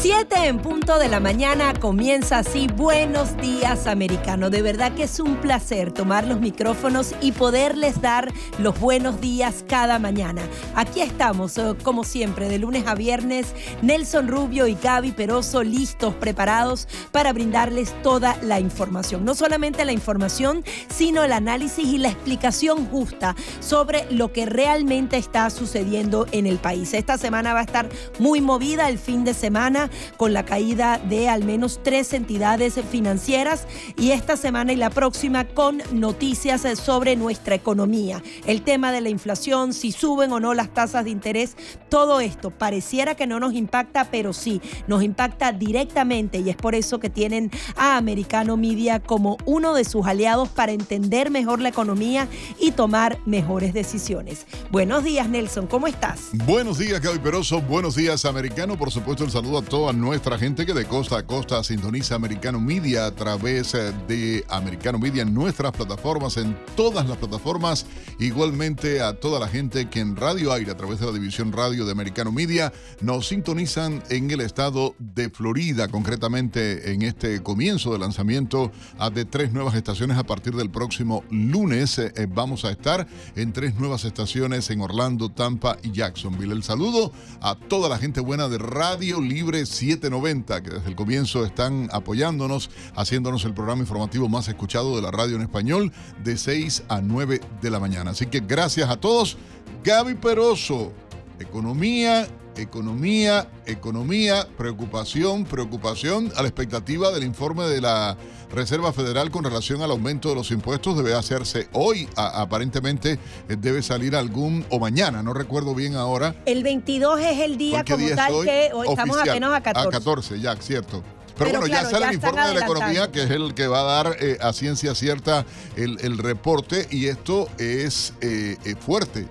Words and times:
7 0.00 0.46
en 0.46 0.58
punto 0.60 0.96
de 1.00 1.08
la 1.08 1.18
mañana 1.18 1.74
comienza 1.74 2.38
así 2.38 2.68
Buenos 2.68 3.36
días 3.38 3.88
americano. 3.88 4.48
De 4.48 4.62
verdad 4.62 4.92
que 4.94 5.02
es 5.02 5.18
un 5.18 5.38
placer 5.38 5.90
tomar 5.90 6.24
los 6.24 6.38
micrófonos 6.38 7.16
y 7.20 7.32
poderles 7.32 8.00
dar 8.00 8.32
los 8.60 8.78
buenos 8.78 9.20
días 9.20 9.64
cada 9.66 9.98
mañana. 9.98 10.42
Aquí 10.76 11.00
estamos, 11.00 11.58
eh, 11.58 11.74
como 11.82 12.04
siempre, 12.04 12.48
de 12.48 12.60
lunes 12.60 12.86
a 12.86 12.94
viernes, 12.94 13.56
Nelson 13.82 14.28
Rubio 14.28 14.68
y 14.68 14.76
Gaby 14.80 15.10
Peroso 15.10 15.64
listos, 15.64 16.14
preparados 16.14 16.86
para 17.10 17.32
brindarles 17.32 17.92
toda 18.04 18.36
la 18.40 18.60
información. 18.60 19.24
No 19.24 19.34
solamente 19.34 19.84
la 19.84 19.92
información, 19.92 20.62
sino 20.88 21.24
el 21.24 21.32
análisis 21.32 21.84
y 21.84 21.98
la 21.98 22.10
explicación 22.10 22.86
justa 22.86 23.34
sobre 23.58 24.06
lo 24.12 24.32
que 24.32 24.46
realmente 24.46 25.16
está 25.16 25.50
sucediendo 25.50 26.28
en 26.30 26.46
el 26.46 26.58
país. 26.58 26.94
Esta 26.94 27.18
semana 27.18 27.52
va 27.52 27.60
a 27.60 27.64
estar 27.64 27.88
muy 28.20 28.40
movida 28.40 28.88
el 28.88 28.98
fin 28.98 29.24
de 29.24 29.34
semana 29.34 29.87
con 30.16 30.32
la 30.32 30.44
caída 30.44 30.98
de 30.98 31.28
al 31.28 31.44
menos 31.44 31.80
tres 31.82 32.12
entidades 32.12 32.74
financieras 32.90 33.66
y 33.96 34.10
esta 34.10 34.36
semana 34.36 34.72
y 34.72 34.76
la 34.76 34.90
próxima 34.90 35.44
con 35.44 35.82
noticias 35.92 36.62
sobre 36.78 37.16
nuestra 37.16 37.54
economía. 37.54 38.22
El 38.46 38.62
tema 38.62 38.92
de 38.92 39.00
la 39.00 39.08
inflación, 39.08 39.72
si 39.72 39.92
suben 39.92 40.32
o 40.32 40.40
no 40.40 40.54
las 40.54 40.72
tasas 40.72 41.04
de 41.04 41.10
interés, 41.10 41.56
todo 41.88 42.20
esto 42.20 42.50
pareciera 42.50 43.14
que 43.14 43.26
no 43.26 43.40
nos 43.40 43.54
impacta, 43.54 44.10
pero 44.10 44.32
sí, 44.32 44.60
nos 44.86 45.02
impacta 45.02 45.52
directamente 45.52 46.38
y 46.38 46.50
es 46.50 46.56
por 46.56 46.74
eso 46.74 46.98
que 46.98 47.10
tienen 47.10 47.50
a 47.76 47.96
Americano 47.96 48.56
Media 48.56 49.00
como 49.00 49.36
uno 49.44 49.74
de 49.74 49.84
sus 49.84 50.06
aliados 50.06 50.48
para 50.48 50.72
entender 50.72 51.30
mejor 51.30 51.60
la 51.60 51.68
economía 51.68 52.28
y 52.58 52.72
tomar 52.72 53.18
mejores 53.26 53.72
decisiones. 53.72 54.46
Buenos 54.70 55.04
días, 55.04 55.28
Nelson, 55.28 55.66
¿cómo 55.66 55.86
estás? 55.86 56.30
Buenos 56.32 56.78
días, 56.78 57.00
Gaby 57.00 57.18
Peroso. 57.18 57.60
Buenos 57.60 57.94
días, 57.94 58.24
Americano. 58.24 58.76
Por 58.76 58.90
supuesto, 58.90 59.24
el 59.24 59.30
saludo 59.30 59.58
a 59.58 59.62
todos 59.62 59.77
a 59.86 59.92
nuestra 59.92 60.38
gente 60.38 60.66
que 60.66 60.74
de 60.74 60.86
costa 60.86 61.18
a 61.18 61.26
costa 61.26 61.62
sintoniza 61.62 62.14
Americano 62.14 62.58
Media 62.58 63.06
a 63.06 63.10
través 63.12 63.74
eh, 63.74 63.92
de 64.08 64.44
Americano 64.48 64.98
Media 64.98 65.22
en 65.22 65.32
nuestras 65.32 65.72
plataformas, 65.72 66.36
en 66.38 66.56
todas 66.74 67.06
las 67.06 67.18
plataformas. 67.18 67.86
Igualmente 68.18 69.00
a 69.00 69.12
toda 69.12 69.38
la 69.38 69.46
gente 69.46 69.88
que 69.88 70.00
en 70.00 70.16
Radio 70.16 70.52
Aire, 70.52 70.72
a 70.72 70.76
través 70.76 70.98
de 71.00 71.06
la 71.06 71.12
división 71.12 71.52
radio 71.52 71.84
de 71.84 71.92
Americano 71.92 72.32
Media, 72.32 72.72
nos 73.00 73.28
sintonizan 73.28 74.02
en 74.08 74.30
el 74.30 74.40
estado 74.40 74.94
de 74.98 75.30
Florida, 75.30 75.88
concretamente 75.88 76.92
en 76.92 77.02
este 77.02 77.42
comienzo 77.42 77.92
de 77.92 77.98
lanzamiento 77.98 78.72
de 79.14 79.24
tres 79.26 79.52
nuevas 79.52 79.74
estaciones 79.74 80.16
a 80.16 80.24
partir 80.24 80.54
del 80.56 80.70
próximo 80.70 81.22
lunes. 81.30 81.98
Eh, 81.98 82.12
eh, 82.16 82.26
vamos 82.28 82.64
a 82.64 82.70
estar 82.70 83.06
en 83.36 83.52
tres 83.52 83.76
nuevas 83.76 84.04
estaciones 84.04 84.70
en 84.70 84.80
Orlando, 84.80 85.28
Tampa 85.28 85.76
y 85.82 85.92
Jacksonville. 85.92 86.52
El 86.52 86.62
saludo 86.62 87.12
a 87.40 87.54
toda 87.54 87.88
la 87.88 87.98
gente 87.98 88.20
buena 88.20 88.48
de 88.48 88.58
Radio 88.58 89.20
Libre 89.20 89.66
790, 89.68 90.62
que 90.62 90.70
desde 90.70 90.88
el 90.88 90.96
comienzo 90.96 91.44
están 91.44 91.88
apoyándonos, 91.92 92.70
haciéndonos 92.94 93.44
el 93.44 93.54
programa 93.54 93.82
informativo 93.82 94.28
más 94.28 94.48
escuchado 94.48 94.96
de 94.96 95.02
la 95.02 95.10
radio 95.10 95.36
en 95.36 95.42
español, 95.42 95.92
de 96.24 96.36
6 96.36 96.84
a 96.88 97.00
9 97.00 97.40
de 97.60 97.70
la 97.70 97.78
mañana. 97.78 98.10
Así 98.12 98.26
que 98.26 98.40
gracias 98.40 98.90
a 98.90 98.96
todos. 98.96 99.36
Gaby 99.84 100.14
Peroso, 100.14 100.92
economía, 101.38 102.26
economía, 102.58 103.48
economía, 103.66 104.46
preocupación, 104.56 105.44
preocupación 105.44 106.32
a 106.36 106.42
la 106.42 106.48
expectativa 106.48 107.10
del 107.10 107.24
informe 107.24 107.64
de 107.64 107.80
la 107.80 108.16
Reserva 108.50 108.92
Federal 108.92 109.30
con 109.30 109.44
relación 109.44 109.82
al 109.82 109.90
aumento 109.90 110.28
de 110.28 110.34
los 110.34 110.50
impuestos 110.50 110.96
debe 110.96 111.14
hacerse 111.14 111.68
hoy. 111.72 112.08
aparentemente 112.16 113.18
eh, 113.48 113.56
debe 113.58 113.82
salir 113.82 114.16
algún, 114.16 114.64
o 114.70 114.78
mañana, 114.78 115.22
no 115.22 115.34
recuerdo 115.34 115.74
bien 115.74 115.94
ahora. 115.96 116.34
El 116.46 116.62
22 116.62 117.20
es 117.20 117.40
el 117.40 117.58
día 117.58 117.84
como 117.84 118.08
tal 118.10 118.44
que 118.44 118.70
hoy 118.72 118.88
estamos 118.88 119.18
apenas 119.18 119.52
a 119.52 119.60
14. 119.62 119.88
A 119.88 119.90
14, 119.90 120.40
ya, 120.40 120.56
cierto. 120.56 121.02
Pero, 121.36 121.60
bueno, 121.60 121.66
ya 121.68 121.84
sale 121.84 122.06
el 122.06 122.14
informe 122.14 122.48
de 122.48 122.54
la 122.54 122.60
economía, 122.64 123.12
que 123.12 123.22
es 123.22 123.30
el 123.30 123.54
que 123.54 123.68
va 123.68 123.80
a 123.80 124.02
dar 124.02 124.16
eh, 124.18 124.38
a 124.40 124.52
ciencia 124.52 124.96
cierta 124.96 125.46
el, 125.76 126.18
reporte, 126.18 126.88
y 126.90 127.06
esto 127.06 127.46
es 127.58 128.12
eh, 128.20 128.56
fuerte 128.80 129.28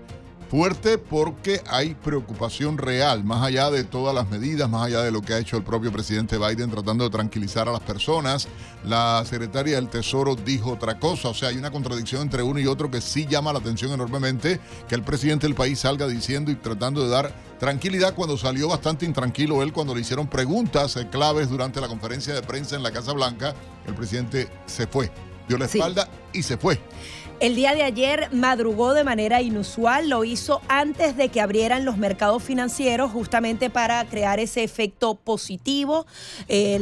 Fuerte 0.50 0.98
porque 0.98 1.62
hay 1.68 1.94
preocupación 1.94 2.78
real, 2.78 3.26
más 3.26 3.44
allá 3.44 3.70
de 3.70 3.84
todas 3.84 4.16
las 4.16 4.30
medidas, 4.30 4.70
más 4.70 4.88
allá 4.88 5.02
de 5.02 5.12
lo 5.12 5.22
que 5.22 5.34
ha 5.34 5.40
hecho 5.40 5.58
el 5.58 5.64
propio 5.64 5.92
presidente 5.92 6.38
Biden 6.38 6.72
tratando 6.72 7.04
de 7.04 7.10
tranquilizar 7.10 7.68
a 7.68 7.74
las 7.74 7.82
personas. 7.82 8.48
La 8.86 9.26
secretaria 9.26 9.76
del 9.76 9.90
Tesoro 9.90 10.36
dijo 10.36 10.72
otra 10.72 11.00
cosa, 11.00 11.28
o 11.28 11.34
sea, 11.34 11.50
hay 11.50 11.58
una 11.58 11.70
contradicción 11.70 12.22
entre 12.22 12.44
uno 12.44 12.62
y 12.62 12.66
otro 12.66 12.90
que 12.90 13.02
sí 13.02 13.28
llama 13.28 13.52
la 13.52 13.60
atención 13.60 13.92
enormemente, 13.92 14.62
que 14.88 14.96
el 14.96 15.04
presidente 15.04 15.48
del 15.48 15.56
país 15.56 15.80
salga 15.80 16.08
diciendo 16.08 16.50
y 16.50 16.56
tratando 16.56 17.04
de 17.04 17.10
dar 17.10 17.34
tranquilidad 17.60 18.16
cuando 18.16 18.38
salió 18.38 18.70
bastante 18.70 19.06
intranquilo 19.06 19.62
él 19.64 19.74
cuando 19.74 19.94
le 19.94 20.02
hicieron 20.02 20.28
preguntas 20.28 20.96
eh, 20.96 21.10
claves 21.10 21.50
durante 21.50 21.82
la 21.82 21.90
conferencia 21.90 22.34
de 22.34 22.42
prensa 22.42 22.78
en 22.78 22.84
la 22.84 22.92
Casa 22.92 23.12
Blanca. 23.12 23.54
El 23.86 23.96
presidente 23.96 24.48
se 24.66 24.88
fue, 24.88 25.12
dio 25.50 25.58
la 25.58 25.66
espalda 25.66 26.08
y 26.32 26.42
se 26.42 26.56
fue. 26.56 26.80
El 27.40 27.56
día 27.56 27.76
de 27.76 27.84
ayer 27.84 28.30
madrugó 28.32 28.96
de 28.96 29.04
manera 29.04 29.44
inusual, 29.44 30.10
lo 30.10 30.24
hizo 30.24 30.60
antes 30.70 31.16
de 31.16 31.30
que 31.30 31.40
abrieran 31.40 31.86
los 31.86 31.96
mercados 31.98 32.42
financieros, 32.42 33.12
justamente 33.12 33.70
para 33.70 34.04
crear 34.06 34.40
ese 34.40 34.64
efecto 34.64 35.14
positivo. 35.14 36.08
Eh, 36.48 36.80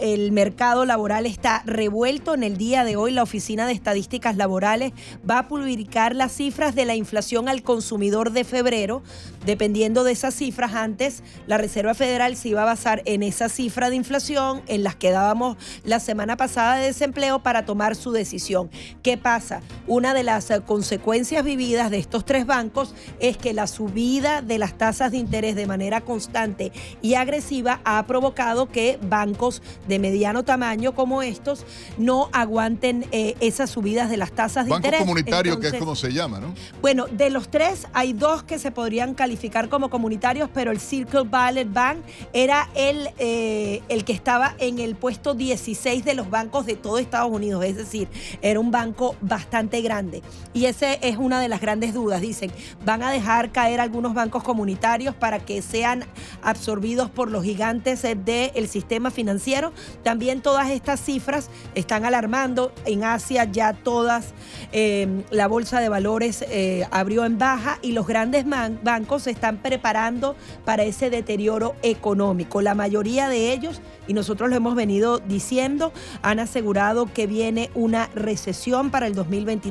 el 0.00 0.32
mercado 0.32 0.86
laboral 0.86 1.26
está 1.26 1.62
revuelto. 1.66 2.32
En 2.32 2.42
el 2.42 2.56
día 2.56 2.84
de 2.84 2.96
hoy, 2.96 3.12
la 3.12 3.22
Oficina 3.22 3.66
de 3.66 3.74
Estadísticas 3.74 4.38
Laborales 4.38 4.92
va 5.28 5.40
a 5.40 5.48
publicar 5.48 6.16
las 6.16 6.32
cifras 6.32 6.74
de 6.74 6.86
la 6.86 6.94
inflación 6.94 7.50
al 7.50 7.62
consumidor 7.62 8.32
de 8.32 8.44
febrero. 8.44 9.02
Dependiendo 9.44 10.04
de 10.04 10.12
esas 10.12 10.32
cifras, 10.32 10.72
antes 10.72 11.22
la 11.46 11.58
Reserva 11.58 11.92
Federal 11.92 12.36
se 12.36 12.48
iba 12.48 12.62
a 12.62 12.64
basar 12.64 13.02
en 13.04 13.22
esa 13.22 13.50
cifra 13.50 13.90
de 13.90 13.96
inflación 13.96 14.62
en 14.68 14.84
las 14.84 14.96
que 14.96 15.10
dábamos 15.10 15.58
la 15.84 16.00
semana 16.00 16.38
pasada 16.38 16.76
de 16.76 16.86
desempleo 16.86 17.42
para 17.42 17.66
tomar 17.66 17.94
su 17.94 18.10
decisión. 18.10 18.70
¿Qué 19.02 19.18
pasa? 19.18 19.60
Una 19.86 20.14
de 20.14 20.22
las 20.22 20.50
eh, 20.50 20.60
consecuencias 20.64 21.44
vividas 21.44 21.90
de 21.90 21.98
estos 21.98 22.24
tres 22.24 22.46
bancos 22.46 22.94
es 23.20 23.36
que 23.36 23.52
la 23.52 23.66
subida 23.66 24.42
de 24.42 24.58
las 24.58 24.78
tasas 24.78 25.10
de 25.10 25.18
interés 25.18 25.56
de 25.56 25.66
manera 25.66 26.00
constante 26.00 26.72
y 27.00 27.14
agresiva 27.14 27.80
ha 27.84 28.04
provocado 28.06 28.68
que 28.68 28.98
bancos 29.02 29.62
de 29.88 29.98
mediano 29.98 30.44
tamaño 30.44 30.94
como 30.94 31.22
estos 31.22 31.64
no 31.98 32.28
aguanten 32.32 33.06
eh, 33.12 33.34
esas 33.40 33.70
subidas 33.70 34.10
de 34.10 34.16
las 34.16 34.32
tasas 34.32 34.66
de 34.66 34.70
Banco 34.70 34.86
interés. 34.86 35.00
comunitario, 35.00 35.58
que 35.58 35.68
es 35.68 35.74
como 35.74 35.96
se 35.96 36.12
llama, 36.12 36.40
¿no? 36.40 36.54
Bueno, 36.80 37.06
de 37.06 37.30
los 37.30 37.48
tres 37.48 37.86
hay 37.92 38.12
dos 38.12 38.42
que 38.42 38.58
se 38.58 38.70
podrían 38.70 39.14
calificar 39.14 39.68
como 39.68 39.90
comunitarios, 39.90 40.48
pero 40.52 40.70
el 40.70 40.80
Circle 40.80 41.24
Valley 41.24 41.64
Bank 41.64 41.98
era 42.32 42.68
el, 42.74 43.10
eh, 43.18 43.82
el 43.88 44.04
que 44.04 44.12
estaba 44.12 44.54
en 44.58 44.78
el 44.78 44.94
puesto 44.94 45.34
16 45.34 46.04
de 46.04 46.14
los 46.14 46.30
bancos 46.30 46.66
de 46.66 46.76
todo 46.76 46.98
Estados 46.98 47.30
Unidos, 47.32 47.64
es 47.64 47.76
decir, 47.76 48.08
era 48.40 48.60
un 48.60 48.70
banco 48.70 49.16
bastante 49.20 49.71
grande. 49.80 50.22
Y 50.52 50.66
esa 50.66 50.92
es 50.92 51.16
una 51.16 51.40
de 51.40 51.48
las 51.48 51.60
grandes 51.60 51.94
dudas. 51.94 52.20
Dicen, 52.20 52.52
van 52.84 53.02
a 53.02 53.10
dejar 53.10 53.52
caer 53.52 53.80
algunos 53.80 54.14
bancos 54.14 54.42
comunitarios 54.42 55.14
para 55.14 55.38
que 55.38 55.62
sean 55.62 56.04
absorbidos 56.42 57.08
por 57.10 57.30
los 57.30 57.44
gigantes 57.44 58.02
del 58.02 58.68
sistema 58.68 59.10
financiero. 59.10 59.72
También 60.02 60.42
todas 60.42 60.70
estas 60.70 61.00
cifras 61.00 61.48
están 61.74 62.04
alarmando. 62.04 62.72
En 62.84 63.04
Asia 63.04 63.44
ya 63.44 63.72
todas, 63.72 64.34
eh, 64.72 65.22
la 65.30 65.46
bolsa 65.46 65.80
de 65.80 65.88
valores 65.88 66.44
eh, 66.48 66.86
abrió 66.90 67.24
en 67.24 67.38
baja 67.38 67.78
y 67.82 67.92
los 67.92 68.06
grandes 68.06 68.44
bancos 68.44 69.22
se 69.22 69.30
están 69.30 69.58
preparando 69.58 70.36
para 70.64 70.82
ese 70.82 71.10
deterioro 71.10 71.74
económico. 71.82 72.60
La 72.60 72.74
mayoría 72.74 73.28
de 73.28 73.52
ellos, 73.52 73.80
y 74.06 74.14
nosotros 74.14 74.50
lo 74.50 74.56
hemos 74.56 74.74
venido 74.74 75.18
diciendo, 75.18 75.92
han 76.22 76.40
asegurado 76.40 77.06
que 77.12 77.26
viene 77.26 77.70
una 77.74 78.08
recesión 78.14 78.90
para 78.90 79.06
el 79.06 79.14
2021 79.14 79.62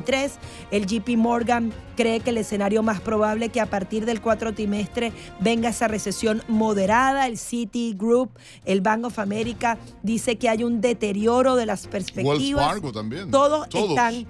el 0.70 0.86
JP 0.86 1.16
Morgan 1.16 1.72
cree 1.96 2.20
que 2.20 2.30
el 2.30 2.38
escenario 2.38 2.82
más 2.82 3.00
probable 3.00 3.48
que 3.50 3.60
a 3.60 3.66
partir 3.66 4.06
del 4.06 4.20
cuarto 4.20 4.52
trimestre 4.52 5.12
venga 5.40 5.70
esa 5.70 5.88
recesión 5.88 6.42
moderada. 6.48 7.26
El 7.26 7.38
Citigroup, 7.38 8.30
el 8.64 8.80
Bank 8.80 9.06
of 9.06 9.18
America 9.18 9.78
dice 10.02 10.36
que 10.36 10.48
hay 10.48 10.64
un 10.64 10.80
deterioro 10.80 11.56
de 11.56 11.66
las 11.66 11.86
perspectivas. 11.86 12.80
también. 12.92 13.30
Todos, 13.30 13.68
están 13.72 14.26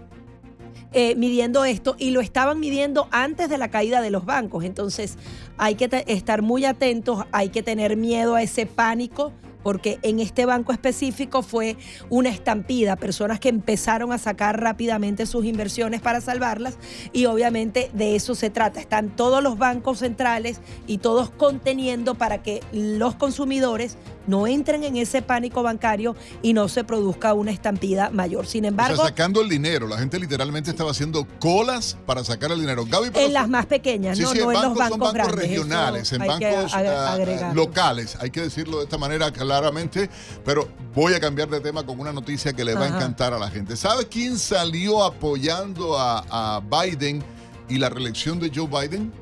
eh, 0.92 1.14
midiendo 1.16 1.64
esto 1.64 1.96
y 1.98 2.10
lo 2.10 2.20
estaban 2.20 2.58
midiendo 2.60 3.08
antes 3.10 3.48
de 3.48 3.58
la 3.58 3.68
caída 3.68 4.00
de 4.00 4.10
los 4.10 4.24
bancos. 4.24 4.64
Entonces 4.64 5.16
hay 5.58 5.74
que 5.76 6.04
estar 6.06 6.42
muy 6.42 6.64
atentos, 6.64 7.24
hay 7.32 7.50
que 7.50 7.62
tener 7.62 7.96
miedo 7.96 8.34
a 8.34 8.42
ese 8.42 8.66
pánico 8.66 9.32
porque 9.62 9.98
en 10.02 10.20
este 10.20 10.46
banco 10.46 10.72
específico 10.72 11.42
fue 11.42 11.76
una 12.10 12.28
estampida, 12.28 12.96
personas 12.96 13.40
que 13.40 13.48
empezaron 13.48 14.12
a 14.12 14.18
sacar 14.18 14.60
rápidamente 14.60 15.26
sus 15.26 15.44
inversiones 15.44 16.00
para 16.00 16.20
salvarlas 16.20 16.78
y 17.12 17.26
obviamente 17.26 17.90
de 17.92 18.16
eso 18.16 18.34
se 18.34 18.50
trata. 18.50 18.80
Están 18.80 19.10
todos 19.10 19.42
los 19.42 19.58
bancos 19.58 19.98
centrales 19.98 20.60
y 20.86 20.98
todos 20.98 21.30
conteniendo 21.30 22.14
para 22.14 22.42
que 22.42 22.60
los 22.72 23.14
consumidores 23.14 23.96
no 24.26 24.46
entren 24.46 24.84
en 24.84 24.96
ese 24.96 25.22
pánico 25.22 25.62
bancario 25.62 26.16
y 26.42 26.52
no 26.52 26.68
se 26.68 26.84
produzca 26.84 27.34
una 27.34 27.50
estampida 27.50 28.10
mayor. 28.10 28.46
Sin 28.46 28.64
embargo, 28.64 28.94
o 28.94 28.96
sea, 28.96 29.06
sacando 29.06 29.40
el 29.40 29.48
dinero, 29.48 29.86
la 29.86 29.98
gente 29.98 30.18
literalmente 30.18 30.70
estaba 30.70 30.90
haciendo 30.90 31.26
colas 31.38 31.96
para 32.06 32.24
sacar 32.24 32.52
el 32.52 32.60
dinero. 32.60 32.84
Gaby, 32.84 33.10
en 33.14 33.32
las 33.32 33.48
más 33.48 33.66
pequeñas, 33.66 34.18
no, 34.18 34.34
no 34.34 34.52
en 34.52 34.62
los 34.62 34.74
bancos, 34.74 34.88
son 34.88 35.00
bancos 35.00 35.32
regionales, 35.32 36.12
en 36.12 36.18
bancos 36.26 36.72
ah, 36.74 37.52
locales, 37.54 38.16
hay 38.20 38.30
que 38.30 38.42
decirlo 38.42 38.78
de 38.78 38.84
esta 38.84 38.98
manera 38.98 39.30
claramente, 39.30 40.08
pero 40.44 40.68
voy 40.94 41.14
a 41.14 41.20
cambiar 41.20 41.48
de 41.48 41.60
tema 41.60 41.84
con 41.84 41.98
una 41.98 42.12
noticia 42.12 42.52
que 42.52 42.64
le 42.64 42.74
va 42.74 42.84
a 42.84 42.88
encantar 42.88 43.34
a 43.34 43.38
la 43.38 43.50
gente. 43.50 43.76
¿Sabe 43.76 44.06
quién 44.06 44.38
salió 44.38 45.02
apoyando 45.04 45.98
a, 45.98 46.24
a 46.30 46.60
Biden 46.60 47.22
y 47.68 47.78
la 47.78 47.88
reelección 47.88 48.38
de 48.38 48.50
Joe 48.54 48.66
Biden? 48.66 49.12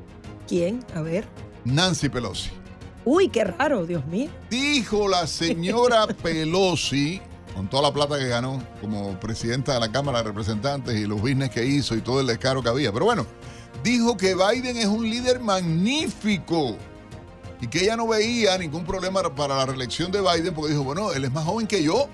¿Quién? 0.47 0.83
A 0.95 1.01
ver. 1.01 1.25
Nancy 1.63 2.09
Pelosi. 2.09 2.60
Uy, 3.03 3.29
qué 3.29 3.43
raro, 3.43 3.85
Dios 3.85 4.05
mío. 4.05 4.29
Dijo 4.49 5.07
la 5.07 5.25
señora 5.25 6.07
Pelosi, 6.23 7.19
con 7.55 7.67
toda 7.67 7.83
la 7.83 7.93
plata 7.93 8.19
que 8.19 8.27
ganó 8.27 8.61
como 8.79 9.19
presidenta 9.19 9.73
de 9.73 9.79
la 9.79 9.91
Cámara 9.91 10.19
de 10.19 10.25
Representantes 10.25 10.95
y 10.95 11.05
los 11.05 11.19
business 11.19 11.49
que 11.49 11.65
hizo 11.65 11.95
y 11.95 12.01
todo 12.01 12.21
el 12.21 12.27
descaro 12.27 12.61
que 12.61 12.69
había. 12.69 12.91
Pero 12.91 13.05
bueno, 13.05 13.25
dijo 13.83 14.15
que 14.17 14.35
Biden 14.35 14.77
es 14.77 14.85
un 14.85 15.09
líder 15.09 15.39
magnífico 15.39 16.77
y 17.59 17.67
que 17.67 17.83
ella 17.83 17.95
no 17.95 18.07
veía 18.07 18.57
ningún 18.57 18.85
problema 18.85 19.23
para 19.35 19.55
la 19.55 19.65
reelección 19.65 20.11
de 20.11 20.21
Biden 20.21 20.53
porque 20.53 20.71
dijo, 20.71 20.83
bueno, 20.83 21.11
él 21.11 21.25
es 21.25 21.31
más 21.31 21.45
joven 21.45 21.67
que 21.67 21.83
yo. 21.83 22.07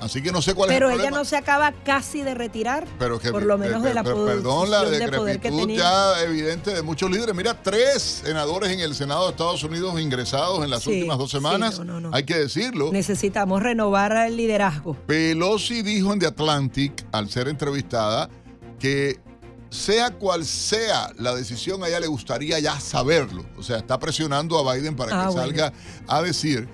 Así 0.00 0.22
que 0.22 0.32
no 0.32 0.42
sé 0.42 0.54
cuál 0.54 0.70
es 0.70 0.76
el 0.76 0.80
problema. 0.80 1.02
Pero 1.02 1.10
ella 1.10 1.18
no 1.18 1.24
se 1.24 1.36
acaba 1.36 1.72
casi 1.84 2.22
de 2.22 2.34
retirar. 2.34 2.86
Pero 2.98 3.18
que, 3.18 3.30
por 3.30 3.42
lo 3.42 3.58
menos 3.58 3.82
de 3.82 3.94
la 3.94 4.02
Perdón, 4.02 4.70
la 4.70 4.84
decrepitud 4.84 5.68
ya 5.70 6.22
evidente 6.22 6.72
de 6.72 6.82
muchos 6.82 7.10
líderes. 7.10 7.34
Mira, 7.34 7.60
tres 7.62 8.22
senadores 8.24 8.70
en 8.70 8.80
el 8.80 8.94
Senado 8.94 9.24
de 9.24 9.30
Estados 9.30 9.62
Unidos 9.64 10.00
ingresados 10.00 10.64
en 10.64 10.70
las 10.70 10.86
últimas 10.86 11.18
dos 11.18 11.30
semanas. 11.30 11.80
Hay 12.12 12.24
que 12.24 12.38
decirlo. 12.38 12.90
Necesitamos 12.92 13.62
renovar 13.62 14.12
el 14.26 14.36
liderazgo. 14.36 14.94
Pelosi 15.06 15.82
dijo 15.82 16.12
en 16.12 16.18
The 16.18 16.26
Atlantic, 16.26 17.06
al 17.12 17.30
ser 17.30 17.48
entrevistada, 17.48 18.28
que 18.78 19.20
sea 19.70 20.10
cual 20.10 20.44
sea 20.44 21.12
la 21.18 21.34
decisión, 21.34 21.82
a 21.84 21.88
ella 21.88 22.00
le 22.00 22.08
gustaría 22.08 22.58
ya 22.58 22.78
saberlo. 22.80 23.44
O 23.56 23.62
sea, 23.62 23.78
está 23.78 23.98
presionando 23.98 24.58
a 24.58 24.74
Biden 24.74 24.96
para 24.96 25.22
ah, 25.22 25.26
que 25.26 25.32
salga 25.32 25.72
a 26.08 26.22
decir 26.22 26.68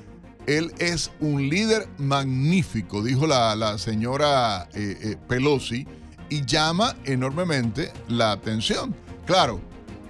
él 0.47 0.73
es 0.79 1.11
un 1.21 1.49
líder 1.49 1.89
magnífico, 1.99 3.03
dijo 3.03 3.27
la, 3.27 3.79
señora 3.79 4.69
eh, 4.75 4.99
eh, 5.03 5.17
Pelosi, 5.29 5.87
y 6.29 6.45
llama 6.45 6.97
enormemente 7.05 7.93
la 8.09 8.33
atención. 8.33 8.95
Claro, 9.27 9.61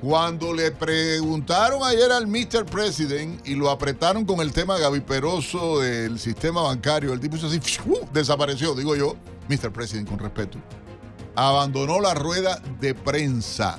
cuando 0.00 0.52
le 0.52 0.70
preguntaron 0.72 1.82
ayer 1.82 2.12
al 2.12 2.26
Mr. 2.26 2.66
President 2.66 3.46
y 3.46 3.54
lo 3.54 3.70
apretaron 3.70 4.24
con 4.24 4.40
el 4.40 4.52
tema 4.52 4.78
gaviperoso 4.78 5.80
del 5.80 6.18
sistema 6.18 6.62
bancario, 6.62 7.12
el 7.12 7.20
tipo 7.20 7.36
hizo 7.36 7.46
así, 7.46 7.60
desapareció, 8.12 8.74
digo 8.74 8.94
yo, 8.94 9.16
Mr. 9.48 9.72
President, 9.72 10.08
con 10.08 10.18
respeto. 10.18 10.58
Abandonó 11.34 12.00
la 12.00 12.14
rueda 12.14 12.60
de 12.80 12.94
prensa. 12.94 13.78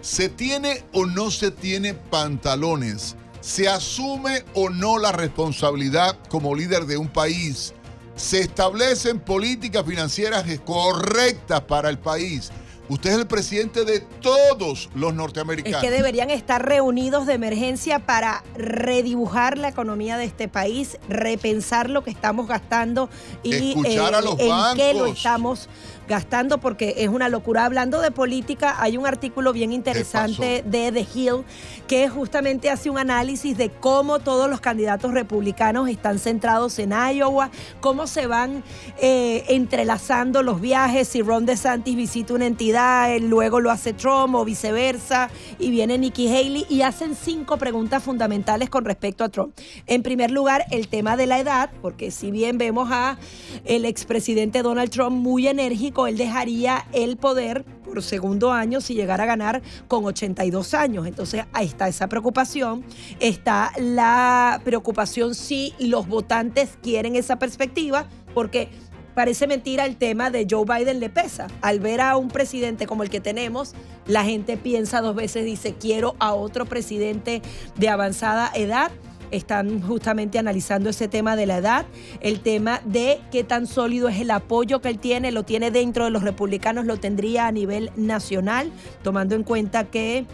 ¿Se 0.00 0.28
tiene 0.28 0.84
o 0.92 1.06
no 1.06 1.30
se 1.30 1.50
tiene 1.50 1.94
pantalones? 1.94 3.16
¿Se 3.40 3.68
asume 3.68 4.44
o 4.54 4.68
no 4.68 4.98
la 4.98 5.12
responsabilidad 5.12 6.16
como 6.28 6.54
líder 6.54 6.86
de 6.86 6.96
un 6.96 7.08
país? 7.08 7.72
¿Se 8.16 8.40
establecen 8.40 9.20
políticas 9.20 9.84
financieras 9.86 10.44
correctas 10.64 11.60
para 11.62 11.88
el 11.88 11.98
país? 11.98 12.50
Usted 12.88 13.10
es 13.10 13.16
el 13.18 13.26
presidente 13.26 13.84
de 13.84 14.00
todos 14.00 14.88
los 14.94 15.12
norteamericanos. 15.12 15.82
Es 15.82 15.88
que 15.88 15.94
deberían 15.94 16.30
estar 16.30 16.66
reunidos 16.66 17.26
de 17.26 17.34
emergencia 17.34 17.98
para 17.98 18.42
redibujar 18.56 19.58
la 19.58 19.68
economía 19.68 20.16
de 20.16 20.24
este 20.24 20.48
país, 20.48 20.98
repensar 21.08 21.90
lo 21.90 22.02
que 22.02 22.10
estamos 22.10 22.48
gastando 22.48 23.10
y 23.42 23.70
Escuchar 23.70 24.14
a 24.14 24.20
eh, 24.20 24.22
los 24.22 24.38
en 24.40 24.76
qué 24.76 24.94
lo 24.94 25.06
estamos 25.06 25.68
gastando 26.08 26.58
porque 26.58 26.94
es 26.98 27.08
una 27.08 27.28
locura. 27.28 27.64
Hablando 27.64 28.00
de 28.00 28.10
política, 28.10 28.76
hay 28.80 28.96
un 28.96 29.06
artículo 29.06 29.52
bien 29.52 29.72
interesante 29.72 30.64
de 30.66 30.90
The 30.90 31.06
Hill 31.14 31.44
que 31.86 32.08
justamente 32.08 32.70
hace 32.70 32.90
un 32.90 32.98
análisis 32.98 33.56
de 33.56 33.70
cómo 33.70 34.18
todos 34.18 34.50
los 34.50 34.60
candidatos 34.60 35.12
republicanos 35.12 35.88
están 35.88 36.18
centrados 36.18 36.78
en 36.78 36.92
Iowa, 36.92 37.50
cómo 37.80 38.06
se 38.06 38.26
van 38.26 38.64
eh, 39.00 39.44
entrelazando 39.48 40.42
los 40.42 40.60
viajes, 40.60 41.08
si 41.08 41.22
Ron 41.22 41.46
DeSantis 41.46 41.94
visita 41.94 42.34
una 42.34 42.46
entidad, 42.46 43.16
luego 43.20 43.60
lo 43.60 43.70
hace 43.70 43.92
Trump 43.92 44.34
o 44.34 44.44
viceversa, 44.44 45.30
y 45.58 45.70
viene 45.70 45.98
Nikki 45.98 46.28
Haley 46.28 46.66
y 46.68 46.82
hacen 46.82 47.14
cinco 47.14 47.58
preguntas 47.58 48.02
fundamentales 48.02 48.70
con 48.70 48.84
respecto 48.84 49.24
a 49.24 49.28
Trump. 49.28 49.54
En 49.86 50.02
primer 50.02 50.30
lugar, 50.30 50.64
el 50.70 50.88
tema 50.88 51.16
de 51.16 51.26
la 51.26 51.38
edad, 51.38 51.70
porque 51.82 52.10
si 52.10 52.30
bien 52.30 52.56
vemos 52.56 52.88
a 52.90 53.18
el 53.64 53.84
expresidente 53.84 54.62
Donald 54.62 54.90
Trump 54.90 55.16
muy 55.16 55.48
enérgico, 55.48 55.97
él 56.06 56.16
dejaría 56.16 56.86
el 56.92 57.16
poder 57.16 57.64
por 57.64 58.02
segundo 58.02 58.52
año 58.52 58.80
si 58.80 58.94
llegara 58.94 59.24
a 59.24 59.26
ganar 59.26 59.62
con 59.88 60.04
82 60.04 60.74
años. 60.74 61.06
Entonces 61.06 61.44
ahí 61.52 61.66
está 61.66 61.88
esa 61.88 62.08
preocupación. 62.08 62.84
Está 63.20 63.72
la 63.78 64.60
preocupación 64.64 65.34
si 65.34 65.74
los 65.78 66.06
votantes 66.06 66.78
quieren 66.82 67.16
esa 67.16 67.38
perspectiva, 67.38 68.06
porque 68.34 68.68
parece 69.14 69.46
mentira 69.46 69.84
el 69.84 69.96
tema 69.96 70.30
de 70.30 70.46
Joe 70.48 70.64
Biden 70.64 71.00
le 71.00 71.10
pesa. 71.10 71.48
Al 71.60 71.80
ver 71.80 72.00
a 72.00 72.16
un 72.16 72.28
presidente 72.28 72.86
como 72.86 73.02
el 73.02 73.10
que 73.10 73.20
tenemos, 73.20 73.74
la 74.06 74.24
gente 74.24 74.56
piensa 74.56 75.00
dos 75.00 75.16
veces, 75.16 75.44
dice, 75.44 75.74
quiero 75.74 76.14
a 76.20 76.34
otro 76.34 76.66
presidente 76.66 77.42
de 77.76 77.88
avanzada 77.88 78.52
edad 78.54 78.92
están 79.30 79.80
justamente 79.82 80.38
analizando 80.38 80.90
ese 80.90 81.08
tema 81.08 81.36
de 81.36 81.46
la 81.46 81.58
edad, 81.58 81.86
el 82.20 82.40
tema 82.40 82.80
de 82.84 83.20
qué 83.30 83.44
tan 83.44 83.66
sólido 83.66 84.08
es 84.08 84.20
el 84.20 84.30
apoyo 84.30 84.80
que 84.80 84.88
él 84.88 84.98
tiene, 84.98 85.32
lo 85.32 85.42
tiene 85.42 85.70
dentro 85.70 86.04
de 86.04 86.10
los 86.10 86.22
republicanos, 86.22 86.86
lo 86.86 86.96
tendría 86.98 87.46
a 87.46 87.52
nivel 87.52 87.90
nacional, 87.96 88.72
tomando 89.02 89.34
en 89.34 89.44
cuenta 89.44 89.84
que 89.84 90.26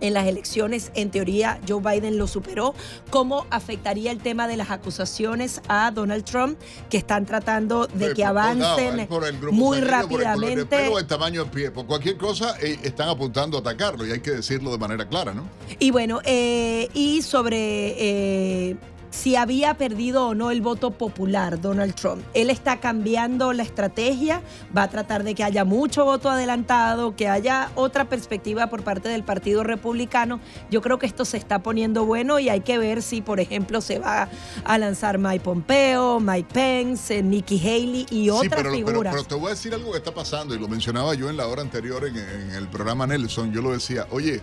en 0.00 0.14
las 0.14 0.26
elecciones, 0.26 0.90
en 0.94 1.10
teoría, 1.10 1.60
Joe 1.68 1.80
Biden 1.80 2.18
lo 2.18 2.26
superó. 2.26 2.74
¿Cómo 3.10 3.46
afectaría 3.50 4.10
el 4.10 4.18
tema 4.18 4.48
de 4.48 4.56
las 4.56 4.70
acusaciones 4.70 5.60
a 5.68 5.90
Donald 5.90 6.24
Trump, 6.24 6.58
que 6.90 6.98
están 6.98 7.26
tratando 7.26 7.86
de 7.86 8.14
que 8.14 8.24
avancen 8.24 9.08
muy 9.50 9.80
rápidamente? 9.80 10.64
Por 10.66 10.92
el, 10.92 10.98
el, 10.98 11.06
tamaño 11.06 11.42
del 11.42 11.50
pie, 11.50 11.70
por 11.70 11.86
cualquier 11.86 12.16
cosa, 12.16 12.56
eh, 12.60 12.78
están 12.82 13.08
apuntando 13.08 13.56
a 13.56 13.60
atacarlo 13.60 14.06
y 14.06 14.12
hay 14.12 14.20
que 14.20 14.32
decirlo 14.32 14.70
de 14.70 14.78
manera 14.78 15.08
clara, 15.08 15.32
¿no? 15.32 15.48
Y 15.78 15.90
bueno, 15.90 16.20
eh, 16.24 16.88
y 16.94 17.22
sobre... 17.22 17.56
Eh, 17.98 18.76
si 19.16 19.34
había 19.34 19.78
perdido 19.78 20.28
o 20.28 20.34
no 20.34 20.50
el 20.50 20.60
voto 20.60 20.90
popular 20.90 21.58
Donald 21.60 21.94
Trump. 21.94 22.22
Él 22.34 22.50
está 22.50 22.80
cambiando 22.80 23.54
la 23.54 23.62
estrategia, 23.62 24.42
va 24.76 24.82
a 24.82 24.90
tratar 24.90 25.24
de 25.24 25.34
que 25.34 25.42
haya 25.42 25.64
mucho 25.64 26.04
voto 26.04 26.28
adelantado, 26.28 27.16
que 27.16 27.26
haya 27.26 27.70
otra 27.76 28.10
perspectiva 28.10 28.66
por 28.66 28.84
parte 28.84 29.08
del 29.08 29.24
Partido 29.24 29.64
Republicano. 29.64 30.38
Yo 30.70 30.82
creo 30.82 30.98
que 30.98 31.06
esto 31.06 31.24
se 31.24 31.38
está 31.38 31.62
poniendo 31.62 32.04
bueno 32.04 32.38
y 32.38 32.50
hay 32.50 32.60
que 32.60 32.76
ver 32.76 33.00
si, 33.00 33.22
por 33.22 33.40
ejemplo, 33.40 33.80
se 33.80 33.98
va 33.98 34.28
a 34.64 34.78
lanzar 34.78 35.18
Mike 35.18 35.40
Pompeo, 35.40 36.20
Mike 36.20 36.48
Pence, 36.52 37.22
Nikki 37.22 37.58
Haley 37.58 38.06
y 38.10 38.28
otras 38.28 38.62
pero, 38.62 38.72
figuras. 38.72 39.14
Pero, 39.14 39.24
te 39.26 39.34
voy 39.34 39.46
a 39.46 39.50
decir 39.50 39.72
algo 39.72 39.92
que 39.92 39.98
está 39.98 40.12
pasando 40.12 40.54
y 40.54 40.58
lo 40.58 40.68
mencionaba 40.68 41.14
yo 41.14 41.30
en 41.30 41.38
la 41.38 41.46
hora 41.46 41.62
anterior 41.62 42.04
en, 42.04 42.16
en 42.16 42.50
el 42.50 42.68
programa 42.68 43.06
Nelson. 43.06 43.50
Yo 43.50 43.62
lo 43.62 43.72
decía, 43.72 44.06
oye, 44.10 44.42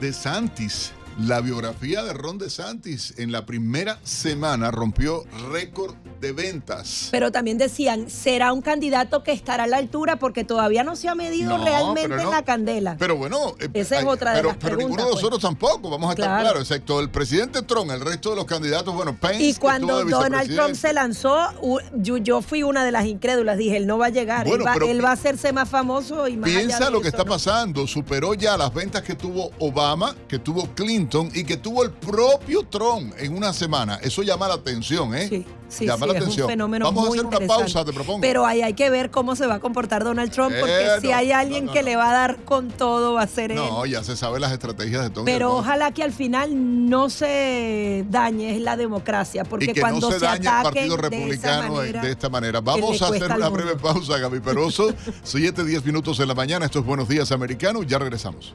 de 0.00 0.12
Santis 0.14 0.92
la 1.18 1.40
biografía 1.40 2.02
de 2.02 2.12
Ron 2.12 2.38
DeSantis 2.38 3.14
en 3.18 3.30
la 3.30 3.46
primera 3.46 3.98
semana 4.02 4.70
rompió 4.70 5.24
récord 5.50 5.94
de 6.20 6.32
ventas. 6.32 7.08
Pero 7.10 7.30
también 7.30 7.56
decían, 7.56 8.10
será 8.10 8.52
un 8.52 8.62
candidato 8.62 9.22
que 9.22 9.32
estará 9.32 9.64
a 9.64 9.66
la 9.66 9.76
altura 9.76 10.16
porque 10.16 10.44
todavía 10.44 10.82
no 10.82 10.96
se 10.96 11.08
ha 11.08 11.14
medido 11.14 11.62
realmente 11.62 12.14
en 12.14 12.30
la 12.30 12.44
candela. 12.44 12.96
Pero 12.98 13.16
bueno, 13.16 13.54
eh, 13.60 13.68
esa 13.74 14.00
es 14.00 14.06
otra 14.06 14.32
de 14.32 14.38
pero, 14.38 14.48
las 14.48 14.56
pero 14.58 14.76
ninguno 14.76 15.02
de 15.02 15.10
pues. 15.10 15.14
nosotros 15.16 15.40
tampoco, 15.40 15.88
vamos 15.88 16.10
a 16.10 16.12
estar 16.14 16.40
claros, 16.40 16.62
excepto 16.62 16.98
el 17.00 17.10
presidente 17.10 17.62
Trump, 17.62 17.90
el 17.90 18.00
resto 18.00 18.30
de 18.30 18.36
los 18.36 18.46
candidatos, 18.46 18.94
bueno, 18.94 19.16
Pence. 19.16 19.42
Y 19.42 19.54
cuando 19.54 20.04
Donald 20.04 20.52
Trump 20.52 20.74
se 20.74 20.92
lanzó, 20.92 21.48
yo, 21.94 22.42
fui 22.42 22.62
una 22.62 22.84
de 22.84 22.90
las 22.90 23.06
incrédulas, 23.06 23.56
dije, 23.56 23.76
él 23.76 23.86
no 23.86 23.98
va 23.98 24.06
a 24.06 24.10
llegar, 24.10 24.48
él, 24.48 24.64
va, 25.04 25.10
a 25.10 25.12
hacerse 25.12 25.52
más 25.52 25.68
famoso 25.68 26.26
y 26.26 26.36
más 26.36 26.50
Piensa 26.50 26.90
lo 26.90 27.00
que 27.00 27.08
está 27.08 27.24
pasando, 27.24 27.86
superó 27.86 28.34
ya 28.34 28.56
las 28.56 28.74
ventas 28.74 29.02
que 29.02 29.14
tuvo 29.14 29.52
Obama, 29.58 30.14
que 30.26 30.38
tuvo 30.38 30.66
Clinton 30.74 31.03
y 31.34 31.44
que 31.44 31.56
tuvo 31.56 31.82
el 31.84 31.90
propio 31.90 32.62
Trump 32.64 33.14
en 33.18 33.36
una 33.36 33.52
semana. 33.52 33.98
Eso 34.02 34.22
llama 34.22 34.48
la 34.48 34.54
atención, 34.54 35.14
¿eh? 35.14 35.28
Sí, 35.28 35.86
llama 35.86 36.06
sí, 36.06 36.12
la 36.12 36.18
es 36.18 36.22
atención. 36.22 36.44
un 36.46 36.50
fenómeno 36.50 36.84
Vamos 36.86 37.06
a 37.06 37.10
hacer 37.10 37.26
una 37.26 37.46
pausa, 37.46 37.84
te 37.84 37.92
propongo. 37.92 38.20
Pero 38.20 38.46
ahí 38.46 38.62
hay 38.62 38.74
que 38.74 38.90
ver 38.90 39.10
cómo 39.10 39.34
se 39.36 39.46
va 39.46 39.54
a 39.54 39.60
comportar 39.60 40.04
Donald 40.04 40.30
Trump, 40.30 40.54
porque 40.58 40.86
Eh, 40.86 41.00
si 41.00 41.12
hay 41.12 41.32
alguien 41.32 41.66
no, 41.66 41.70
no, 41.70 41.72
que 41.74 41.82
le 41.82 41.96
va 41.96 42.10
a 42.10 42.12
dar 42.12 42.36
con 42.44 42.68
todo, 42.68 43.14
va 43.14 43.22
a 43.22 43.26
ser 43.26 43.52
él. 43.52 43.56
no, 43.56 43.86
ya 43.86 44.02
se 44.04 44.16
sabe 44.16 44.40
las 44.40 44.52
estrategias 44.52 45.02
de 45.02 45.08
Donald 45.08 45.26
Pero 45.26 45.56
ojalá 45.56 45.92
que 45.92 46.02
al 46.02 46.12
final 46.12 46.88
no 46.88 47.10
se 47.10 48.04
dañe 48.10 48.58
la 48.60 48.76
democracia, 48.76 49.44
porque 49.44 49.66
y 49.66 49.72
que 49.72 49.80
cuando 49.80 50.00
no 50.00 50.12
se, 50.12 50.20
se, 50.20 50.24
dañe 50.24 50.46
el 50.46 50.62
Partido 50.62 50.96
de 50.96 51.02
Republicano 51.02 51.74
manera, 51.74 52.02
de 52.02 52.10
esta 52.10 52.28
manera. 52.28 52.60
Vamos 52.60 53.02
a 53.02 53.08
hacer 53.08 53.30
una 53.32 53.48
breve 53.48 53.76
pausa, 53.76 54.18
Gaby 54.18 54.40
Peroso. 54.40 54.92
7, 55.22 55.64
10 55.64 55.84
minutos 55.84 56.18
en 56.20 56.28
la 56.28 56.34
mañana. 56.34 56.66
Esto 56.66 56.78
es 56.80 56.84
Buenos 56.84 57.08
Días 57.08 57.32
Americano. 57.32 57.82
Ya 57.82 57.98
regresamos. 57.98 58.54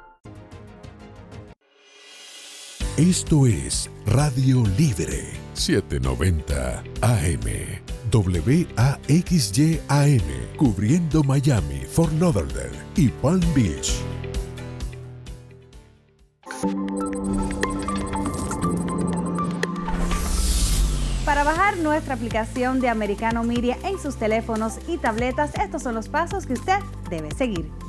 Esto 3.01 3.47
es 3.47 3.89
Radio 4.05 4.63
Libre 4.77 5.31
790 5.55 6.83
AM. 7.01 7.41
WAXY-AM, 8.77 10.21
cubriendo 10.55 11.23
Miami, 11.23 11.81
Fort 11.91 12.13
Lauderdale 12.19 12.77
y 12.95 13.07
Palm 13.07 13.41
Beach. 13.55 13.91
Para 21.25 21.43
bajar 21.43 21.77
nuestra 21.77 22.13
aplicación 22.13 22.79
de 22.81 22.89
Americano 22.89 23.43
Media 23.43 23.79
en 23.83 23.97
sus 23.97 24.17
teléfonos 24.17 24.73
y 24.87 24.99
tabletas, 24.99 25.55
estos 25.55 25.81
son 25.81 25.95
los 25.95 26.07
pasos 26.07 26.45
que 26.45 26.53
usted 26.53 26.77
debe 27.09 27.31
seguir. 27.31 27.80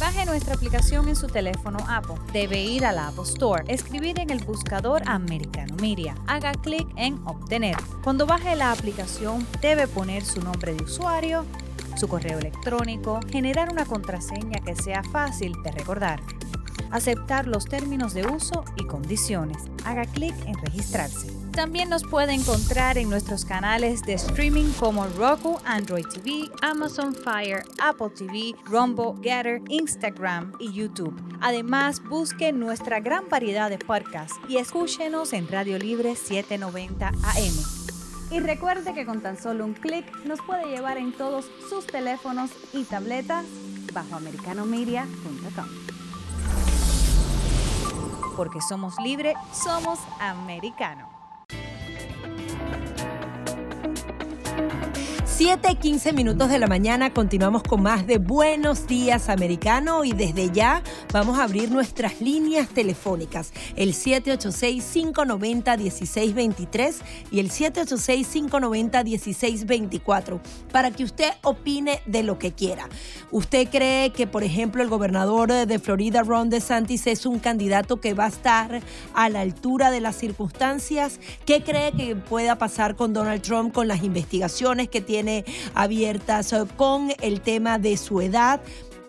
Baje 0.00 0.26
nuestra 0.26 0.54
aplicación 0.54 1.08
en 1.08 1.14
su 1.14 1.28
teléfono 1.28 1.78
Apple. 1.88 2.16
Debe 2.32 2.60
ir 2.60 2.84
a 2.84 2.92
la 2.92 3.08
Apple 3.08 3.22
Store, 3.24 3.64
escribir 3.68 4.18
en 4.18 4.30
el 4.30 4.44
buscador 4.44 5.02
Americano 5.06 5.76
Media. 5.80 6.16
Haga 6.26 6.52
clic 6.52 6.86
en 6.96 7.20
Obtener. 7.26 7.76
Cuando 8.02 8.26
baje 8.26 8.56
la 8.56 8.72
aplicación, 8.72 9.46
debe 9.62 9.86
poner 9.86 10.24
su 10.24 10.42
nombre 10.42 10.74
de 10.74 10.82
usuario, 10.82 11.46
su 11.96 12.08
correo 12.08 12.38
electrónico, 12.38 13.20
generar 13.30 13.72
una 13.72 13.86
contraseña 13.86 14.60
que 14.64 14.74
sea 14.74 15.04
fácil 15.04 15.54
de 15.62 15.70
recordar. 15.70 16.20
Aceptar 16.90 17.46
los 17.46 17.64
términos 17.64 18.14
de 18.14 18.26
uso 18.26 18.64
y 18.76 18.86
condiciones. 18.86 19.58
Haga 19.84 20.04
clic 20.06 20.34
en 20.46 20.54
registrarse. 20.54 21.33
También 21.54 21.88
nos 21.88 22.02
puede 22.02 22.32
encontrar 22.34 22.98
en 22.98 23.08
nuestros 23.08 23.44
canales 23.44 24.02
de 24.02 24.14
streaming 24.14 24.72
como 24.72 25.06
Roku, 25.06 25.56
Android 25.64 26.04
TV, 26.04 26.50
Amazon 26.62 27.14
Fire, 27.14 27.62
Apple 27.80 28.10
TV, 28.10 28.56
Rumble, 28.64 29.14
Getter, 29.22 29.62
Instagram 29.68 30.52
y 30.58 30.72
YouTube. 30.72 31.14
Además, 31.40 32.02
busque 32.02 32.52
nuestra 32.52 32.98
gran 32.98 33.28
variedad 33.28 33.70
de 33.70 33.78
podcasts 33.78 34.34
y 34.48 34.56
escúchenos 34.56 35.32
en 35.32 35.46
Radio 35.46 35.78
Libre 35.78 36.16
790 36.16 37.06
AM. 37.06 38.32
Y 38.32 38.40
recuerde 38.40 38.92
que 38.92 39.06
con 39.06 39.20
tan 39.20 39.40
solo 39.40 39.64
un 39.64 39.74
clic 39.74 40.04
nos 40.24 40.40
puede 40.42 40.66
llevar 40.66 40.98
en 40.98 41.12
todos 41.12 41.48
sus 41.68 41.86
teléfonos 41.86 42.50
y 42.72 42.82
tabletas 42.82 43.44
bajo 43.92 44.16
americanomedia.com. 44.16 45.66
Porque 48.36 48.60
somos 48.60 48.96
libre, 48.98 49.34
somos 49.52 50.00
americano. 50.18 51.13
thank 54.56 54.84
you 54.84 54.93
7, 55.36 55.74
15 55.74 56.12
minutos 56.12 56.48
de 56.48 56.60
la 56.60 56.68
mañana, 56.68 57.12
continuamos 57.12 57.64
con 57.64 57.82
más 57.82 58.06
de 58.06 58.18
Buenos 58.18 58.86
Días 58.86 59.28
Americano 59.28 60.04
y 60.04 60.12
desde 60.12 60.52
ya 60.52 60.80
vamos 61.12 61.40
a 61.40 61.42
abrir 61.42 61.72
nuestras 61.72 62.20
líneas 62.20 62.68
telefónicas, 62.68 63.52
el 63.74 63.94
786-590-1623 63.94 66.94
y 67.32 67.40
el 67.40 67.50
786-590-1624, 67.50 70.38
para 70.70 70.92
que 70.92 71.02
usted 71.02 71.32
opine 71.42 72.00
de 72.06 72.22
lo 72.22 72.38
que 72.38 72.52
quiera. 72.52 72.88
¿Usted 73.32 73.68
cree 73.68 74.10
que, 74.10 74.28
por 74.28 74.44
ejemplo, 74.44 74.84
el 74.84 74.88
gobernador 74.88 75.66
de 75.66 75.78
Florida, 75.80 76.22
Ron 76.22 76.48
DeSantis, 76.48 77.08
es 77.08 77.26
un 77.26 77.40
candidato 77.40 78.00
que 78.00 78.14
va 78.14 78.26
a 78.26 78.28
estar 78.28 78.82
a 79.14 79.28
la 79.28 79.40
altura 79.40 79.90
de 79.90 80.00
las 80.00 80.14
circunstancias? 80.14 81.18
¿Qué 81.44 81.64
cree 81.64 81.90
que 81.90 82.14
pueda 82.14 82.56
pasar 82.56 82.94
con 82.94 83.12
Donald 83.12 83.42
Trump 83.42 83.74
con 83.74 83.88
las 83.88 84.04
investigaciones 84.04 84.88
que 84.88 85.00
tiene 85.00 85.23
abiertas, 85.74 86.52
eh, 86.52 86.64
con 86.76 87.12
el 87.20 87.40
tema 87.40 87.78
de 87.78 87.96
su 87.96 88.20
edad? 88.20 88.60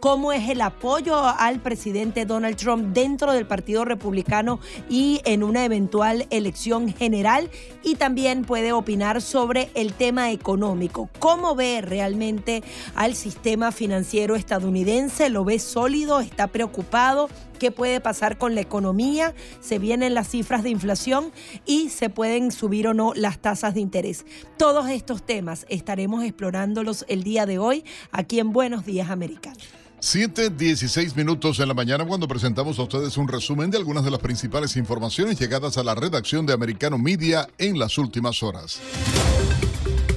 cómo 0.05 0.31
es 0.31 0.49
el 0.49 0.61
apoyo 0.61 1.17
al 1.17 1.61
presidente 1.61 2.27
Donald 2.27 2.57
Trump 2.57 2.93
dentro 2.93 3.33
del 3.33 3.47
Partido 3.47 3.85
Republicano 3.85 4.59
y 4.87 5.19
en 5.25 5.41
una 5.41 5.65
eventual 5.65 6.27
elección 6.29 6.93
general. 6.93 7.49
Y 7.81 7.95
también 7.95 8.45
puede 8.45 8.71
opinar 8.71 9.19
sobre 9.19 9.71
el 9.73 9.93
tema 9.93 10.29
económico. 10.29 11.09
¿Cómo 11.17 11.55
ve 11.55 11.81
realmente 11.81 12.63
al 12.93 13.15
sistema 13.15 13.71
financiero 13.71 14.35
estadounidense? 14.35 15.29
¿Lo 15.29 15.43
ve 15.43 15.57
sólido? 15.57 16.19
¿Está 16.19 16.49
preocupado? 16.49 17.27
¿Qué 17.59 17.71
puede 17.71 18.01
pasar 18.01 18.37
con 18.37 18.55
la 18.55 18.61
economía? 18.61 19.33
¿Se 19.61 19.79
vienen 19.79 20.13
las 20.13 20.29
cifras 20.29 20.63
de 20.63 20.69
inflación 20.69 21.31
y 21.65 21.89
se 21.89 22.09
pueden 22.09 22.51
subir 22.51 22.87
o 22.87 22.93
no 22.93 23.13
las 23.15 23.39
tasas 23.39 23.73
de 23.73 23.79
interés? 23.79 24.25
Todos 24.57 24.89
estos 24.89 25.25
temas 25.25 25.65
estaremos 25.69 26.23
explorándolos 26.23 27.05
el 27.07 27.23
día 27.23 27.45
de 27.45 27.59
hoy 27.59 27.85
aquí 28.11 28.39
en 28.39 28.51
Buenos 28.51 28.85
Días 28.85 29.09
Americanos. 29.09 29.63
7, 29.99 30.51
16 30.51 31.15
minutos 31.15 31.59
en 31.59 31.67
la 31.67 31.73
mañana 31.73 32.05
cuando 32.05 32.27
presentamos 32.27 32.77
a 32.77 32.83
ustedes 32.83 33.17
un 33.17 33.27
resumen 33.27 33.71
de 33.71 33.77
algunas 33.77 34.03
de 34.03 34.11
las 34.11 34.19
principales 34.19 34.75
informaciones 34.75 35.39
llegadas 35.39 35.77
a 35.77 35.83
la 35.83 35.95
redacción 35.95 36.45
de 36.45 36.53
Americano 36.53 36.97
Media 36.97 37.47
en 37.57 37.79
las 37.79 37.97
últimas 37.97 38.43
horas. 38.43 38.79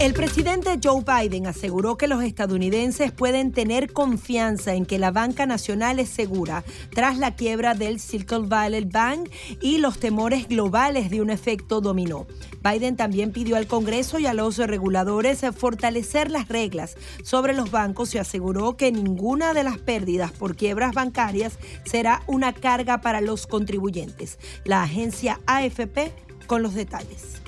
El 0.00 0.14
presidente 0.14 0.78
Joe 0.80 1.02
Biden 1.02 1.48
aseguró 1.48 1.96
que 1.98 2.06
los 2.06 2.22
estadounidenses 2.22 3.10
pueden 3.10 3.50
tener 3.50 3.92
confianza 3.92 4.74
en 4.74 4.86
que 4.86 4.96
la 4.96 5.10
banca 5.10 5.44
nacional 5.44 5.98
es 5.98 6.08
segura 6.08 6.62
tras 6.94 7.18
la 7.18 7.34
quiebra 7.34 7.74
del 7.74 7.98
Silicon 7.98 8.48
Valley 8.48 8.84
Bank 8.84 9.28
y 9.60 9.78
los 9.78 9.98
temores 9.98 10.46
globales 10.46 11.10
de 11.10 11.20
un 11.20 11.30
efecto 11.30 11.80
dominó. 11.80 12.28
Biden 12.62 12.96
también 12.96 13.32
pidió 13.32 13.56
al 13.56 13.66
Congreso 13.66 14.20
y 14.20 14.26
a 14.26 14.34
los 14.34 14.58
reguladores 14.58 15.40
fortalecer 15.56 16.30
las 16.30 16.46
reglas 16.46 16.96
sobre 17.24 17.52
los 17.52 17.72
bancos 17.72 18.14
y 18.14 18.18
aseguró 18.18 18.76
que 18.76 18.92
ninguna 18.92 19.52
de 19.52 19.64
las 19.64 19.78
pérdidas 19.78 20.30
por 20.30 20.54
quiebras 20.54 20.94
bancarias 20.94 21.58
será 21.84 22.22
una 22.28 22.52
carga 22.52 23.00
para 23.00 23.20
los 23.20 23.48
contribuyentes. 23.48 24.38
La 24.62 24.84
agencia 24.84 25.40
AFP 25.46 26.12
con 26.46 26.62
los 26.62 26.74
detalles. 26.74 27.47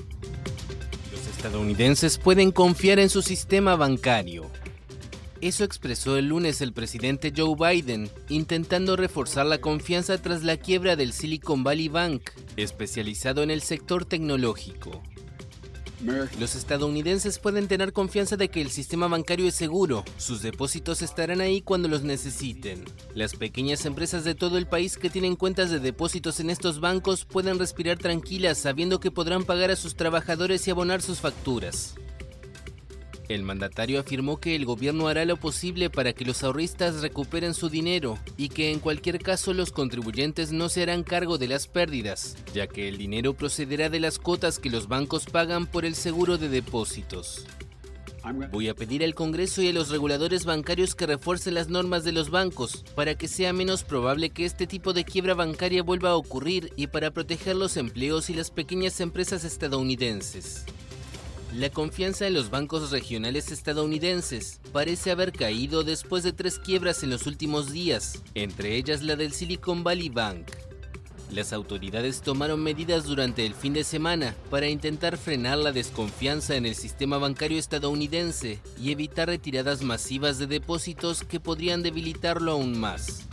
Estadounidenses 1.41 2.19
pueden 2.19 2.51
confiar 2.51 2.99
en 2.99 3.09
su 3.09 3.23
sistema 3.23 3.75
bancario. 3.75 4.51
Eso 5.41 5.63
expresó 5.63 6.15
el 6.15 6.27
lunes 6.27 6.61
el 6.61 6.71
presidente 6.71 7.33
Joe 7.35 7.55
Biden, 7.55 8.11
intentando 8.29 8.95
reforzar 8.95 9.47
la 9.47 9.57
confianza 9.57 10.21
tras 10.21 10.43
la 10.43 10.57
quiebra 10.57 10.95
del 10.95 11.13
Silicon 11.13 11.63
Valley 11.63 11.87
Bank, 11.87 12.29
especializado 12.57 13.41
en 13.41 13.49
el 13.49 13.63
sector 13.63 14.05
tecnológico. 14.05 15.01
Los 16.39 16.55
estadounidenses 16.55 17.37
pueden 17.37 17.67
tener 17.67 17.93
confianza 17.93 18.35
de 18.35 18.49
que 18.49 18.61
el 18.61 18.71
sistema 18.71 19.07
bancario 19.07 19.47
es 19.47 19.53
seguro, 19.53 20.03
sus 20.17 20.41
depósitos 20.41 21.03
estarán 21.03 21.41
ahí 21.41 21.61
cuando 21.61 21.87
los 21.87 22.01
necesiten. 22.01 22.85
Las 23.13 23.35
pequeñas 23.35 23.85
empresas 23.85 24.23
de 24.23 24.33
todo 24.33 24.57
el 24.57 24.67
país 24.67 24.97
que 24.97 25.11
tienen 25.11 25.35
cuentas 25.35 25.69
de 25.69 25.79
depósitos 25.79 26.39
en 26.39 26.49
estos 26.49 26.79
bancos 26.79 27.25
pueden 27.25 27.59
respirar 27.59 27.99
tranquilas 27.99 28.57
sabiendo 28.57 28.99
que 28.99 29.11
podrán 29.11 29.43
pagar 29.43 29.69
a 29.69 29.75
sus 29.75 29.95
trabajadores 29.95 30.67
y 30.67 30.71
abonar 30.71 31.03
sus 31.03 31.19
facturas. 31.19 31.93
El 33.33 33.43
mandatario 33.43 34.01
afirmó 34.01 34.41
que 34.41 34.57
el 34.57 34.65
gobierno 34.65 35.07
hará 35.07 35.23
lo 35.23 35.37
posible 35.37 35.89
para 35.89 36.11
que 36.11 36.25
los 36.25 36.43
ahorristas 36.43 37.01
recuperen 37.01 37.53
su 37.53 37.69
dinero 37.69 38.19
y 38.35 38.49
que 38.49 38.71
en 38.71 38.79
cualquier 38.79 39.19
caso 39.19 39.53
los 39.53 39.71
contribuyentes 39.71 40.51
no 40.51 40.67
se 40.67 40.83
harán 40.83 41.03
cargo 41.03 41.37
de 41.37 41.47
las 41.47 41.67
pérdidas, 41.67 42.35
ya 42.53 42.67
que 42.67 42.89
el 42.89 42.97
dinero 42.97 43.33
procederá 43.33 43.89
de 43.89 44.01
las 44.01 44.19
cuotas 44.19 44.59
que 44.59 44.69
los 44.69 44.89
bancos 44.89 45.27
pagan 45.27 45.65
por 45.65 45.85
el 45.85 45.95
seguro 45.95 46.37
de 46.37 46.49
depósitos. 46.49 47.45
Voy 48.51 48.67
a 48.67 48.75
pedir 48.75 49.03
al 49.03 49.15
Congreso 49.15 49.61
y 49.61 49.69
a 49.69 49.73
los 49.73 49.89
reguladores 49.89 50.45
bancarios 50.45 50.93
que 50.93 51.07
refuercen 51.07 51.53
las 51.53 51.69
normas 51.69 52.03
de 52.03 52.11
los 52.11 52.29
bancos 52.29 52.83
para 52.95 53.15
que 53.15 53.29
sea 53.29 53.53
menos 53.53 53.83
probable 53.83 54.29
que 54.29 54.45
este 54.45 54.67
tipo 54.67 54.91
de 54.93 55.05
quiebra 55.05 55.33
bancaria 55.35 55.81
vuelva 55.83 56.09
a 56.09 56.15
ocurrir 56.15 56.71
y 56.75 56.87
para 56.87 57.11
proteger 57.11 57.55
los 57.55 57.77
empleos 57.77 58.29
y 58.29 58.33
las 58.33 58.51
pequeñas 58.51 58.99
empresas 58.99 59.45
estadounidenses. 59.45 60.65
La 61.53 61.69
confianza 61.69 62.27
en 62.27 62.33
los 62.33 62.49
bancos 62.49 62.91
regionales 62.91 63.51
estadounidenses 63.51 64.61
parece 64.71 65.11
haber 65.11 65.33
caído 65.33 65.83
después 65.83 66.23
de 66.23 66.31
tres 66.31 66.57
quiebras 66.57 67.03
en 67.03 67.09
los 67.09 67.27
últimos 67.27 67.73
días, 67.73 68.23
entre 68.35 68.77
ellas 68.77 69.01
la 69.01 69.17
del 69.17 69.33
Silicon 69.33 69.83
Valley 69.83 70.07
Bank. 70.07 70.47
Las 71.29 71.51
autoridades 71.51 72.21
tomaron 72.21 72.63
medidas 72.63 73.03
durante 73.03 73.45
el 73.45 73.53
fin 73.53 73.73
de 73.73 73.83
semana 73.83 74.33
para 74.49 74.69
intentar 74.69 75.17
frenar 75.17 75.57
la 75.57 75.73
desconfianza 75.73 76.55
en 76.55 76.65
el 76.65 76.75
sistema 76.75 77.17
bancario 77.17 77.59
estadounidense 77.59 78.61
y 78.81 78.91
evitar 78.91 79.27
retiradas 79.27 79.81
masivas 79.81 80.39
de 80.39 80.47
depósitos 80.47 81.25
que 81.25 81.41
podrían 81.41 81.83
debilitarlo 81.83 82.53
aún 82.53 82.79
más. 82.79 83.27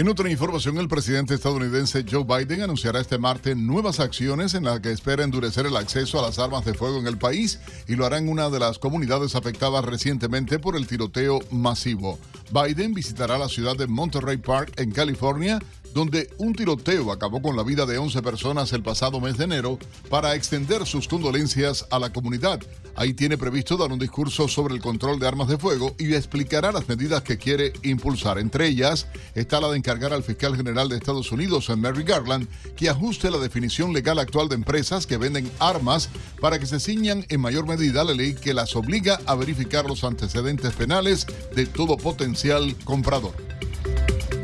En 0.00 0.08
otra 0.08 0.30
información, 0.30 0.78
el 0.78 0.88
presidente 0.88 1.34
estadounidense 1.34 2.06
Joe 2.10 2.24
Biden 2.24 2.62
anunciará 2.62 3.00
este 3.02 3.18
martes 3.18 3.54
nuevas 3.54 4.00
acciones 4.00 4.54
en 4.54 4.64
las 4.64 4.80
que 4.80 4.92
espera 4.92 5.24
endurecer 5.24 5.66
el 5.66 5.76
acceso 5.76 6.18
a 6.18 6.22
las 6.22 6.38
armas 6.38 6.64
de 6.64 6.72
fuego 6.72 6.98
en 7.00 7.06
el 7.06 7.18
país 7.18 7.60
y 7.86 7.96
lo 7.96 8.06
hará 8.06 8.16
en 8.16 8.30
una 8.30 8.48
de 8.48 8.60
las 8.60 8.78
comunidades 8.78 9.34
afectadas 9.34 9.84
recientemente 9.84 10.58
por 10.58 10.74
el 10.74 10.86
tiroteo 10.86 11.40
masivo. 11.50 12.18
Biden 12.50 12.94
visitará 12.94 13.36
la 13.36 13.50
ciudad 13.50 13.76
de 13.76 13.88
Monterey 13.88 14.38
Park 14.38 14.72
en 14.80 14.90
California 14.90 15.58
donde 15.94 16.30
un 16.38 16.54
tiroteo 16.54 17.12
acabó 17.12 17.42
con 17.42 17.56
la 17.56 17.62
vida 17.62 17.86
de 17.86 17.98
11 17.98 18.22
personas 18.22 18.72
el 18.72 18.82
pasado 18.82 19.20
mes 19.20 19.36
de 19.38 19.44
enero, 19.44 19.78
para 20.08 20.34
extender 20.34 20.86
sus 20.86 21.08
condolencias 21.08 21.86
a 21.90 21.98
la 21.98 22.12
comunidad. 22.12 22.60
Ahí 22.96 23.14
tiene 23.14 23.38
previsto 23.38 23.76
dar 23.76 23.92
un 23.92 23.98
discurso 23.98 24.48
sobre 24.48 24.74
el 24.74 24.80
control 24.80 25.18
de 25.18 25.26
armas 25.26 25.48
de 25.48 25.58
fuego 25.58 25.94
y 25.98 26.14
explicará 26.14 26.72
las 26.72 26.88
medidas 26.88 27.22
que 27.22 27.38
quiere 27.38 27.72
impulsar. 27.82 28.38
Entre 28.38 28.66
ellas 28.66 29.06
está 29.34 29.60
la 29.60 29.70
de 29.70 29.78
encargar 29.78 30.12
al 30.12 30.22
fiscal 30.22 30.56
general 30.56 30.88
de 30.88 30.96
Estados 30.96 31.32
Unidos, 31.32 31.70
Mary 31.76 32.02
Garland, 32.02 32.48
que 32.76 32.88
ajuste 32.88 33.30
la 33.30 33.38
definición 33.38 33.92
legal 33.92 34.18
actual 34.18 34.48
de 34.48 34.56
empresas 34.56 35.06
que 35.06 35.16
venden 35.16 35.50
armas 35.58 36.08
para 36.40 36.58
que 36.58 36.66
se 36.66 36.80
ciñan 36.80 37.24
en 37.28 37.40
mayor 37.40 37.66
medida 37.66 38.04
la 38.04 38.14
ley 38.14 38.34
que 38.34 38.54
las 38.54 38.76
obliga 38.76 39.20
a 39.26 39.34
verificar 39.34 39.86
los 39.86 40.04
antecedentes 40.04 40.74
penales 40.74 41.26
de 41.54 41.66
todo 41.66 41.96
potencial 41.96 42.74
comprador. 42.84 43.34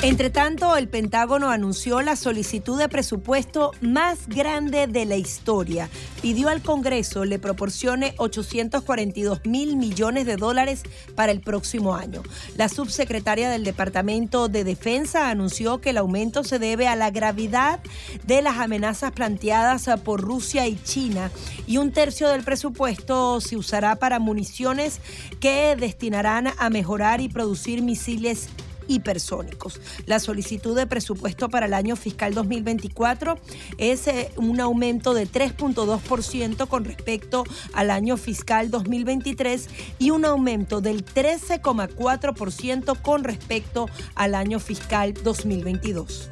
Entre 0.03 0.29
tanto, 0.29 0.77
el 0.77 0.89
Pentágono 0.89 1.51
anunció 1.51 2.03
la 2.03 2.17
solicitud 2.17 2.79
de 2.79 2.89
presupuesto 2.89 3.73
más 3.81 4.29
grande 4.29 4.87
de 4.87 5.07
la 5.07 5.17
historia. 5.17 5.89
Pidió 6.21 6.51
al 6.51 6.63
Congreso 6.63 7.25
le 7.25 7.39
proporcione 7.39 8.15
842 8.19 9.47
mil 9.47 9.77
millones 9.77 10.27
de 10.27 10.37
dólares 10.37 10.83
para 11.15 11.33
el 11.33 11.41
próximo 11.41 11.97
año. 11.97 12.23
La 12.57 12.69
subsecretaria 12.69 13.49
del 13.49 13.65
Departamento 13.65 14.49
de 14.49 14.65
Defensa 14.65 15.31
anunció 15.31 15.81
que 15.81 15.91
el 15.91 15.99
aumento 15.99 16.45
se 16.45 16.59
debe 16.59 16.87
a 16.89 16.95
la 16.95 17.11
gravedad 17.11 17.81
de 18.25 18.43
las 18.43 18.59
amenazas 18.59 19.13
planteadas 19.13 19.89
por 20.05 20.21
Rusia 20.21 20.69
y 20.69 20.77
China 20.77 21.31
y 21.67 21.79
un 21.79 21.91
tercio 21.91 22.29
del 22.29 22.45
presupuesto 22.45 23.41
se 23.41 23.57
usará 23.57 23.97
para 23.97 24.19
municiones 24.19 25.01
que 25.41 25.75
destinarán 25.75 26.49
a 26.59 26.71
mejorar 26.71 27.23
y 27.23 27.29
producir 27.29 27.83
misiles 27.83 28.51
hipersónicos. 28.89 29.81
La 30.07 30.21
solicitud 30.21 30.77
de 30.77 30.87
presupuesto 30.87 31.49
para 31.49 31.67
el 31.67 31.75
año 31.75 31.97
fiscal 31.97 32.35
2024 32.35 33.39
es 33.79 34.07
eh, 34.09 34.31
un 34.37 34.61
aumento 34.61 35.15
de 35.15 35.27
3.2% 35.27 36.69
con 36.69 36.85
respecto 36.85 37.45
al 37.73 37.91
año 37.91 38.17
fiscal 38.17 38.71
2023 38.71 39.69
y 39.99 40.11
un 40.11 40.25
aumento 40.25 40.81
del 40.81 41.05
13,4% 41.05 43.01
con 43.03 43.25
respecto 43.25 43.89
al 44.15 44.35
año 44.35 44.61
fiscal 44.61 45.15
2022. 45.15 46.29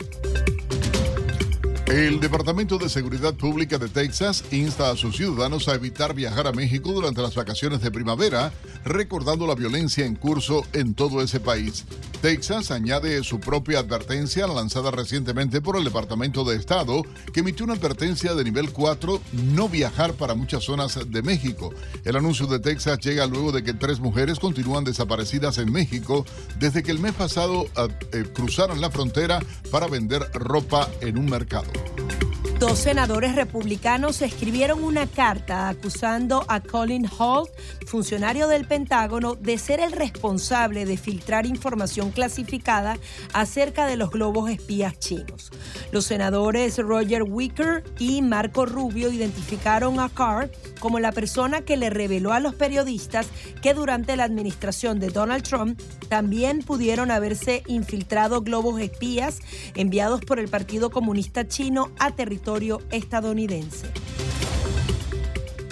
El 1.94 2.18
Departamento 2.18 2.76
de 2.76 2.88
Seguridad 2.88 3.34
Pública 3.34 3.78
de 3.78 3.88
Texas 3.88 4.42
insta 4.50 4.90
a 4.90 4.96
sus 4.96 5.16
ciudadanos 5.16 5.68
a 5.68 5.76
evitar 5.76 6.12
viajar 6.12 6.48
a 6.48 6.52
México 6.52 6.90
durante 6.90 7.22
las 7.22 7.36
vacaciones 7.36 7.82
de 7.82 7.92
primavera, 7.92 8.52
recordando 8.84 9.46
la 9.46 9.54
violencia 9.54 10.04
en 10.04 10.16
curso 10.16 10.66
en 10.72 10.94
todo 10.94 11.22
ese 11.22 11.38
país. 11.38 11.84
Texas 12.20 12.72
añade 12.72 13.22
su 13.22 13.38
propia 13.38 13.78
advertencia 13.78 14.48
lanzada 14.48 14.90
recientemente 14.90 15.60
por 15.60 15.76
el 15.76 15.84
Departamento 15.84 16.42
de 16.42 16.56
Estado, 16.56 17.02
que 17.32 17.40
emitió 17.40 17.64
una 17.64 17.74
advertencia 17.74 18.34
de 18.34 18.42
nivel 18.42 18.72
4, 18.72 19.20
no 19.54 19.68
viajar 19.68 20.14
para 20.14 20.34
muchas 20.34 20.64
zonas 20.64 20.98
de 21.08 21.22
México. 21.22 21.72
El 22.04 22.16
anuncio 22.16 22.48
de 22.48 22.58
Texas 22.58 22.98
llega 23.04 23.26
luego 23.28 23.52
de 23.52 23.62
que 23.62 23.72
tres 23.72 24.00
mujeres 24.00 24.40
continúan 24.40 24.82
desaparecidas 24.82 25.58
en 25.58 25.70
México 25.70 26.26
desde 26.58 26.82
que 26.82 26.90
el 26.90 26.98
mes 26.98 27.12
pasado 27.12 27.66
ah, 27.76 27.86
eh, 28.10 28.24
cruzaron 28.34 28.80
la 28.80 28.90
frontera 28.90 29.38
para 29.70 29.86
vender 29.86 30.28
ropa 30.32 30.90
en 31.00 31.18
un 31.18 31.26
mercado. 31.26 31.70
thank 31.86 32.22
you 32.22 32.33
Dos 32.66 32.78
senadores 32.78 33.34
republicanos 33.34 34.22
escribieron 34.22 34.82
una 34.82 35.06
carta 35.06 35.68
acusando 35.68 36.46
a 36.48 36.60
Colin 36.60 37.06
Holt, 37.18 37.50
funcionario 37.86 38.48
del 38.48 38.66
Pentágono, 38.66 39.34
de 39.34 39.58
ser 39.58 39.80
el 39.80 39.92
responsable 39.92 40.86
de 40.86 40.96
filtrar 40.96 41.44
información 41.44 42.10
clasificada 42.10 42.96
acerca 43.34 43.84
de 43.84 43.98
los 43.98 44.10
globos 44.10 44.48
espías 44.48 44.98
chinos. 44.98 45.52
Los 45.92 46.06
senadores 46.06 46.78
Roger 46.78 47.24
Wicker 47.24 47.84
y 47.98 48.22
Marco 48.22 48.64
Rubio 48.64 49.12
identificaron 49.12 50.00
a 50.00 50.08
Carr 50.08 50.50
como 50.80 51.00
la 51.00 51.12
persona 51.12 51.60
que 51.60 51.76
le 51.76 51.90
reveló 51.90 52.32
a 52.32 52.40
los 52.40 52.54
periodistas 52.54 53.26
que 53.60 53.74
durante 53.74 54.16
la 54.16 54.24
administración 54.24 55.00
de 55.00 55.10
Donald 55.10 55.44
Trump 55.44 55.78
también 56.08 56.60
pudieron 56.60 57.10
haberse 57.10 57.62
infiltrado 57.66 58.40
globos 58.40 58.80
espías 58.80 59.40
enviados 59.74 60.22
por 60.22 60.38
el 60.38 60.48
Partido 60.48 60.88
Comunista 60.88 61.46
Chino 61.46 61.90
a 61.98 62.12
territorio 62.12 62.53
estadounidense. 62.90 63.88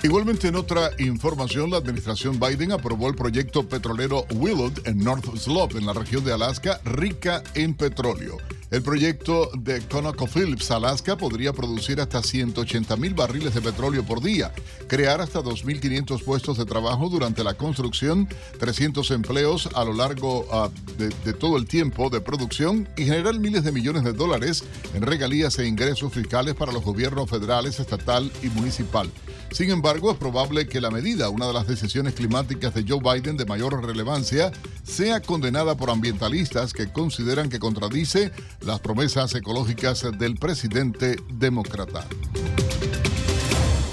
Igualmente 0.03 0.49
en 0.49 0.57
otra 0.57 0.91
información, 0.99 1.71
la 1.71 1.77
administración 1.77 2.41
Biden 2.41 2.73
aprobó 2.73 3.09
el 3.09 3.15
proyecto 3.15 3.69
petrolero 3.69 4.27
Willard 4.35 4.85
en 4.85 4.99
North 4.99 5.37
Slope, 5.37 5.79
en 5.79 5.87
la 5.87 5.93
región 5.93 6.25
de 6.25 6.33
Alaska, 6.33 6.81
rica 6.85 7.45
en 7.55 7.75
petróleo. 7.75 8.39
El 8.73 8.81
proyecto 8.83 9.51
de 9.55 9.83
ConocoPhillips 9.83 10.71
Alaska 10.71 11.19
podría 11.19 11.53
producir 11.53 12.01
hasta 12.01 12.23
180 12.23 12.97
mil 12.97 13.13
barriles 13.13 13.53
de 13.53 13.61
petróleo 13.61 14.03
por 14.03 14.23
día, 14.23 14.51
crear 14.89 15.21
hasta 15.21 15.41
2.500 15.41 16.25
puestos 16.25 16.57
de 16.57 16.65
trabajo 16.65 17.11
durante 17.11 17.45
la 17.45 17.53
construcción, 17.53 18.27
300 18.59 19.11
empleos 19.11 19.69
a 19.75 19.85
lo 19.85 19.93
largo 19.93 20.47
ah, 20.51 20.71
de, 20.97 21.11
de 21.11 21.35
todo 21.35 21.59
el 21.59 21.67
tiempo 21.67 22.09
de 22.09 22.23
producción 22.23 22.89
y 22.97 23.05
generar 23.05 23.39
miles 23.39 23.63
de 23.63 23.73
millones 23.73 24.05
de 24.05 24.15
dólares 24.15 24.65
en 24.95 25.03
regalías 25.03 25.59
e 25.59 25.67
ingresos 25.67 26.11
fiscales 26.11 26.55
para 26.55 26.73
los 26.73 26.83
gobiernos 26.83 27.29
federales, 27.29 27.79
estatal 27.79 28.33
y 28.43 28.47
municipal. 28.49 29.11
Sin 29.53 29.69
embargo, 29.69 30.11
es 30.11 30.17
probable 30.17 30.67
que 30.67 30.81
la 30.81 30.91
medida, 30.91 31.29
una 31.29 31.47
de 31.47 31.53
las 31.53 31.67
decisiones 31.67 32.15
climáticas 32.15 32.73
de 32.73 32.87
Joe 32.89 33.01
Biden 33.01 33.37
de 33.37 33.45
mayor 33.45 33.85
relevancia, 33.85 34.51
sea 34.83 35.21
condenada 35.21 35.77
por 35.77 35.91
ambientalistas 35.91 36.73
que 36.73 36.91
consideran 36.91 37.51
que 37.51 37.59
contradice 37.59 38.33
las 38.65 38.81
promesas 38.81 39.35
ecológicas 39.35 40.07
del 40.19 40.37
presidente 40.37 41.17
demócrata. 41.29 42.07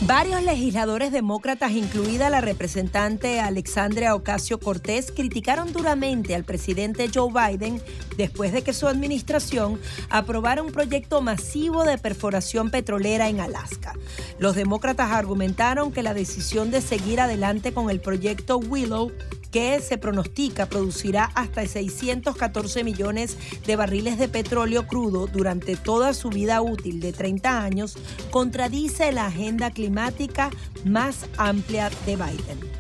Varios 0.04 0.42
legisladores 0.44 1.12
demócratas, 1.12 1.74
incluida 1.74 2.30
la 2.30 2.40
representante 2.40 3.42
Alexandria 3.42 4.16
Ocasio 4.16 4.58
Cortés, 4.58 5.12
criticaron 5.12 5.74
duramente 5.74 6.36
al 6.36 6.46
presidente 6.46 7.10
Joe 7.14 7.32
Biden 7.34 7.82
después 8.16 8.54
de 8.54 8.62
que 8.62 8.72
su 8.72 8.88
administración 8.88 9.78
aprobara 10.10 10.64
un 10.64 10.72
proyecto 10.72 11.22
masivo 11.22 11.84
de 11.84 11.98
perforación 11.98 12.72
petrolera 12.72 13.28
en 13.28 13.42
Alaska. 13.42 13.94
Los 14.40 14.56
demócratas 14.56 15.12
argumentaron 15.12 15.92
que 15.92 16.02
la 16.02 16.14
decisión 16.14 16.72
de 16.72 16.82
seguir 16.82 17.20
adelante 17.20 17.74
con 17.74 17.90
el 17.90 18.00
proyecto 18.00 18.58
Willow 18.58 19.12
que 19.52 19.80
se 19.80 19.98
pronostica 19.98 20.68
producirá 20.68 21.32
hasta 21.34 21.66
614 21.66 22.84
millones 22.84 23.36
de 23.66 23.76
barriles 23.76 24.20
de 24.20 24.28
petróleo 24.28 24.86
crudo 24.86 25.26
durante 25.26 25.76
toda 25.76 26.14
su 26.14 26.30
vida 26.30 26.62
útil 26.62 27.00
de 27.00 27.14
30 27.14 27.64
años, 27.64 27.98
contradice 28.30 29.12
la 29.12 29.26
agenda 29.26 29.72
climática 29.72 29.89
más 29.90 31.26
amplia 31.38 31.90
de 32.06 32.16
Biden. 32.16 32.80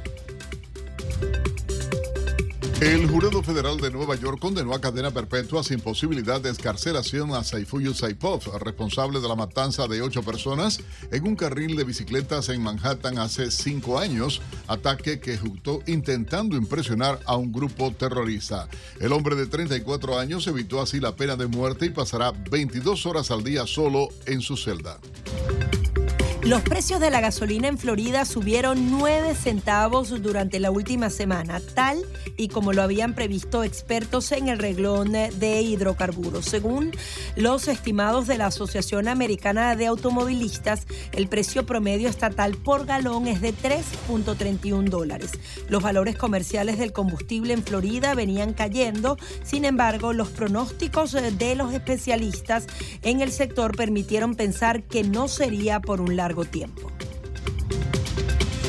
El 2.82 3.10
jurado 3.10 3.43
federal 3.43 3.76
de 3.82 3.91
Nueva 3.91 4.15
York 4.15 4.39
condenó 4.39 4.74
a 4.74 4.80
cadena 4.80 5.12
perpetua 5.12 5.65
sin 5.65 5.82
posibilidad 5.82 6.39
de 6.39 6.50
escarcelación 6.50 7.34
a 7.34 7.43
Saifuyo 7.43 7.93
Saipov, 7.93 8.41
responsable 8.58 9.19
de 9.19 9.28
la 9.28 9.36
matanza 9.36 9.86
de 9.89 10.02
ocho 10.02 10.24
personas 10.24 10.80
en 11.12 11.28
un 11.28 11.36
carril 11.36 11.76
de 11.76 11.84
bicicletas 11.84 12.48
en 12.48 12.63
Manhattan 12.63 13.17
hace 13.17 13.52
cinco 13.52 14.00
años, 14.00 14.41
ataque 14.67 15.19
que 15.19 15.34
ejecutó 15.34 15.82
intentando 15.88 16.56
impresionar 16.56 17.19
a 17.26 17.36
un 17.36 17.52
grupo 17.52 17.91
terrorista. 17.91 18.69
El 19.02 19.12
hombre 19.12 19.36
de 19.36 19.48
34 19.48 20.17
años 20.17 20.48
evitó 20.48 20.82
así 20.82 21.02
la 21.02 21.17
pena 21.17 21.36
de 21.36 21.48
muerte 21.48 21.88
y 21.88 21.89
pasará 21.89 22.32
22 22.32 23.06
horas 23.06 23.30
al 23.30 23.43
día 23.43 23.67
solo 23.67 24.08
en 24.26 24.39
su 24.39 24.56
celda. 24.56 25.02
Los 26.43 26.62
precios 26.62 27.02
de 27.02 27.12
la 27.12 27.19
gasolina 27.19 27.67
en 27.67 27.78
Florida 27.78 28.23
subieron 28.23 28.89
9 28.91 29.36
centavos 29.36 30.21
durante 30.21 30.62
la 30.62 30.71
última 30.71 31.10
semana, 31.10 31.62
tal 31.75 32.02
y 32.38 32.47
como 32.47 32.71
lo 32.71 32.82
habían 32.82 33.13
previsto 33.13 33.65
expertos 33.65 34.32
en 34.32 34.47
el 34.47 34.58
reglón 34.58 35.12
de 35.12 35.62
hidrocarburos. 35.62 36.45
Según 36.45 36.91
los 37.36 37.67
estimados 37.67 38.25
de 38.25 38.38
la 38.38 38.45
Asociación 38.45 39.10
Americana 39.10 39.75
de 39.75 39.88
Automovilistas, 39.88 40.88
el 41.12 41.28
precio 41.28 41.65
promedio 41.65 42.08
estatal 42.08 42.56
por 42.56 42.86
galón 42.86 43.28
es 43.28 43.41
de 43.41 43.54
3.31 43.54 44.89
dólares. 44.89 45.32
Los 45.67 45.84
valores 45.84 46.17
comerciales 46.17 46.78
del 46.78 46.93
combustible 46.93 47.52
en 47.52 47.63
Florida 47.63 48.15
venían 48.15 48.54
cayendo, 48.54 49.17
sin 49.43 49.65
embargo, 49.65 50.13
los 50.13 50.30
pronósticos 50.30 51.12
de 51.12 51.56
los 51.56 51.73
especialistas 51.73 52.65
en 53.02 53.19
el 53.19 53.34
sector 53.34 53.75
permitieron 53.75 54.36
pensar 54.36 54.84
que 54.84 55.04
no 55.04 55.28
sería 55.28 55.82
por 55.82 55.99
un 55.99 56.15
largo 56.15 56.29
tiempo. 56.46 56.92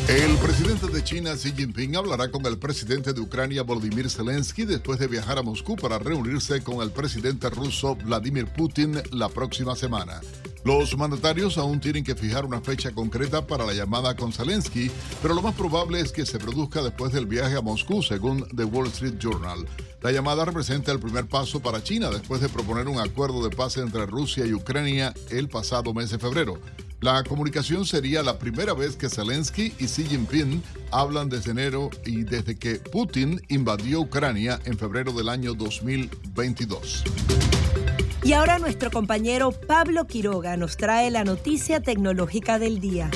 El 0.09 0.37
presidente 0.39 0.89
de 0.89 1.05
China, 1.05 1.35
Xi 1.37 1.53
Jinping, 1.53 1.95
hablará 1.95 2.33
con 2.33 2.45
el 2.45 2.59
presidente 2.59 3.13
de 3.13 3.21
Ucrania, 3.21 3.63
Volodymyr 3.63 4.11
Zelensky, 4.11 4.65
después 4.65 4.99
de 4.99 5.07
viajar 5.07 5.39
a 5.39 5.43
Moscú 5.43 5.77
para 5.77 6.01
reunirse 6.01 6.63
con 6.63 6.83
el 6.83 6.91
presidente 6.91 7.49
ruso, 7.49 7.95
Vladimir 7.95 8.47
Putin, 8.47 9.01
la 9.13 9.29
próxima 9.29 9.77
semana. 9.77 10.21
Los 10.65 10.97
mandatarios 10.99 11.59
aún 11.59 11.79
tienen 11.79 12.03
que 12.03 12.17
fijar 12.17 12.45
una 12.45 12.61
fecha 12.61 12.91
concreta 12.91 13.47
para 13.47 13.65
la 13.65 13.73
llamada 13.73 14.17
con 14.17 14.33
Zelensky, 14.33 14.91
pero 15.23 15.33
lo 15.33 15.43
más 15.43 15.55
probable 15.55 16.01
es 16.01 16.11
que 16.11 16.27
se 16.27 16.41
produzca 16.41 16.83
después 16.83 17.13
del 17.13 17.27
viaje 17.27 17.57
a 17.57 17.63
Moscú, 17.63 18.03
según 18.03 18.47
The 18.49 18.65
Wall 18.65 18.89
Street 18.89 19.19
Journal. 19.19 19.65
La 20.03 20.11
llamada 20.11 20.45
representa 20.45 20.91
el 20.91 20.99
primer 20.99 21.27
paso 21.27 21.61
para 21.61 21.85
China 21.85 22.11
después 22.11 22.41
de 22.41 22.49
proponer 22.49 22.89
un 22.89 22.99
acuerdo 22.99 23.49
de 23.49 23.55
paz 23.55 23.77
entre 23.77 24.07
Rusia 24.07 24.45
y 24.45 24.55
Ucrania 24.55 25.15
el 25.31 25.49
pasado 25.49 25.95
mes 25.95 26.11
de 26.11 26.19
febrero. 26.19 26.59
La 27.01 27.25
comunicación 27.25 27.87
sería 27.87 28.23
la 28.23 28.39
primera 28.39 28.75
vez 28.75 28.95
que 28.95 29.09
Zelensky 29.09 29.73
y 29.79 29.87
Xi 29.87 30.05
Jinping 30.05 30.63
hablan 30.91 31.31
desde 31.31 31.53
enero 31.53 31.89
y 32.05 32.25
desde 32.25 32.59
que 32.59 32.75
Putin 32.75 33.41
invadió 33.49 34.01
Ucrania 34.01 34.61
en 34.67 34.77
febrero 34.77 35.13
del 35.13 35.31
año 35.31 35.55
2022. 35.55 37.05
Y 38.23 38.35
ahora 38.35 38.59
nuestro 38.59 38.91
compañero 38.91 39.51
Pablo 39.51 40.07
Quiroga 40.07 40.59
nos 40.59 40.77
trae 40.77 41.11
la 41.11 41.25
noticia 41.25 41.81
tecnológica 41.81 42.59
del 42.59 42.81
día. 42.81 43.11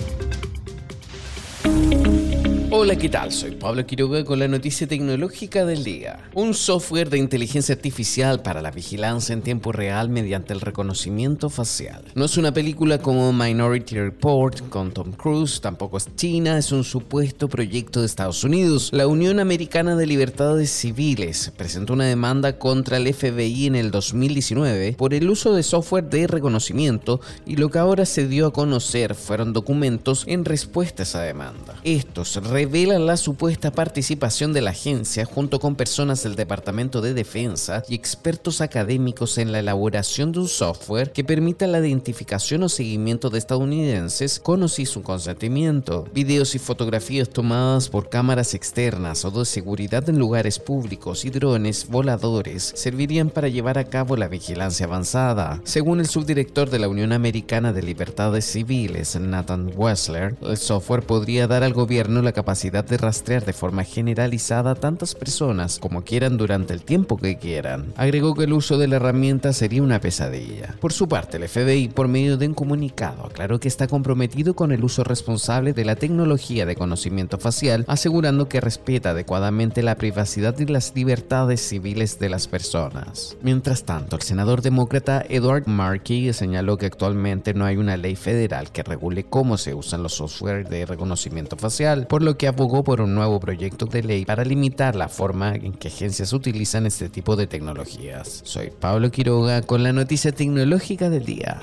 Hola, 2.76 2.96
¿qué 2.96 3.08
tal? 3.08 3.30
Soy 3.30 3.52
Pablo 3.52 3.86
Quiroga 3.86 4.24
con 4.24 4.40
la 4.40 4.48
noticia 4.48 4.88
tecnológica 4.88 5.64
del 5.64 5.84
día. 5.84 6.18
Un 6.34 6.54
software 6.54 7.08
de 7.08 7.18
inteligencia 7.18 7.72
artificial 7.72 8.42
para 8.42 8.62
la 8.62 8.72
vigilancia 8.72 9.32
en 9.32 9.42
tiempo 9.42 9.70
real 9.70 10.08
mediante 10.08 10.52
el 10.52 10.60
reconocimiento 10.60 11.50
facial. 11.50 12.04
No 12.16 12.24
es 12.24 12.36
una 12.36 12.52
película 12.52 12.98
como 12.98 13.32
Minority 13.32 13.94
Report 13.94 14.68
con 14.70 14.90
Tom 14.90 15.12
Cruise, 15.12 15.60
tampoco 15.60 15.98
es 15.98 16.08
China, 16.16 16.58
es 16.58 16.72
un 16.72 16.82
supuesto 16.82 17.48
proyecto 17.48 18.00
de 18.00 18.06
Estados 18.06 18.42
Unidos. 18.42 18.90
La 18.92 19.06
Unión 19.06 19.38
Americana 19.38 19.94
de 19.94 20.08
Libertades 20.08 20.70
Civiles 20.70 21.52
presentó 21.56 21.92
una 21.92 22.06
demanda 22.06 22.58
contra 22.58 22.96
el 22.96 23.14
FBI 23.14 23.66
en 23.66 23.76
el 23.76 23.92
2019 23.92 24.94
por 24.94 25.14
el 25.14 25.30
uso 25.30 25.54
de 25.54 25.62
software 25.62 26.10
de 26.10 26.26
reconocimiento 26.26 27.20
y 27.46 27.54
lo 27.54 27.70
que 27.70 27.78
ahora 27.78 28.04
se 28.04 28.26
dio 28.26 28.48
a 28.48 28.52
conocer 28.52 29.14
fueron 29.14 29.52
documentos 29.52 30.24
en 30.26 30.44
respuesta 30.44 31.02
a 31.02 31.04
esa 31.04 31.22
demanda. 31.22 31.76
Estos 31.84 32.36
revela 32.64 32.98
la 32.98 33.18
supuesta 33.18 33.72
participación 33.72 34.54
de 34.54 34.62
la 34.62 34.70
agencia 34.70 35.26
junto 35.26 35.60
con 35.60 35.74
personas 35.74 36.22
del 36.22 36.34
Departamento 36.34 37.02
de 37.02 37.12
Defensa 37.12 37.82
y 37.90 37.94
expertos 37.94 38.62
académicos 38.62 39.36
en 39.36 39.52
la 39.52 39.58
elaboración 39.58 40.32
de 40.32 40.38
un 40.38 40.48
software 40.48 41.12
que 41.12 41.24
permita 41.24 41.66
la 41.66 41.80
identificación 41.80 42.62
o 42.62 42.70
seguimiento 42.70 43.28
de 43.28 43.36
estadounidenses 43.36 44.40
con 44.40 44.62
o 44.62 44.68
sin 44.68 44.86
su 44.86 45.02
consentimiento. 45.02 46.06
Videos 46.14 46.54
y 46.54 46.58
fotografías 46.58 47.28
tomadas 47.28 47.90
por 47.90 48.08
cámaras 48.08 48.54
externas 48.54 49.26
o 49.26 49.30
de 49.30 49.44
seguridad 49.44 50.08
en 50.08 50.18
lugares 50.18 50.58
públicos 50.58 51.26
y 51.26 51.30
drones 51.30 51.86
voladores 51.86 52.72
servirían 52.74 53.28
para 53.28 53.48
llevar 53.48 53.76
a 53.76 53.84
cabo 53.84 54.16
la 54.16 54.28
vigilancia 54.28 54.86
avanzada. 54.86 55.60
Según 55.64 56.00
el 56.00 56.06
subdirector 56.06 56.70
de 56.70 56.78
la 56.78 56.88
Unión 56.88 57.12
Americana 57.12 57.74
de 57.74 57.82
Libertades 57.82 58.46
Civiles, 58.46 59.20
Nathan 59.20 59.70
Wessler, 59.76 60.34
el 60.40 60.56
software 60.56 61.02
podría 61.02 61.46
dar 61.46 61.62
al 61.62 61.74
gobierno 61.74 62.22
la 62.22 62.32
capacidad 62.32 62.43
de 62.44 62.98
rastrear 62.98 63.44
de 63.44 63.52
forma 63.52 63.84
generalizada 63.84 64.72
a 64.72 64.74
tantas 64.74 65.14
personas 65.14 65.78
como 65.78 66.04
quieran 66.04 66.36
durante 66.36 66.72
el 66.72 66.82
tiempo 66.82 67.16
que 67.16 67.36
quieran. 67.36 67.92
Agregó 67.96 68.34
que 68.34 68.44
el 68.44 68.52
uso 68.52 68.78
de 68.78 68.86
la 68.86 68.96
herramienta 68.96 69.52
sería 69.52 69.82
una 69.82 69.98
pesadilla. 69.98 70.74
Por 70.80 70.92
su 70.92 71.08
parte, 71.08 71.38
el 71.38 71.48
FBI, 71.48 71.88
por 71.88 72.06
medio 72.06 72.36
de 72.36 72.46
un 72.46 72.54
comunicado, 72.54 73.24
aclaró 73.24 73.58
que 73.58 73.68
está 73.68 73.88
comprometido 73.88 74.54
con 74.54 74.72
el 74.72 74.84
uso 74.84 75.04
responsable 75.04 75.72
de 75.72 75.84
la 75.84 75.96
tecnología 75.96 76.66
de 76.66 76.76
conocimiento 76.76 77.38
facial, 77.38 77.84
asegurando 77.88 78.48
que 78.48 78.60
respeta 78.60 79.10
adecuadamente 79.10 79.82
la 79.82 79.96
privacidad 79.96 80.56
y 80.58 80.66
las 80.66 80.92
libertades 80.94 81.60
civiles 81.60 82.18
de 82.18 82.28
las 82.28 82.46
personas. 82.46 83.36
Mientras 83.42 83.84
tanto, 83.84 84.16
el 84.16 84.22
senador 84.22 84.62
demócrata 84.62 85.24
Edward 85.28 85.66
Markey 85.66 86.32
señaló 86.32 86.76
que 86.76 86.86
actualmente 86.86 87.54
no 87.54 87.64
hay 87.64 87.78
una 87.78 87.96
ley 87.96 88.16
federal 88.16 88.70
que 88.70 88.82
regule 88.82 89.24
cómo 89.24 89.56
se 89.56 89.74
usan 89.74 90.02
los 90.02 90.14
software 90.14 90.68
de 90.68 90.86
reconocimiento 90.86 91.56
facial, 91.56 92.06
por 92.06 92.22
lo 92.22 92.33
que 92.36 92.46
abogó 92.48 92.84
por 92.84 93.00
un 93.00 93.14
nuevo 93.14 93.40
proyecto 93.40 93.86
de 93.86 94.02
ley 94.02 94.24
para 94.24 94.44
limitar 94.44 94.96
la 94.96 95.08
forma 95.08 95.54
en 95.54 95.72
que 95.72 95.88
agencias 95.88 96.32
utilizan 96.32 96.86
este 96.86 97.08
tipo 97.08 97.36
de 97.36 97.46
tecnologías. 97.46 98.40
Soy 98.44 98.70
Pablo 98.70 99.10
Quiroga 99.10 99.62
con 99.62 99.82
la 99.82 99.92
noticia 99.92 100.32
tecnológica 100.32 101.10
del 101.10 101.24
día. 101.24 101.60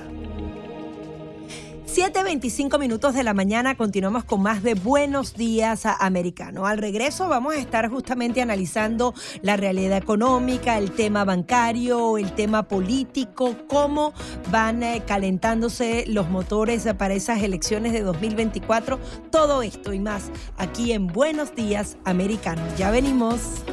7.25 1.93 2.79
minutos 2.79 3.13
de 3.13 3.21
la 3.21 3.33
mañana 3.33 3.75
continuamos 3.75 4.23
con 4.23 4.41
más 4.41 4.63
de 4.63 4.75
Buenos 4.75 5.33
Días 5.33 5.85
Americano. 5.85 6.65
Al 6.65 6.77
regreso 6.77 7.27
vamos 7.27 7.53
a 7.53 7.57
estar 7.57 7.89
justamente 7.89 8.41
analizando 8.41 9.13
la 9.41 9.57
realidad 9.57 9.97
económica, 9.97 10.77
el 10.77 10.91
tema 10.91 11.25
bancario, 11.25 12.17
el 12.17 12.31
tema 12.31 12.63
político, 12.63 13.57
cómo 13.67 14.13
van 14.49 14.83
eh, 14.83 15.03
calentándose 15.05 16.05
los 16.07 16.29
motores 16.29 16.87
para 16.97 17.13
esas 17.13 17.43
elecciones 17.43 17.91
de 17.91 18.03
2024. 18.03 18.97
Todo 19.29 19.61
esto 19.61 19.91
y 19.91 19.99
más 19.99 20.31
aquí 20.57 20.93
en 20.93 21.07
Buenos 21.07 21.55
Días 21.55 21.97
Americano. 22.05 22.61
Ya 22.77 22.89
venimos. 22.89 23.65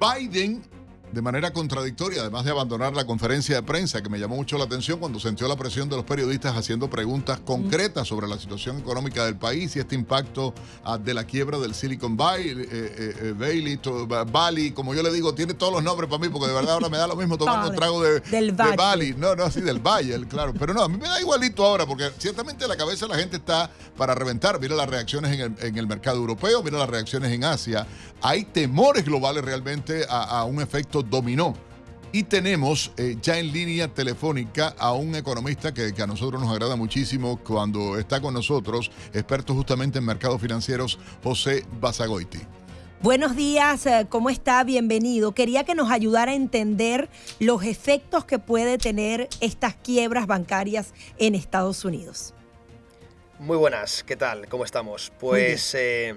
Biden 0.00 0.77
de 1.12 1.22
manera 1.22 1.52
contradictoria, 1.52 2.22
además 2.22 2.44
de 2.44 2.50
abandonar 2.50 2.94
la 2.94 3.06
conferencia 3.06 3.56
de 3.56 3.62
prensa, 3.62 4.02
que 4.02 4.08
me 4.08 4.18
llamó 4.18 4.36
mucho 4.36 4.58
la 4.58 4.64
atención 4.64 4.98
cuando 4.98 5.18
sintió 5.18 5.48
la 5.48 5.56
presión 5.56 5.88
de 5.88 5.96
los 5.96 6.04
periodistas 6.04 6.56
haciendo 6.56 6.90
preguntas 6.90 7.40
concretas 7.40 8.06
sobre 8.06 8.28
la 8.28 8.38
situación 8.38 8.78
económica 8.78 9.24
del 9.24 9.36
país 9.36 9.74
y 9.76 9.78
este 9.78 9.94
impacto 9.94 10.54
ah, 10.84 10.98
de 10.98 11.14
la 11.14 11.24
quiebra 11.24 11.58
del 11.58 11.74
Silicon 11.74 12.16
Valley, 12.16 12.50
eh, 12.50 12.66
eh, 12.70 13.34
eh, 13.38 14.24
Valley, 14.30 14.72
como 14.72 14.94
yo 14.94 15.02
le 15.02 15.12
digo, 15.12 15.34
tiene 15.34 15.54
todos 15.54 15.72
los 15.72 15.82
nombres 15.82 16.10
para 16.10 16.20
mí, 16.20 16.28
porque 16.28 16.48
de 16.48 16.54
verdad 16.54 16.74
ahora 16.74 16.88
me 16.88 16.98
da 16.98 17.06
lo 17.06 17.16
mismo 17.16 17.38
tomando 17.38 17.70
trago 17.72 18.02
de, 18.02 18.20
del 18.20 18.52
Valley. 18.52 19.14
No, 19.16 19.34
no, 19.34 19.44
así 19.44 19.60
del 19.60 19.78
Valle, 19.78 20.26
claro. 20.26 20.52
Pero 20.58 20.74
no, 20.74 20.82
a 20.82 20.88
mí 20.88 20.98
me 20.98 21.08
da 21.08 21.20
igualito 21.20 21.64
ahora, 21.64 21.86
porque 21.86 22.10
ciertamente 22.18 22.68
la 22.68 22.76
cabeza 22.76 23.06
de 23.06 23.12
la 23.12 23.18
gente 23.18 23.36
está 23.36 23.70
para 23.96 24.14
reventar. 24.14 24.60
Mira 24.60 24.76
las 24.76 24.88
reacciones 24.88 25.32
en 25.32 25.40
el, 25.40 25.64
en 25.64 25.78
el 25.78 25.86
mercado 25.86 26.18
europeo, 26.18 26.62
mira 26.62 26.78
las 26.78 26.88
reacciones 26.88 27.32
en 27.32 27.44
Asia. 27.44 27.86
Hay 28.20 28.44
temores 28.44 29.04
globales 29.04 29.44
realmente 29.44 30.04
a 30.08 30.42
un 30.44 30.60
efecto 30.60 30.97
dominó. 31.02 31.54
Y 32.10 32.22
tenemos 32.22 32.90
eh, 32.96 33.16
ya 33.20 33.38
en 33.38 33.52
línea 33.52 33.88
telefónica 33.88 34.74
a 34.78 34.92
un 34.92 35.14
economista 35.14 35.74
que, 35.74 35.92
a 36.00 36.06
nosotros 36.06 36.40
nos 36.40 36.50
agrada 36.50 36.74
muchísimo 36.74 37.38
cuando 37.44 37.98
está 37.98 38.20
con 38.20 38.32
nosotros, 38.32 38.90
experto 39.12 39.54
justamente 39.54 39.98
en 39.98 40.06
mercados 40.06 40.40
financieros, 40.40 40.98
José 41.22 41.64
Basagoiti. 41.80 42.40
Buenos 43.00 43.36
días, 43.36 43.86
eh, 43.86 44.06
¿cómo 44.08 44.30
está? 44.30 44.64
Bienvenido. 44.64 45.32
Quería 45.32 45.64
que 45.64 45.74
nos 45.74 45.90
ayudara 45.90 46.32
a 46.32 46.34
entender 46.34 47.08
los 47.38 47.62
efectos 47.62 48.24
que 48.24 48.38
puede 48.38 48.78
tener 48.78 49.28
estas 49.40 49.76
quiebras 49.76 50.26
bancarias 50.26 50.94
en 51.18 51.34
Estados 51.34 51.84
Unidos. 51.84 52.34
Muy 53.38 53.56
buenas, 53.56 54.02
¿qué 54.02 54.16
tal? 54.16 54.48
¿Cómo 54.48 54.64
estamos? 54.64 55.12
Pues 55.20 55.72
eh, 55.74 56.16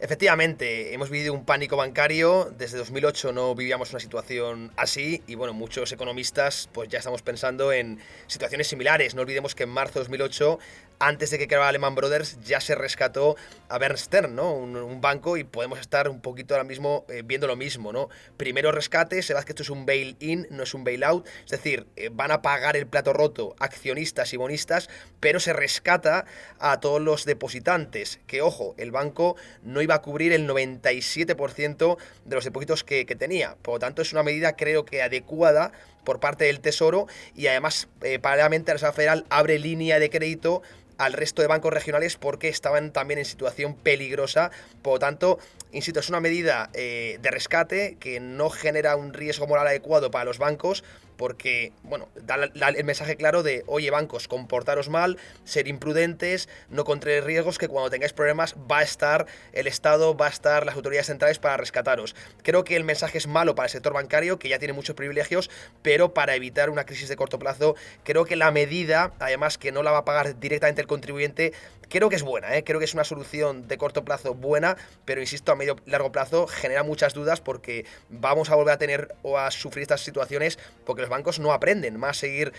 efectivamente, 0.00 0.94
hemos 0.94 1.10
vivido 1.10 1.34
un 1.34 1.44
pánico 1.44 1.76
bancario. 1.76 2.52
Desde 2.56 2.78
2008 2.78 3.32
no 3.32 3.54
vivíamos 3.54 3.90
una 3.90 4.00
situación 4.00 4.72
así 4.76 5.22
y 5.26 5.34
bueno, 5.34 5.52
muchos 5.52 5.92
economistas 5.92 6.68
pues 6.72 6.88
ya 6.88 6.98
estamos 6.98 7.22
pensando 7.22 7.72
en 7.72 7.98
situaciones 8.26 8.68
similares. 8.68 9.14
No 9.14 9.22
olvidemos 9.22 9.54
que 9.54 9.64
en 9.64 9.70
marzo 9.70 9.94
de 9.94 10.00
2008 10.00 10.58
antes 10.98 11.30
de 11.30 11.38
que 11.38 11.46
creara 11.46 11.72
Lehman 11.72 11.94
Brothers 11.94 12.38
ya 12.40 12.60
se 12.60 12.74
rescató 12.74 13.36
a 13.68 13.78
Bernstein, 13.78 14.34
¿no? 14.34 14.52
Un, 14.54 14.98
banco 15.00 15.36
y 15.36 15.44
podemos 15.44 15.78
estar 15.78 16.08
un 16.08 16.20
poquito 16.20 16.54
ahora 16.54 16.64
mismo 16.64 17.04
eh, 17.08 17.22
viendo 17.24 17.46
lo 17.46 17.54
mismo, 17.54 17.92
¿no? 17.92 18.08
Primero 18.36 18.72
rescate, 18.72 19.22
se 19.22 19.32
que 19.34 19.52
esto 19.52 19.62
es 19.62 19.70
un 19.70 19.86
bail-in, 19.86 20.48
no 20.50 20.64
es 20.64 20.74
un 20.74 20.82
bail-out, 20.82 21.26
es 21.44 21.50
decir, 21.50 21.86
eh, 21.94 22.10
van 22.12 22.32
a 22.32 22.42
pagar 22.42 22.76
el 22.76 22.86
plato 22.86 23.12
roto 23.12 23.54
accionistas 23.60 24.32
y 24.32 24.36
bonistas, 24.36 24.88
pero 25.20 25.38
se 25.38 25.52
rescata 25.52 26.24
a 26.58 26.80
todos 26.80 27.00
los 27.00 27.24
depositantes, 27.24 28.20
que 28.26 28.42
ojo, 28.42 28.74
el 28.76 28.90
banco 28.90 29.36
no 29.62 29.82
iba 29.82 29.94
a 29.94 30.02
cubrir 30.02 30.32
el 30.32 30.48
97% 30.48 31.96
de 32.24 32.34
los 32.34 32.44
depósitos 32.44 32.82
que, 32.84 33.04
tenía, 33.04 33.56
por 33.62 33.74
lo 33.74 33.78
tanto 33.78 34.02
es 34.02 34.12
una 34.12 34.22
medida 34.22 34.56
creo 34.56 34.84
que 34.84 35.02
adecuada 35.02 35.72
por 36.04 36.20
parte 36.20 36.44
del 36.44 36.60
Tesoro 36.60 37.06
y 37.34 37.46
además 37.46 37.88
eh, 38.02 38.18
paralelamente 38.18 38.70
la 38.70 38.74
Reserva 38.74 38.92
Federal 38.92 39.26
abre 39.30 39.58
línea 39.58 39.98
de 39.98 40.10
crédito 40.10 40.62
al 40.98 41.12
resto 41.12 41.42
de 41.42 41.48
bancos 41.48 41.72
regionales 41.72 42.16
porque 42.16 42.48
estaban 42.48 42.92
también 42.92 43.18
en 43.18 43.24
situación 43.24 43.74
peligrosa. 43.74 44.50
Por 44.82 44.94
lo 44.94 44.98
tanto, 44.98 45.38
insisto, 45.72 46.00
es 46.00 46.08
una 46.08 46.20
medida 46.20 46.70
eh, 46.74 47.18
de 47.22 47.30
rescate 47.30 47.96
que 48.00 48.20
no 48.20 48.50
genera 48.50 48.96
un 48.96 49.14
riesgo 49.14 49.46
moral 49.46 49.68
adecuado 49.68 50.10
para 50.10 50.24
los 50.24 50.38
bancos, 50.38 50.84
porque, 51.18 51.72
bueno, 51.82 52.08
da, 52.14 52.36
el 52.36 52.84
mensaje 52.84 53.16
claro 53.16 53.42
de, 53.42 53.64
oye, 53.66 53.90
bancos, 53.90 54.28
comportaros 54.28 54.88
mal, 54.88 55.18
ser 55.44 55.66
imprudentes, 55.66 56.48
no 56.70 56.84
contraer 56.84 57.24
riesgos, 57.24 57.58
que 57.58 57.68
cuando 57.68 57.90
tengáis 57.90 58.12
problemas 58.12 58.54
va 58.70 58.78
a 58.78 58.82
estar 58.82 59.26
el 59.52 59.66
Estado, 59.66 60.16
va 60.16 60.26
a 60.26 60.30
estar 60.30 60.64
las 60.64 60.76
autoridades 60.76 61.08
centrales 61.08 61.40
para 61.40 61.56
rescataros. 61.56 62.14
Creo 62.44 62.62
que 62.62 62.76
el 62.76 62.84
mensaje 62.84 63.18
es 63.18 63.26
malo 63.26 63.56
para 63.56 63.66
el 63.66 63.70
sector 63.70 63.92
bancario, 63.92 64.38
que 64.38 64.48
ya 64.48 64.60
tiene 64.60 64.72
muchos 64.72 64.94
privilegios, 64.94 65.50
pero 65.82 66.14
para 66.14 66.36
evitar 66.36 66.70
una 66.70 66.86
crisis 66.86 67.08
de 67.08 67.16
corto 67.16 67.40
plazo, 67.40 67.74
creo 68.04 68.24
que 68.24 68.36
la 68.36 68.52
medida, 68.52 69.12
además 69.18 69.58
que 69.58 69.72
no 69.72 69.82
la 69.82 69.90
va 69.90 69.98
a 69.98 70.04
pagar 70.04 70.38
directamente 70.38 70.80
el 70.80 70.86
contribuyente, 70.86 71.52
creo 71.88 72.08
que 72.08 72.16
es 72.16 72.22
buena, 72.22 72.56
¿eh? 72.56 72.64
creo 72.64 72.78
que 72.78 72.84
es 72.84 72.94
una 72.94 73.04
solución 73.04 73.66
de 73.66 73.78
corto 73.78 74.04
plazo 74.04 74.34
buena, 74.34 74.76
pero 75.04 75.20
insisto, 75.20 75.52
a 75.52 75.56
medio 75.56 75.76
largo 75.86 76.12
plazo 76.12 76.46
genera 76.46 76.82
muchas 76.82 77.14
dudas 77.14 77.40
porque 77.40 77.86
vamos 78.08 78.50
a 78.50 78.54
volver 78.54 78.74
a 78.74 78.78
tener 78.78 79.14
o 79.22 79.38
a 79.38 79.50
sufrir 79.50 79.82
estas 79.82 80.02
situaciones 80.02 80.58
porque 80.84 81.07
bancos 81.08 81.38
no 81.38 81.52
aprenden, 81.52 81.98
más 81.98 82.16
seguir 82.16 82.52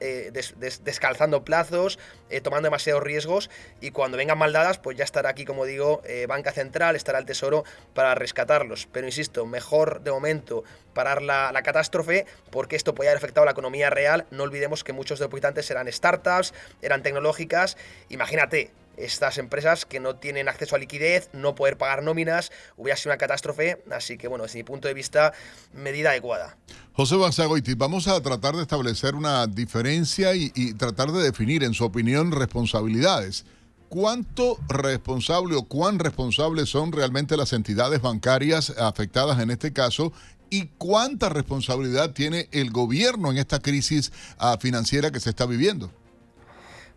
eh, 0.00 0.32
descalzando 0.82 1.44
plazos, 1.44 1.98
eh, 2.30 2.40
tomando 2.40 2.66
demasiados 2.66 3.02
riesgos 3.02 3.50
y 3.80 3.90
cuando 3.90 4.16
vengan 4.16 4.38
mal 4.38 4.52
dadas, 4.52 4.78
pues 4.78 4.96
ya 4.96 5.04
estará 5.04 5.30
aquí, 5.30 5.44
como 5.44 5.64
digo, 5.64 6.02
eh, 6.04 6.26
Banca 6.26 6.52
Central, 6.52 6.96
estará 6.96 7.18
el 7.18 7.24
Tesoro 7.24 7.64
para 7.94 8.14
rescatarlos. 8.14 8.88
Pero 8.92 9.06
insisto, 9.06 9.46
mejor 9.46 10.02
de 10.02 10.10
momento 10.10 10.64
parar 10.94 11.22
la, 11.22 11.52
la 11.52 11.62
catástrofe 11.62 12.26
porque 12.50 12.76
esto 12.76 12.94
puede 12.94 13.10
haber 13.10 13.18
afectado 13.18 13.42
a 13.42 13.46
la 13.46 13.52
economía 13.52 13.90
real. 13.90 14.26
No 14.30 14.44
olvidemos 14.44 14.84
que 14.84 14.92
muchos 14.92 15.18
depositantes 15.18 15.70
eran 15.70 15.90
startups, 15.92 16.54
eran 16.82 17.02
tecnológicas. 17.02 17.76
Imagínate, 18.08 18.70
estas 18.98 19.38
empresas 19.38 19.86
que 19.86 20.00
no 20.00 20.16
tienen 20.16 20.48
acceso 20.48 20.76
a 20.76 20.78
liquidez, 20.78 21.30
no 21.32 21.54
poder 21.54 21.78
pagar 21.78 22.02
nóminas, 22.02 22.50
hubiera 22.76 22.96
sido 22.96 23.12
una 23.12 23.18
catástrofe, 23.18 23.82
así 23.90 24.18
que 24.18 24.28
bueno, 24.28 24.44
desde 24.44 24.58
mi 24.58 24.64
punto 24.64 24.88
de 24.88 24.94
vista, 24.94 25.32
medida 25.72 26.10
adecuada. 26.10 26.56
José 26.92 27.16
Banzagoiti, 27.16 27.74
vamos 27.74 28.08
a 28.08 28.20
tratar 28.20 28.56
de 28.56 28.62
establecer 28.62 29.14
una 29.14 29.46
diferencia 29.46 30.34
y, 30.34 30.52
y 30.54 30.74
tratar 30.74 31.12
de 31.12 31.22
definir, 31.22 31.62
en 31.62 31.74
su 31.74 31.84
opinión, 31.84 32.32
responsabilidades. 32.32 33.44
¿Cuánto 33.88 34.58
responsable 34.68 35.56
o 35.56 35.62
cuán 35.62 35.98
responsables 35.98 36.68
son 36.68 36.92
realmente 36.92 37.38
las 37.38 37.54
entidades 37.54 38.02
bancarias 38.02 38.70
afectadas 38.78 39.40
en 39.40 39.50
este 39.50 39.72
caso 39.72 40.12
y 40.50 40.66
cuánta 40.76 41.28
responsabilidad 41.28 42.12
tiene 42.12 42.48
el 42.52 42.70
gobierno 42.70 43.30
en 43.30 43.38
esta 43.38 43.60
crisis 43.60 44.12
ah, 44.38 44.58
financiera 44.60 45.10
que 45.10 45.20
se 45.20 45.30
está 45.30 45.46
viviendo? 45.46 45.90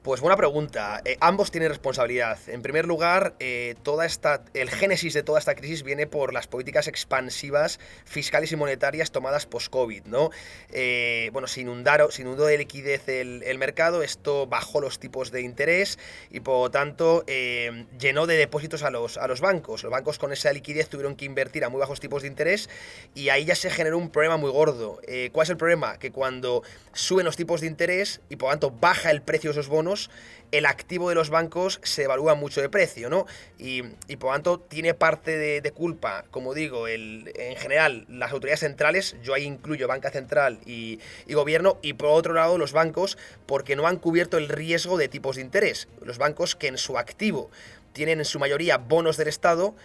Pues 0.04 0.20
buena 0.20 0.36
pregunta. 0.36 1.00
Eh, 1.06 1.16
ambos 1.22 1.52
tienen 1.52 1.70
responsabilidad. 1.70 2.40
En 2.48 2.64
primer 2.64 2.88
lugar, 2.88 3.36
eh, 3.40 3.76
toda 3.84 4.08
esta, 4.08 4.44
el 4.56 4.72
génesis 4.72 5.14
de 5.14 5.22
toda 5.22 5.38
esta 5.38 5.54
crisis 5.54 5.84
viene 5.84 6.08
por 6.08 6.34
las 6.34 6.48
políticas 6.48 6.88
expansivas 6.88 7.80
fiscales 8.04 8.52
y 8.52 8.56
monetarias 8.56 9.12
tomadas 9.12 9.46
post-COVID, 9.46 10.06
¿no? 10.06 10.32
Eh, 10.72 11.30
bueno, 11.34 11.48
se 11.48 11.62
inundaron, 11.62 12.12
se 12.12 12.24
inundó 12.24 12.46
de 12.46 12.58
liquidez 12.58 13.08
el, 13.10 13.58
mercado, 13.60 14.02
esto 14.02 14.48
bajó 14.48 14.82
los 14.82 14.98
tipos 14.98 15.30
de 15.30 15.42
interés 15.42 16.00
y 16.32 16.40
por 16.40 16.64
lo 16.64 16.72
tanto 16.72 17.24
llenó 17.28 18.26
de 18.26 18.38
depósitos 18.38 18.82
a 18.82 18.90
los, 18.90 19.18
a 19.18 19.28
los 19.28 19.40
bancos. 19.40 19.84
Los 19.84 19.92
bancos 19.92 20.18
con 20.18 20.34
esa 20.34 20.52
liquidez 20.52 20.90
tuvieron 20.90 21.16
que 21.16 21.26
invertir 21.26 21.64
a 21.64 21.70
muy 21.70 21.80
bajos 21.80 22.00
tipos 22.00 22.24
de 22.24 22.28
interés 22.28 22.72
y 23.14 23.30
ahí 23.30 23.46
ya 23.46 23.54
se 23.54 23.70
generó 23.70 24.00
un 24.00 24.10
problema 24.10 24.38
muy 24.38 24.50
gordo. 24.50 25.00
¿Cuál 25.32 25.44
es 25.44 25.50
el 25.52 25.58
problema? 25.58 26.00
Que 26.00 26.12
cuando 26.12 26.64
suben 26.92 27.26
los 27.26 27.36
tipos 27.36 27.62
de 27.62 27.68
interés 27.68 28.22
y 28.30 28.38
por 28.38 28.48
lo 28.48 28.54
tanto 28.54 28.72
baja 28.72 29.12
el 29.12 29.22
precio 29.22 29.52
de 29.52 29.60
esos 29.60 29.68
bonos, 29.68 29.91
el 30.52 30.66
activo 30.66 31.10
de 31.10 31.16
los 31.16 31.30
bancos 31.30 31.80
se 31.84 32.04
evalúa 32.04 32.36
mucho 32.36 32.62
de 32.62 32.70
precio, 32.70 33.10
¿no? 33.10 33.26
Y, 33.58 33.84
por 34.18 34.34
tanto 34.34 34.60
tiene 34.60 34.94
parte 34.94 35.38
de, 35.38 35.72
culpa, 35.72 36.26
como 36.32 36.54
digo, 36.54 36.88
el, 36.88 37.32
en 37.36 37.56
general 37.56 38.06
las 38.10 38.32
autoridades 38.32 38.60
centrales, 38.60 39.16
yo 39.24 39.34
ahí 39.34 39.44
incluyo 39.44 39.88
banca 39.88 40.12
central 40.12 40.60
y, 40.66 41.00
gobierno, 41.30 41.78
y 41.82 41.94
por 41.94 42.10
otro 42.10 42.34
lado 42.34 42.58
los 42.58 42.74
bancos, 42.74 43.18
porque 43.46 43.76
no 43.76 43.88
han 43.88 43.98
cubierto 43.98 44.38
el 44.38 44.50
riesgo 44.50 44.98
de 44.98 45.08
tipos 45.08 45.38
de 45.38 45.44
interés. 45.44 45.88
Los 46.04 46.18
bancos 46.18 46.56
que 46.56 46.68
en 46.68 46.78
su 46.78 46.98
activo 46.98 47.50
tienen 47.94 48.20
en 48.20 48.26
su 48.26 48.40
mayoría 48.40 48.78
bonos 48.78 49.18
del 49.18 49.28
Estado, 49.28 49.76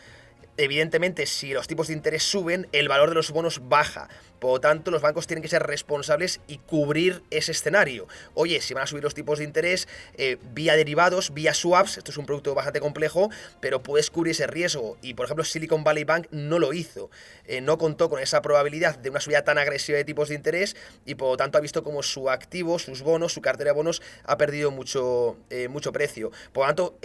evidentemente 0.56 1.26
si 1.26 1.52
los 1.52 1.66
tipos 1.66 1.88
de 1.88 1.94
interés 1.94 2.22
suben, 2.22 2.66
el 2.72 2.88
valor 2.88 3.10
de 3.10 3.14
los 3.14 3.30
bonos 3.30 3.68
baja. 3.68 4.08
Por 4.46 4.52
lo 4.52 4.60
tanto, 4.60 4.92
los 4.92 5.02
bancos 5.02 5.26
tienen 5.26 5.42
que 5.42 5.48
ser 5.48 5.64
responsables 5.64 6.40
y 6.46 6.58
cubrir 6.58 7.24
ese 7.30 7.50
escenario. 7.50 8.06
Oye, 8.34 8.60
si 8.60 8.74
van 8.74 8.84
a 8.84 8.86
subir 8.86 9.02
los 9.02 9.12
tipos 9.12 9.40
de 9.40 9.44
interés 9.44 9.88
eh, 10.16 10.36
vía 10.54 10.76
derivados, 10.76 11.34
vía 11.34 11.52
swaps, 11.52 11.98
esto 11.98 12.12
es 12.12 12.16
un 12.16 12.26
producto 12.26 12.54
bastante 12.54 12.78
complejo, 12.78 13.28
pero 13.58 13.82
puedes 13.82 14.08
cubrir 14.08 14.30
ese 14.30 14.46
riesgo. 14.46 14.98
Y 15.02 15.14
por 15.14 15.24
ejemplo, 15.24 15.44
Silicon 15.44 15.82
Valley 15.82 16.04
Bank 16.04 16.28
no 16.30 16.60
lo 16.60 16.72
hizo. 16.72 17.10
Eh, 17.46 17.60
no 17.60 17.76
contó 17.76 18.08
con 18.08 18.20
esa 18.20 18.40
probabilidad 18.40 18.96
de 18.96 19.10
una 19.10 19.18
subida 19.18 19.42
tan 19.42 19.58
agresiva 19.58 19.98
de 19.98 20.04
tipos 20.04 20.28
de 20.28 20.36
interés 20.36 20.76
y 21.04 21.16
por 21.16 21.30
lo 21.30 21.36
tanto 21.36 21.58
ha 21.58 21.60
visto 21.60 21.82
como 21.82 22.04
su 22.04 22.30
activo, 22.30 22.78
sus 22.78 23.02
bonos, 23.02 23.32
su 23.32 23.40
cartera 23.40 23.72
de 23.72 23.76
bonos 23.76 24.00
ha 24.22 24.36
perdido 24.36 24.70
mucho, 24.70 25.36
eh, 25.50 25.66
mucho 25.66 25.90
precio. 25.90 26.30
Por 26.52 26.62
lo 26.62 26.66
tanto, 26.68 26.98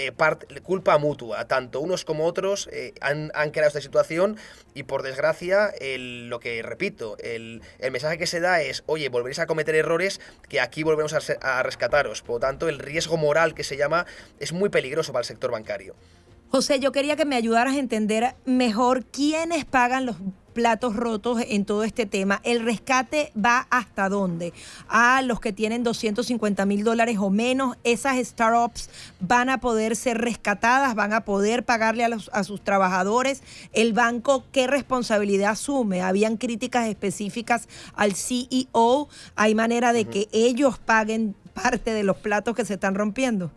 culpa 0.61 0.99
mutua. 0.99 1.47
Tanto 1.47 1.79
unos 1.79 2.05
como 2.05 2.27
otros 2.27 2.69
han, 2.99 3.31
han, 3.33 3.49
creado 3.49 3.69
esta 3.69 3.81
situación 3.81 4.37
y 4.75 4.83
por 4.83 5.01
desgracia, 5.01 5.73
lo 5.97 6.39
que 6.39 6.61
repito, 6.61 7.17
el, 7.35 7.61
mensaje 7.91 8.17
que 8.17 8.27
se 8.27 8.39
da 8.39 8.61
es, 8.61 8.83
oye, 8.85 9.09
volveréis 9.09 9.39
a 9.39 9.47
cometer 9.47 9.75
errores 9.75 10.19
que 10.49 10.59
aquí 10.59 10.83
volvemos 10.83 11.13
a, 11.13 11.19
a 11.41 11.63
rescataros. 11.63 12.21
Por 12.21 12.35
lo 12.35 12.39
tanto, 12.39 12.69
el 12.69 12.79
riesgo 12.79 13.17
moral 13.17 13.53
que 13.53 13.63
se 13.63 13.77
llama 13.77 14.05
es 14.39 14.53
muy 14.53 14.69
peligroso 14.69 15.13
para 15.13 15.21
el 15.21 15.27
sector 15.27 15.51
bancario. 15.51 15.95
José, 16.51 16.81
yo 16.81 16.91
quería 16.91 17.15
que 17.15 17.23
me 17.23 17.37
ayudaras 17.37 17.75
a 17.75 17.79
entender 17.79 18.35
mejor 18.43 19.05
quiénes 19.05 19.63
pagan 19.63 20.05
los 20.05 20.17
platos 20.51 20.97
rotos 20.97 21.41
en 21.47 21.63
todo 21.63 21.85
este 21.85 22.05
tema. 22.05 22.41
¿El 22.43 22.65
rescate 22.65 23.31
va 23.37 23.67
hasta 23.69 24.09
dónde? 24.09 24.51
A 24.89 25.21
los 25.21 25.39
que 25.39 25.53
tienen 25.53 25.83
250 25.83 26.65
mil 26.65 26.83
dólares 26.83 27.19
o 27.21 27.29
menos, 27.29 27.77
esas 27.85 28.17
startups 28.17 28.89
van 29.21 29.49
a 29.49 29.61
poder 29.61 29.95
ser 29.95 30.17
rescatadas, 30.17 30.93
van 30.93 31.13
a 31.13 31.23
poder 31.23 31.63
pagarle 31.63 32.03
a, 32.03 32.09
a 32.33 32.43
sus 32.43 32.61
trabajadores. 32.61 33.43
¿El 33.71 33.93
banco 33.93 34.43
qué 34.51 34.67
responsabilidad 34.67 35.51
asume? 35.51 36.01
¿Habían 36.01 36.35
críticas 36.35 36.89
específicas 36.89 37.69
al 37.93 38.15
CEO? 38.15 39.07
¿Hay 39.37 39.55
manera 39.55 39.93
de 39.93 40.03
que 40.03 40.27
ellos 40.33 40.79
paguen 40.79 41.33
parte 41.53 41.93
de 41.93 42.03
los 42.03 42.17
platos 42.17 42.57
que 42.57 42.65
se 42.65 42.73
están 42.73 42.95
rompiendo? 42.95 43.53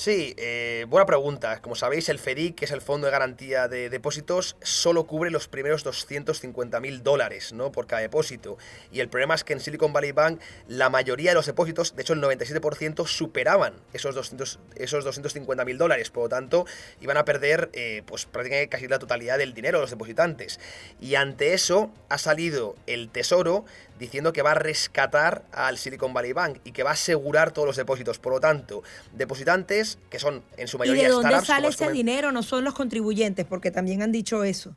Sí, 0.00 0.32
eh, 0.36 0.86
buena 0.88 1.06
pregunta. 1.06 1.60
Como 1.60 1.74
sabéis, 1.74 2.08
el 2.08 2.20
FEDIC, 2.20 2.54
que 2.54 2.66
es 2.66 2.70
el 2.70 2.80
Fondo 2.80 3.08
de 3.08 3.10
Garantía 3.10 3.66
de 3.66 3.90
Depósitos, 3.90 4.56
solo 4.62 5.08
cubre 5.08 5.32
los 5.32 5.48
primeros 5.48 5.82
250 5.82 6.78
mil 6.78 7.02
dólares 7.02 7.52
¿no? 7.52 7.72
por 7.72 7.88
cada 7.88 8.02
depósito. 8.02 8.58
Y 8.92 9.00
el 9.00 9.08
problema 9.08 9.34
es 9.34 9.42
que 9.42 9.54
en 9.54 9.58
Silicon 9.58 9.92
Valley 9.92 10.12
Bank 10.12 10.40
la 10.68 10.88
mayoría 10.88 11.32
de 11.32 11.34
los 11.34 11.46
depósitos, 11.46 11.96
de 11.96 12.02
hecho 12.02 12.12
el 12.12 12.22
97%, 12.22 13.08
superaban 13.08 13.74
esos, 13.92 14.14
200, 14.14 14.60
esos 14.76 15.02
250 15.02 15.64
mil 15.64 15.78
dólares. 15.78 16.10
Por 16.10 16.22
lo 16.22 16.28
tanto, 16.28 16.64
iban 17.00 17.16
a 17.16 17.24
perder 17.24 17.68
eh, 17.72 18.04
pues, 18.06 18.24
prácticamente 18.26 18.68
casi 18.68 18.86
la 18.86 19.00
totalidad 19.00 19.36
del 19.36 19.52
dinero 19.52 19.78
de 19.78 19.82
los 19.82 19.90
depositantes. 19.90 20.60
Y 21.00 21.16
ante 21.16 21.54
eso 21.54 21.92
ha 22.08 22.18
salido 22.18 22.76
el 22.86 23.08
Tesoro 23.08 23.64
diciendo 23.98 24.32
que 24.32 24.42
va 24.42 24.52
a 24.52 24.54
rescatar 24.54 25.44
al 25.52 25.78
Silicon 25.78 26.12
Valley 26.12 26.32
Bank 26.32 26.58
y 26.64 26.72
que 26.72 26.82
va 26.82 26.90
a 26.90 26.94
asegurar 26.94 27.52
todos 27.52 27.66
los 27.66 27.76
depósitos. 27.76 28.18
Por 28.18 28.32
lo 28.32 28.40
tanto, 28.40 28.82
depositantes 29.12 29.98
que 30.10 30.18
son 30.18 30.42
en 30.56 30.68
su 30.68 30.78
mayoría 30.78 31.02
¿Y 31.02 31.06
de 31.06 31.12
dónde 31.12 31.40
sale 31.44 31.68
ese 31.68 31.90
dinero? 31.90 32.32
No 32.32 32.42
son 32.42 32.64
los 32.64 32.74
contribuyentes, 32.74 33.46
porque 33.46 33.70
también 33.70 34.02
han 34.02 34.12
dicho 34.12 34.44
eso. 34.44 34.74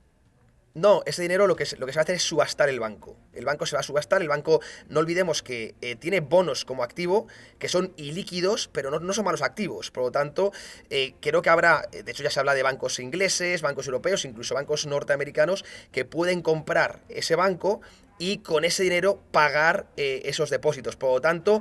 No, 0.73 1.03
ese 1.05 1.21
dinero 1.21 1.47
lo 1.47 1.57
que, 1.57 1.65
se, 1.65 1.75
lo 1.75 1.85
que 1.85 1.91
se 1.91 1.97
va 1.97 2.01
a 2.01 2.03
hacer 2.03 2.15
es 2.15 2.23
subastar 2.23 2.69
el 2.69 2.79
banco. 2.79 3.17
El 3.33 3.43
banco 3.43 3.65
se 3.65 3.75
va 3.75 3.81
a 3.81 3.83
subastar, 3.83 4.21
el 4.21 4.29
banco, 4.29 4.61
no 4.87 5.01
olvidemos 5.01 5.43
que 5.43 5.75
eh, 5.81 5.97
tiene 5.97 6.21
bonos 6.21 6.63
como 6.63 6.83
activo, 6.83 7.27
que 7.59 7.67
son 7.67 7.93
ilíquidos, 7.97 8.69
pero 8.71 8.89
no, 8.89 8.99
no 8.99 9.11
son 9.11 9.25
malos 9.25 9.41
activos. 9.41 9.91
Por 9.91 10.03
lo 10.03 10.11
tanto, 10.11 10.53
eh, 10.89 11.15
creo 11.19 11.41
que 11.41 11.49
habrá, 11.49 11.89
de 11.91 12.09
hecho 12.09 12.23
ya 12.23 12.29
se 12.29 12.39
habla 12.39 12.53
de 12.53 12.63
bancos 12.63 12.99
ingleses, 12.99 13.61
bancos 13.61 13.85
europeos, 13.87 14.23
incluso 14.23 14.55
bancos 14.55 14.85
norteamericanos, 14.85 15.65
que 15.91 16.05
pueden 16.05 16.41
comprar 16.41 17.01
ese 17.09 17.35
banco 17.35 17.81
y 18.21 18.37
con 18.37 18.65
ese 18.65 18.83
dinero 18.83 19.19
pagar 19.31 19.87
eh, 19.97 20.21
esos 20.25 20.51
depósitos. 20.51 20.95
Por 20.95 21.13
lo 21.13 21.21
tanto, 21.21 21.59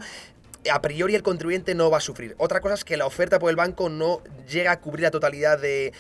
a 0.71 0.83
priori 0.83 1.15
el 1.15 1.23
contribuyente 1.23 1.75
no 1.75 1.91
va 1.91 1.97
a 1.97 2.01
sufrir. 2.03 2.35
Otra 2.37 2.61
cosa 2.61 2.75
es 2.75 2.85
que 2.85 2.99
la 2.99 3.07
oferta 3.07 3.39
por 3.39 3.49
el 3.49 3.57
banco 3.57 3.89
no 3.89 4.21
llega 4.47 4.73
a 4.73 4.79
cubrir 4.79 5.05
la 5.05 5.11
totalidad 5.11 5.59
de, 5.59 5.95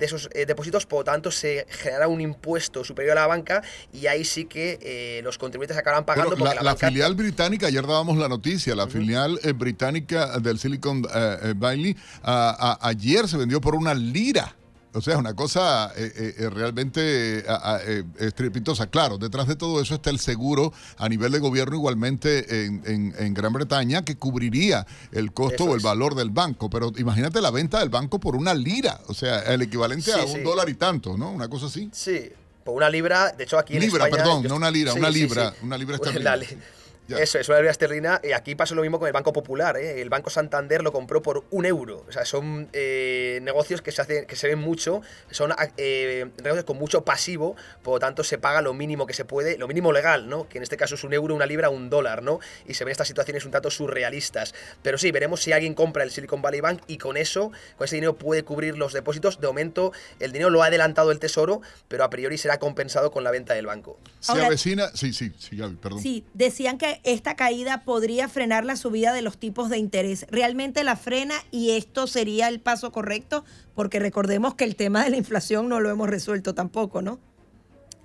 esos 0.00 0.30
eh, 0.32 0.46
depósitos, 0.46 0.86
por 0.86 1.00
lo 1.00 1.04
tanto 1.04 1.30
se 1.30 1.66
generará 1.68 2.08
un 2.08 2.22
impuesto 2.22 2.84
superior 2.84 3.18
a 3.18 3.22
la 3.22 3.26
banca 3.26 3.62
y 3.92 4.06
ahí 4.06 4.24
sí 4.24 4.46
que 4.46 4.78
eh, 4.80 5.20
los 5.22 5.36
contribuyentes 5.36 5.76
acabarán 5.76 6.06
pagando. 6.06 6.36
la, 6.36 6.76
filial 6.76 7.14
británica, 7.14 7.66
ayer 7.66 7.86
dábamos 7.86 8.16
la 8.16 8.28
noticia, 8.28 8.74
la 8.74 8.86
filial 8.86 9.38
eh, 9.42 9.52
británica 9.52 10.38
del 10.38 10.58
Silicon 10.58 11.02
Valley, 11.56 11.94
ayer 12.22 13.28
se 13.28 13.36
vendió 13.36 13.60
por 13.60 13.74
una 13.74 13.92
lira. 13.92 14.56
O 14.96 15.02
sea, 15.02 15.14
es 15.14 15.20
una 15.20 15.34
cosa 15.34 15.92
eh, 15.94 16.10
eh, 16.16 16.34
eh, 16.38 16.50
realmente 16.50 17.44
estrepitosa. 18.18 18.86
Claro, 18.88 19.18
detrás 19.18 19.46
de 19.46 19.54
todo 19.54 19.80
eso 19.80 19.94
está 19.94 20.08
el 20.08 20.18
seguro 20.18 20.72
a 20.96 21.08
nivel 21.08 21.32
de 21.32 21.38
gobierno 21.38 21.76
igualmente 21.76 22.64
en, 22.66 23.34
Gran 23.34 23.52
Bretaña 23.52 24.02
que 24.02 24.16
cubriría 24.16 24.86
el 25.12 25.32
costo 25.32 25.64
o 25.64 25.74
el 25.74 25.80
valor 25.80 26.14
del 26.14 26.30
banco. 26.30 26.70
Pero 26.70 26.92
imagínate 26.96 27.42
la 27.42 27.50
venta 27.50 27.80
del 27.80 27.90
banco 27.90 28.18
por 28.18 28.36
una 28.36 28.54
lira, 28.54 29.00
o 29.08 29.14
sea, 29.14 29.40
el 29.42 29.62
equivalente 29.62 30.12
a 30.12 30.24
un 30.24 30.42
dólar 30.42 30.68
y 30.70 30.74
tanto, 30.74 31.18
¿no? 31.18 31.30
Una 31.30 31.48
cosa 31.48 31.66
así. 31.66 31.90
Sí, 31.92 32.30
por 32.64 32.74
una 32.74 32.88
libra, 32.88 33.32
de 33.32 33.44
hecho 33.44 33.58
aquí 33.58 33.74
en 33.74 33.80
libra, 33.80 34.06
perdón, 34.08 34.44
no 34.44 34.56
una 34.56 34.70
lira, 34.70 34.94
una 34.94 35.10
libra, 35.10 35.52
una 35.62 35.76
libra 35.76 35.98
esterlina. 37.14 37.24
Eso, 37.24 37.38
es 37.38 37.48
una 37.48 37.58
libra 37.58 37.70
esterlina. 37.70 38.20
Y 38.22 38.32
aquí 38.32 38.54
pasa 38.54 38.74
lo 38.74 38.82
mismo 38.82 38.98
con 38.98 39.06
el 39.06 39.12
Banco 39.12 39.32
Popular. 39.32 39.76
¿eh? 39.76 40.00
El 40.00 40.10
Banco 40.10 40.30
Santander 40.30 40.82
lo 40.82 40.92
compró 40.92 41.22
por 41.22 41.44
un 41.50 41.64
euro. 41.64 42.04
O 42.08 42.12
sea, 42.12 42.24
son 42.24 42.68
eh, 42.72 43.40
negocios 43.42 43.82
que 43.82 43.92
se, 43.92 44.02
hacen, 44.02 44.26
que 44.26 44.36
se 44.36 44.48
ven 44.48 44.58
mucho, 44.58 45.02
son 45.30 45.54
eh, 45.76 46.26
negocios 46.42 46.64
con 46.64 46.78
mucho 46.78 47.04
pasivo, 47.04 47.56
por 47.82 47.94
lo 47.94 48.00
tanto 48.00 48.24
se 48.24 48.38
paga 48.38 48.62
lo 48.62 48.74
mínimo 48.74 49.06
que 49.06 49.14
se 49.14 49.24
puede, 49.24 49.58
lo 49.58 49.68
mínimo 49.68 49.92
legal, 49.92 50.28
¿no? 50.28 50.48
Que 50.48 50.58
en 50.58 50.62
este 50.62 50.76
caso 50.76 50.94
es 50.94 51.04
un 51.04 51.12
euro, 51.12 51.34
una 51.34 51.46
libra, 51.46 51.70
un 51.70 51.90
dólar, 51.90 52.22
¿no? 52.22 52.40
Y 52.66 52.74
se 52.74 52.84
ven 52.84 52.92
estas 52.92 53.08
situaciones 53.08 53.44
un 53.44 53.52
tanto 53.52 53.70
surrealistas. 53.70 54.54
Pero 54.82 54.98
sí, 54.98 55.10
veremos 55.12 55.42
si 55.42 55.52
alguien 55.52 55.74
compra 55.74 56.02
el 56.02 56.10
Silicon 56.10 56.42
Valley 56.42 56.60
Bank 56.60 56.82
y 56.86 56.98
con 56.98 57.16
eso, 57.16 57.52
con 57.76 57.84
ese 57.84 57.96
dinero 57.96 58.16
puede 58.16 58.42
cubrir 58.42 58.76
los 58.76 58.92
depósitos. 58.92 59.40
De 59.40 59.46
momento, 59.46 59.92
el 60.20 60.32
dinero 60.32 60.50
lo 60.50 60.62
ha 60.62 60.66
adelantado 60.66 61.10
el 61.12 61.18
Tesoro, 61.18 61.60
pero 61.88 62.04
a 62.04 62.10
priori 62.10 62.38
será 62.38 62.58
compensado 62.58 63.10
con 63.10 63.24
la 63.24 63.30
venta 63.30 63.54
del 63.54 63.66
banco. 63.66 63.98
Se 64.20 64.32
avecina, 64.32 64.88
sí, 64.94 65.12
sí, 65.12 65.32
sí, 65.38 65.56
perdón. 65.80 66.00
Sí, 66.00 66.24
decían 66.34 66.78
que 66.78 66.95
esta 67.04 67.36
caída 67.36 67.84
podría 67.84 68.28
frenar 68.28 68.64
la 68.64 68.76
subida 68.76 69.12
de 69.12 69.22
los 69.22 69.38
tipos 69.38 69.68
de 69.68 69.78
interés. 69.78 70.26
¿Realmente 70.30 70.84
la 70.84 70.96
frena 70.96 71.34
y 71.50 71.72
esto 71.72 72.06
sería 72.06 72.48
el 72.48 72.60
paso 72.60 72.92
correcto? 72.92 73.44
Porque 73.74 73.98
recordemos 73.98 74.54
que 74.54 74.64
el 74.64 74.76
tema 74.76 75.04
de 75.04 75.10
la 75.10 75.16
inflación 75.16 75.68
no 75.68 75.80
lo 75.80 75.90
hemos 75.90 76.08
resuelto 76.08 76.54
tampoco, 76.54 77.02
¿no? 77.02 77.18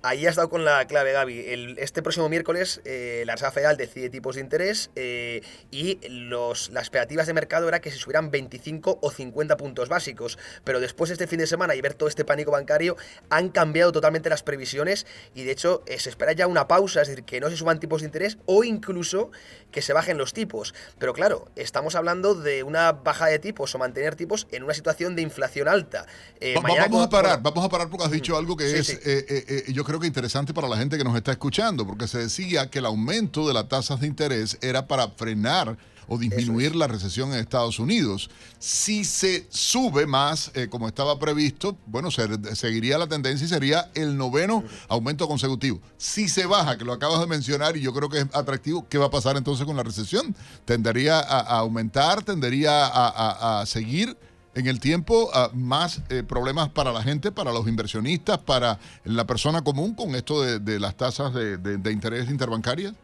Ahí 0.04 0.26
has 0.26 0.34
dado 0.34 0.50
con 0.50 0.64
la 0.64 0.84
clave, 0.88 1.12
Gaby. 1.12 1.76
este 1.78 2.02
próximo 2.02 2.28
miércoles 2.28 2.80
eh, 2.84 3.22
la 3.24 3.34
Reserva 3.34 3.52
Federal 3.52 3.76
decide 3.76 4.10
tipos 4.10 4.34
de 4.34 4.40
interés 4.40 4.90
eh, 4.96 5.42
y 5.70 6.00
los, 6.08 6.70
las 6.70 6.84
expectativas 6.84 7.28
de 7.28 7.34
mercado 7.34 7.68
era 7.68 7.80
que 7.80 7.92
se 7.92 7.98
subieran 7.98 8.32
25 8.32 8.98
o 9.00 9.10
50 9.12 9.56
puntos 9.56 9.88
básicos. 9.88 10.38
Pero 10.64 10.80
después 10.80 11.08
de 11.08 11.14
este 11.14 11.28
fin 11.28 11.38
de 11.38 11.46
semana 11.46 11.76
y 11.76 11.80
ver 11.80 11.94
todo 11.94 12.08
este 12.08 12.24
pánico 12.24 12.50
bancario, 12.50 12.96
han 13.30 13.50
cambiado 13.50 13.92
totalmente 13.92 14.28
las 14.28 14.42
previsiones 14.42 15.06
y 15.36 15.44
de 15.44 15.52
hecho 15.52 15.84
eh, 15.86 16.00
se 16.00 16.10
espera 16.10 16.32
ya 16.32 16.48
una 16.48 16.66
pausa, 16.66 17.02
es 17.02 17.08
decir, 17.08 17.22
que 17.22 17.40
no 17.40 17.48
se 17.48 17.56
suban 17.56 17.78
tipos 17.78 18.00
de 18.00 18.06
interés 18.06 18.38
o 18.46 18.64
incluso 18.64 19.30
que 19.70 19.82
se 19.82 19.92
bajen 19.92 20.18
los 20.18 20.32
tipos. 20.32 20.74
Pero 20.98 21.12
claro, 21.12 21.46
estamos 21.54 21.94
hablando 21.94 22.34
de 22.34 22.64
una 22.64 22.90
baja 22.90 23.26
de 23.26 23.38
tipos 23.38 23.72
o 23.76 23.78
mantener 23.78 24.16
tipos 24.16 24.48
en 24.50 24.64
una 24.64 24.74
situación 24.74 25.14
de 25.14 25.22
inflación 25.22 25.68
alta. 25.68 26.06
vamos 26.56 27.06
a 27.06 27.08
parar, 27.08 27.40
vamos 27.40 27.64
a 27.64 27.68
parar 27.68 27.88
porque 27.88 28.04
has 28.04 28.10
dicho 28.10 28.36
algo 28.36 28.56
que 28.56 28.78
es, 28.78 29.00
yo 29.68 29.84
creo 29.84 29.91
creo 29.92 30.00
que 30.00 30.06
interesante 30.06 30.54
para 30.54 30.68
la 30.68 30.78
gente 30.78 30.96
que 30.96 31.04
nos 31.04 31.14
está 31.14 31.32
escuchando, 31.32 31.86
porque 31.86 32.08
se 32.08 32.16
decía 32.16 32.70
que 32.70 32.78
el 32.78 32.86
aumento 32.86 33.46
de 33.46 33.52
las 33.52 33.68
tasas 33.68 34.00
de 34.00 34.06
interés 34.06 34.56
era 34.62 34.88
para 34.88 35.06
frenar 35.08 35.76
o 36.08 36.16
disminuir 36.16 36.74
la 36.74 36.86
recesión 36.86 37.30
en 37.30 37.40
Estados 37.40 37.78
Unidos. 37.78 38.30
Si 38.58 39.04
se 39.04 39.46
sube 39.50 40.06
más, 40.06 40.50
eh, 40.54 40.68
como 40.70 40.88
estaba 40.88 41.18
previsto, 41.18 41.76
bueno, 41.84 42.10
seguiría 42.10 42.96
la 42.96 43.06
tendencia 43.06 43.44
y 43.44 43.48
sería 43.48 43.90
el 43.94 44.16
noveno 44.16 44.64
aumento 44.88 45.28
consecutivo. 45.28 45.78
Si 45.98 46.26
se 46.26 46.46
baja, 46.46 46.78
que 46.78 46.86
lo 46.86 46.94
acabas 46.94 47.20
de 47.20 47.26
mencionar 47.26 47.76
y 47.76 47.82
yo 47.82 47.92
creo 47.92 48.08
que 48.08 48.20
es 48.20 48.26
atractivo, 48.32 48.86
¿qué 48.88 48.96
va 48.96 49.06
a 49.06 49.10
pasar 49.10 49.36
entonces 49.36 49.66
con 49.66 49.76
la 49.76 49.82
recesión? 49.82 50.34
¿Tendería 50.64 51.20
a, 51.20 51.58
aumentar? 51.58 52.22
¿Tendería 52.22 52.86
a 52.86 53.66
seguir? 53.66 54.16
En 54.54 54.66
el 54.66 54.80
tiempo 54.80 55.30
ah, 55.34 55.50
más 55.54 56.02
eh, 56.08 56.22
problemas 56.22 56.68
para 56.68 56.92
la 56.92 57.02
gente, 57.02 57.32
para 57.32 57.52
los 57.52 57.66
inversionistas, 57.66 58.38
para 58.38 58.78
la 59.04 59.26
persona 59.26 59.62
común 59.62 59.94
con 59.94 60.14
esto 60.14 60.42
de, 60.42 60.80
las 60.80 60.96
tasas 60.96 61.32
de, 61.34 61.56
de 61.56 61.92
interés 61.92 62.28
interbancarias? 62.30 62.94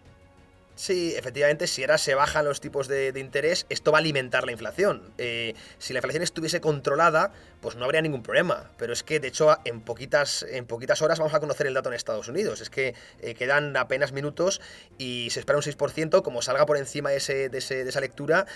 Sí, 0.78 1.12
efectivamente, 1.16 1.66
si 1.66 1.82
ahora 1.82 1.98
se 1.98 2.14
bajan 2.14 2.44
los 2.44 2.60
tipos 2.60 2.86
de, 2.86 3.12
interés, 3.18 3.66
esto 3.68 3.90
va 3.90 3.98
a 3.98 4.00
alimentar 4.00 4.46
la 4.46 4.52
inflación. 4.52 5.02
Eh, 5.18 5.56
si 5.78 5.92
la 5.92 5.98
inflación 5.98 6.22
estuviese 6.22 6.60
controlada, 6.60 7.32
pues 7.60 7.76
no 7.76 7.84
habría 7.84 8.00
ningún 8.02 8.22
problema. 8.22 8.70
Pero 8.76 8.92
es 8.92 9.02
que, 9.02 9.20
de 9.20 9.28
hecho, 9.28 9.56
en 9.64 9.80
poquitas, 9.80 10.44
en 10.48 10.66
poquitas 10.66 11.02
horas 11.02 11.18
vamos 11.18 11.34
a 11.34 11.40
conocer 11.40 11.66
el 11.66 11.74
dato 11.74 11.88
en 11.88 11.94
Estados 11.94 12.28
Unidos. 12.28 12.60
Es 12.60 12.70
que 12.70 12.94
eh, 13.20 13.34
quedan 13.34 13.76
apenas 13.76 14.12
minutos 14.12 14.60
y 14.98 15.28
se 15.30 15.40
espera 15.40 15.58
un 15.58 15.62
6%. 15.62 16.22
Como 16.22 16.42
salga 16.42 16.66
por 16.66 16.76
encima 16.76 17.10
de, 17.10 17.16
ese, 17.16 17.48
de, 17.48 17.58
esa 17.58 18.00
lectura, 18.00 18.46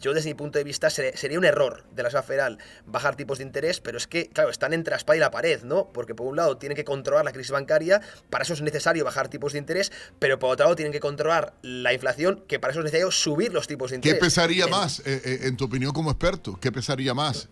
yo 0.00 0.14
desde 0.14 0.30
mi 0.30 0.34
punto 0.34 0.58
de 0.58 0.64
vista 0.64 0.90
sería 0.90 1.38
un 1.38 1.44
error 1.44 1.84
de 1.92 2.02
la 2.02 2.08
Reserva 2.08 2.22
Federal 2.22 2.58
bajar 2.86 3.16
tipos 3.16 3.38
de 3.38 3.44
interés, 3.44 3.80
pero 3.80 3.98
es 3.98 4.06
que, 4.06 4.28
claro, 4.28 4.50
están 4.50 4.72
entre 4.72 4.92
la 4.92 4.96
espada 4.96 5.16
y 5.16 5.20
la 5.20 5.30
pared, 5.30 5.62
¿no? 5.62 5.88
Porque 5.92 6.14
por 6.14 6.26
un 6.26 6.36
lado 6.36 6.56
tienen 6.56 6.76
que 6.76 6.84
controlar 6.84 7.24
la 7.24 7.32
crisis 7.32 7.50
bancaria, 7.50 8.00
para 8.30 8.44
eso 8.44 8.54
es 8.54 8.62
necesario 8.62 9.04
bajar 9.04 9.28
tipos 9.28 9.52
de 9.52 9.58
interés, 9.58 9.92
pero 10.18 10.38
por 10.38 10.50
otro 10.50 10.64
lado 10.64 10.76
tienen 10.76 10.92
que 10.92 11.00
controlar 11.00 11.54
la 11.62 11.92
inflación, 11.92 12.44
que 12.46 12.58
para 12.58 12.72
eso 12.72 12.80
es 12.80 12.84
necesario 12.84 13.10
subir 13.10 13.52
los 13.52 13.66
tipos 13.66 13.90
de 13.90 13.96
interés. 13.96 14.18
¿Qué 14.18 14.20
pesaría 14.20 14.66
más, 14.66 15.00
eh, 15.00 15.20
eh, 15.24 15.38
en 15.42 15.56
tu 15.56 15.64
opinión 15.64 15.92
como 15.92 16.10
experto? 16.10 16.58
¿Qué 16.60 16.72
pesaría 16.72 17.14
más? 17.14 17.48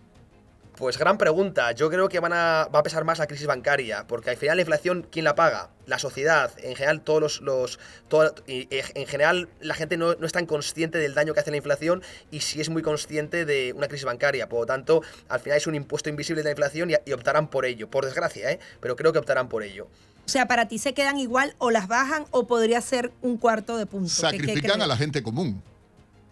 Pues 0.77 0.97
gran 0.97 1.19
pregunta. 1.19 1.71
Yo 1.73 1.89
creo 1.89 2.09
que 2.09 2.19
van 2.19 2.33
a, 2.33 2.67
va 2.73 2.79
a 2.79 2.83
pesar 2.83 3.03
más 3.03 3.19
la 3.19 3.27
crisis 3.27 3.45
bancaria, 3.45 4.07
porque 4.07 4.31
al 4.31 4.37
final 4.37 4.57
la 4.57 4.61
inflación, 4.61 5.07
¿quién 5.11 5.23
la 5.23 5.35
paga? 5.35 5.69
La 5.85 5.99
sociedad. 5.99 6.51
En 6.57 6.75
general, 6.75 7.01
todos 7.01 7.41
los. 7.41 7.79
los 8.09 8.39
en 8.47 9.07
general, 9.07 9.49
la 9.61 9.75
gente 9.75 9.97
no, 9.97 10.15
no, 10.15 10.25
es 10.25 10.31
tan 10.31 10.47
consciente 10.47 10.97
del 10.97 11.13
daño 11.13 11.33
que 11.33 11.41
hace 11.41 11.51
la 11.51 11.57
inflación 11.57 12.01
y 12.31 12.39
sí 12.39 12.59
es 12.59 12.69
muy 12.69 12.81
consciente 12.81 13.45
de 13.45 13.73
una 13.73 13.87
crisis 13.87 14.05
bancaria. 14.05 14.49
Por 14.49 14.61
lo 14.61 14.65
tanto, 14.65 15.01
al 15.29 15.39
final 15.39 15.57
es 15.57 15.67
un 15.67 15.75
impuesto 15.75 16.09
invisible 16.09 16.41
de 16.41 16.45
la 16.45 16.51
inflación 16.51 16.89
y, 16.89 16.95
y 17.05 17.13
optarán 17.13 17.49
por 17.49 17.65
ello. 17.65 17.89
Por 17.89 18.05
desgracia, 18.05 18.51
¿eh? 18.51 18.59
Pero 18.79 18.95
creo 18.95 19.13
que 19.13 19.19
optarán 19.19 19.49
por 19.49 19.61
ello. 19.61 19.87
O 20.25 20.29
sea, 20.29 20.47
para 20.47 20.67
ti 20.67 20.79
se 20.79 20.93
quedan 20.93 21.19
igual 21.19 21.53
o 21.59 21.69
las 21.69 21.87
bajan 21.87 22.25
o 22.31 22.47
podría 22.47 22.81
ser 22.81 23.11
un 23.21 23.37
cuarto 23.37 23.77
de 23.77 23.85
punto. 23.85 24.09
Sacrifican 24.09 24.81
a 24.81 24.87
la 24.87 24.97
gente 24.97 25.21
común. 25.21 25.61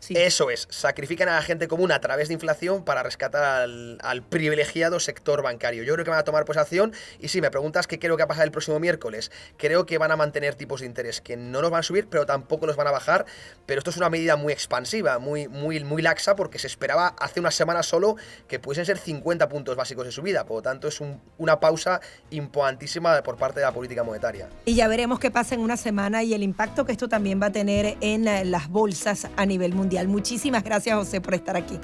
Eso 0.09 0.49
es, 0.49 0.67
sacrifican 0.69 1.29
a 1.29 1.35
la 1.35 1.41
gente 1.41 1.67
común 1.67 1.91
a 1.91 2.01
través 2.01 2.27
de 2.27 2.33
inflación 2.33 2.83
para 2.83 3.03
rescatar 3.03 3.43
al, 3.43 4.23
privilegiado 4.23 4.99
sector 4.99 5.41
bancario. 5.43 5.83
Yo 5.83 5.93
creo 5.93 6.03
que 6.03 6.11
van 6.11 6.19
a 6.19 6.23
tomar 6.23 6.45
pues 6.45 6.57
acción 6.57 6.93
y 7.19 7.27
si 7.27 7.41
me 7.41 7.51
preguntas 7.51 7.87
qué 7.87 7.99
creo 7.99 8.17
que 8.17 8.21
va 8.23 8.25
a 8.25 8.27
pasar 8.27 8.45
el 8.45 8.51
próximo 8.51 8.79
miércoles, 8.79 9.31
creo 9.57 9.85
que 9.85 9.97
van 9.97 10.11
a 10.11 10.15
mantener 10.15 10.55
tipos 10.55 10.81
de 10.81 10.87
interés 10.87 11.21
que 11.21 11.37
no 11.37 11.61
los 11.61 11.69
van 11.69 11.81
a 11.81 11.83
subir, 11.83 12.07
pero 12.07 12.25
tampoco 12.25 12.65
los 12.65 12.75
van 12.75 12.87
a 12.87 12.91
bajar, 12.91 13.25
pero 13.65 13.79
esto 13.79 13.91
es 13.91 13.97
una 13.97 14.09
medida 14.09 14.35
muy 14.35 14.53
expansiva, 14.53 15.19
muy, 15.19 15.47
muy, 15.47 15.83
muy 15.83 16.01
laxa, 16.01 16.35
porque 16.35 16.59
se 16.59 16.67
esperaba 16.67 17.15
hace 17.19 17.39
unas 17.39 17.55
semanas 17.55 17.85
solo 17.85 18.15
que 18.47 18.59
pudiesen 18.59 18.85
ser 18.85 18.97
50 18.97 19.47
puntos 19.49 19.75
básicos 19.75 20.05
de 20.05 20.11
subida, 20.11 20.45
por 20.45 20.57
lo 20.57 20.61
tanto 20.61 20.87
es 20.87 20.99
una 21.37 21.59
pausa 21.59 22.01
importantísima 22.31 23.21
por 23.23 23.37
parte 23.37 23.59
de 23.59 23.65
la 23.65 23.73
política 23.73 24.03
monetaria. 24.03 24.49
Y 24.65 24.75
ya 24.75 24.87
veremos 24.87 25.19
qué 25.19 25.31
pasa 25.31 25.55
en 25.55 25.61
una 25.61 25.77
semana 25.77 26.23
y 26.23 26.33
el 26.33 26.43
impacto 26.43 26.85
que 26.85 26.91
esto 26.91 27.07
también 27.07 27.41
va 27.41 27.47
a 27.47 27.51
tener 27.51 27.97
en 28.01 28.51
las 28.51 28.69
bolsas 28.69 29.27
a 29.35 29.45
nivel 29.45 29.73
mundial. 29.73 29.90
Muchísimas 30.07 30.63
gracias, 30.63 30.95
José, 30.95 31.21
por 31.21 31.33
estar 31.33 31.55
aquí. 31.55 31.79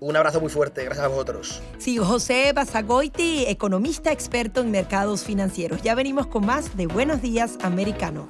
Un 0.00 0.16
abrazo 0.16 0.40
muy 0.40 0.50
fuerte, 0.50 0.84
gracias 0.84 1.06
a 1.06 1.08
vosotros. 1.08 1.62
Sí, 1.78 1.96
José 1.96 2.52
Basagoiti, 2.52 3.46
economista 3.46 4.12
experto 4.12 4.60
en 4.60 4.70
mercados 4.70 5.24
financieros. 5.24 5.82
Ya 5.82 5.94
venimos 5.94 6.26
con 6.26 6.44
más 6.44 6.76
de 6.76 6.86
Buenos 6.86 7.22
Días 7.22 7.58
Americano. 7.62 8.28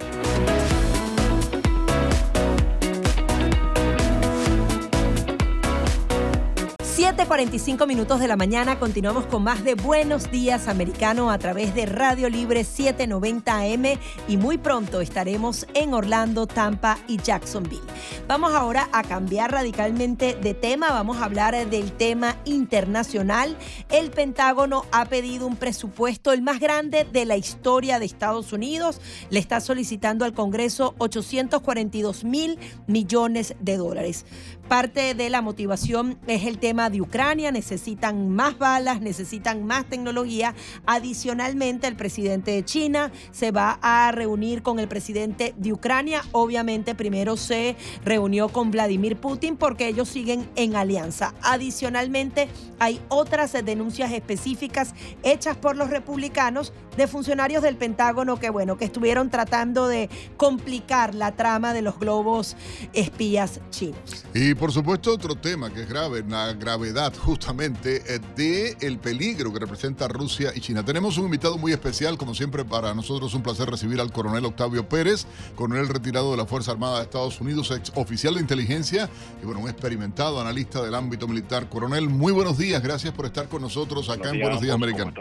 7:45 7.05 7.87
minutos 7.87 8.19
de 8.19 8.29
la 8.29 8.35
mañana 8.35 8.79
continuamos 8.79 9.27
con 9.27 9.43
más 9.43 9.63
de 9.63 9.75
Buenos 9.75 10.31
Días 10.31 10.69
Americano 10.69 11.31
a 11.31 11.37
través 11.37 11.75
de 11.75 11.85
Radio 11.85 12.31
Libre 12.31 12.65
790 12.65 13.59
AM 13.59 13.99
y 14.27 14.39
muy 14.39 14.57
pronto 14.57 15.03
estaremos 15.03 15.67
en 15.75 15.93
Orlando, 15.93 16.47
Tampa 16.47 16.97
y 17.07 17.19
Jacksonville. 17.19 17.83
Vamos 18.27 18.55
ahora 18.55 18.89
a 18.91 19.03
cambiar 19.03 19.53
radicalmente 19.53 20.35
de 20.35 20.55
tema, 20.55 20.93
vamos 20.93 21.19
a 21.19 21.27
hablar 21.27 21.69
del 21.69 21.93
tema 21.93 22.37
internacional. 22.47 23.59
El 23.91 24.11
Pentágono 24.11 24.87
ha 24.91 25.05
pedido 25.05 25.47
un 25.47 25.57
presupuesto 25.57 26.33
el 26.33 26.41
más 26.41 26.59
grande 26.59 27.05
de 27.05 27.27
la 27.27 27.37
historia 27.37 27.99
de 27.99 28.07
Estados 28.07 28.55
Unidos. 28.55 29.03
Le 29.29 29.41
está 29.41 29.61
solicitando 29.61 30.25
al 30.25 30.33
Congreso 30.33 30.95
842 30.97 32.25
mil 32.25 32.59
millones 32.87 33.57
de 33.61 33.77
dólares. 33.77 34.25
Parte 34.69 35.15
de 35.15 35.29
la 35.29 35.43
motivación 35.43 36.19
es 36.27 36.45
el 36.47 36.59
tema 36.59 36.89
de 36.89 37.03
Ucrania, 37.03 37.53
necesitan 37.53 38.31
más 38.31 38.59
balas, 38.59 39.03
necesitan 39.03 39.67
más 39.67 39.85
tecnología. 39.85 40.55
Adicionalmente, 40.87 41.87
el 41.87 41.97
presidente 41.97 42.53
de 42.53 42.65
China 42.65 43.13
se 43.31 43.51
va 43.51 43.79
a 43.83 44.11
reunir 44.11 44.63
con 44.63 44.79
el 44.79 44.89
presidente 44.89 45.55
de 45.59 45.73
Ucrania. 45.75 46.23
Obviamente, 46.33 46.95
primero 46.95 47.37
se 47.37 47.77
reunió 48.05 48.49
con 48.49 48.71
Vladimir 48.71 49.17
Putin 49.17 49.57
porque 49.57 49.87
ellos 49.87 50.09
siguen 50.09 50.49
en 50.57 50.77
alianza. 50.77 51.35
Adicionalmente, 51.43 52.49
hay 52.79 53.01
otras 53.09 53.53
denuncias 53.53 54.13
específicas 54.13 54.95
hechas 55.23 55.57
por 55.57 55.77
los 55.77 55.91
republicanos 55.91 56.73
de 56.97 57.07
funcionarios 57.07 57.63
del 57.63 57.77
Pentágono 57.77 58.39
que, 58.39 58.51
bueno, 58.51 58.77
que 58.77 58.85
estuvieron 58.85 59.31
tratando 59.31 59.89
de 59.89 60.09
complicar 60.37 61.15
la 61.15 61.33
trama 61.33 61.73
de 61.73 61.83
los 61.83 61.99
globos 61.99 62.57
espías 62.93 63.61
chinos. 63.71 64.25
Y 64.35 64.55
por 64.55 64.73
supuesto, 64.73 65.13
otro 65.13 65.37
tema 65.37 65.73
que 65.73 65.83
es 65.83 65.89
grave, 65.89 66.25
la 66.29 66.53
gravedad 66.53 67.13
justamente 67.17 68.03
eh, 68.07 68.21
de 68.37 68.77
el 68.81 68.99
peligro 68.99 69.53
que 69.53 69.61
representa 69.61 70.09
Rusia 70.09 70.53
y 70.55 70.61
China. 70.61 70.85
Tenemos 70.85 71.19
un 71.19 71.27
invitado 71.27 71.59
muy 71.59 71.73
especial, 71.73 72.19
como 72.19 72.35
siempre, 72.35 72.65
para 72.65 72.95
nosotros 72.95 73.35
un 73.35 73.43
placer 73.43 73.69
recibir 73.69 74.01
al 74.01 74.13
coronel 74.13 74.45
Octavio 74.45 74.89
Pérez, 74.89 75.27
coronel 75.55 75.89
retirado 75.89 76.31
de 76.31 76.37
la 76.37 76.47
Fuerza 76.47 76.73
Armada 76.73 76.99
de 76.99 77.05
Estados 77.05 77.41
Unidos, 77.41 77.71
ex 77.71 77.93
oficial 77.95 78.35
de 78.35 78.41
inteligencia 78.41 79.09
y 79.43 79.47
bueno, 79.47 79.61
un 79.61 79.69
experimentado 79.69 80.41
analista 80.41 80.83
del 80.83 80.95
ámbito 80.95 81.29
militar. 81.29 81.69
Coronel, 81.69 82.09
muy 82.09 82.33
buenos 82.33 82.59
días, 82.59 82.83
gracias 82.83 83.13
por 83.13 83.27
estar 83.27 83.49
con 83.49 83.63
nosotros 83.63 84.09
acá 84.11 84.31
en 84.31 84.41
Buenos 84.41 84.61
Días 84.61 84.75
Americano. 84.75 85.13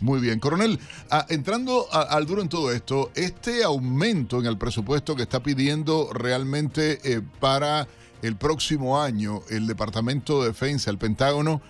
Muy 0.00 0.20
bien, 0.20 0.38
coronel, 0.38 0.78
ah, 1.10 1.26
entrando 1.28 1.86
al 1.92 2.26
duro 2.26 2.42
en 2.42 2.48
todo 2.48 2.72
esto, 2.72 3.10
este 3.14 3.64
aumento 3.64 4.40
en 4.40 4.46
el 4.46 4.58
presupuesto 4.58 5.16
que 5.16 5.22
está 5.22 5.42
pidiendo 5.42 6.10
realmente 6.12 6.98
eh, 7.04 7.20
para 7.40 7.86
el 8.22 8.36
próximo 8.36 9.00
año 9.00 9.40
el 9.50 9.66
Departamento 9.66 10.42
de 10.42 10.48
Defensa, 10.48 10.90
el 10.90 10.98
Pentágono, 10.98 11.60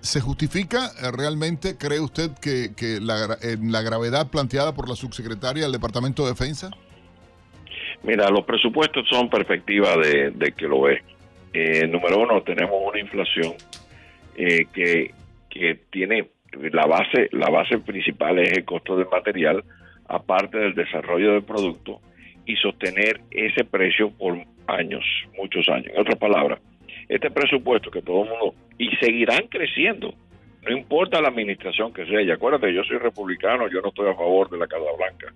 ¿se 0.00 0.20
justifica 0.20 0.86
eh, 0.86 1.10
realmente, 1.12 1.76
cree 1.76 2.00
usted, 2.00 2.30
que, 2.40 2.98
la, 3.00 3.36
en 3.42 3.72
la 3.72 3.82
gravedad 3.82 4.30
planteada 4.30 4.74
por 4.74 4.88
la 4.88 4.96
subsecretaria 4.96 5.64
del 5.64 5.72
Departamento 5.72 6.24
de 6.24 6.30
Defensa? 6.30 6.70
Mira, 8.02 8.28
los 8.30 8.44
presupuestos 8.44 9.08
son 9.08 9.30
perspectiva 9.30 9.96
de, 9.96 10.54
que 10.56 10.66
lo 10.66 10.88
es. 10.88 11.02
Eh, 11.54 11.86
número 11.86 12.18
uno, 12.18 12.42
tenemos 12.42 12.76
una 12.82 12.98
inflación 12.98 13.54
eh, 14.36 14.66
que, 14.72 15.12
que 15.50 15.80
tiene 15.90 16.30
la 16.72 16.86
base, 16.86 17.28
la 17.32 17.50
base 17.50 17.78
principal 17.78 18.38
es 18.38 18.52
el 18.52 18.64
costo 18.64 18.96
del 18.96 19.08
material, 19.08 19.64
aparte 20.06 20.58
del 20.58 20.74
desarrollo 20.74 21.32
del 21.32 21.42
producto 21.42 22.00
y 22.44 22.56
sostener 22.56 23.20
ese 23.30 23.64
precio 23.64 24.10
por 24.10 24.38
años, 24.66 25.04
muchos 25.36 25.68
años. 25.68 25.92
En 25.94 26.00
otras 26.00 26.18
palabras, 26.18 26.60
este 27.08 27.30
presupuesto 27.30 27.90
que 27.90 28.02
todo 28.02 28.24
el 28.24 28.30
mundo, 28.30 28.54
y 28.78 28.88
seguirán 28.96 29.46
creciendo, 29.48 30.14
no 30.62 30.76
importa 30.76 31.20
la 31.20 31.28
administración 31.28 31.92
que 31.92 32.06
sea, 32.06 32.22
y 32.22 32.30
acuérdate, 32.30 32.72
yo 32.72 32.84
soy 32.84 32.98
republicano, 32.98 33.68
yo 33.68 33.80
no 33.80 33.88
estoy 33.88 34.08
a 34.08 34.14
favor 34.14 34.48
de 34.50 34.58
la 34.58 34.66
Casa 34.66 34.84
Blanca, 34.96 35.32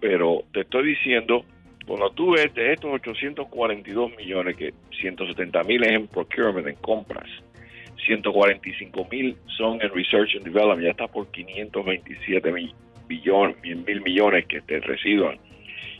pero 0.00 0.42
te 0.52 0.60
estoy 0.60 0.88
diciendo, 0.88 1.44
cuando 1.86 2.10
tú 2.10 2.32
ves 2.32 2.52
de 2.54 2.72
estos 2.72 2.90
842 2.92 4.16
millones, 4.16 4.56
que 4.56 4.72
170 5.00 5.62
mil 5.64 5.84
es 5.84 5.90
en 5.90 6.08
procurement, 6.08 6.66
en 6.66 6.76
compras, 6.76 7.28
145 8.04 9.08
mil 9.10 9.36
son 9.56 9.80
en 9.82 9.90
research 9.90 10.36
and 10.36 10.44
development, 10.44 10.82
ya 10.82 10.90
está 10.90 11.08
por 11.08 11.30
527 11.30 12.52
mil, 12.52 12.74
billones, 13.06 13.56
mil 13.62 14.00
millones 14.02 14.46
que 14.46 14.60
te 14.60 14.80
residuan 14.80 15.38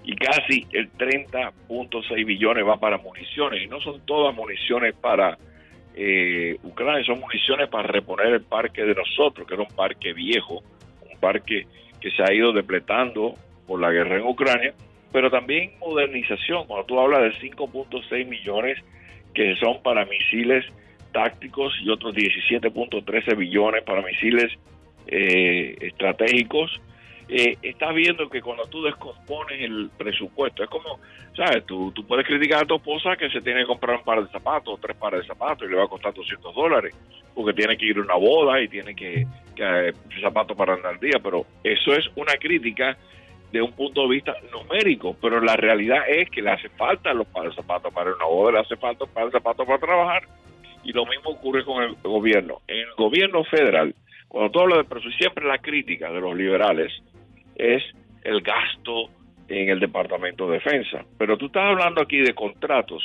y 0.04 0.14
casi 0.16 0.66
el 0.72 0.92
30.6 0.92 2.26
billones 2.26 2.66
va 2.66 2.76
para 2.76 2.98
municiones. 2.98 3.62
Y 3.62 3.66
no 3.66 3.80
son 3.80 4.04
todas 4.04 4.34
municiones 4.34 4.94
para 4.94 5.38
eh, 5.94 6.58
Ucrania, 6.62 7.02
son 7.04 7.20
municiones 7.20 7.68
para 7.68 7.88
reponer 7.88 8.26
el 8.26 8.42
parque 8.42 8.84
de 8.84 8.94
nosotros, 8.94 9.46
que 9.46 9.54
era 9.54 9.62
un 9.62 9.74
parque 9.74 10.12
viejo, 10.12 10.62
un 11.10 11.18
parque 11.18 11.66
que 12.00 12.10
se 12.10 12.22
ha 12.22 12.32
ido 12.34 12.52
depletando 12.52 13.34
por 13.66 13.80
la 13.80 13.90
guerra 13.90 14.16
en 14.16 14.26
Ucrania, 14.26 14.74
pero 15.10 15.30
también 15.30 15.72
modernización. 15.80 16.66
Cuando 16.66 16.84
tú 16.84 17.00
hablas 17.00 17.22
de 17.22 17.48
5.6 17.48 18.26
millones 18.26 18.78
que 19.32 19.56
son 19.56 19.82
para 19.82 20.04
misiles 20.04 20.66
tácticos 21.14 21.72
y 21.80 21.88
otros 21.88 22.14
17.13 22.14 23.36
billones 23.36 23.84
para 23.84 24.02
misiles 24.02 24.52
eh, 25.06 25.76
estratégicos, 25.80 26.80
eh, 27.28 27.56
estás 27.62 27.94
viendo 27.94 28.28
que 28.28 28.42
cuando 28.42 28.64
tú 28.64 28.82
descompones 28.82 29.60
el 29.62 29.90
presupuesto, 29.96 30.64
es 30.64 30.68
como, 30.68 30.98
¿sabes? 31.34 31.64
Tú, 31.64 31.92
tú 31.92 32.04
puedes 32.04 32.26
criticar 32.26 32.64
a 32.64 32.66
tu 32.66 32.74
esposa 32.74 33.16
que 33.16 33.30
se 33.30 33.40
tiene 33.40 33.60
que 33.60 33.66
comprar 33.66 33.96
un 33.96 34.04
par 34.04 34.22
de 34.22 34.30
zapatos, 34.30 34.78
tres 34.80 34.96
pares 34.96 35.20
de 35.20 35.26
zapatos 35.28 35.66
y 35.66 35.70
le 35.70 35.76
va 35.76 35.84
a 35.84 35.88
costar 35.88 36.12
200 36.12 36.54
dólares, 36.54 36.94
porque 37.34 37.54
tiene 37.54 37.76
que 37.76 37.86
ir 37.86 37.96
a 37.98 38.02
una 38.02 38.16
boda 38.16 38.60
y 38.60 38.68
tiene 38.68 38.94
que, 38.94 39.24
que 39.54 39.88
eh, 39.88 39.92
zapatos 40.20 40.56
para 40.56 40.74
andar 40.74 40.94
al 40.94 41.00
día, 41.00 41.18
pero 41.22 41.46
eso 41.62 41.94
es 41.94 42.10
una 42.16 42.34
crítica 42.34 42.98
de 43.52 43.62
un 43.62 43.72
punto 43.72 44.02
de 44.02 44.08
vista 44.08 44.34
numérico, 44.50 45.16
pero 45.22 45.40
la 45.40 45.54
realidad 45.54 46.02
es 46.08 46.28
que 46.28 46.42
le 46.42 46.50
hace 46.50 46.68
falta 46.70 47.14
los 47.14 47.28
pares 47.28 47.50
de 47.50 47.62
zapatos 47.62 47.94
para 47.94 48.12
una 48.12 48.24
boda, 48.24 48.52
le 48.52 48.58
hace 48.58 48.76
falta 48.76 49.04
un 49.04 49.10
par 49.10 49.26
de 49.26 49.30
zapatos 49.30 49.64
para 49.64 49.78
trabajar, 49.78 50.24
y 50.84 50.92
lo 50.92 51.06
mismo 51.06 51.30
ocurre 51.30 51.64
con 51.64 51.82
el 51.82 51.94
gobierno. 52.02 52.60
En 52.68 52.78
el 52.78 52.94
gobierno 52.96 53.44
federal, 53.44 53.94
cuando 54.28 54.50
tú 54.50 54.60
hablas 54.60 54.78
de 54.78 54.84
presupuesto, 54.84 55.18
siempre 55.18 55.46
la 55.46 55.58
crítica 55.58 56.10
de 56.10 56.20
los 56.20 56.36
liberales 56.36 56.92
es 57.56 57.82
el 58.22 58.40
gasto 58.40 59.10
en 59.48 59.68
el 59.68 59.80
Departamento 59.80 60.48
de 60.48 60.54
Defensa. 60.54 61.04
Pero 61.18 61.36
tú 61.36 61.46
estás 61.46 61.64
hablando 61.64 62.02
aquí 62.02 62.18
de 62.18 62.34
contratos 62.34 63.02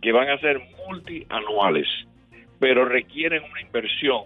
que 0.00 0.12
van 0.12 0.28
a 0.28 0.38
ser 0.38 0.60
multianuales, 0.86 1.86
pero 2.58 2.84
requieren 2.84 3.42
una 3.44 3.60
inversión. 3.60 4.24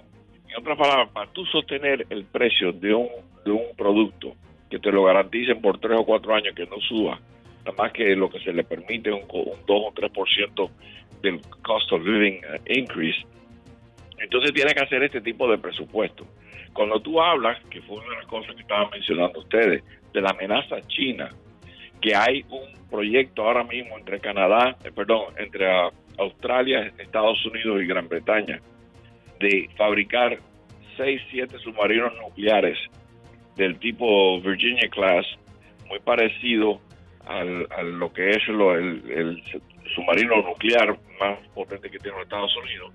En 0.49 0.57
otras 0.59 0.79
palabras, 0.79 1.09
para 1.11 1.31
tú 1.33 1.45
sostener 1.47 2.07
el 2.11 2.25
precio 2.25 2.73
de 2.73 2.95
un, 2.95 3.09
de 3.45 3.51
un 3.51 3.77
producto 3.77 4.35
que 4.71 4.79
te 4.79 4.93
lo 4.93 5.05
garanticen 5.05 5.61
por 5.61 5.79
tres 5.79 5.99
o 5.99 6.05
cuatro 6.05 6.35
años 6.35 6.55
que 6.55 6.67
no 6.67 6.81
suba, 6.81 7.19
nada 7.65 7.77
más 7.77 7.93
que 7.93 8.15
lo 8.17 8.31
que 8.31 8.41
se 8.41 8.53
le 8.53 8.65
permite 8.65 9.13
un, 9.13 9.23
un 9.23 9.67
2 9.67 9.69
o 9.69 9.93
3% 9.93 10.71
del 11.25 11.41
cost 11.63 11.91
of 11.93 12.03
living 12.05 12.41
increase, 12.67 13.25
entonces 14.19 14.53
tiene 14.53 14.75
que 14.75 14.85
hacer 14.85 15.03
este 15.03 15.21
tipo 15.21 15.51
de 15.51 15.59
presupuesto. 15.59 16.27
Cuando 16.73 17.01
tú 17.01 17.21
hablas, 17.21 17.63
que 17.71 17.81
fue 17.83 17.97
una 17.97 18.11
de 18.11 18.17
las 18.17 18.27
cosas 18.27 18.55
que 18.55 18.63
estaban 18.63 18.91
mencionando 18.91 19.41
ustedes, 19.41 19.83
de 20.13 20.21
la 20.21 20.31
amenaza 20.31 20.81
china, 20.87 21.31
que 22.01 22.15
hay 22.15 22.45
un 22.49 22.89
proyecto 22.89 23.43
ahora 23.43 23.65
mismo 23.65 23.99
entre 23.99 24.21
Canadá, 24.21 24.77
eh, 24.85 24.91
perdón, 24.95 25.35
entre 25.39 25.67
Australia, 26.19 26.93
Estados 26.99 27.45
Unidos 27.47 27.83
y 27.83 27.87
Gran 27.87 28.09
Bretaña, 28.09 28.61
de 29.41 29.69
fabricar 29.77 30.39
6, 30.97 31.23
7 31.31 31.59
submarinos 31.59 32.15
nucleares 32.21 32.79
del 33.57 33.79
tipo 33.79 34.41
Virginia 34.41 34.89
Class, 34.91 35.27
muy 35.89 35.99
parecido 36.01 36.81
al, 37.27 37.67
a 37.71 37.83
lo 37.83 38.13
que 38.13 38.31
es 38.31 38.49
el 38.49 39.43
submarino 39.95 40.43
nuclear 40.43 40.99
más 41.21 41.39
potente 41.55 41.91
que 41.91 41.99
tiene 41.99 42.17
los 42.17 42.27
Estados 42.27 42.57
Unidos 42.57 42.93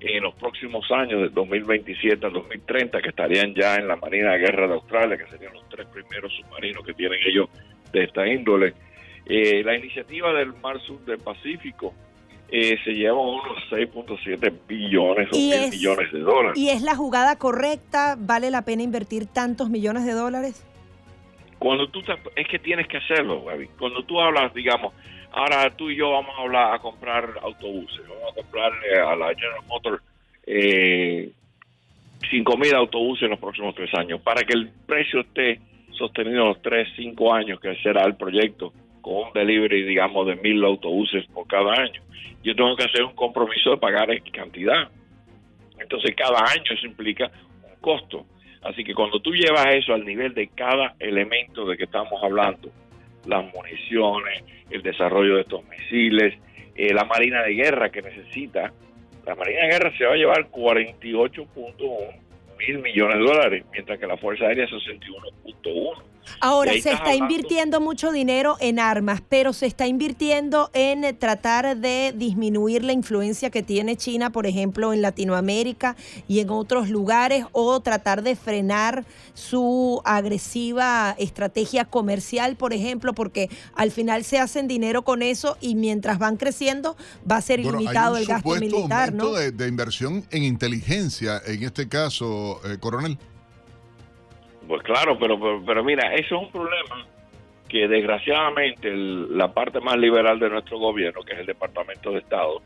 en 0.00 0.22
los 0.22 0.34
próximos 0.34 0.90
años, 0.90 1.20
de 1.20 1.28
2027 1.28 2.26
a 2.26 2.30
2030, 2.30 3.02
que 3.02 3.10
estarían 3.10 3.54
ya 3.54 3.76
en 3.76 3.86
la 3.86 3.96
Marina 3.96 4.32
de 4.32 4.38
Guerra 4.38 4.66
de 4.66 4.74
Australia, 4.74 5.16
que 5.16 5.26
serían 5.26 5.52
los 5.52 5.68
tres 5.68 5.86
primeros 5.88 6.32
submarinos 6.34 6.84
que 6.84 6.94
tienen 6.94 7.18
ellos 7.26 7.48
de 7.92 8.04
esta 8.04 8.26
índole. 8.26 8.74
Eh, 9.26 9.62
la 9.62 9.76
iniciativa 9.76 10.32
del 10.32 10.54
Mar 10.54 10.80
Sur 10.80 11.04
del 11.04 11.18
Pacífico 11.18 11.92
eh, 12.48 12.78
se 12.82 12.92
lleva 12.92 13.20
unos 13.20 13.58
6.7 13.70 14.52
billones 14.66 15.28
o 15.32 15.36
mil 15.36 15.70
millones 15.70 16.12
de 16.12 16.20
dólares. 16.20 16.58
¿Y 16.58 16.70
es 16.70 16.82
la 16.82 16.96
jugada 16.96 17.36
correcta? 17.36 18.16
¿Vale 18.18 18.50
la 18.50 18.62
pena 18.62 18.82
invertir 18.82 19.26
tantos 19.26 19.70
millones 19.70 20.04
de 20.06 20.12
dólares? 20.12 20.66
Cuando 21.58 21.88
tú 21.90 22.00
es 22.34 22.48
que 22.48 22.58
tienes 22.58 22.88
que 22.88 22.96
hacerlo, 22.96 23.44
Cuando 23.78 24.02
tú 24.04 24.18
hablas, 24.18 24.52
digamos, 24.54 24.94
Ahora 25.32 25.70
tú 25.76 25.90
y 25.90 25.96
yo 25.96 26.10
vamos 26.10 26.36
a 26.36 26.42
hablar 26.42 26.74
a 26.74 26.78
comprar 26.78 27.38
autobuses, 27.42 28.00
vamos 28.08 28.32
a 28.32 28.34
comprar 28.34 28.72
a 28.72 29.16
la 29.16 29.28
General 29.34 29.64
Motors 29.68 30.02
eh, 30.46 31.30
5.000 32.30 32.74
autobuses 32.74 33.24
en 33.24 33.30
los 33.30 33.38
próximos 33.38 33.74
tres 33.74 33.92
años, 33.94 34.20
para 34.20 34.42
que 34.42 34.52
el 34.52 34.70
precio 34.86 35.20
esté 35.20 35.60
sostenido 35.92 36.46
los 36.46 36.62
tres, 36.62 36.88
cinco 36.96 37.32
años 37.32 37.60
que 37.60 37.74
será 37.76 38.04
el 38.04 38.16
proyecto, 38.16 38.72
con 39.00 39.28
un 39.28 39.32
delivery, 39.32 39.84
digamos, 39.84 40.26
de 40.26 40.36
mil 40.36 40.62
autobuses 40.64 41.26
por 41.26 41.46
cada 41.46 41.72
año. 41.72 42.00
Yo 42.42 42.54
tengo 42.54 42.74
que 42.76 42.84
hacer 42.84 43.02
un 43.04 43.14
compromiso 43.14 43.70
de 43.70 43.76
pagar 43.76 44.10
X 44.10 44.32
cantidad. 44.32 44.88
Entonces 45.78 46.14
cada 46.16 46.40
año 46.40 46.64
eso 46.70 46.86
implica 46.86 47.30
un 47.62 47.80
costo. 47.80 48.26
Así 48.62 48.84
que 48.84 48.94
cuando 48.94 49.20
tú 49.20 49.32
llevas 49.32 49.66
eso 49.72 49.94
al 49.94 50.04
nivel 50.04 50.34
de 50.34 50.48
cada 50.48 50.94
elemento 50.98 51.66
de 51.66 51.76
que 51.76 51.84
estamos 51.84 52.22
hablando, 52.22 52.70
las 53.26 53.44
municiones, 53.52 54.44
el 54.70 54.82
desarrollo 54.82 55.36
de 55.36 55.42
estos 55.42 55.64
misiles, 55.68 56.34
eh, 56.74 56.92
la 56.94 57.04
Marina 57.04 57.42
de 57.42 57.54
Guerra 57.54 57.90
que 57.90 58.02
necesita, 58.02 58.72
la 59.26 59.34
Marina 59.34 59.62
de 59.62 59.68
Guerra 59.68 59.96
se 59.96 60.04
va 60.04 60.12
a 60.14 60.16
llevar 60.16 60.50
48.1 60.50 62.30
mil 62.58 62.78
millones 62.78 63.18
de 63.18 63.24
dólares, 63.24 63.64
mientras 63.72 63.98
que 63.98 64.06
la 64.06 64.16
Fuerza 64.16 64.46
Aérea 64.46 64.66
61.1. 64.66 66.09
Ahora, 66.40 66.72
se 66.72 66.92
está 66.92 67.14
invirtiendo 67.14 67.80
mucho 67.80 68.12
dinero 68.12 68.56
en 68.60 68.78
armas, 68.78 69.22
pero 69.28 69.52
se 69.52 69.66
está 69.66 69.86
invirtiendo 69.86 70.70
en 70.72 71.16
tratar 71.18 71.76
de 71.76 72.14
disminuir 72.16 72.84
la 72.84 72.92
influencia 72.92 73.50
que 73.50 73.62
tiene 73.62 73.96
China, 73.96 74.30
por 74.30 74.46
ejemplo, 74.46 74.92
en 74.92 75.02
Latinoamérica 75.02 75.96
y 76.28 76.40
en 76.40 76.50
otros 76.50 76.88
lugares, 76.88 77.44
o 77.52 77.80
tratar 77.80 78.22
de 78.22 78.36
frenar 78.36 79.04
su 79.34 80.00
agresiva 80.04 81.14
estrategia 81.18 81.84
comercial, 81.84 82.56
por 82.56 82.72
ejemplo, 82.72 83.14
porque 83.14 83.50
al 83.74 83.90
final 83.90 84.24
se 84.24 84.38
hacen 84.38 84.68
dinero 84.68 85.02
con 85.02 85.22
eso 85.22 85.56
y 85.60 85.74
mientras 85.74 86.18
van 86.18 86.36
creciendo 86.36 86.96
va 87.30 87.36
a 87.36 87.42
ser 87.42 87.60
ilimitado 87.60 88.16
el 88.16 88.26
gasto 88.26 88.54
militar, 88.56 89.12
¿no? 89.12 89.32
De, 89.32 89.52
de 89.52 89.68
inversión 89.68 90.24
en 90.30 90.42
inteligencia, 90.44 91.40
en 91.46 91.62
este 91.62 91.88
caso, 91.88 92.60
eh, 92.64 92.78
coronel. 92.78 93.18
Pues 94.70 94.84
claro, 94.84 95.18
pero, 95.18 95.60
pero, 95.66 95.82
mira, 95.82 96.14
eso 96.14 96.36
es 96.36 96.42
un 96.42 96.52
problema 96.52 97.04
que 97.68 97.88
desgraciadamente 97.88 98.88
la 98.94 99.52
parte 99.52 99.80
más 99.80 99.98
liberal 99.98 100.38
de 100.38 100.48
nuestro 100.48 100.78
gobierno, 100.78 101.22
que 101.24 101.32
es 101.32 101.40
el 101.40 101.46
Departamento 101.46 102.12
de 102.12 102.18
Estado, 102.20 102.62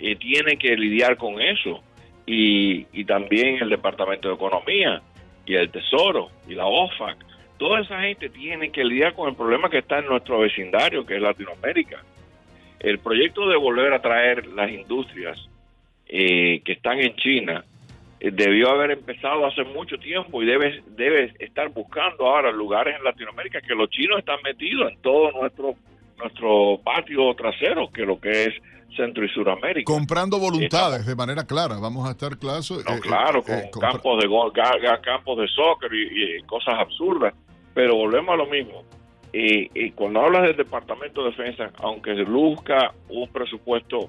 eh, 0.00 0.16
tiene 0.16 0.56
que 0.56 0.76
lidiar 0.76 1.16
con 1.16 1.40
eso. 1.40 1.80
Y, 2.26 2.88
y 2.92 3.04
también 3.04 3.62
el 3.62 3.68
Departamento 3.68 4.26
de 4.26 4.34
Economía 4.34 5.00
y 5.46 5.54
el 5.54 5.70
Tesoro 5.70 6.28
y 6.48 6.56
la 6.56 6.66
OFAC. 6.66 7.18
Toda 7.56 7.82
esa 7.82 8.00
gente 8.00 8.30
tiene 8.30 8.72
que 8.72 8.82
lidiar 8.82 9.14
con 9.14 9.28
el 9.28 9.36
problema 9.36 9.70
que 9.70 9.78
está 9.78 10.00
en 10.00 10.06
nuestro 10.06 10.40
vecindario, 10.40 11.06
que 11.06 11.14
es 11.14 11.22
Latinoamérica. 11.22 12.02
El 12.80 12.98
proyecto 12.98 13.48
de 13.48 13.56
volver 13.56 13.92
a 13.92 14.02
traer 14.02 14.44
las 14.48 14.72
industrias 14.72 15.38
eh, 16.08 16.62
que 16.64 16.72
están 16.72 16.98
en 16.98 17.14
China 17.14 17.64
debió 18.20 18.70
haber 18.70 18.90
empezado 18.92 19.46
hace 19.46 19.64
mucho 19.64 19.96
tiempo 19.98 20.42
y 20.42 20.46
debe, 20.46 20.82
debe 20.96 21.34
estar 21.38 21.68
buscando 21.70 22.26
ahora 22.26 22.50
lugares 22.50 22.96
en 22.96 23.04
Latinoamérica 23.04 23.60
que 23.60 23.74
los 23.74 23.88
chinos 23.90 24.18
están 24.18 24.38
metidos 24.42 24.90
en 24.90 25.00
todo 25.00 25.30
nuestro 25.32 25.76
nuestro 26.18 26.80
patio 26.82 27.34
trasero, 27.34 27.90
que 27.90 28.04
lo 28.04 28.20
que 28.20 28.44
es 28.44 28.54
Centro 28.96 29.24
y 29.24 29.28
Suramérica. 29.28 29.92
Comprando 29.92 30.38
voluntades 30.38 31.06
de 31.06 31.14
manera 31.14 31.46
clara, 31.46 31.78
vamos 31.78 32.08
a 32.08 32.12
estar 32.12 32.36
claros. 32.38 32.70
No, 32.70 32.96
eh, 32.96 33.00
claro, 33.00 33.44
eh, 33.46 33.68
con 33.70 33.80
campos 33.80 34.22
de 34.22 34.28
campos 35.02 35.38
de 35.38 35.48
soccer 35.48 35.90
y, 35.92 36.42
cosas 36.42 36.74
absurdas, 36.78 37.34
pero 37.74 37.94
volvemos 37.94 38.34
a 38.34 38.36
lo 38.36 38.46
mismo. 38.46 38.84
Y, 39.32 39.70
y 39.78 39.90
cuando 39.92 40.20
hablas 40.22 40.42
del 40.42 40.56
Departamento 40.56 41.22
de 41.22 41.30
Defensa, 41.30 41.70
aunque 41.82 42.14
luzca 42.14 42.92
un 43.10 43.28
presupuesto, 43.28 44.08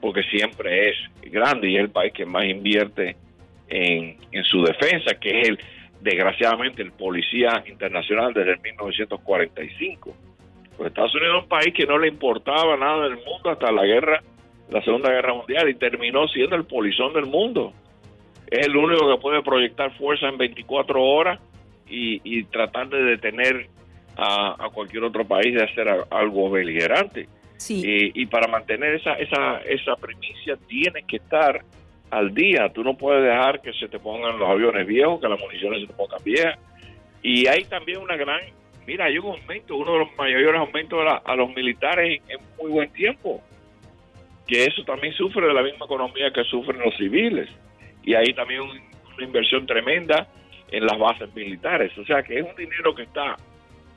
porque 0.00 0.22
siempre 0.24 0.90
es 0.90 0.96
grande 1.32 1.70
y 1.70 1.76
es 1.76 1.80
el 1.80 1.90
país 1.90 2.12
que 2.12 2.26
más 2.26 2.44
invierte 2.44 3.16
en, 3.68 4.44
su 4.44 4.62
defensa, 4.62 5.14
que 5.20 5.40
es 5.40 5.48
el, 5.48 5.58
desgraciadamente, 6.00 6.82
el 6.82 6.92
policía 6.92 7.62
internacional 7.66 8.32
desde 8.32 8.56
1945. 8.58 10.14
Pues 10.76 10.88
Estados 10.88 11.14
Unidos 11.14 11.36
es 11.36 11.42
un 11.42 11.48
país 11.48 11.74
que 11.74 11.86
no 11.86 11.98
le 11.98 12.08
importaba 12.08 12.76
nada 12.76 13.08
del 13.08 13.16
mundo 13.16 13.50
hasta 13.50 13.72
la 13.72 13.84
guerra, 13.84 14.22
la 14.70 14.82
Segunda 14.82 15.10
Guerra 15.10 15.34
Mundial, 15.34 15.68
y 15.68 15.74
terminó 15.74 16.28
siendo 16.28 16.56
el 16.56 16.64
polizón 16.64 17.12
del 17.12 17.26
mundo. 17.26 17.72
Es 18.50 18.66
el 18.66 18.76
único 18.76 19.10
que 19.10 19.20
puede 19.20 19.42
proyectar 19.42 19.96
fuerza 19.98 20.28
en 20.28 20.38
24 20.38 21.02
horas 21.02 21.40
y, 21.90 22.44
tratar 22.44 22.88
de 22.88 23.02
detener 23.02 23.66
a, 24.16 24.68
cualquier 24.72 25.04
otro 25.04 25.26
país 25.26 25.54
de 25.54 25.64
hacer 25.64 25.88
algo 26.10 26.50
beligerante. 26.50 27.28
Y, 27.68 28.22
y, 28.22 28.26
para 28.26 28.46
mantener 28.46 28.94
esa, 28.94 29.14
esa, 29.14 29.58
esa 29.62 29.96
primicia 29.96 30.56
tiene 30.68 31.02
que 31.08 31.16
estar 31.16 31.64
al 32.10 32.34
día. 32.34 32.70
Tú 32.72 32.82
no 32.82 32.96
puedes 32.96 33.24
dejar 33.24 33.60
que 33.60 33.72
se 33.72 33.88
te 33.88 33.98
pongan 33.98 34.38
los 34.38 34.48
aviones 34.48 34.86
viejos, 34.86 35.20
que 35.20 35.28
las 35.28 35.38
municiones 35.40 35.82
se 35.82 35.86
te 35.86 35.92
pongan 35.94 36.22
viejas. 36.24 36.58
Y 37.22 37.46
hay 37.46 37.64
también 37.64 37.98
una 37.98 38.16
gran, 38.16 38.40
mira, 38.86 39.06
hay 39.06 39.18
un 39.18 39.32
aumento, 39.32 39.76
uno 39.76 39.92
de 39.92 39.98
los 40.00 40.16
mayores 40.16 40.60
aumentos 40.60 40.98
a, 41.24 41.34
los 41.34 41.54
militares 41.54 42.22
en, 42.28 42.38
muy 42.60 42.70
buen 42.70 42.92
tiempo, 42.92 43.42
que 44.46 44.64
eso 44.64 44.82
también 44.84 45.12
sufre 45.14 45.46
de 45.46 45.54
la 45.54 45.62
misma 45.62 45.86
economía 45.86 46.30
que 46.32 46.44
sufren 46.44 46.80
los 46.80 46.96
civiles. 46.96 47.48
Y 48.04 48.14
hay 48.14 48.32
también 48.32 48.62
una 48.62 49.24
inversión 49.24 49.66
tremenda 49.66 50.28
en 50.70 50.86
las 50.86 50.98
bases 50.98 51.34
militares. 51.34 51.96
O 51.98 52.04
sea 52.04 52.22
que 52.22 52.38
es 52.38 52.46
un 52.46 52.56
dinero 52.56 52.94
que 52.94 53.02
está 53.02 53.36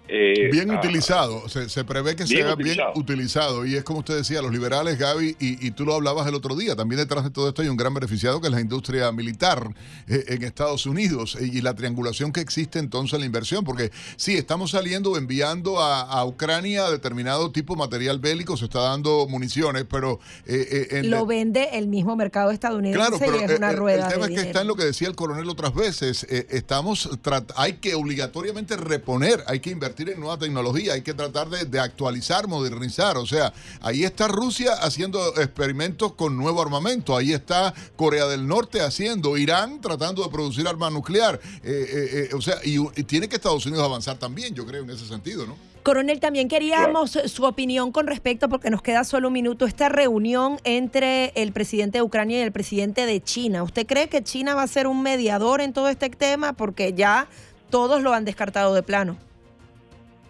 eh, 0.08 0.50
bien 0.52 0.70
ah, 0.72 0.78
utilizado, 0.78 1.48
se, 1.48 1.84
prevé 1.86 2.18
que 2.18 2.28
sea 2.28 2.56
bien 2.56 2.78
utilizado 2.96 3.66
y 3.66 3.76
es 3.76 3.84
como 3.84 4.00
usted 4.00 4.18
decía, 4.18 4.42
los 4.42 4.52
liberales, 4.52 4.98
Gaby, 4.98 5.38
y, 5.40 5.72
tú 5.72 5.86
lo 5.86 5.94
hablabas 5.94 6.28
el 6.28 6.36
otro 6.36 6.56
día, 6.56 6.76
también 6.76 7.00
detrás 7.00 7.24
de 7.24 7.30
todo 7.30 7.48
esto 7.48 7.62
hay 7.62 7.70
un 7.70 7.78
gran 7.78 7.94
beneficiado 7.94 8.42
que 8.42 8.48
es 8.48 8.54
la 8.54 8.60
industria 8.60 9.10
militar 9.14 9.74
eh, 10.08 10.26
en 10.28 10.44
Estados 10.44 10.86
Unidos 10.86 11.38
y 11.40 11.62
la 11.62 11.76
triangulación 11.76 12.34
que 12.34 12.42
existe 12.42 12.80
entonces 12.80 13.14
en 13.14 13.22
la 13.22 13.26
inversión, 13.26 13.64
porque 13.64 13.92
sí, 14.18 14.36
estamos 14.36 14.72
saliendo 14.72 15.16
enviando 15.18 15.80
a, 15.80 16.26
Ucrania 16.26 16.90
determinado 16.90 17.52
tipo 17.52 17.74
de 17.74 17.80
material 17.80 18.20
bélico, 18.20 18.58
se 18.58 18.66
está 18.66 18.82
dando 18.82 19.28
municiones, 19.28 19.86
pero... 19.90 20.20
Eh, 20.46 21.02
lo 21.06 21.26
vende 21.26 21.70
el 21.74 21.88
mismo 21.88 22.16
mercado 22.16 22.52
estadounidense 22.52 23.00
claro, 23.00 23.18
pero 23.18 23.42
y 23.42 23.44
es 23.46 23.58
una 23.58 23.72
rueda. 23.72 24.08
El 24.08 24.14
tema 24.14 24.26
es 24.28 24.42
que 24.42 24.48
está 24.48 24.62
en 24.62 24.68
lo 24.68 24.76
que 24.76 24.84
decía 24.84 25.08
el 25.08 25.16
coronel 25.16 25.50
otras 25.50 25.74
veces, 25.74 26.26
estamos, 26.30 27.10
hay 27.56 27.74
que 27.74 27.96
obligatoriamente 27.96 28.76
reponer, 28.76 29.44
hay 29.48 29.62
que 29.62 29.70
invertir 29.70 30.01
en 30.10 30.20
nueva 30.20 30.38
tecnología, 30.38 30.94
hay 30.94 31.02
que 31.02 31.14
tratar 31.14 31.50
de, 31.50 31.80
actualizar, 31.80 32.48
modernizar. 32.48 33.18
O 33.18 33.26
sea, 33.26 33.54
ahí 33.82 34.04
está 34.04 34.28
Rusia 34.28 34.74
haciendo 34.74 35.20
experimentos 35.38 36.14
con 36.14 36.38
nuevo 36.38 36.62
armamento, 36.62 37.16
ahí 37.16 37.34
está 37.34 37.74
Corea 37.96 38.26
del 38.28 38.48
Norte 38.48 38.82
haciendo, 38.82 39.38
Irán 39.38 39.82
tratando 39.82 40.24
de 40.24 40.30
producir 40.30 40.68
arma 40.68 40.90
nuclear. 40.90 41.40
Eh, 41.64 41.70
eh, 41.72 42.30
eh, 42.32 42.36
o 42.36 42.42
sea, 42.42 42.56
y, 42.64 42.80
tiene 43.04 43.28
que 43.28 43.36
Estados 43.36 43.66
Unidos 43.66 43.84
avanzar 43.84 44.18
también, 44.18 44.54
yo 44.54 44.66
creo, 44.66 44.84
en 44.84 44.90
ese 44.90 45.06
sentido, 45.06 45.46
¿no? 45.46 45.56
Coronel, 45.84 46.20
también 46.20 46.48
queríamos 46.48 47.18
su 47.26 47.44
opinión 47.44 47.92
con 47.92 48.06
respecto, 48.06 48.50
porque 48.50 48.70
nos 48.70 48.84
queda 48.84 49.04
solo 49.04 49.30
un 49.30 49.34
minuto, 49.34 49.66
esta 49.66 49.90
reunión 49.90 50.60
entre 50.64 51.32
el 51.36 51.54
presidente 51.54 51.98
de 51.98 52.04
Ucrania 52.04 52.40
y 52.40 52.42
el 52.44 52.52
presidente 52.52 53.08
de 53.08 53.22
China. 53.22 53.64
¿Usted 53.64 53.88
cree 53.88 54.08
que 54.08 54.24
China 54.24 54.54
va 54.54 54.62
a 54.62 54.68
ser 54.68 54.86
un 54.86 55.02
mediador 55.02 55.60
en 55.60 55.74
todo 55.74 55.90
este 55.90 56.10
tema? 56.12 56.54
Porque 56.54 56.94
ya 56.94 57.28
todos 57.72 58.04
lo 58.04 58.14
han 58.14 58.26
descartado 58.26 58.76
de 58.76 58.84
plano. 58.84 59.18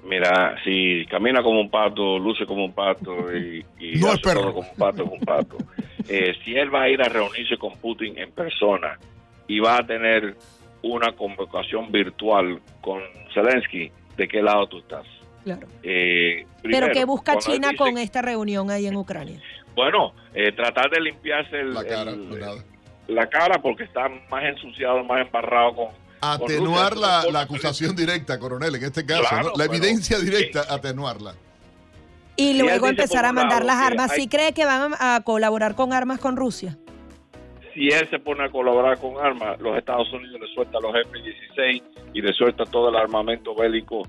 Mira, 0.03 0.55
si 0.63 1.05
camina 1.05 1.43
como 1.43 1.61
un 1.61 1.69
pato, 1.69 2.17
luce 2.17 2.45
como 2.45 2.65
un 2.65 2.73
pato 2.73 3.33
y, 3.35 3.63
no 3.99 4.13
perro. 4.21 4.53
como 4.53 4.69
un 4.69 4.77
pato, 4.77 5.03
es 5.03 5.11
un 5.11 5.19
pato. 5.19 5.57
Eh, 6.09 6.33
si 6.43 6.55
él 6.55 6.73
va 6.73 6.81
a 6.81 6.89
ir 6.89 6.99
a 7.01 7.07
reunirse 7.07 7.57
con 7.57 7.77
Putin 7.77 8.17
en 8.17 8.31
persona 8.31 8.97
y 9.47 9.59
va 9.59 9.77
a 9.77 9.85
tener 9.85 10.35
una 10.81 11.15
convocación 11.15 11.91
virtual 11.91 12.59
con 12.81 13.01
Zelensky, 13.33 13.91
¿de 14.17 14.27
qué 14.27 14.41
lado 14.41 14.67
tú 14.67 14.79
estás? 14.79 15.05
Claro. 15.43 15.67
Eh, 15.83 16.45
Pero 16.63 16.89
¿qué 16.91 17.05
busca 17.05 17.37
China 17.37 17.69
con 17.77 17.97
esta 17.99 18.21
reunión 18.21 18.71
ahí 18.71 18.87
en 18.87 18.95
Ucrania? 18.95 19.39
Bueno, 19.75 20.13
eh, 20.33 20.51
tratar 20.51 20.89
de 20.89 21.01
limpiarse 21.01 21.63
la, 21.63 21.85
cara, 21.85 22.13
la 23.07 23.27
cara 23.27 23.61
porque 23.61 23.83
está 23.83 24.09
más 24.29 24.43
ensuciado, 24.43 25.03
más 25.03 25.25
embarrado 25.25 25.75
con, 25.75 25.87
Atenuar 26.21 26.97
la, 26.97 27.25
la, 27.31 27.41
acusación 27.41 27.95
directa, 27.95 28.37
coronel, 28.37 28.75
en 28.75 28.83
este 28.83 29.05
caso, 29.05 29.53
la 29.55 29.65
evidencia 29.65 30.19
directa, 30.19 30.65
atenuarla. 30.69 31.33
Y 32.35 32.59
luego 32.59 32.87
empezar 32.87 33.25
a 33.25 33.33
mandar 33.33 33.65
las 33.65 33.77
armas. 33.77 34.11
¿Sí 34.13 34.27
cree 34.27 34.53
que 34.53 34.65
van 34.65 34.93
a 34.99 35.21
colaborar 35.23 35.75
con 35.75 35.93
armas 35.93 36.19
con 36.19 36.35
Rusia? 36.35 36.77
Si 37.73 37.87
él 37.87 38.07
se 38.09 38.19
pone 38.19 38.43
a 38.43 38.49
colaborar 38.49 38.99
con 38.99 39.17
armas, 39.17 39.59
los 39.59 39.77
Estados 39.77 40.11
Unidos 40.11 40.41
le 40.41 40.47
sueltan 40.53 40.81
los 40.81 40.93
F-16 40.93 41.83
y 42.13 42.21
le 42.21 42.33
suelta 42.33 42.65
todo 42.65 42.89
el 42.89 42.95
armamento 42.95 43.55
bélico 43.55 44.03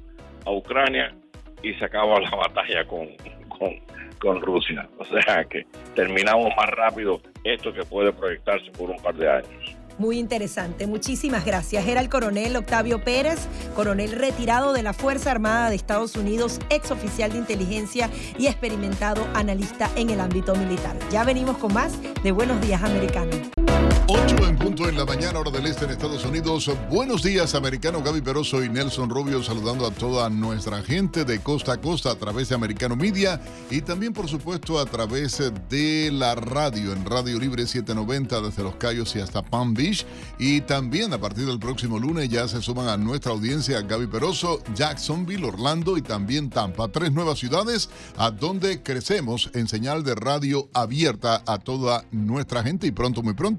a 0.45 0.51
Ucrania 0.51 1.15
y 1.63 1.73
se 1.75 1.85
acaba 1.85 2.21
la 2.21 2.31
batalla 2.31 2.85
con, 2.87 3.09
con, 3.49 3.71
con 4.19 4.43
Rusia. 4.43 4.89
O 4.99 5.05
sea 5.05 5.45
que 5.45 5.65
terminamos 5.95 6.49
más 6.57 6.71
rápido 6.71 7.21
esto 7.45 7.73
que 7.73 7.85
puede 7.85 8.13
proyectarse 8.13 8.71
por 8.73 8.91
un 8.91 9.01
par 9.01 9.15
de 9.15 9.31
años. 9.31 9.77
Muy 10.03 10.19
interesante. 10.19 10.89
Muchísimas 10.89 11.45
gracias. 11.45 11.87
Era 11.87 12.01
el 12.01 12.09
coronel 12.09 12.57
Octavio 12.57 13.05
Pérez, 13.05 13.39
coronel 13.77 14.11
retirado 14.11 14.73
de 14.73 14.83
la 14.83 14.95
Fuerza 14.95 15.31
Armada 15.31 15.71
de 15.71 15.77
Estados 15.77 16.17
Unidos, 16.17 16.59
ex 16.71 16.91
oficial 16.91 17.31
de 17.31 17.39
inteligencia 17.39 18.11
y 18.37 18.49
experimentado 18.49 19.25
analista 19.33 19.89
en 19.95 20.11
el 20.11 20.19
ámbito 20.19 20.57
militar. 20.57 20.97
Ya 21.13 21.23
venimos 21.23 21.57
con 21.57 21.73
más 21.73 21.93
de 22.25 22.33
Buenos 22.33 22.61
Días 22.63 22.83
Americanos. 22.83 23.62
8 24.09 24.47
en 24.47 24.57
punto 24.57 24.89
en 24.89 24.97
la 24.97 25.05
mañana, 25.05 25.39
hora 25.39 25.51
del 25.51 25.67
este 25.67 25.85
en 25.85 25.93
Estados 25.93 26.25
Unidos. 26.25 26.71
Buenos 26.91 27.23
días, 27.23 27.55
americano 27.55 28.03
Gaby 28.03 28.21
Peroso 28.21 28.63
y 28.63 28.69
Nelson 28.69 29.09
Rubio, 29.09 29.43
saludando 29.43 29.87
a 29.87 29.91
toda 29.91 30.29
nuestra 30.29 30.83
gente 30.83 31.25
de 31.25 31.39
costa 31.39 31.75
a 31.75 31.81
costa 31.81 32.11
a 32.11 32.17
través 32.17 32.49
de 32.49 32.57
Americano 32.57 32.97
Media 32.97 33.41
y 33.71 33.81
también, 33.81 34.13
por 34.13 34.29
supuesto, 34.29 34.79
a 34.79 34.87
través 34.87 35.41
de 35.71 36.11
la 36.13 36.35
radio 36.35 36.93
en 36.93 37.05
Radio 37.05 37.39
Libre 37.39 37.67
790 37.67 38.41
desde 38.41 38.63
Los 38.65 38.75
Cayos 38.77 39.15
y 39.15 39.21
hasta 39.21 39.43
Palm 39.43 39.75
Beach. 39.75 40.05
Y 40.39 40.63
también 40.63 41.13
a 41.13 41.19
partir 41.19 41.47
del 41.47 41.59
próximo 41.59 41.99
lunes 41.99 42.29
ya 42.29 42.49
se 42.49 42.61
suman 42.61 42.89
a 42.89 42.97
nuestra 42.97 43.33
audiencia 43.33 43.81
Gaby 43.83 44.09
Peroso, 44.09 44.63
Jacksonville, 44.75 45.47
Orlando 45.47 45.97
y 45.97 46.03
también 46.03 46.51
Tampa. 46.51 46.89
Tres 46.89 47.13
nuevas 47.13 47.39
ciudades 47.39 47.89
a 48.17 48.31
donde 48.31 48.83
crecemos 48.83 49.51
en 49.55 49.69
señal 49.69 50.03
de 50.03 50.17
radio 50.17 50.69
abierta 50.75 51.43
a 51.47 51.59
toda 51.59 52.05
nuestra 52.11 52.63
gente 52.63 52.87
y 52.87 52.91
pronto, 52.91 53.23
muy 53.23 53.35
pronto 53.35 53.52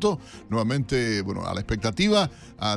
nuevamente, 0.49 1.21
bueno, 1.21 1.45
a 1.45 1.53
la 1.53 1.59
expectativa 1.61 2.29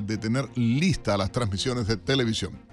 de 0.02 0.16
tener 0.16 0.48
listas 0.56 1.18
las 1.18 1.32
transmisiones 1.32 1.86
de 1.86 1.96
televisión. 1.96 2.65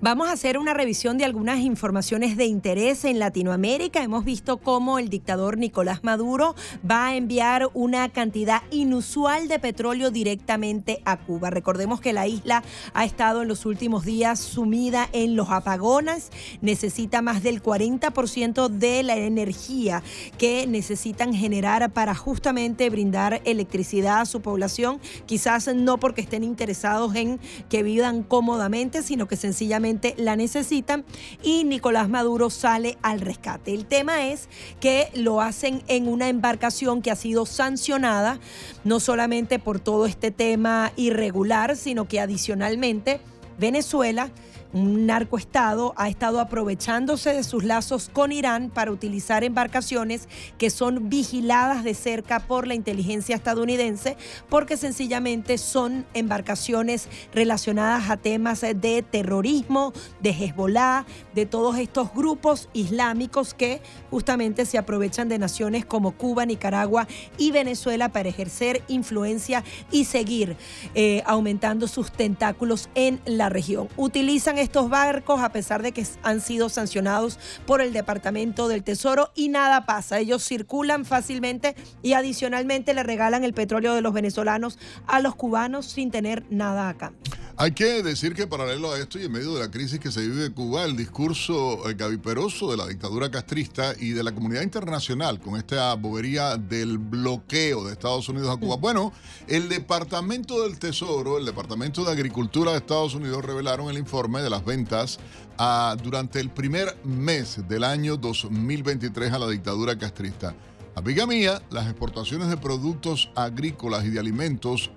Vamos 0.00 0.28
a 0.28 0.32
hacer 0.32 0.58
una 0.58 0.74
revisión 0.74 1.18
de 1.18 1.24
algunas 1.24 1.60
informaciones 1.60 2.36
de 2.36 2.46
interés 2.46 3.04
en 3.04 3.18
Latinoamérica. 3.18 4.02
Hemos 4.02 4.24
visto 4.24 4.58
cómo 4.58 4.98
el 4.98 5.08
dictador 5.08 5.58
Nicolás 5.58 6.04
Maduro 6.04 6.54
va 6.88 7.08
a 7.08 7.16
enviar 7.16 7.68
una 7.74 8.08
cantidad 8.10 8.62
inusual 8.70 9.48
de 9.48 9.58
petróleo 9.58 10.10
directamente 10.10 11.00
a 11.04 11.16
Cuba. 11.16 11.50
Recordemos 11.50 12.00
que 12.00 12.12
la 12.12 12.26
isla 12.26 12.62
ha 12.92 13.04
estado 13.04 13.42
en 13.42 13.48
los 13.48 13.66
últimos 13.66 14.04
días 14.04 14.40
sumida 14.40 15.08
en 15.12 15.36
los 15.36 15.50
apagones, 15.50 16.30
necesita 16.60 17.22
más 17.22 17.42
del 17.42 17.62
40% 17.62 18.68
de 18.68 19.02
la 19.02 19.16
energía 19.16 20.02
que 20.38 20.66
necesitan 20.66 21.34
generar 21.34 21.90
para 21.92 22.14
justamente 22.14 22.90
brindar 22.90 23.40
electricidad 23.44 24.20
a 24.20 24.26
su 24.26 24.40
población, 24.40 25.00
quizás 25.26 25.74
no 25.74 25.98
porque 25.98 26.20
estén 26.20 26.44
interesados 26.44 27.14
en 27.14 27.40
que 27.68 27.82
vivan 27.82 28.22
cómodamente, 28.22 29.02
sino 29.02 29.26
que 29.26 29.36
se 29.36 29.48
sencillamente 29.54 30.14
la 30.18 30.34
necesitan 30.34 31.04
y 31.40 31.62
Nicolás 31.62 32.08
Maduro 32.08 32.50
sale 32.50 32.98
al 33.02 33.20
rescate. 33.20 33.72
El 33.72 33.86
tema 33.86 34.26
es 34.26 34.48
que 34.80 35.10
lo 35.14 35.40
hacen 35.40 35.84
en 35.86 36.08
una 36.08 36.28
embarcación 36.28 37.02
que 37.02 37.12
ha 37.12 37.16
sido 37.16 37.46
sancionada 37.46 38.40
no 38.82 38.98
solamente 38.98 39.60
por 39.60 39.78
todo 39.78 40.06
este 40.06 40.32
tema 40.32 40.92
irregular, 40.96 41.76
sino 41.76 42.08
que 42.08 42.18
adicionalmente 42.18 43.20
Venezuela 43.56 44.30
un 44.74 45.06
narcoestado 45.06 45.94
ha 45.96 46.08
estado 46.08 46.40
aprovechándose 46.40 47.32
de 47.32 47.44
sus 47.44 47.62
lazos 47.62 48.10
con 48.12 48.32
Irán 48.32 48.70
para 48.70 48.90
utilizar 48.90 49.44
embarcaciones 49.44 50.28
que 50.58 50.68
son 50.68 51.08
vigiladas 51.08 51.84
de 51.84 51.94
cerca 51.94 52.40
por 52.40 52.66
la 52.66 52.74
inteligencia 52.74 53.36
estadounidense 53.36 54.16
porque 54.48 54.76
sencillamente 54.76 55.58
son 55.58 56.04
embarcaciones 56.12 57.08
relacionadas 57.32 58.10
a 58.10 58.16
temas 58.16 58.62
de 58.62 59.04
terrorismo, 59.08 59.92
de 60.20 60.30
Hezbollah, 60.30 61.06
de 61.34 61.46
todos 61.46 61.78
estos 61.78 62.12
grupos 62.12 62.68
islámicos 62.72 63.54
que 63.54 63.80
justamente 64.10 64.66
se 64.66 64.76
aprovechan 64.76 65.28
de 65.28 65.38
naciones 65.38 65.86
como 65.86 66.12
Cuba, 66.12 66.46
Nicaragua 66.46 67.06
y 67.38 67.52
Venezuela 67.52 68.08
para 68.08 68.28
ejercer 68.28 68.82
influencia 68.88 69.62
y 69.92 70.06
seguir 70.06 70.56
eh, 70.96 71.22
aumentando 71.26 71.86
sus 71.86 72.10
tentáculos 72.10 72.88
en 72.96 73.20
la 73.24 73.48
región. 73.48 73.88
Utilizan 73.96 74.58
estos 74.64 74.90
barcos 74.90 75.40
a 75.40 75.50
pesar 75.50 75.82
de 75.82 75.92
que 75.92 76.04
han 76.22 76.40
sido 76.40 76.68
sancionados 76.68 77.38
por 77.66 77.80
el 77.80 77.92
Departamento 77.92 78.68
del 78.68 78.82
Tesoro 78.82 79.30
y 79.34 79.48
nada 79.48 79.86
pasa. 79.86 80.18
Ellos 80.18 80.44
circulan 80.44 81.04
fácilmente 81.04 81.76
y 82.02 82.14
adicionalmente 82.14 82.94
le 82.94 83.02
regalan 83.02 83.44
el 83.44 83.54
petróleo 83.54 83.94
de 83.94 84.02
los 84.02 84.12
venezolanos 84.12 84.78
a 85.06 85.20
los 85.20 85.34
cubanos 85.34 85.86
sin 85.86 86.10
tener 86.10 86.44
nada 86.50 86.88
a 86.88 86.94
cambio. 86.94 87.34
Hay 87.56 87.70
que 87.70 88.02
decir 88.02 88.34
que 88.34 88.48
paralelo 88.48 88.92
a 88.92 88.98
esto 88.98 89.16
y 89.16 89.26
en 89.26 89.32
medio 89.32 89.54
de 89.54 89.60
la 89.60 89.70
crisis 89.70 90.00
que 90.00 90.10
se 90.10 90.22
vive 90.22 90.46
en 90.46 90.52
Cuba, 90.52 90.84
el 90.84 90.96
discurso 90.96 91.88
eh, 91.88 91.94
gaviperoso 91.94 92.68
de 92.68 92.76
la 92.76 92.88
dictadura 92.88 93.30
castrista 93.30 93.94
y 93.96 94.10
de 94.10 94.24
la 94.24 94.34
comunidad 94.34 94.62
internacional 94.62 95.38
con 95.38 95.54
esta 95.54 95.94
bobería 95.94 96.56
del 96.56 96.98
bloqueo 96.98 97.84
de 97.84 97.92
Estados 97.92 98.28
Unidos 98.28 98.50
a 98.50 98.58
Cuba. 98.58 98.74
Bueno, 98.74 99.12
el 99.46 99.68
Departamento 99.68 100.64
del 100.64 100.80
Tesoro, 100.80 101.38
el 101.38 101.46
Departamento 101.46 102.04
de 102.04 102.10
Agricultura 102.10 102.72
de 102.72 102.78
Estados 102.78 103.14
Unidos 103.14 103.44
revelaron 103.44 103.88
el 103.88 103.98
informe 103.98 104.42
de 104.44 104.50
las 104.50 104.64
ventas 104.64 105.18
ah, 105.58 105.96
durante 106.02 106.38
el 106.38 106.50
primer 106.50 106.96
mes 107.04 107.66
del 107.66 107.82
año 107.82 108.16
2023 108.16 109.32
a 109.32 109.38
la 109.38 109.48
dictadura 109.48 109.98
castrista. 109.98 110.54
Amiga 110.96 111.26
mía, 111.26 111.60
las 111.70 111.88
exportaciones 111.88 112.48
de 112.48 112.56
productos 112.56 113.28
agrícolas 113.34 114.04
y 114.04 114.10
de 114.10 114.20
alimentos 114.20 114.92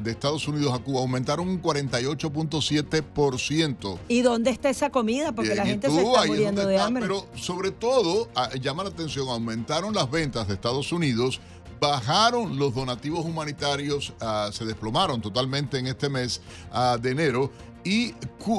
de 0.00 0.10
Estados 0.10 0.48
Unidos 0.48 0.72
a 0.72 0.78
Cuba 0.78 1.00
aumentaron 1.00 1.46
un 1.46 1.60
48.7%. 1.60 3.98
¿Y 4.08 4.22
dónde 4.22 4.50
está 4.50 4.70
esa 4.70 4.88
comida? 4.88 5.32
Porque 5.32 5.54
la 5.54 5.66
gente 5.66 5.90
se 5.90 6.02
está 6.02 6.24
muriendo 6.24 6.66
de 6.66 6.78
hambre. 6.78 7.02
Pero 7.02 7.26
sobre 7.34 7.72
todo, 7.72 8.30
llama 8.58 8.84
la 8.84 8.88
atención, 8.88 9.28
aumentaron 9.28 9.92
las 9.92 10.10
ventas 10.10 10.48
de 10.48 10.54
Estados 10.54 10.92
Unidos 10.92 11.42
bajaron 11.80 12.58
los 12.58 12.74
donativos 12.74 13.24
humanitarios, 13.26 14.12
ah, 14.20 14.50
se 14.52 14.64
desplomaron 14.64 15.20
totalmente 15.20 15.78
en 15.78 15.86
este 15.86 16.08
mes 16.08 16.40
ah, 16.72 16.98
de 17.00 17.10
enero 17.10 17.52
y 17.84 18.14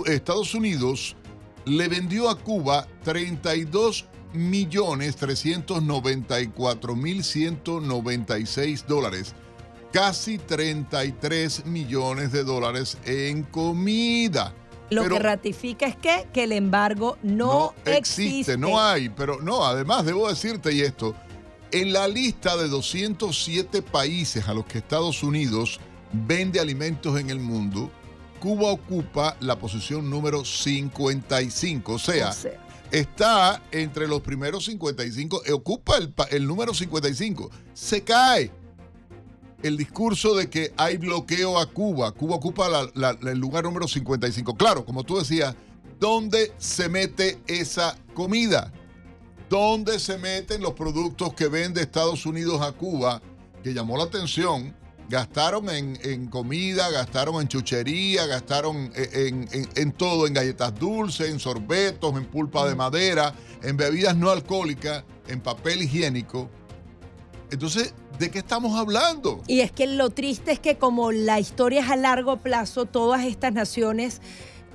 Estados 0.05 0.53
Unidos 0.53 1.15
le 1.65 1.88
vendió 1.88 2.30
a 2.30 2.38
Cuba 2.38 2.88
32 3.03 4.05
millones 4.34 5.15
394 5.15 6.95
mil 6.95 7.23
196 7.23 8.86
dólares. 8.88 9.34
Casi 9.91 10.38
33 10.38 11.65
millones 11.65 12.32
de 12.32 12.43
dólares 12.43 12.97
en 13.05 13.43
comida. 13.43 14.53
Lo 14.89 15.07
que 15.07 15.19
ratifica 15.19 15.88
es 15.88 15.95
que, 15.95 16.28
que 16.32 16.43
el 16.43 16.51
embargo 16.51 17.17
no, 17.23 17.73
existe, 17.86 18.57
No 18.57 18.80
hay, 18.80 19.09
pero 19.09 19.41
no, 19.41 19.65
además 19.65 20.05
debo 20.05 20.30
decirte 20.30 20.73
y 20.73 20.82
esto, 20.82 21.15
en 21.71 21.91
la 21.91 22.07
lista 22.07 22.55
de 22.55 22.67
207 22.67 23.82
países 23.82 24.47
a 24.47 24.53
los 24.53 24.65
que 24.65 24.78
Estados 24.78 25.23
Unidos 25.23 25.80
vende 26.11 26.59
alimentos 26.59 27.19
en 27.19 27.32
el 27.32 27.39
mundo, 27.39 27.89
Cuba 28.39 28.71
ocupa 28.71 29.38
la 29.39 29.57
posición 29.57 30.09
número 30.09 30.45
55. 30.45 31.93
O 31.93 31.99
sea, 31.99 32.33
está 32.91 33.61
entre 33.71 34.07
los 34.07 34.21
primeros 34.21 34.65
55, 34.65 35.41
ocupa 35.53 35.95
el, 36.31 36.47
número 36.47 36.73
55. 36.73 37.49
Se 37.73 38.03
cae 38.03 38.51
el 39.63 39.77
discurso 39.77 40.36
de 40.36 40.49
que 40.49 40.73
hay 40.77 40.97
bloqueo 40.97 41.59
a 41.59 41.65
Cuba. 41.65 42.11
Cuba 42.11 42.36
ocupa 42.36 42.67
el 43.21 43.38
lugar 43.39 43.63
número 43.63 43.88
55. 43.88 44.55
Claro, 44.55 44.86
como 44.86 45.03
tú 45.03 45.17
decías, 45.17 45.55
¿dónde 45.99 46.53
se 46.57 46.89
mete 46.89 47.39
esa 47.47 47.97
comida? 48.13 48.71
¿Dónde 49.49 49.99
se 49.99 50.17
meten 50.17 50.61
los 50.61 50.73
productos 50.73 51.33
que 51.33 51.47
vende 51.47 51.81
Estados 51.81 52.25
Unidos 52.25 52.61
a 52.61 52.71
Cuba? 52.71 53.21
Que 53.63 53.73
llamó 53.73 53.97
la 53.97 54.03
atención 54.03 54.75
Gastaron 55.08 55.70
en, 55.70 56.28
comida, 56.28 56.89
gastaron 56.89 57.39
en 57.41 57.47
chuchería, 57.47 58.26
gastaron 58.26 58.91
en, 58.95 59.91
todo, 59.91 60.26
en 60.26 60.34
galletas 60.34 60.74
dulces, 60.80 61.30
en 61.30 61.39
sorbetos, 61.39 62.16
en 62.18 62.26
pulpa 62.26 62.68
de 62.68 62.76
madera, 62.76 63.34
en 63.62 63.78
bebidas 63.78 64.18
no 64.18 64.32
alcohólicas, 64.32 65.03
en 65.28 65.41
papel 65.41 65.84
higiénico. 65.84 66.49
Entonces, 67.51 67.93
¿de 68.18 68.32
qué 68.32 68.39
estamos 68.39 68.78
hablando? 68.78 69.43
Y 69.47 69.60
es 69.60 69.72
que 69.72 69.86
lo 69.88 70.10
triste 70.10 70.51
es 70.51 70.60
que 70.60 70.78
como 70.78 71.12
la 71.12 71.39
historia 71.39 71.82
es 71.82 71.89
a 71.89 71.95
largo 71.95 72.38
plazo, 72.38 72.86
todas 72.86 73.26
estas 73.26 73.53
naciones 73.53 74.22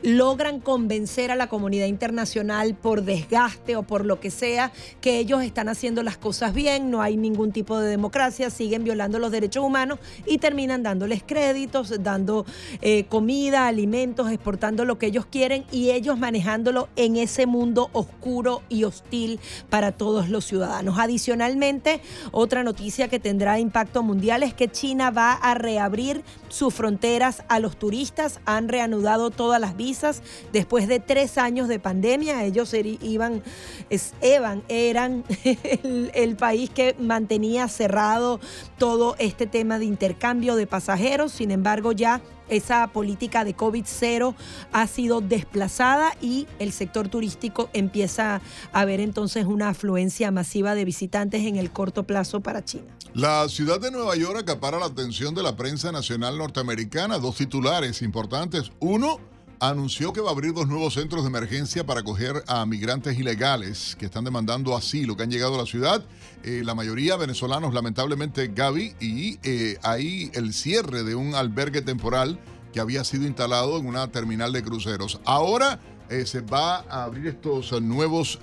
logran 0.03 0.61
convencer 0.61 1.31
a 1.31 1.37
la 1.37 1.49
comunidad 1.49 1.87
internacional 1.87 2.75
por 2.75 3.03
desgaste 3.03 3.77
o 3.77 3.83
por 3.83 4.07
lo 4.07 4.21
que 4.21 4.31
sea 4.31 4.73
que 5.01 5.19
ellos 5.19 5.43
están 5.43 5.69
haciendo 5.69 6.03
las 6.03 6.17
cosas 6.17 6.55
bien, 6.55 6.91
no 6.91 7.03
hay 7.03 7.17
ningún 7.17 7.53
tipo 7.53 7.79
de 7.79 7.91
democracia, 7.91 8.51
siguen 8.51 8.85
violando 8.85 9.19
los 9.19 9.31
derechos 9.31 9.65
humanos 9.65 9.99
y 10.27 10.39
terminan 10.39 10.83
dándoles 10.83 11.23
créditos, 11.23 12.03
dando 12.03 12.47
eh, 12.81 13.05
comida, 13.09 13.67
alimentos, 13.67 14.31
exportando 14.31 14.85
lo 14.85 14.99
que 14.99 15.07
ellos 15.07 15.27
quieren 15.27 15.65
y 15.71 15.91
ellos 15.91 16.19
manejándolo 16.19 16.89
en 16.97 17.17
ese 17.17 17.47
mundo 17.47 17.91
oscuro 17.93 18.63
y 18.69 18.85
hostil 18.85 19.41
para 19.69 19.93
todos 19.93 20.29
los 20.29 20.47
ciudadanos. 20.47 20.99
Adicionalmente, 20.99 22.01
otra 22.33 22.63
noticia 22.63 23.09
que 23.09 23.19
tendrá 23.19 23.59
impacto 23.59 24.03
mundial 24.03 24.43
es 24.43 24.55
que 24.55 24.71
China 24.71 25.11
va 25.11 25.33
a 25.33 25.55
reabrir 25.55 26.23
sus 26.49 26.73
fronteras 26.73 27.43
a 27.49 27.61
los 27.61 27.77
turistas, 27.77 28.41
han 28.45 28.69
reanudado 28.69 29.31
todas 29.31 29.61
las 29.61 29.77
vías 29.77 29.90
después 30.53 30.89
de 30.89 31.01
tres 31.01 31.39
años 31.39 31.69
de 31.69 31.79
pandemia. 31.79 32.45
Ellos 32.45 32.75
iban, 32.75 33.43
eran 34.69 35.25
el, 36.15 36.37
país 36.37 36.71
que 36.71 36.95
mantenía 36.99 37.69
cerrado 37.69 38.41
todo 38.79 39.17
este 39.19 39.47
tema 39.47 39.79
de 39.79 39.85
intercambio 39.85 40.57
de 40.57 40.67
pasajeros. 40.67 41.33
Sin 41.33 41.51
embargo, 41.51 41.93
ya 41.93 42.21
esa 42.49 42.87
política 42.89 43.45
de 43.45 43.57
COVID-0 43.57 44.35
ha 44.73 44.87
sido 44.87 45.21
desplazada 45.21 46.17
y 46.21 46.47
el 46.59 46.73
sector 46.73 47.09
turístico 47.09 47.71
empieza 47.73 48.41
a 48.73 48.85
ver 48.85 49.01
entonces 49.01 49.47
una 49.47 49.69
afluencia 49.69 50.31
masiva 50.31 50.75
de 50.75 50.85
visitantes 50.85 51.43
en 51.47 51.57
el 51.57 51.71
corto 51.71 52.03
plazo 52.05 52.41
para 52.41 52.65
China. 52.65 52.97
La 53.15 53.49
ciudad 53.49 53.81
de 53.81 53.91
Nueva 53.91 54.15
York 54.17 54.39
acapara 54.39 54.79
la 54.79 54.87
atención 54.87 55.35
de 55.35 55.43
la 55.43 55.57
prensa 55.57 55.91
nacional 55.91 56.39
norteamericana. 56.39 57.19
Dos 57.19 57.37
titulares 57.37 58.03
importantes. 58.03 58.71
Uno, 58.79 59.19
anunció 59.61 60.13
que 60.13 60.21
va 60.21 60.31
a 60.31 60.33
abrir 60.33 60.55
dos 60.55 60.67
nuevos 60.67 60.95
centros 60.95 61.23
de 61.23 61.29
emergencia 61.29 61.85
para 61.85 62.01
acoger 62.01 62.43
a 62.47 62.65
migrantes 62.65 63.19
ilegales 63.19 63.95
que 63.99 64.07
están 64.07 64.25
demandando 64.25 64.75
asilo, 64.75 65.17
que 65.17 65.23
han 65.23 65.31
llegado 65.31 65.55
a 65.55 65.59
la 65.59 65.67
ciudad. 65.67 66.03
Eh, 66.43 66.63
la 66.65 66.75
mayoría 66.75 67.17
venezolanos, 67.17 67.75
lamentablemente, 67.75 68.49
Gaby, 68.49 68.95
y 69.01 69.39
eh, 69.43 69.77
ahí 69.83 70.31
el 70.35 70.55
cierre 70.55 71.05
de 71.05 71.15
un 71.15 71.35
albergue 71.35 71.83
temporal 71.83 72.41
que 72.73 72.81
había 72.81 73.05
sido 73.05 73.27
instalado 73.27 73.79
en 73.79 73.87
una 73.87 74.11
terminal 74.11 74.53
de 74.53 74.63
cruceros. 74.63 75.21
Ahora 75.25 75.79
eh, 76.09 76.25
se 76.25 76.41
va 76.41 76.79
a 76.89 77.05
abrir 77.05 77.27
estos 77.27 77.81
nuevos 77.83 78.39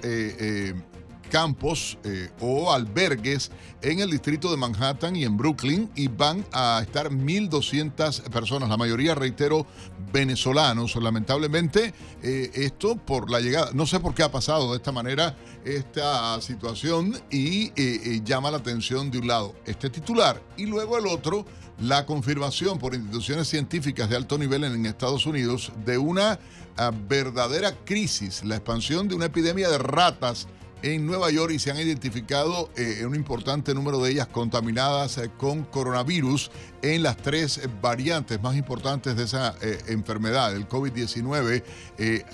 campos 1.28 1.98
eh, 2.04 2.30
o 2.40 2.72
albergues 2.72 3.52
en 3.82 4.00
el 4.00 4.10
distrito 4.10 4.50
de 4.52 4.58
Manhattan 4.58 5.16
y 5.16 5.24
en 5.24 5.38
Brooklyn 5.38 5.90
y 5.96 6.08
van 6.08 6.46
a 6.52 6.80
estar 6.82 7.10
1.200 7.10 8.30
personas, 8.30 8.70
la 8.70 8.78
mayoría, 8.78 9.16
reitero, 9.16 9.66
venezolanos. 10.12 10.96
Lamentablemente, 10.96 11.94
eh, 12.24 12.52
esto 12.54 12.96
por 12.96 13.30
la 13.30 13.40
llegada, 13.40 13.72
no 13.74 13.86
sé 13.86 14.00
por 14.00 14.14
qué 14.14 14.24
ha 14.24 14.32
pasado 14.32 14.72
de 14.72 14.78
esta 14.78 14.92
manera 14.92 15.36
esta 15.64 16.40
situación 16.42 17.14
y 17.30 17.72
eh, 17.76 18.22
llama 18.24 18.52
la 18.52 18.58
atención 18.58 19.12
de 19.12 19.20
un 19.20 19.28
lado 19.28 19.56
este 19.66 19.90
titular 19.90 20.42
y 20.56 20.66
luego 20.66 20.98
el 20.98 21.08
otro 21.08 21.46
la 21.80 22.06
confirmación 22.06 22.80
por 22.80 22.96
instituciones 22.96 23.48
científicas 23.48 24.10
de 24.10 24.16
alto 24.16 24.38
nivel 24.38 24.64
en 24.64 24.86
Estados 24.86 25.26
Unidos 25.26 25.72
de 25.86 25.98
una 25.98 26.40
ah, 26.76 26.92
verdadera 27.08 27.74
crisis, 27.86 28.44
la 28.44 28.56
expansión 28.56 29.08
de 29.08 29.16
una 29.16 29.26
epidemia 29.26 29.70
de 29.70 29.78
ratas 29.78 30.48
en 30.82 31.06
Nueva 31.06 31.32
York 31.32 31.54
y 31.54 31.60
se 31.60 31.72
han 31.72 31.78
identificado 31.78 32.70
eh, 32.76 33.06
un 33.06 33.16
importante 33.16 33.74
número 33.74 34.00
de 34.00 34.12
ellas 34.12 34.28
contaminadas 34.28 35.18
eh, 35.18 35.32
con 35.38 35.64
coronavirus 35.64 36.52
en 36.82 37.04
las 37.04 37.18
tres 37.18 37.62
variantes 37.82 38.42
más 38.42 38.56
importantes 38.56 39.16
de 39.16 39.24
esa 39.24 39.56
eh, 39.62 39.80
enfermedad, 39.88 40.56
el 40.56 40.68
COVID-19, 40.68 41.64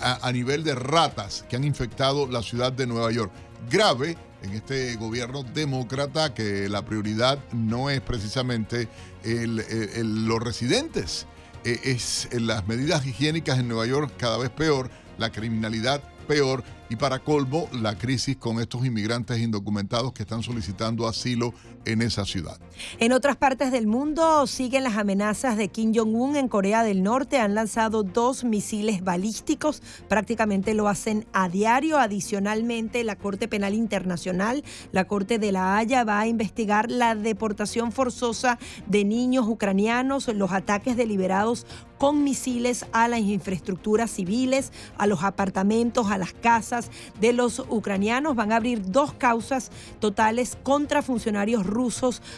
a, 0.00 0.26
a 0.26 0.32
nivel 0.32 0.62
de 0.62 0.74
ratas 0.74 1.44
que 1.48 1.56
han 1.56 1.64
infectado 1.64 2.26
la 2.26 2.42
ciudad 2.42 2.72
de 2.72 2.86
Nueva 2.86 3.10
York. 3.10 3.32
Grave 3.70 4.16
en 4.42 4.52
este 4.52 4.94
gobierno 4.96 5.42
demócrata 5.42 6.34
que 6.34 6.68
la 6.68 6.84
prioridad 6.84 7.38
no 7.52 7.88
es 7.88 8.02
precisamente 8.02 8.88
los 9.24 10.42
residentes, 10.42 11.26
es 11.64 12.28
las 12.32 12.66
medidas 12.68 13.06
higiénicas 13.06 13.58
en 13.58 13.68
Nueva 13.68 13.86
York 13.86 14.12
cada 14.18 14.36
vez 14.36 14.50
peor, 14.50 14.90
la 15.16 15.32
criminalidad 15.32 16.02
peor 16.28 16.62
y 16.90 16.96
para 16.96 17.18
colmo, 17.20 17.68
la 17.72 17.96
crisis 17.96 18.36
con 18.36 18.60
estos 18.60 18.84
inmigrantes 18.84 19.40
indocumentados 19.40 20.12
que 20.12 20.22
están 20.22 20.42
solicitando 20.42 21.08
asilo 21.08 21.54
en 21.86 22.02
esa 22.02 22.24
ciudad. 22.24 22.58
En 22.98 23.12
otras 23.12 23.36
partes 23.36 23.70
del 23.72 23.86
mundo 23.86 24.46
siguen 24.46 24.84
las 24.84 24.96
amenazas 24.96 25.56
de 25.56 25.68
Kim 25.68 25.92
Jong-un 25.94 26.36
en 26.36 26.48
Corea 26.48 26.82
del 26.82 27.02
Norte. 27.02 27.38
Han 27.38 27.54
lanzado 27.54 28.02
dos 28.02 28.44
misiles 28.44 29.04
balísticos, 29.04 29.82
prácticamente 30.08 30.74
lo 30.74 30.88
hacen 30.88 31.26
a 31.32 31.48
diario. 31.48 31.98
Adicionalmente, 31.98 33.04
la 33.04 33.16
Corte 33.16 33.48
Penal 33.48 33.74
Internacional, 33.74 34.64
la 34.92 35.04
Corte 35.06 35.38
de 35.38 35.52
la 35.52 35.76
Haya, 35.76 36.04
va 36.04 36.20
a 36.20 36.26
investigar 36.26 36.90
la 36.90 37.14
deportación 37.14 37.92
forzosa 37.92 38.58
de 38.86 39.04
niños 39.04 39.46
ucranianos, 39.46 40.28
los 40.28 40.52
ataques 40.52 40.96
deliberados 40.96 41.66
con 41.98 42.24
misiles 42.24 42.86
a 42.92 43.08
las 43.08 43.20
infraestructuras 43.20 44.10
civiles, 44.10 44.72
a 44.98 45.06
los 45.06 45.22
apartamentos, 45.22 46.10
a 46.10 46.18
las 46.18 46.32
casas 46.32 46.90
de 47.20 47.32
los 47.32 47.60
ucranianos. 47.60 48.34
Van 48.34 48.52
a 48.52 48.56
abrir 48.56 48.90
dos 48.90 49.12
causas 49.14 49.70
totales 50.00 50.58
contra 50.62 51.02
funcionarios 51.02 51.64
rusos 51.64 51.73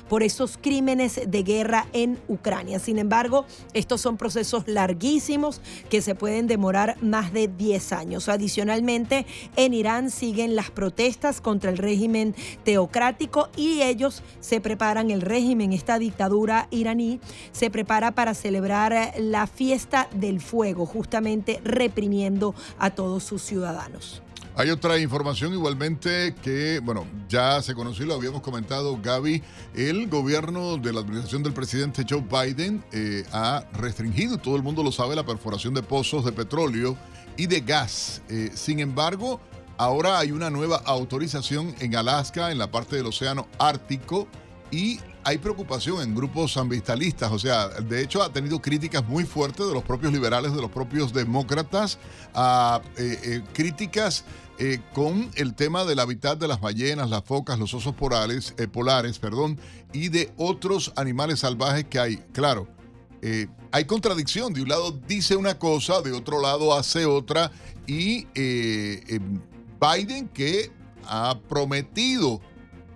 por 0.09 0.23
esos 0.23 0.59
crímenes 0.61 1.21
de 1.27 1.43
guerra 1.43 1.87
en 1.93 2.19
Ucrania. 2.29 2.79
Sin 2.79 2.99
embargo, 2.99 3.45
estos 3.75 4.01
son 4.01 4.17
procesos 4.17 4.65
larguísimos 4.67 5.61
que 5.91 6.01
se 6.01 6.15
pueden 6.15 6.47
demorar 6.47 6.97
más 7.03 7.33
de 7.33 7.49
10 7.49 7.93
años. 7.93 8.29
Adicionalmente, 8.29 9.27
en 9.57 9.75
Irán 9.75 10.11
siguen 10.11 10.57
las 10.57 10.71
protestas 10.71 11.41
contra 11.41 11.71
el 11.71 11.79
régimen 11.79 12.35
teocrático 12.65 13.49
y 13.57 13.83
ellos 13.83 14.23
se 14.41 14.61
preparan, 14.61 15.11
el 15.11 15.21
régimen, 15.21 15.73
esta 15.73 15.99
dictadura 15.99 16.69
iraní, 16.71 17.21
se 17.53 17.71
prepara 17.71 18.13
para 18.13 18.35
celebrar 18.35 19.15
la 19.19 19.47
fiesta 19.47 20.09
del 20.15 20.41
fuego, 20.41 20.87
justamente 20.87 21.61
reprimiendo 21.65 22.55
a 22.79 22.91
todos 22.91 23.23
sus 23.23 23.43
ciudadanos. 23.43 24.23
Hay 24.59 24.71
otra 24.71 24.99
información 24.99 25.53
igualmente 25.53 26.35
que, 26.43 26.81
bueno, 26.83 27.07
ya 27.29 27.61
se 27.61 27.75
conoció, 27.75 28.07
lo 28.07 28.15
habíamos 28.15 28.41
comentado, 28.41 28.99
Gaby, 29.03 29.43
el 29.75 30.09
gobierno 30.09 30.79
de 30.79 30.95
la 30.95 31.01
administración 31.01 31.43
del 31.43 31.53
presidente 31.53 32.07
Joe 32.09 32.23
Biden 32.23 32.83
eh, 32.91 33.25
ha 33.33 33.67
restringido, 33.75 34.39
todo 34.39 34.57
el 34.57 34.63
mundo 34.63 34.83
lo 34.83 34.91
sabe, 34.91 35.15
la 35.15 35.27
perforación 35.27 35.75
de 35.75 35.83
pozos 35.83 36.25
de 36.25 36.33
petróleo 36.33 36.97
y 37.37 37.49
de 37.49 37.61
gas. 37.61 38.23
Eh, 38.31 38.51
sin 38.55 38.81
embargo, 38.81 39.43
ahora 39.77 40.19
hay 40.19 40.33
una 40.33 40.49
nueva 40.49 40.81
autorización 40.87 41.75
en 41.81 41.95
Alaska, 41.95 42.51
en 42.51 42.57
la 42.57 42.71
parte 42.71 42.97
del 42.97 43.05
Océano 43.05 43.49
Ártico, 43.59 44.27
y 44.71 45.01
hay 45.25 45.39
preocupación 45.39 46.03
en 46.03 46.15
grupos 46.15 46.57
ambientalistas, 46.57 47.33
o 47.33 47.39
sea, 47.39 47.69
de 47.69 48.03
hecho 48.03 48.23
ha 48.23 48.33
tenido 48.33 48.61
críticas 48.61 49.05
muy 49.07 49.25
fuertes 49.25 49.67
de 49.67 49.73
los 49.73 49.83
propios 49.83 50.13
liberales, 50.13 50.55
de 50.55 50.61
los 50.61 50.71
propios 50.71 51.13
demócratas, 51.13 51.99
a 52.35 52.81
eh, 52.97 53.43
críticas 53.53 54.25
eh, 54.59 54.81
con 54.95 55.31
el 55.35 55.55
tema 55.55 55.85
del 55.85 55.99
hábitat 55.99 56.39
de 56.39 56.49
las 56.49 56.63
ballenas, 56.63 57.11
las 57.11 57.23
focas, 57.25 57.59
los 57.59 57.75
osos 57.75 57.95
polares, 57.95 58.55
eh, 58.57 58.69
perdón, 59.21 59.61
y 59.93 60.09
de 60.09 60.33
otros 60.39 60.95
animales 60.97 61.41
salvajes 61.41 61.85
que 61.85 61.99
hay. 61.99 62.17
Claro, 62.33 62.67
eh, 63.21 63.49
hay 63.71 63.85
contradicción. 63.85 64.55
De 64.55 64.63
un 64.63 64.69
lado 64.71 64.99
dice 65.07 65.37
una 65.37 65.59
cosa, 65.59 66.01
de 66.01 66.13
otro 66.13 66.41
lado 66.41 66.75
hace 66.75 67.05
otra. 67.05 67.53
Y 67.87 68.27
Biden 68.35 70.29
que 70.33 70.73
ha 71.05 71.39
prometido 71.49 72.41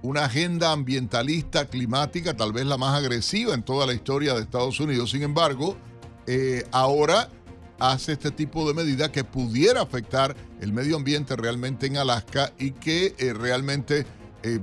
una 0.03 0.25
agenda 0.25 0.73
ambientalista, 0.73 1.67
climática, 1.67 2.37
tal 2.37 2.53
vez 2.53 2.67
la 2.67 2.79
más 2.79 2.97
agresiva 2.97 3.55
en 3.55 3.63
toda 3.63 3.87
la 3.87 3.95
historia 3.95 4.35
de 4.35 4.43
Estados 4.43 4.81
Unidos. 4.81 5.11
Sin 5.11 5.23
embargo, 5.23 5.77
ahora 6.71 7.29
hace 7.81 8.13
este 8.13 8.31
tipo 8.31 8.69
de 8.69 8.75
medida 8.75 9.11
que 9.11 9.25
pudiera 9.25 9.81
afectar 9.81 10.37
el 10.61 10.73
medio 10.73 10.97
ambiente 10.97 11.35
realmente 11.35 11.87
en 11.87 11.97
Alaska 11.97 12.53
y 12.59 12.73
que 12.73 13.15
eh, 13.19 13.33
realmente 13.33 14.07
eh, 14.43 14.61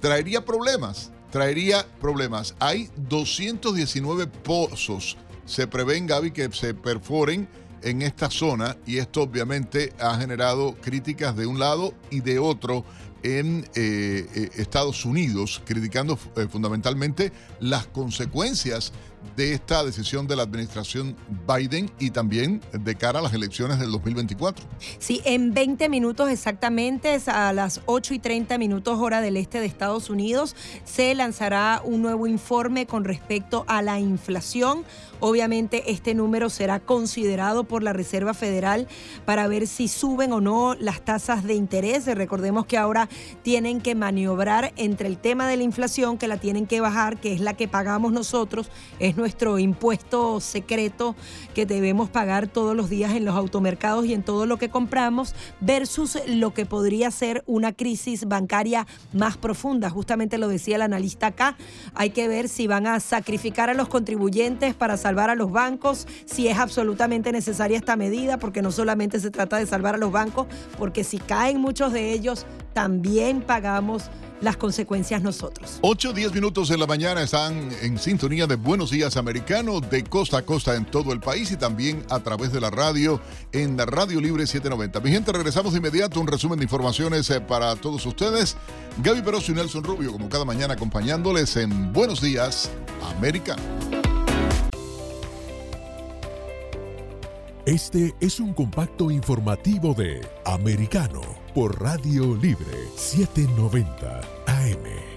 traería 0.00 0.44
problemas, 0.44 1.12
traería 1.30 1.86
problemas. 2.00 2.56
Hay 2.58 2.90
219 3.08 4.26
pozos, 4.26 5.16
se 5.44 5.66
prevén, 5.66 6.06
Gaby, 6.06 6.30
que 6.30 6.50
se 6.50 6.74
perforen 6.74 7.48
en 7.82 8.02
esta 8.02 8.28
zona 8.30 8.76
y 8.86 8.98
esto 8.98 9.22
obviamente 9.22 9.92
ha 10.00 10.16
generado 10.16 10.74
críticas 10.80 11.36
de 11.36 11.46
un 11.46 11.60
lado 11.60 11.94
y 12.10 12.20
de 12.20 12.38
otro 12.38 12.84
en 13.22 13.68
eh, 13.74 14.50
Estados 14.56 15.04
Unidos, 15.04 15.62
criticando 15.64 16.16
fundamentalmente 16.16 17.32
las 17.60 17.86
consecuencias 17.86 18.92
de 19.36 19.52
esta 19.52 19.84
decisión 19.84 20.26
de 20.26 20.36
la 20.36 20.42
administración 20.42 21.16
Biden 21.46 21.90
y 21.98 22.10
también 22.10 22.60
de 22.72 22.94
cara 22.96 23.20
a 23.20 23.22
las 23.22 23.32
elecciones 23.32 23.78
del 23.78 23.90
2024. 23.92 24.64
Sí, 24.98 25.20
en 25.24 25.54
20 25.54 25.88
minutos 25.88 26.30
exactamente, 26.30 27.20
a 27.26 27.52
las 27.52 27.80
8 27.86 28.14
y 28.14 28.18
30 28.18 28.58
minutos 28.58 28.98
hora 28.98 29.20
del 29.20 29.36
este 29.36 29.60
de 29.60 29.66
Estados 29.66 30.10
Unidos, 30.10 30.56
se 30.84 31.14
lanzará 31.14 31.82
un 31.84 32.02
nuevo 32.02 32.26
informe 32.26 32.86
con 32.86 33.04
respecto 33.04 33.64
a 33.68 33.82
la 33.82 34.00
inflación. 34.00 34.84
Obviamente 35.20 35.90
este 35.90 36.14
número 36.14 36.48
será 36.48 36.80
considerado 36.80 37.64
por 37.64 37.82
la 37.82 37.92
Reserva 37.92 38.34
Federal 38.34 38.86
para 39.24 39.48
ver 39.48 39.66
si 39.66 39.88
suben 39.88 40.32
o 40.32 40.40
no 40.40 40.74
las 40.74 41.00
tasas 41.00 41.44
de 41.44 41.54
interés. 41.54 42.06
Recordemos 42.06 42.66
que 42.66 42.78
ahora 42.78 43.08
tienen 43.42 43.80
que 43.80 43.94
maniobrar 43.94 44.72
entre 44.76 45.08
el 45.08 45.18
tema 45.18 45.48
de 45.48 45.56
la 45.56 45.64
inflación, 45.64 46.18
que 46.18 46.28
la 46.28 46.36
tienen 46.36 46.66
que 46.66 46.80
bajar, 46.80 47.18
que 47.18 47.32
es 47.32 47.40
la 47.40 47.54
que 47.54 47.68
pagamos 47.68 48.12
nosotros, 48.12 48.70
nuestro 49.16 49.58
impuesto 49.58 50.40
secreto 50.40 51.16
que 51.54 51.66
debemos 51.66 52.10
pagar 52.10 52.48
todos 52.48 52.76
los 52.76 52.90
días 52.90 53.12
en 53.12 53.24
los 53.24 53.36
automercados 53.36 54.06
y 54.06 54.14
en 54.14 54.22
todo 54.22 54.46
lo 54.46 54.56
que 54.56 54.68
compramos, 54.68 55.34
versus 55.60 56.18
lo 56.26 56.54
que 56.54 56.66
podría 56.66 57.10
ser 57.10 57.42
una 57.46 57.72
crisis 57.72 58.26
bancaria 58.26 58.86
más 59.12 59.36
profunda. 59.36 59.90
Justamente 59.90 60.38
lo 60.38 60.48
decía 60.48 60.76
el 60.76 60.82
analista 60.82 61.28
acá, 61.28 61.56
hay 61.94 62.10
que 62.10 62.28
ver 62.28 62.48
si 62.48 62.66
van 62.66 62.86
a 62.86 63.00
sacrificar 63.00 63.70
a 63.70 63.74
los 63.74 63.88
contribuyentes 63.88 64.74
para 64.74 64.96
salvar 64.96 65.30
a 65.30 65.34
los 65.34 65.50
bancos, 65.50 66.06
si 66.24 66.48
es 66.48 66.58
absolutamente 66.58 67.32
necesaria 67.32 67.76
esta 67.76 67.96
medida, 67.96 68.38
porque 68.38 68.62
no 68.62 68.72
solamente 68.72 69.20
se 69.20 69.30
trata 69.30 69.56
de 69.56 69.66
salvar 69.66 69.94
a 69.94 69.98
los 69.98 70.12
bancos, 70.12 70.46
porque 70.78 71.04
si 71.04 71.18
caen 71.18 71.60
muchos 71.60 71.92
de 71.92 72.12
ellos, 72.12 72.46
también 72.78 73.40
pagamos 73.40 74.04
las 74.40 74.56
consecuencias 74.56 75.20
nosotros. 75.20 75.80
8, 75.80 76.12
10 76.12 76.32
minutos 76.32 76.68
de 76.68 76.78
la 76.78 76.86
mañana 76.86 77.22
están 77.22 77.70
en 77.82 77.98
sintonía 77.98 78.46
de 78.46 78.54
Buenos 78.54 78.92
Días 78.92 79.16
Americano 79.16 79.80
de 79.80 80.04
costa 80.04 80.38
a 80.38 80.42
costa 80.42 80.76
en 80.76 80.84
todo 80.84 81.12
el 81.12 81.18
país 81.18 81.50
y 81.50 81.56
también 81.56 82.04
a 82.08 82.20
través 82.20 82.52
de 82.52 82.60
la 82.60 82.70
radio 82.70 83.20
en 83.50 83.76
la 83.76 83.84
Radio 83.84 84.20
Libre 84.20 84.46
790. 84.46 85.00
Mi 85.00 85.10
gente, 85.10 85.32
regresamos 85.32 85.72
de 85.72 85.78
inmediato. 85.78 86.20
Un 86.20 86.28
resumen 86.28 86.56
de 86.56 86.66
informaciones 86.66 87.28
eh, 87.30 87.40
para 87.40 87.74
todos 87.74 88.06
ustedes. 88.06 88.56
Gaby 89.02 89.22
Peroso 89.22 89.50
y 89.50 89.56
Nelson 89.56 89.82
Rubio, 89.82 90.12
como 90.12 90.28
cada 90.28 90.44
mañana, 90.44 90.74
acompañándoles 90.74 91.56
en 91.56 91.92
Buenos 91.92 92.20
Días 92.20 92.70
Americano. 93.16 93.60
Este 97.66 98.14
es 98.20 98.38
un 98.38 98.54
compacto 98.54 99.10
informativo 99.10 99.94
de 99.94 100.24
Americano 100.46 101.47
por 101.58 101.82
Radio 101.82 102.36
Libre 102.36 102.86
790 102.94 104.20
AM. 104.46 105.08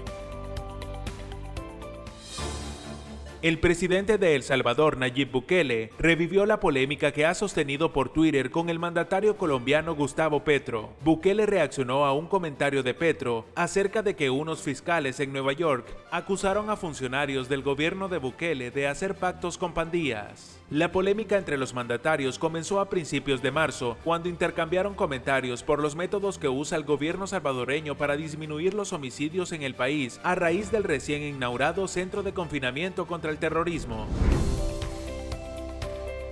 El 3.42 3.60
presidente 3.60 4.18
de 4.18 4.34
El 4.34 4.42
Salvador, 4.42 4.96
Nayib 4.96 5.30
Bukele, 5.30 5.90
revivió 6.00 6.44
la 6.44 6.58
polémica 6.58 7.12
que 7.12 7.26
ha 7.26 7.34
sostenido 7.34 7.92
por 7.92 8.12
Twitter 8.12 8.50
con 8.50 8.70
el 8.70 8.80
mandatario 8.80 9.36
colombiano 9.36 9.94
Gustavo 9.94 10.42
Petro. 10.42 10.90
Bukele 11.04 11.46
reaccionó 11.46 12.06
a 12.06 12.12
un 12.12 12.26
comentario 12.26 12.82
de 12.82 12.94
Petro 12.94 13.46
acerca 13.54 14.02
de 14.02 14.16
que 14.16 14.28
unos 14.28 14.62
fiscales 14.62 15.20
en 15.20 15.32
Nueva 15.32 15.52
York 15.52 15.86
acusaron 16.10 16.70
a 16.70 16.76
funcionarios 16.76 17.48
del 17.48 17.62
gobierno 17.62 18.08
de 18.08 18.18
Bukele 18.18 18.72
de 18.72 18.88
hacer 18.88 19.14
pactos 19.14 19.58
con 19.58 19.74
pandillas. 19.74 20.61
La 20.70 20.90
polémica 20.90 21.36
entre 21.36 21.58
los 21.58 21.74
mandatarios 21.74 22.38
comenzó 22.38 22.80
a 22.80 22.88
principios 22.88 23.42
de 23.42 23.50
marzo, 23.50 23.96
cuando 24.04 24.28
intercambiaron 24.28 24.94
comentarios 24.94 25.62
por 25.62 25.80
los 25.80 25.96
métodos 25.96 26.38
que 26.38 26.48
usa 26.48 26.78
el 26.78 26.84
gobierno 26.84 27.26
salvadoreño 27.26 27.96
para 27.96 28.16
disminuir 28.16 28.72
los 28.72 28.92
homicidios 28.92 29.52
en 29.52 29.62
el 29.62 29.74
país 29.74 30.18
a 30.22 30.34
raíz 30.34 30.70
del 30.70 30.84
recién 30.84 31.22
inaugurado 31.22 31.88
centro 31.88 32.22
de 32.22 32.32
confinamiento 32.32 33.06
contra 33.06 33.30
el 33.30 33.38
terrorismo. 33.38 34.06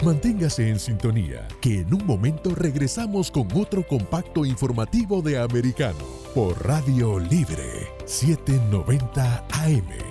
Manténgase 0.03 0.71
en 0.71 0.79
sintonía, 0.79 1.47
que 1.61 1.81
en 1.81 1.93
un 1.93 2.07
momento 2.07 2.55
regresamos 2.55 3.31
con 3.31 3.49
otro 3.53 3.87
compacto 3.87 4.47
informativo 4.47 5.21
de 5.21 5.39
Americano 5.39 6.07
por 6.35 6.67
Radio 6.67 7.19
Libre 7.19 7.91
790 8.07 9.45
AM. 9.51 10.10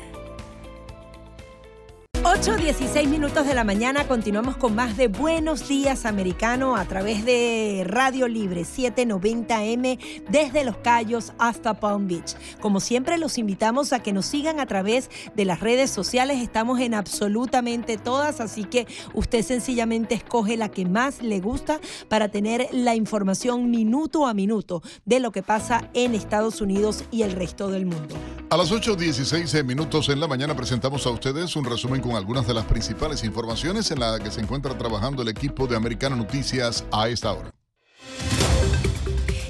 8.16 2.41 3.09
minutos 3.09 3.45
de 3.45 3.53
la 3.53 3.65
mañana 3.65 4.07
continuamos 4.07 4.55
con 4.55 4.73
más 4.73 4.95
de 4.95 5.09
Buenos 5.09 5.67
Días 5.67 6.05
Americano 6.05 6.77
a 6.77 6.85
través 6.85 7.25
de 7.25 7.83
Radio 7.85 8.29
Libre 8.29 8.61
790M 8.61 9.99
desde 10.29 10.63
Los 10.63 10.77
Cayos 10.77 11.33
hasta 11.37 11.81
Palm 11.81 12.07
Beach. 12.07 12.37
Como 12.61 12.79
siempre 12.79 13.17
los 13.17 13.37
invitamos 13.37 13.91
a 13.91 13.99
que 13.99 14.13
nos 14.13 14.25
sigan 14.25 14.61
a 14.61 14.67
través 14.67 15.09
de 15.35 15.43
las 15.43 15.59
redes 15.59 15.91
sociales, 15.91 16.41
estamos 16.41 16.79
en 16.79 16.93
absolutamente 16.93 17.97
todas, 17.97 18.39
así 18.39 18.63
que 18.63 18.87
usted 19.13 19.43
sencillamente 19.43 20.15
escoge 20.15 20.55
la 20.55 20.69
que 20.69 20.85
más 20.85 21.21
le 21.21 21.41
gusta 21.41 21.81
para 22.07 22.29
tener 22.29 22.69
la 22.71 22.95
información 22.95 23.69
minuto 23.69 24.25
a 24.25 24.33
minuto 24.33 24.81
de 25.03 25.19
lo 25.19 25.33
que 25.33 25.43
pasa 25.43 25.89
en 25.93 26.15
Estados 26.15 26.61
Unidos 26.61 27.03
y 27.11 27.23
el 27.23 27.33
resto 27.33 27.67
del 27.67 27.85
mundo. 27.85 28.15
A 28.51 28.57
las 28.57 28.71
8.16 28.71 29.63
minutos 29.63 30.09
en 30.09 30.19
la 30.19 30.27
mañana 30.27 30.55
presentamos 30.55 31.05
a 31.05 31.11
ustedes 31.11 31.55
un 31.55 31.65
resumen 31.65 32.01
con 32.01 32.15
algunas 32.29 32.45
de 32.45 32.53
las 32.53 32.65
principales 32.65 33.23
informaciones 33.23 33.89
en 33.89 34.01
las 34.01 34.19
que 34.19 34.29
se 34.29 34.39
encuentra 34.39 34.77
trabajando 34.77 35.23
el 35.23 35.29
equipo 35.29 35.65
de 35.65 35.75
Americano 35.75 36.15
Noticias 36.15 36.85
a 36.91 37.09
esta 37.09 37.33
hora. 37.33 37.58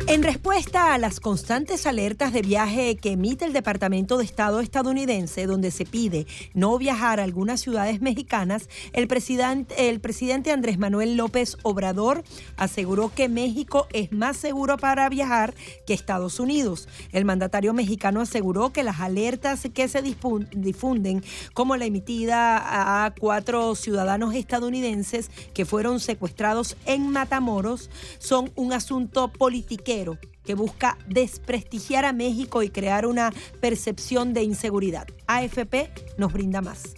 En 0.10 0.24
respuesta 0.24 0.96
a 0.96 0.98
las 0.98 1.20
constantes 1.20 1.86
alertas 1.86 2.34
de 2.34 2.42
viaje 2.42 2.98
que 2.98 3.12
emite 3.12 3.46
el 3.46 3.54
Departamento 3.54 4.18
de 4.18 4.24
Estado 4.24 4.60
estadounidense, 4.60 5.46
donde 5.46 5.70
se 5.70 5.86
pide 5.86 6.26
no 6.56 6.80
viajar 6.80 7.20
a 7.20 7.24
algunas 7.24 7.62
ciudades 7.62 8.02
mexicanas, 8.02 8.70
el 8.94 9.08
presidente, 9.08 10.52
Andrés 10.52 10.80
Manuel 10.80 11.16
López 11.16 11.58
Obrador 11.62 12.24
aseguró 12.58 13.12
que 13.14 13.30
México 13.30 13.86
es 13.94 14.12
más 14.12 14.38
seguro 14.38 14.78
para 14.78 15.08
viajar 15.10 15.54
que 15.86 15.94
Estados 15.94 16.40
Unidos. 16.40 16.88
El 17.12 17.24
mandatario 17.24 17.76
mexicano 17.76 18.22
aseguró 18.22 18.74
que 18.74 18.82
las 18.82 19.02
alertas 19.02 19.68
que 19.72 19.88
se 19.88 20.02
difunden, 20.02 21.24
como 21.54 21.78
la 21.78 21.86
emitida 21.86 23.06
a 23.06 23.12
cuatro 23.12 23.76
ciudadanos 23.76 24.34
estadounidenses 24.34 25.30
que 25.54 25.66
fueron 25.66 26.00
secuestrados 26.00 26.78
en 26.88 27.12
Matamoros, 27.12 27.92
son 28.18 28.52
un 28.56 28.74
asunto 28.74 29.28
politiquero 29.28 29.99
que 30.44 30.54
busca 30.54 30.98
desprestigiar 31.08 32.06
a 32.06 32.14
México 32.14 32.64
y 32.64 32.70
crear 32.70 33.06
una 33.06 33.32
percepción 33.60 34.34
de 34.34 34.44
inseguridad. 34.44 35.08
AFP 35.28 35.92
nos 36.18 36.34
brinda 36.34 36.62
más. 36.62 36.96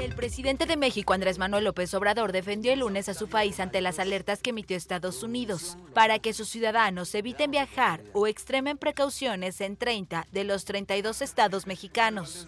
El 0.00 0.14
presidente 0.14 0.66
de 0.66 0.76
México, 0.76 1.14
Andrés 1.14 1.38
Manuel 1.38 1.64
López 1.64 1.94
Obrador, 1.94 2.32
defendió 2.32 2.74
el 2.74 2.80
lunes 2.80 3.08
a 3.08 3.14
su 3.14 3.28
país 3.28 3.58
ante 3.58 3.80
las 3.80 3.98
alertas 3.98 4.40
que 4.40 4.50
emitió 4.50 4.76
Estados 4.76 5.22
Unidos 5.22 5.78
para 5.94 6.18
que 6.18 6.34
sus 6.34 6.48
ciudadanos 6.50 7.14
eviten 7.14 7.50
viajar 7.50 8.02
o 8.12 8.26
extremen 8.26 8.76
precauciones 8.76 9.62
en 9.62 9.78
30 9.78 10.26
de 10.30 10.44
los 10.44 10.66
32 10.66 11.22
estados 11.22 11.66
mexicanos. 11.66 12.46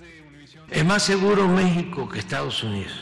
Es 0.71 0.85
más 0.85 1.03
seguro 1.03 1.49
México 1.49 2.07
que 2.09 2.19
Estados 2.19 2.63
Unidos. 2.63 2.93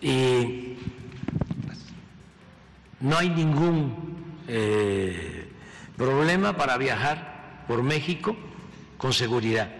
Y 0.00 0.76
no 3.00 3.16
hay 3.16 3.30
ningún 3.30 4.17
eh, 4.48 5.48
problema 5.96 6.56
para 6.56 6.76
viajar 6.78 7.64
por 7.68 7.82
México 7.82 8.36
con 8.96 9.12
seguridad. 9.12 9.70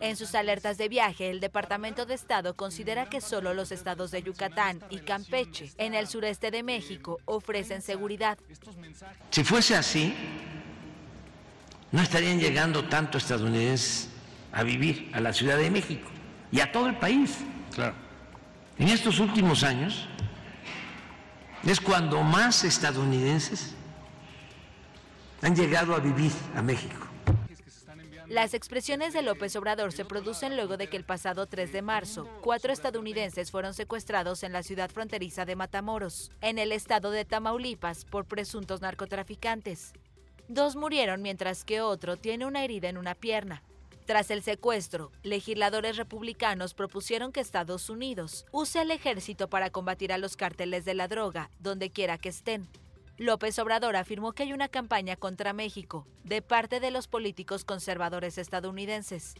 En 0.00 0.16
sus 0.16 0.34
alertas 0.34 0.78
de 0.78 0.88
viaje, 0.88 1.30
el 1.30 1.38
Departamento 1.38 2.06
de 2.06 2.14
Estado 2.14 2.56
considera 2.56 3.08
que 3.08 3.20
solo 3.20 3.54
los 3.54 3.70
estados 3.70 4.10
de 4.10 4.22
Yucatán 4.24 4.80
y 4.90 4.98
Campeche, 4.98 5.70
en 5.78 5.94
el 5.94 6.08
sureste 6.08 6.50
de 6.50 6.64
México, 6.64 7.20
ofrecen 7.24 7.82
seguridad. 7.82 8.36
Si 9.30 9.44
fuese 9.44 9.76
así, 9.76 10.12
no 11.92 12.02
estarían 12.02 12.40
llegando 12.40 12.88
tanto 12.88 13.16
estadounidenses 13.16 14.08
a 14.50 14.64
vivir 14.64 15.08
a 15.12 15.20
la 15.20 15.32
Ciudad 15.32 15.56
de 15.56 15.70
México 15.70 16.10
y 16.50 16.58
a 16.58 16.72
todo 16.72 16.88
el 16.88 16.96
país. 16.96 17.38
Claro. 17.72 17.94
En 18.78 18.88
estos 18.88 19.20
últimos 19.20 19.62
años 19.62 20.08
es 21.64 21.80
cuando 21.80 22.22
más 22.22 22.64
estadounidenses 22.64 23.76
han 25.42 25.56
llegado 25.56 25.94
a 25.94 25.98
vivir 25.98 26.32
a 26.54 26.62
México. 26.62 27.08
Las 28.28 28.54
expresiones 28.54 29.12
de 29.12 29.20
López 29.20 29.54
Obrador 29.56 29.92
se 29.92 30.06
producen 30.06 30.56
luego 30.56 30.78
de 30.78 30.86
que 30.86 30.96
el 30.96 31.04
pasado 31.04 31.46
3 31.46 31.70
de 31.70 31.82
marzo, 31.82 32.26
cuatro 32.40 32.72
estadounidenses 32.72 33.50
fueron 33.50 33.74
secuestrados 33.74 34.42
en 34.42 34.52
la 34.52 34.62
ciudad 34.62 34.88
fronteriza 34.90 35.44
de 35.44 35.56
Matamoros, 35.56 36.30
en 36.40 36.58
el 36.58 36.72
estado 36.72 37.10
de 37.10 37.26
Tamaulipas, 37.26 38.06
por 38.06 38.24
presuntos 38.24 38.80
narcotraficantes. 38.80 39.92
Dos 40.48 40.76
murieron 40.76 41.20
mientras 41.20 41.64
que 41.64 41.82
otro 41.82 42.16
tiene 42.16 42.46
una 42.46 42.64
herida 42.64 42.88
en 42.88 42.96
una 42.96 43.14
pierna. 43.14 43.62
Tras 44.06 44.30
el 44.30 44.42
secuestro, 44.42 45.12
legisladores 45.22 45.96
republicanos 45.96 46.74
propusieron 46.74 47.32
que 47.32 47.40
Estados 47.40 47.90
Unidos 47.90 48.46
use 48.50 48.80
el 48.80 48.90
ejército 48.90 49.48
para 49.48 49.70
combatir 49.70 50.12
a 50.12 50.18
los 50.18 50.36
cárteles 50.36 50.84
de 50.84 50.94
la 50.94 51.06
droga, 51.06 51.50
donde 51.58 51.90
quiera 51.90 52.18
que 52.18 52.30
estén. 52.30 52.68
López 53.22 53.56
Obrador 53.60 53.94
afirmó 53.94 54.32
que 54.32 54.42
hay 54.42 54.52
una 54.52 54.66
campaña 54.66 55.14
contra 55.14 55.52
México 55.52 56.08
de 56.24 56.42
parte 56.42 56.80
de 56.80 56.90
los 56.90 57.06
políticos 57.06 57.64
conservadores 57.64 58.36
estadounidenses. 58.36 59.34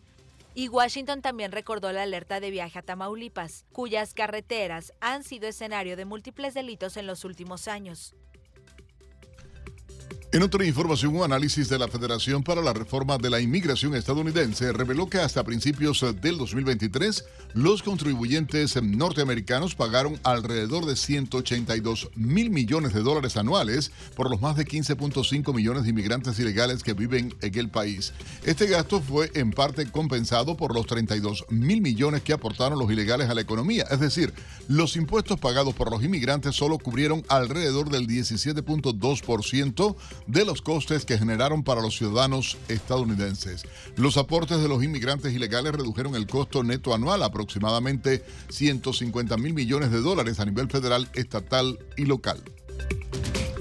Y 0.54 0.68
Washington 0.68 1.20
también 1.20 1.50
recordó 1.50 1.90
la 1.90 2.02
alerta 2.02 2.38
de 2.38 2.52
viaje 2.52 2.78
a 2.78 2.82
Tamaulipas, 2.82 3.64
cuyas 3.72 4.14
carreteras 4.14 4.92
han 5.00 5.24
sido 5.24 5.48
escenario 5.48 5.96
de 5.96 6.04
múltiples 6.04 6.54
delitos 6.54 6.96
en 6.96 7.08
los 7.08 7.24
últimos 7.24 7.66
años. 7.66 8.14
En 10.34 10.42
otra 10.42 10.64
información, 10.64 11.14
un 11.14 11.24
análisis 11.24 11.68
de 11.68 11.78
la 11.78 11.88
Federación 11.88 12.42
para 12.42 12.62
la 12.62 12.72
Reforma 12.72 13.18
de 13.18 13.28
la 13.28 13.38
Inmigración 13.38 13.94
estadounidense 13.94 14.72
reveló 14.72 15.06
que 15.06 15.18
hasta 15.18 15.44
principios 15.44 16.02
del 16.22 16.38
2023 16.38 17.26
los 17.52 17.82
contribuyentes 17.82 18.82
norteamericanos 18.82 19.74
pagaron 19.74 20.18
alrededor 20.22 20.86
de 20.86 20.96
182 20.96 22.08
mil 22.14 22.48
millones 22.48 22.94
de 22.94 23.02
dólares 23.02 23.36
anuales 23.36 23.92
por 24.16 24.30
los 24.30 24.40
más 24.40 24.56
de 24.56 24.64
15.5 24.64 25.54
millones 25.54 25.82
de 25.82 25.90
inmigrantes 25.90 26.38
ilegales 26.38 26.82
que 26.82 26.94
viven 26.94 27.34
en 27.42 27.58
el 27.58 27.68
país. 27.68 28.14
Este 28.42 28.66
gasto 28.68 29.02
fue 29.02 29.30
en 29.34 29.50
parte 29.50 29.84
compensado 29.90 30.56
por 30.56 30.74
los 30.74 30.86
32 30.86 31.44
mil 31.50 31.82
millones 31.82 32.22
que 32.22 32.32
aportaron 32.32 32.78
los 32.78 32.90
ilegales 32.90 33.28
a 33.28 33.34
la 33.34 33.42
economía, 33.42 33.84
es 33.90 34.00
decir, 34.00 34.32
los 34.66 34.96
impuestos 34.96 35.38
pagados 35.38 35.74
por 35.74 35.90
los 35.90 36.02
inmigrantes 36.02 36.56
solo 36.56 36.78
cubrieron 36.78 37.22
alrededor 37.28 37.90
del 37.90 38.06
17.2% 38.06 39.96
de 40.26 40.44
los 40.44 40.62
costes 40.62 41.04
que 41.04 41.18
generaron 41.18 41.62
para 41.62 41.82
los 41.82 41.96
ciudadanos 41.96 42.56
estadounidenses. 42.68 43.64
Los 43.96 44.16
aportes 44.16 44.60
de 44.60 44.68
los 44.68 44.82
inmigrantes 44.82 45.32
ilegales 45.32 45.72
redujeron 45.72 46.14
el 46.14 46.26
costo 46.26 46.62
neto 46.62 46.94
anual 46.94 47.22
aproximadamente 47.22 48.24
150 48.48 49.36
mil 49.36 49.54
millones 49.54 49.90
de 49.90 50.00
dólares 50.00 50.40
a 50.40 50.44
nivel 50.44 50.68
federal, 50.68 51.08
estatal 51.14 51.78
y 51.96 52.04
local. 52.04 52.42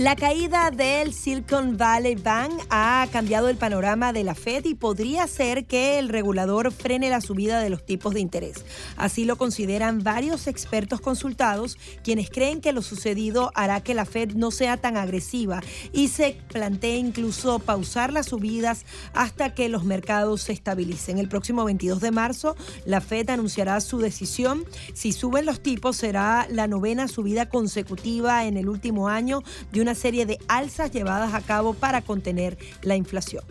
La 0.01 0.15
caída 0.15 0.71
del 0.71 1.13
Silicon 1.13 1.77
Valley 1.77 2.15
Bank 2.15 2.53
ha 2.71 3.07
cambiado 3.11 3.49
el 3.49 3.57
panorama 3.57 4.11
de 4.13 4.23
la 4.23 4.33
Fed 4.33 4.65
y 4.65 4.73
podría 4.73 5.27
ser 5.27 5.65
que 5.65 5.99
el 5.99 6.09
regulador 6.09 6.71
frene 6.71 7.11
la 7.11 7.21
subida 7.21 7.59
de 7.59 7.69
los 7.69 7.85
tipos 7.85 8.15
de 8.15 8.19
interés. 8.19 8.65
Así 8.97 9.25
lo 9.25 9.35
consideran 9.37 10.01
varios 10.01 10.47
expertos 10.47 11.01
consultados, 11.01 11.77
quienes 12.03 12.31
creen 12.31 12.61
que 12.61 12.73
lo 12.73 12.81
sucedido 12.81 13.51
hará 13.53 13.81
que 13.81 13.93
la 13.93 14.05
Fed 14.05 14.31
no 14.31 14.49
sea 14.49 14.77
tan 14.77 14.97
agresiva 14.97 15.61
y 15.93 16.07
se 16.07 16.35
plantea 16.47 16.95
incluso 16.95 17.59
pausar 17.59 18.11
las 18.11 18.25
subidas 18.25 18.87
hasta 19.13 19.53
que 19.53 19.69
los 19.69 19.83
mercados 19.83 20.41
se 20.41 20.53
estabilicen. 20.53 21.19
El 21.19 21.29
próximo 21.29 21.63
22 21.63 22.01
de 22.01 22.09
marzo, 22.09 22.55
la 22.85 23.01
Fed 23.01 23.29
anunciará 23.29 23.79
su 23.81 23.99
decisión. 23.99 24.65
Si 24.95 25.11
suben 25.11 25.45
los 25.45 25.61
tipos, 25.61 25.95
será 25.95 26.47
la 26.49 26.65
novena 26.65 27.07
subida 27.07 27.49
consecutiva 27.49 28.45
en 28.45 28.57
el 28.57 28.67
último 28.67 29.07
año 29.07 29.43
de 29.71 29.81
una 29.81 29.90
serie 29.95 30.25
de 30.25 30.39
alzas 30.47 30.91
llevadas 30.91 31.33
a 31.33 31.41
cabo 31.41 31.73
para 31.73 32.01
contener 32.01 32.57
la 32.81 32.95
inflación. 32.95 33.43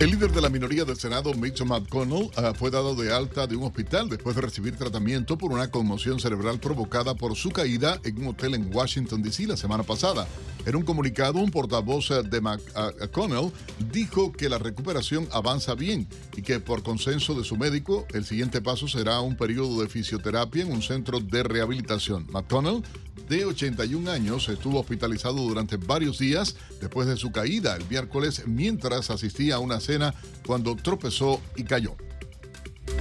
El 0.00 0.10
líder 0.10 0.32
de 0.32 0.42
la 0.42 0.50
minoría 0.50 0.84
del 0.84 0.98
Senado, 0.98 1.32
Mitch 1.34 1.62
McConnell, 1.62 2.28
ah, 2.36 2.52
fue 2.52 2.70
dado 2.70 2.94
de 2.96 3.10
alta 3.14 3.46
de 3.46 3.56
un 3.56 3.62
hospital 3.62 4.08
después 4.08 4.34
de 4.36 4.42
recibir 4.42 4.76
tratamiento 4.76 5.38
por 5.38 5.52
una 5.52 5.70
conmoción 5.70 6.18
cerebral 6.18 6.58
provocada 6.58 7.14
por 7.14 7.36
su 7.36 7.50
caída 7.50 8.00
en 8.04 8.18
un 8.18 8.26
hotel 8.26 8.54
en 8.54 8.74
Washington, 8.74 9.22
D.C. 9.22 9.46
la 9.46 9.56
semana 9.56 9.82
pasada. 9.84 10.26
En 10.66 10.76
un 10.76 10.82
comunicado, 10.82 11.38
un 11.38 11.50
portavoz 11.50 12.10
eh, 12.10 12.22
de 12.22 12.40
McConnell 12.40 13.52
dijo 13.92 14.32
que 14.32 14.48
la 14.48 14.58
recuperación 14.58 15.28
avanza 15.30 15.74
bien 15.74 16.08
y 16.36 16.42
que 16.42 16.58
por 16.58 16.82
consenso 16.82 17.34
de 17.34 17.44
su 17.44 17.56
médico, 17.56 18.04
el 18.12 18.24
siguiente 18.24 18.60
paso 18.60 18.88
será 18.88 19.20
un 19.20 19.36
periodo 19.36 19.80
de 19.80 19.88
fisioterapia 19.88 20.64
en 20.64 20.72
un 20.72 20.82
centro 20.82 21.20
de 21.20 21.44
rehabilitación. 21.44 22.26
McConnell, 22.30 22.82
de 23.28 23.44
81 23.44 24.10
años, 24.10 24.48
estuvo 24.48 24.80
hospitalizado 24.80 25.36
durante 25.36 25.76
varios 25.76 26.18
días 26.18 26.56
después 26.80 27.06
de 27.08 27.16
su 27.16 27.32
caída 27.32 27.76
el 27.76 27.86
miércoles 27.88 28.42
mientras 28.46 29.10
asistía 29.10 29.56
a 29.56 29.60
una 29.60 29.80
cena 29.80 30.14
cuando 30.46 30.76
tropezó 30.76 31.40
y 31.56 31.64
cayó. 31.64 31.96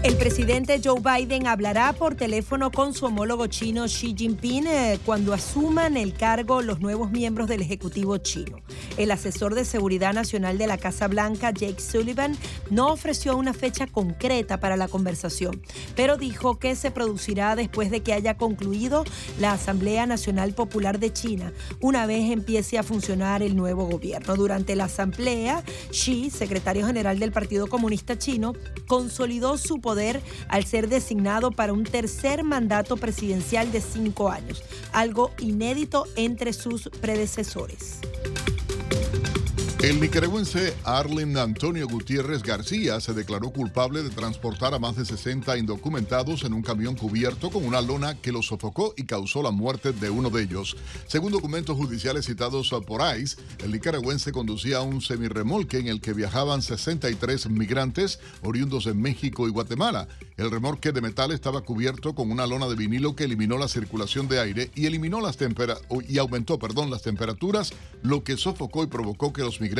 El 0.03 0.17
presidente 0.17 0.81
Joe 0.83 0.99
Biden 0.99 1.47
hablará 1.47 1.93
por 1.93 2.15
teléfono 2.15 2.71
con 2.71 2.93
su 2.93 3.05
homólogo 3.05 3.47
chino 3.47 3.85
Xi 3.85 4.13
Jinping 4.17 4.67
eh, 4.67 4.99
cuando 5.05 5.33
asuman 5.33 5.95
el 5.95 6.13
cargo 6.13 6.61
los 6.61 6.81
nuevos 6.81 7.09
miembros 7.09 7.47
del 7.47 7.61
Ejecutivo 7.61 8.17
chino. 8.17 8.59
El 8.97 9.11
asesor 9.11 9.55
de 9.55 9.63
Seguridad 9.63 10.13
Nacional 10.13 10.57
de 10.57 10.67
la 10.67 10.77
Casa 10.77 11.07
Blanca, 11.07 11.51
Jake 11.51 11.81
Sullivan, 11.81 12.37
no 12.69 12.91
ofreció 12.91 13.37
una 13.37 13.53
fecha 13.53 13.87
concreta 13.87 14.59
para 14.59 14.75
la 14.75 14.89
conversación, 14.89 15.61
pero 15.95 16.17
dijo 16.17 16.59
que 16.59 16.75
se 16.75 16.91
producirá 16.91 17.55
después 17.55 17.89
de 17.89 18.01
que 18.03 18.13
haya 18.13 18.37
concluido 18.37 19.05
la 19.39 19.53
Asamblea 19.53 20.05
Nacional 20.05 20.53
Popular 20.53 20.99
de 20.99 21.13
China, 21.13 21.53
una 21.79 22.05
vez 22.05 22.29
empiece 22.29 22.77
a 22.77 22.83
funcionar 22.83 23.41
el 23.41 23.55
nuevo 23.55 23.85
gobierno. 23.85 24.35
Durante 24.35 24.75
la 24.75 24.85
asamblea, 24.85 25.63
Xi, 25.91 26.29
secretario 26.29 26.85
general 26.85 27.19
del 27.19 27.31
Partido 27.31 27.67
Comunista 27.67 28.17
Chino, 28.17 28.53
consolidó 28.85 29.57
su 29.57 29.72
poder 29.81 30.21
al 30.47 30.65
ser 30.65 30.89
designado 30.89 31.51
para 31.51 31.73
un 31.73 31.83
tercer 31.83 32.43
mandato 32.43 32.97
presidencial 32.97 33.71
de 33.71 33.81
cinco 33.81 34.29
años, 34.29 34.63
algo 34.91 35.31
inédito 35.39 36.05
entre 36.15 36.53
sus 36.53 36.89
predecesores. 37.01 37.99
El 39.83 39.99
nicaragüense 39.99 40.73
Arlen 40.85 41.37
Antonio 41.37 41.85
Gutiérrez 41.89 42.41
García 42.41 43.01
se 43.01 43.13
declaró 43.13 43.49
culpable 43.49 44.01
de 44.01 44.11
transportar 44.11 44.73
a 44.73 44.79
más 44.79 44.95
de 44.95 45.03
60 45.03 45.57
indocumentados 45.57 46.45
en 46.45 46.53
un 46.53 46.61
camión 46.61 46.95
cubierto 46.95 47.49
con 47.49 47.65
una 47.65 47.81
lona 47.81 48.15
que 48.15 48.31
los 48.31 48.45
sofocó 48.45 48.93
y 48.95 49.03
causó 49.03 49.43
la 49.43 49.51
muerte 49.51 49.91
de 49.91 50.09
uno 50.09 50.29
de 50.29 50.43
ellos. 50.43 50.77
Según 51.07 51.33
documentos 51.33 51.75
judiciales 51.75 52.25
citados 52.25 52.73
por 52.87 53.01
ICE, 53.01 53.35
el 53.61 53.73
nicaragüense 53.73 54.31
conducía 54.31 54.79
un 54.79 55.01
semirremolque 55.01 55.79
en 55.79 55.89
el 55.89 55.99
que 55.99 56.13
viajaban 56.13 56.61
63 56.61 57.49
migrantes 57.49 58.21
oriundos 58.41 58.85
de 58.85 58.93
México 58.93 59.49
y 59.49 59.51
Guatemala. 59.51 60.07
El 60.37 60.49
remolque 60.49 60.93
de 60.93 61.01
metal 61.01 61.33
estaba 61.33 61.59
cubierto 61.59 62.15
con 62.15 62.31
una 62.31 62.47
lona 62.47 62.69
de 62.69 62.75
vinilo 62.75 63.17
que 63.17 63.25
eliminó 63.25 63.57
la 63.57 63.67
circulación 63.67 64.29
de 64.29 64.39
aire 64.39 64.71
y 64.75 64.85
eliminó 64.85 65.19
las 65.19 65.37
y 66.07 66.17
aumentó, 66.19 66.57
perdón, 66.57 66.89
las 66.89 67.01
temperaturas, 67.01 67.73
lo 68.01 68.23
que 68.23 68.37
sofocó 68.37 68.83
y 68.83 68.87
provocó 68.87 69.33
que 69.33 69.41
los 69.41 69.59
migrantes 69.59 69.72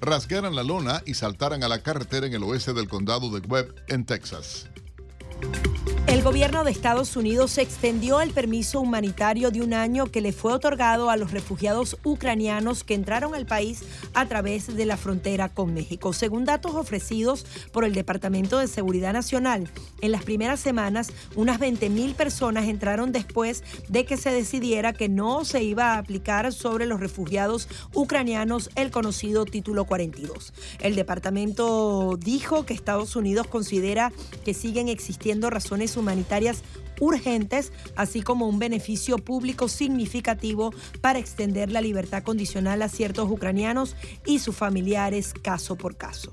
rasgaran 0.00 0.54
la 0.54 0.62
lona 0.62 1.02
y 1.06 1.14
saltaran 1.14 1.62
a 1.62 1.68
la 1.68 1.82
carretera 1.82 2.26
en 2.26 2.34
el 2.34 2.42
oeste 2.42 2.72
del 2.72 2.88
condado 2.88 3.30
de 3.30 3.46
Webb, 3.46 3.74
en 3.88 4.04
Texas. 4.04 4.68
El 6.08 6.22
gobierno 6.22 6.64
de 6.64 6.70
Estados 6.70 7.16
Unidos 7.16 7.58
extendió 7.58 8.22
el 8.22 8.30
permiso 8.30 8.80
humanitario 8.80 9.50
de 9.50 9.60
un 9.60 9.74
año 9.74 10.06
que 10.06 10.22
le 10.22 10.32
fue 10.32 10.54
otorgado 10.54 11.10
a 11.10 11.18
los 11.18 11.32
refugiados 11.32 11.98
ucranianos 12.02 12.82
que 12.82 12.94
entraron 12.94 13.34
al 13.34 13.44
país 13.44 13.82
a 14.14 14.24
través 14.24 14.74
de 14.74 14.86
la 14.86 14.96
frontera 14.96 15.50
con 15.50 15.74
México. 15.74 16.14
Según 16.14 16.46
datos 16.46 16.74
ofrecidos 16.74 17.44
por 17.72 17.84
el 17.84 17.92
Departamento 17.92 18.58
de 18.58 18.68
Seguridad 18.68 19.12
Nacional, 19.12 19.70
en 20.00 20.10
las 20.10 20.24
primeras 20.24 20.60
semanas 20.60 21.12
unas 21.36 21.60
20.000 21.60 22.14
personas 22.14 22.68
entraron 22.68 23.12
después 23.12 23.62
de 23.88 24.06
que 24.06 24.16
se 24.16 24.32
decidiera 24.32 24.94
que 24.94 25.10
no 25.10 25.44
se 25.44 25.62
iba 25.62 25.92
a 25.92 25.98
aplicar 25.98 26.54
sobre 26.54 26.86
los 26.86 27.00
refugiados 27.00 27.68
ucranianos 27.92 28.70
el 28.76 28.90
conocido 28.90 29.44
Título 29.44 29.84
42. 29.84 30.54
El 30.80 30.96
departamento 30.96 32.16
dijo 32.18 32.64
que 32.64 32.72
Estados 32.72 33.14
Unidos 33.14 33.46
considera 33.46 34.10
que 34.42 34.54
siguen 34.54 34.88
existiendo 34.88 35.27
razones 35.52 35.96
humanitarias 35.96 36.62
urgentes, 37.00 37.72
así 37.96 38.22
como 38.22 38.48
un 38.48 38.58
beneficio 38.58 39.18
público 39.18 39.68
significativo 39.68 40.72
para 41.00 41.18
extender 41.18 41.70
la 41.70 41.80
libertad 41.80 42.22
condicional 42.22 42.82
a 42.82 42.88
ciertos 42.88 43.30
ucranianos 43.30 43.96
y 44.26 44.40
sus 44.40 44.56
familiares 44.56 45.32
caso 45.34 45.76
por 45.76 45.96
caso. 45.96 46.32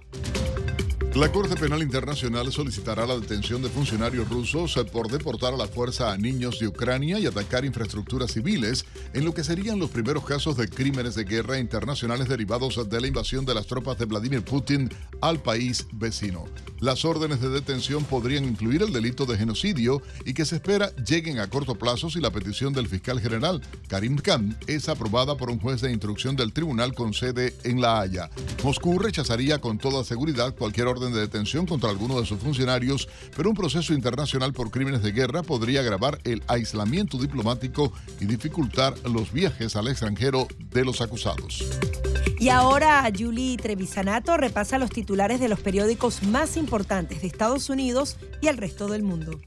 La 1.15 1.31
Corte 1.31 1.55
Penal 1.55 1.81
Internacional 1.81 2.51
solicitará 2.51 3.05
la 3.05 3.17
detención 3.17 3.61
de 3.61 3.69
funcionarios 3.69 4.27
rusos 4.27 4.75
por 4.91 5.09
deportar 5.09 5.53
a 5.53 5.57
la 5.57 5.65
fuerza 5.65 6.11
a 6.11 6.17
niños 6.17 6.59
de 6.59 6.67
Ucrania 6.67 7.19
y 7.19 7.25
atacar 7.25 7.63
infraestructuras 7.63 8.33
civiles, 8.33 8.83
en 9.13 9.23
lo 9.23 9.33
que 9.33 9.45
serían 9.45 9.79
los 9.79 9.91
primeros 9.91 10.25
casos 10.25 10.57
de 10.57 10.67
crímenes 10.67 11.15
de 11.15 11.23
guerra 11.23 11.57
internacionales 11.57 12.27
derivados 12.27 12.89
de 12.89 12.99
la 12.99 13.07
invasión 13.07 13.45
de 13.45 13.53
las 13.53 13.65
tropas 13.65 13.97
de 13.97 14.03
Vladimir 14.03 14.43
Putin 14.43 14.89
al 15.21 15.41
país 15.41 15.87
vecino. 15.93 16.43
Las 16.81 17.05
órdenes 17.05 17.39
de 17.39 17.47
detención 17.47 18.03
podrían 18.03 18.43
incluir 18.43 18.81
el 18.81 18.91
delito 18.91 19.25
de 19.25 19.37
genocidio 19.37 20.01
y 20.25 20.33
que 20.33 20.43
se 20.43 20.55
espera 20.55 20.93
lleguen 20.97 21.39
a 21.39 21.47
corto 21.47 21.75
plazo 21.75 22.09
si 22.09 22.19
la 22.19 22.31
petición 22.31 22.73
del 22.73 22.89
fiscal 22.89 23.21
general, 23.21 23.61
Karim 23.87 24.17
Khan, 24.17 24.57
es 24.67 24.89
aprobada 24.89 25.37
por 25.37 25.49
un 25.49 25.61
juez 25.61 25.79
de 25.79 25.93
instrucción 25.93 26.35
del 26.35 26.51
tribunal 26.51 26.93
con 26.93 27.13
sede 27.13 27.55
en 27.63 27.79
La 27.79 28.01
Haya. 28.01 28.29
Moscú 28.65 28.99
rechazaría 28.99 29.61
con 29.61 29.77
toda 29.77 30.03
seguridad 30.03 30.53
cualquier 30.53 30.87
orden 30.87 31.04
de 31.13 31.21
detención 31.21 31.65
contra 31.65 31.89
alguno 31.89 32.19
de 32.19 32.25
sus 32.25 32.39
funcionarios, 32.39 33.07
pero 33.35 33.49
un 33.49 33.55
proceso 33.55 33.93
internacional 33.93 34.53
por 34.53 34.71
crímenes 34.71 35.03
de 35.03 35.11
guerra 35.11 35.43
podría 35.43 35.81
agravar 35.81 36.19
el 36.23 36.43
aislamiento 36.47 37.17
diplomático 37.17 37.91
y 38.19 38.25
dificultar 38.25 38.93
los 39.09 39.31
viajes 39.31 39.75
al 39.75 39.87
extranjero 39.87 40.47
de 40.71 40.85
los 40.85 41.01
acusados. 41.01 41.63
Y 42.39 42.49
ahora 42.49 43.09
Julie 43.17 43.57
Trevisanato 43.57 44.35
repasa 44.37 44.77
los 44.77 44.89
titulares 44.89 45.39
de 45.39 45.47
los 45.47 45.59
periódicos 45.59 46.23
más 46.23 46.57
importantes 46.57 47.21
de 47.21 47.27
Estados 47.27 47.69
Unidos 47.69 48.17
y 48.41 48.47
el 48.47 48.57
resto 48.57 48.87
del 48.87 49.03
mundo. 49.03 49.39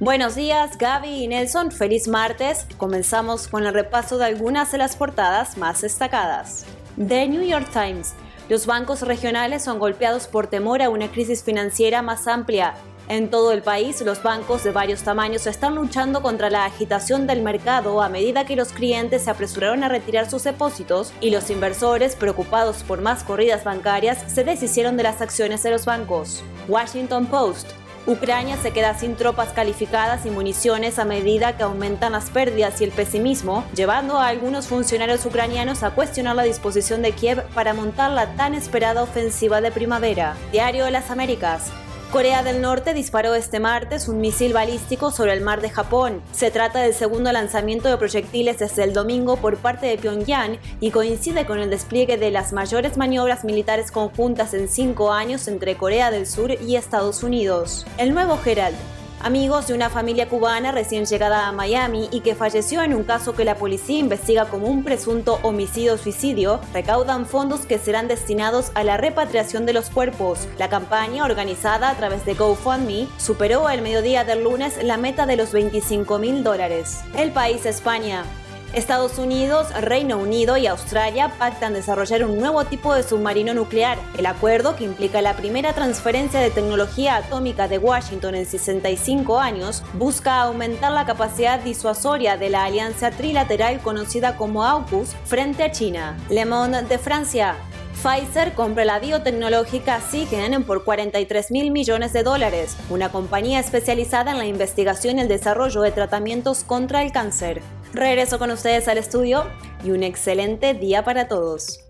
Buenos 0.00 0.34
días, 0.34 0.78
Gaby 0.78 1.24
y 1.24 1.28
Nelson. 1.28 1.70
Feliz 1.70 2.08
martes. 2.08 2.66
Comenzamos 2.78 3.48
con 3.48 3.66
el 3.66 3.74
repaso 3.74 4.16
de 4.16 4.24
algunas 4.24 4.72
de 4.72 4.78
las 4.78 4.96
portadas 4.96 5.58
más 5.58 5.82
destacadas. 5.82 6.64
The 6.96 7.28
New 7.28 7.42
York 7.42 7.68
Times 7.72 8.14
los 8.50 8.66
bancos 8.66 9.02
regionales 9.02 9.62
son 9.62 9.78
golpeados 9.78 10.26
por 10.26 10.48
temor 10.48 10.82
a 10.82 10.90
una 10.90 11.06
crisis 11.12 11.44
financiera 11.44 12.02
más 12.02 12.26
amplia. 12.26 12.74
En 13.08 13.30
todo 13.30 13.52
el 13.52 13.62
país, 13.62 14.00
los 14.00 14.24
bancos 14.24 14.64
de 14.64 14.72
varios 14.72 15.04
tamaños 15.04 15.46
están 15.46 15.76
luchando 15.76 16.20
contra 16.20 16.50
la 16.50 16.64
agitación 16.64 17.28
del 17.28 17.42
mercado 17.42 18.02
a 18.02 18.08
medida 18.08 18.46
que 18.46 18.56
los 18.56 18.72
clientes 18.72 19.22
se 19.22 19.30
apresuraron 19.30 19.84
a 19.84 19.88
retirar 19.88 20.28
sus 20.28 20.42
depósitos 20.42 21.12
y 21.20 21.30
los 21.30 21.48
inversores, 21.48 22.16
preocupados 22.16 22.82
por 22.82 23.00
más 23.00 23.22
corridas 23.22 23.62
bancarias, 23.62 24.18
se 24.26 24.42
deshicieron 24.42 24.96
de 24.96 25.04
las 25.04 25.20
acciones 25.20 25.62
de 25.62 25.70
los 25.70 25.84
bancos. 25.84 26.42
Washington 26.66 27.26
Post. 27.26 27.68
Ucrania 28.10 28.56
se 28.56 28.72
queda 28.72 28.98
sin 28.98 29.14
tropas 29.14 29.52
calificadas 29.52 30.26
y 30.26 30.30
municiones 30.30 30.98
a 30.98 31.04
medida 31.04 31.56
que 31.56 31.62
aumentan 31.62 32.10
las 32.10 32.28
pérdidas 32.28 32.80
y 32.80 32.84
el 32.84 32.90
pesimismo, 32.90 33.64
llevando 33.72 34.18
a 34.18 34.26
algunos 34.26 34.66
funcionarios 34.66 35.24
ucranianos 35.24 35.84
a 35.84 35.92
cuestionar 35.92 36.34
la 36.34 36.42
disposición 36.42 37.02
de 37.02 37.12
Kiev 37.12 37.44
para 37.54 37.72
montar 37.72 38.10
la 38.10 38.34
tan 38.34 38.54
esperada 38.54 39.04
ofensiva 39.04 39.60
de 39.60 39.70
primavera. 39.70 40.36
Diario 40.50 40.86
de 40.86 40.90
las 40.90 41.12
Américas. 41.12 41.70
Corea 42.10 42.42
del 42.42 42.60
Norte 42.60 42.92
disparó 42.92 43.36
este 43.36 43.60
martes 43.60 44.08
un 44.08 44.20
misil 44.20 44.52
balístico 44.52 45.12
sobre 45.12 45.32
el 45.32 45.42
mar 45.42 45.60
de 45.60 45.70
Japón. 45.70 46.20
Se 46.32 46.50
trata 46.50 46.80
del 46.80 46.92
segundo 46.92 47.30
lanzamiento 47.30 47.88
de 47.88 47.96
proyectiles 47.98 48.58
desde 48.58 48.82
el 48.82 48.92
domingo 48.92 49.36
por 49.36 49.58
parte 49.58 49.86
de 49.86 49.96
Pyongyang 49.96 50.58
y 50.80 50.90
coincide 50.90 51.46
con 51.46 51.60
el 51.60 51.70
despliegue 51.70 52.16
de 52.16 52.32
las 52.32 52.52
mayores 52.52 52.96
maniobras 52.96 53.44
militares 53.44 53.92
conjuntas 53.92 54.54
en 54.54 54.68
cinco 54.68 55.12
años 55.12 55.46
entre 55.46 55.76
Corea 55.76 56.10
del 56.10 56.26
Sur 56.26 56.50
y 56.60 56.74
Estados 56.74 57.22
Unidos. 57.22 57.86
El 57.96 58.12
nuevo 58.12 58.36
Herald 58.44 58.76
Amigos 59.22 59.66
de 59.66 59.74
una 59.74 59.90
familia 59.90 60.30
cubana 60.30 60.72
recién 60.72 61.04
llegada 61.04 61.46
a 61.46 61.52
Miami 61.52 62.08
y 62.10 62.20
que 62.20 62.34
falleció 62.34 62.82
en 62.82 62.94
un 62.94 63.04
caso 63.04 63.34
que 63.34 63.44
la 63.44 63.54
policía 63.54 63.98
investiga 63.98 64.46
como 64.46 64.66
un 64.66 64.82
presunto 64.82 65.38
homicidio-suicidio, 65.42 66.58
recaudan 66.72 67.26
fondos 67.26 67.66
que 67.66 67.78
serán 67.78 68.08
destinados 68.08 68.72
a 68.74 68.82
la 68.82 68.96
repatriación 68.96 69.66
de 69.66 69.74
los 69.74 69.90
cuerpos. 69.90 70.48
La 70.56 70.70
campaña, 70.70 71.24
organizada 71.24 71.90
a 71.90 71.96
través 71.96 72.24
de 72.24 72.32
GoFundMe, 72.32 73.08
superó 73.18 73.68
el 73.68 73.82
mediodía 73.82 74.24
del 74.24 74.42
lunes 74.42 74.82
la 74.82 74.96
meta 74.96 75.26
de 75.26 75.36
los 75.36 75.52
25 75.52 76.18
mil 76.18 76.42
dólares. 76.42 77.00
El 77.14 77.30
país 77.30 77.66
España. 77.66 78.24
Estados 78.72 79.18
Unidos, 79.18 79.68
Reino 79.80 80.18
Unido 80.18 80.56
y 80.56 80.68
Australia 80.68 81.32
pactan 81.38 81.72
desarrollar 81.72 82.24
un 82.24 82.38
nuevo 82.38 82.64
tipo 82.64 82.94
de 82.94 83.02
submarino 83.02 83.52
nuclear. 83.52 83.98
El 84.16 84.26
acuerdo, 84.26 84.76
que 84.76 84.84
implica 84.84 85.20
la 85.22 85.34
primera 85.34 85.72
transferencia 85.72 86.38
de 86.38 86.50
tecnología 86.50 87.16
atómica 87.16 87.66
de 87.66 87.78
Washington 87.78 88.36
en 88.36 88.46
65 88.46 89.40
años, 89.40 89.82
busca 89.94 90.40
aumentar 90.42 90.92
la 90.92 91.04
capacidad 91.04 91.58
disuasoria 91.58 92.36
de 92.36 92.50
la 92.50 92.64
alianza 92.64 93.10
trilateral 93.10 93.80
conocida 93.80 94.36
como 94.36 94.64
AUKUS 94.64 95.16
frente 95.24 95.64
a 95.64 95.72
China. 95.72 96.16
Le 96.28 96.44
Monde 96.44 96.82
de 96.82 96.98
Francia. 96.98 97.56
Pfizer 98.02 98.54
compra 98.54 98.86
la 98.86 98.98
biotecnológica 98.98 100.00
Sigen 100.00 100.64
por 100.64 100.84
43 100.84 101.50
mil 101.50 101.70
millones 101.70 102.14
de 102.14 102.22
dólares, 102.22 102.74
una 102.88 103.12
compañía 103.12 103.60
especializada 103.60 104.30
en 104.30 104.38
la 104.38 104.46
investigación 104.46 105.18
y 105.18 105.20
el 105.20 105.28
desarrollo 105.28 105.82
de 105.82 105.92
tratamientos 105.92 106.64
contra 106.64 107.02
el 107.02 107.12
cáncer. 107.12 107.60
Regreso 107.92 108.38
con 108.38 108.52
ustedes 108.52 108.88
al 108.88 108.96
estudio 108.96 109.44
y 109.84 109.90
un 109.90 110.02
excelente 110.02 110.72
día 110.72 111.04
para 111.04 111.28
todos. 111.28 111.89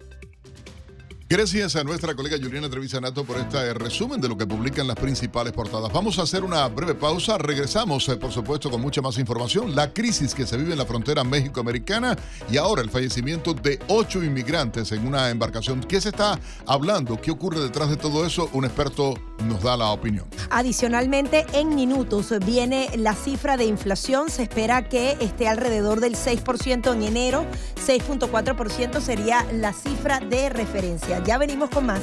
Gracias 1.32 1.76
a 1.76 1.84
nuestra 1.84 2.16
colega 2.16 2.36
Juliana 2.42 2.68
Trevisanato 2.68 3.22
por 3.22 3.36
este 3.36 3.72
resumen 3.72 4.20
de 4.20 4.28
lo 4.28 4.36
que 4.36 4.48
publican 4.48 4.88
las 4.88 4.96
principales 4.96 5.52
portadas. 5.52 5.92
Vamos 5.92 6.18
a 6.18 6.22
hacer 6.22 6.42
una 6.42 6.66
breve 6.66 6.96
pausa. 6.96 7.38
Regresamos, 7.38 8.08
eh, 8.08 8.16
por 8.16 8.32
supuesto, 8.32 8.68
con 8.68 8.80
mucha 8.80 9.00
más 9.00 9.16
información. 9.16 9.76
La 9.76 9.92
crisis 9.92 10.34
que 10.34 10.44
se 10.44 10.56
vive 10.56 10.72
en 10.72 10.78
la 10.78 10.86
frontera 10.86 11.22
México-Americana 11.22 12.16
y 12.50 12.56
ahora 12.56 12.82
el 12.82 12.90
fallecimiento 12.90 13.54
de 13.54 13.78
ocho 13.86 14.24
inmigrantes 14.24 14.90
en 14.90 15.06
una 15.06 15.30
embarcación. 15.30 15.78
¿Qué 15.84 16.00
se 16.00 16.08
está 16.08 16.36
hablando? 16.66 17.20
¿Qué 17.20 17.30
ocurre 17.30 17.60
detrás 17.60 17.90
de 17.90 17.96
todo 17.96 18.26
eso? 18.26 18.50
Un 18.52 18.64
experto 18.64 19.14
nos 19.46 19.62
da 19.62 19.76
la 19.76 19.90
opinión. 19.90 20.26
Adicionalmente, 20.50 21.46
en 21.52 21.74
minutos 21.74 22.32
viene 22.44 22.90
la 22.96 23.14
cifra 23.14 23.56
de 23.56 23.64
inflación. 23.64 24.30
Se 24.30 24.42
espera 24.42 24.88
que 24.88 25.16
esté 25.20 25.48
alrededor 25.48 26.00
del 26.00 26.16
6% 26.16 26.94
en 26.94 27.02
enero. 27.02 27.44
6.4% 27.86 29.00
sería 29.00 29.46
la 29.52 29.72
cifra 29.72 30.20
de 30.20 30.48
referencia. 30.48 31.22
Ya 31.24 31.38
venimos 31.38 31.70
con 31.70 31.86
más. 31.86 32.00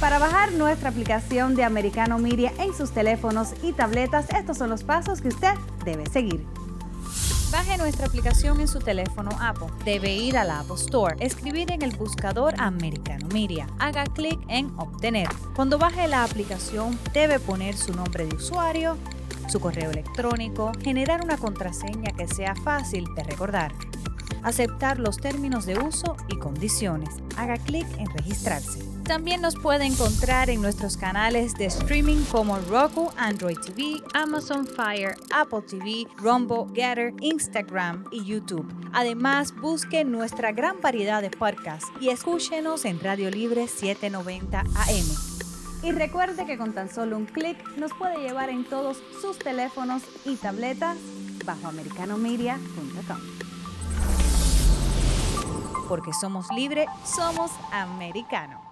Para 0.00 0.18
bajar 0.18 0.52
nuestra 0.52 0.90
aplicación 0.90 1.54
de 1.54 1.64
Americano 1.64 2.18
Media 2.18 2.52
en 2.58 2.74
sus 2.74 2.90
teléfonos 2.92 3.54
y 3.62 3.72
tabletas, 3.72 4.26
estos 4.30 4.58
son 4.58 4.70
los 4.70 4.84
pasos 4.84 5.20
que 5.20 5.28
usted 5.28 5.54
debe 5.84 6.06
seguir. 6.06 6.46
Baje 7.50 7.78
nuestra 7.78 8.06
aplicación 8.06 8.60
en 8.60 8.68
su 8.68 8.78
teléfono 8.80 9.30
Apple. 9.40 9.68
Debe 9.84 10.14
ir 10.14 10.36
a 10.36 10.44
la 10.44 10.60
Apple 10.60 10.76
Store, 10.76 11.16
escribir 11.20 11.70
en 11.70 11.82
el 11.82 11.96
buscador 11.96 12.54
Americano 12.58 13.28
Media. 13.32 13.66
Haga 13.78 14.04
clic 14.04 14.38
en 14.48 14.72
Obtener. 14.78 15.28
Cuando 15.54 15.78
baje 15.78 16.08
la 16.08 16.24
aplicación, 16.24 16.98
debe 17.12 17.38
poner 17.38 17.76
su 17.76 17.94
nombre 17.94 18.26
de 18.26 18.34
usuario, 18.36 18.96
su 19.48 19.60
correo 19.60 19.90
electrónico, 19.90 20.72
generar 20.82 21.24
una 21.24 21.36
contraseña 21.36 22.12
que 22.16 22.26
sea 22.28 22.54
fácil 22.56 23.06
de 23.14 23.22
recordar 23.22 23.72
aceptar 24.46 25.00
los 25.00 25.16
términos 25.16 25.66
de 25.66 25.76
uso 25.76 26.16
y 26.28 26.38
condiciones. 26.38 27.10
Haga 27.36 27.56
clic 27.56 27.86
en 27.98 28.06
registrarse. 28.06 28.95
También 29.06 29.40
nos 29.40 29.54
puede 29.54 29.84
encontrar 29.84 30.50
en 30.50 30.60
nuestros 30.60 30.96
canales 30.96 31.54
de 31.54 31.66
streaming 31.66 32.24
como 32.24 32.58
Roku, 32.58 33.12
Android 33.16 33.56
TV, 33.56 34.02
Amazon 34.14 34.66
Fire, 34.66 35.14
Apple 35.32 35.62
TV, 35.62 36.08
Rumble, 36.16 36.66
Getter, 36.74 37.14
Instagram 37.20 38.04
y 38.10 38.24
YouTube. 38.24 38.66
Además, 38.92 39.54
busque 39.54 40.04
nuestra 40.04 40.50
gran 40.50 40.80
variedad 40.80 41.22
de 41.22 41.30
podcasts 41.30 41.86
y 42.00 42.08
escúchenos 42.08 42.84
en 42.84 42.98
Radio 42.98 43.30
Libre 43.30 43.68
790 43.68 44.58
AM. 44.58 45.84
Y 45.84 45.92
recuerde 45.92 46.44
que 46.44 46.58
con 46.58 46.72
tan 46.72 46.92
solo 46.92 47.16
un 47.16 47.26
clic 47.26 47.56
nos 47.76 47.92
puede 47.94 48.18
llevar 48.18 48.50
en 48.50 48.64
todos 48.64 48.98
sus 49.20 49.38
teléfonos 49.38 50.02
y 50.24 50.34
tabletas 50.34 50.96
bajo 51.44 51.68
americanomedia.com 51.68 53.20
porque 55.88 56.12
somos 56.12 56.48
libre, 56.50 56.86
somos 57.04 57.52
americano. 57.70 58.65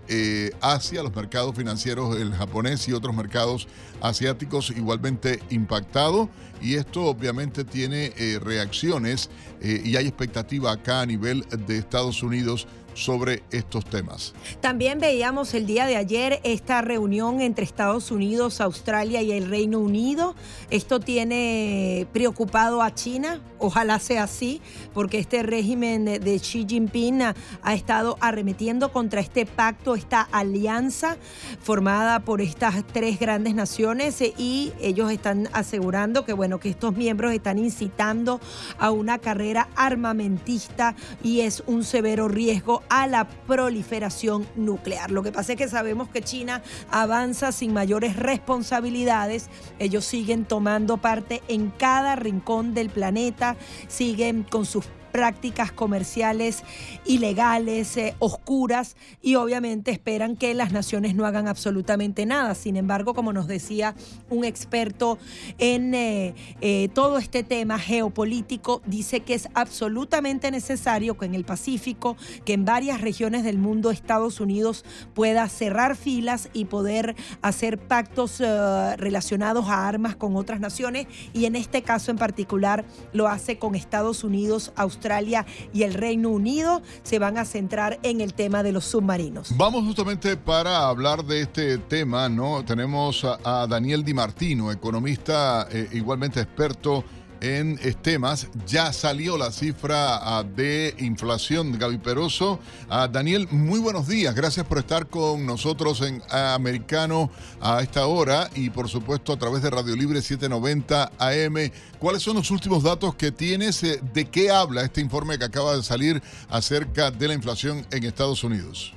Asia, 0.61 1.01
los 1.01 1.15
mercados 1.15 1.55
financieros, 1.55 2.17
el 2.17 2.33
japonés 2.33 2.87
y 2.87 2.93
otros 2.93 3.15
mercados 3.15 3.67
asiáticos 4.01 4.69
igualmente 4.71 5.39
impactados. 5.49 6.29
Y 6.61 6.75
esto 6.75 7.05
obviamente 7.05 7.63
tiene 7.63 8.13
reacciones 8.41 9.29
y 9.61 9.95
hay 9.95 10.07
expectativa 10.07 10.71
acá 10.71 11.01
a 11.01 11.05
nivel 11.05 11.45
de 11.67 11.77
Estados 11.77 12.23
Unidos 12.23 12.67
sobre 12.93 13.43
estos 13.51 13.85
temas. 13.85 14.33
También 14.61 14.99
veíamos 14.99 15.53
el 15.53 15.65
día 15.65 15.85
de 15.85 15.97
ayer 15.97 16.39
esta 16.43 16.81
reunión 16.81 17.41
entre 17.41 17.65
Estados 17.65 18.11
Unidos, 18.11 18.61
Australia 18.61 19.21
y 19.21 19.31
el 19.31 19.49
Reino 19.49 19.79
Unido. 19.79 20.35
Esto 20.69 20.99
tiene 20.99 22.07
preocupado 22.13 22.81
a 22.81 22.93
China, 22.93 23.41
ojalá 23.59 23.99
sea 23.99 24.23
así, 24.23 24.61
porque 24.93 25.19
este 25.19 25.43
régimen 25.43 26.05
de 26.05 26.39
Xi 26.39 26.65
Jinping 26.67 27.21
ha, 27.21 27.73
estado 27.73 28.17
arremetiendo 28.21 28.91
contra 28.91 29.19
este 29.19 29.45
pacto, 29.45 29.95
esta 29.95 30.21
alianza 30.21 31.17
formada 31.61 32.19
por 32.21 32.41
estas 32.41 32.85
tres 32.93 33.19
grandes 33.19 33.55
naciones 33.55 34.21
y 34.21 34.73
ellos 34.81 35.11
están 35.11 35.49
asegurando 35.53 36.25
que 36.25 36.33
bueno, 36.33 36.59
que 36.59 36.69
estos 36.69 36.95
miembros 36.95 37.33
están 37.33 37.57
incitando 37.57 38.39
a 38.79 38.91
una 38.91 39.17
carrera 39.17 39.69
armamentista 39.75 40.95
y 41.23 41.41
es 41.41 41.63
un 41.67 41.83
severo 41.83 42.27
riesgo 42.27 42.82
a 42.89 43.07
la 43.07 43.27
proliferación 43.27 44.47
nuclear. 44.55 45.11
Lo 45.11 45.23
que 45.23 45.31
pasa 45.31 45.53
es 45.53 45.57
que 45.57 45.67
sabemos 45.67 46.09
que 46.09 46.21
China 46.21 46.61
avanza 46.89 47.51
sin 47.51 47.73
mayores 47.73 48.15
responsabilidades. 48.15 49.49
Ellos 49.79 50.05
siguen 50.05 50.45
tomando 50.45 50.97
parte 50.97 51.41
en 51.47 51.71
cada 51.71 52.15
rincón 52.15 52.73
del 52.73 52.89
planeta, 52.89 53.55
siguen 53.87 54.43
con 54.43 54.65
sus 54.65 54.85
prácticas 55.13 55.71
comerciales 55.71 56.63
ilegales, 57.05 57.95
eh, 57.97 58.15
oscuras, 58.17 58.97
y 59.21 59.35
obviamente 59.35 59.91
esperan 59.91 60.35
que 60.35 60.55
las 60.55 60.71
naciones 60.71 61.13
no 61.13 61.27
hagan 61.27 61.47
absolutamente 61.47 62.25
nada. 62.25 62.55
Sin 62.55 62.75
embargo, 62.77 63.13
como 63.13 63.31
nos 63.31 63.47
decía 63.47 63.93
un 64.31 64.43
experto 64.43 65.19
en 65.59 65.93
eh, 65.93 66.33
eh, 66.61 66.89
todo 66.95 67.19
este 67.19 67.43
tema 67.43 67.77
geopolítico, 67.77 68.81
dice 68.87 69.19
que 69.19 69.35
es 69.35 69.49
absolutamente 69.53 70.49
necesario 70.49 71.15
que 71.15 71.25
en 71.25 71.35
el 71.35 71.45
Pacífico, 71.45 72.17
que 72.43 72.53
en 72.53 72.65
varias 72.65 72.99
regiones 72.99 73.43
del 73.43 73.59
mundo 73.59 73.91
Estados 73.91 74.39
Unidos 74.39 74.83
pueda 75.13 75.47
cerrar 75.47 75.95
filas 75.95 76.49
y 76.53 76.65
poder 76.65 77.15
hacer 77.43 77.77
pactos 77.77 78.39
relacionados 78.39 79.67
a 79.67 79.87
armas 79.87 80.15
con 80.15 80.35
otras 80.35 80.59
naciones, 80.59 81.05
y 81.33 81.45
en 81.45 81.55
este 81.55 81.83
caso 81.83 82.09
en 82.09 82.17
particular 82.17 82.83
lo 83.11 83.27
hace 83.27 83.59
con 83.59 83.75
Estados 83.75 84.23
Unidos, 84.23 84.73
Australia, 84.75 85.02
Australia 85.03 85.45
y 85.73 85.83
el 85.83 85.93
Reino 85.93 86.29
Unido 86.29 86.81
se 87.03 87.19
van 87.19 87.37
a 87.37 87.43
centrar 87.43 87.99
en 88.03 88.21
el 88.21 88.33
tema 88.33 88.63
de 88.63 88.71
los 88.71 88.85
submarinos. 88.85 89.51
Vamos 89.57 89.83
justamente 89.83 90.37
para 90.37 90.87
hablar 90.87 91.25
de 91.25 91.41
este 91.41 91.77
tema, 91.77 92.29
¿no? 92.29 92.63
Tenemos 92.63 93.25
a, 93.25 93.67
Daniel 93.67 94.05
Di 94.05 94.13
Martino, 94.13 94.71
economista 94.71 95.67
eh, 95.69 95.89
igualmente 95.91 96.39
experto 96.39 97.03
en 97.43 97.77
temas. 98.01 98.47
Ya 98.65 98.93
salió 98.93 99.37
la 99.37 99.51
cifra 99.51 100.15
ah, 100.15 100.43
de 100.43 100.95
inflación, 100.97 101.77
Gaby 101.77 101.97
Peroso. 101.97 102.59
Ah, 102.89 103.07
Daniel, 103.11 103.47
muy 103.51 103.79
buenos 103.79 104.07
días. 104.07 104.33
Gracias 104.33 104.65
por 104.65 104.77
estar 104.77 105.07
con 105.07 105.45
nosotros 105.45 106.01
en 106.01 106.21
Americano 106.31 107.29
a 107.61 107.81
esta 107.81 108.07
hora 108.07 108.49
y 108.55 108.69
por 108.69 108.87
supuesto 108.87 109.33
a 109.33 109.37
través 109.37 109.61
de 109.61 109.69
Radio 109.69 109.95
Libre 109.95 110.21
790 110.21 111.11
AM. 111.19 111.71
¿Cuáles 111.99 112.23
son 112.23 112.37
los 112.37 112.49
últimos 112.49 112.81
datos 112.81 113.13
que 113.15 113.31
tienes? 113.31 113.83
Eh, 113.83 113.99
¿De 114.13 114.25
qué 114.25 114.49
habla 114.49 114.83
este 114.83 115.01
informe 115.01 115.37
que 115.37 115.45
acaba 115.45 115.75
de 115.75 115.83
salir 115.83 116.21
acerca 116.49 117.11
de 117.11 117.27
la 117.27 117.33
inflación 117.33 117.85
en 117.91 118.05
Estados 118.05 118.43
Unidos? 118.43 118.93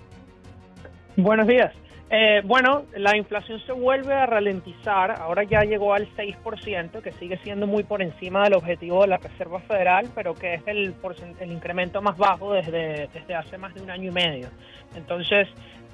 Buenos 1.16 1.48
días. 1.48 1.72
Eh, 2.08 2.40
bueno, 2.44 2.84
la 2.94 3.16
inflación 3.16 3.58
se 3.66 3.72
vuelve 3.72 4.14
a 4.14 4.26
ralentizar, 4.26 5.10
ahora 5.10 5.42
ya 5.42 5.62
llegó 5.62 5.92
al 5.92 6.08
6%, 6.14 7.02
que 7.02 7.12
sigue 7.12 7.36
siendo 7.38 7.66
muy 7.66 7.82
por 7.82 8.00
encima 8.00 8.44
del 8.44 8.54
objetivo 8.54 9.02
de 9.02 9.08
la 9.08 9.16
Reserva 9.16 9.58
Federal, 9.60 10.08
pero 10.14 10.34
que 10.34 10.54
es 10.54 10.62
el, 10.66 10.94
el 11.40 11.52
incremento 11.52 12.00
más 12.02 12.16
bajo 12.16 12.52
desde, 12.52 13.08
desde 13.12 13.34
hace 13.34 13.58
más 13.58 13.74
de 13.74 13.82
un 13.82 13.90
año 13.90 14.10
y 14.10 14.12
medio. 14.12 14.48
Entonces, 14.94 15.48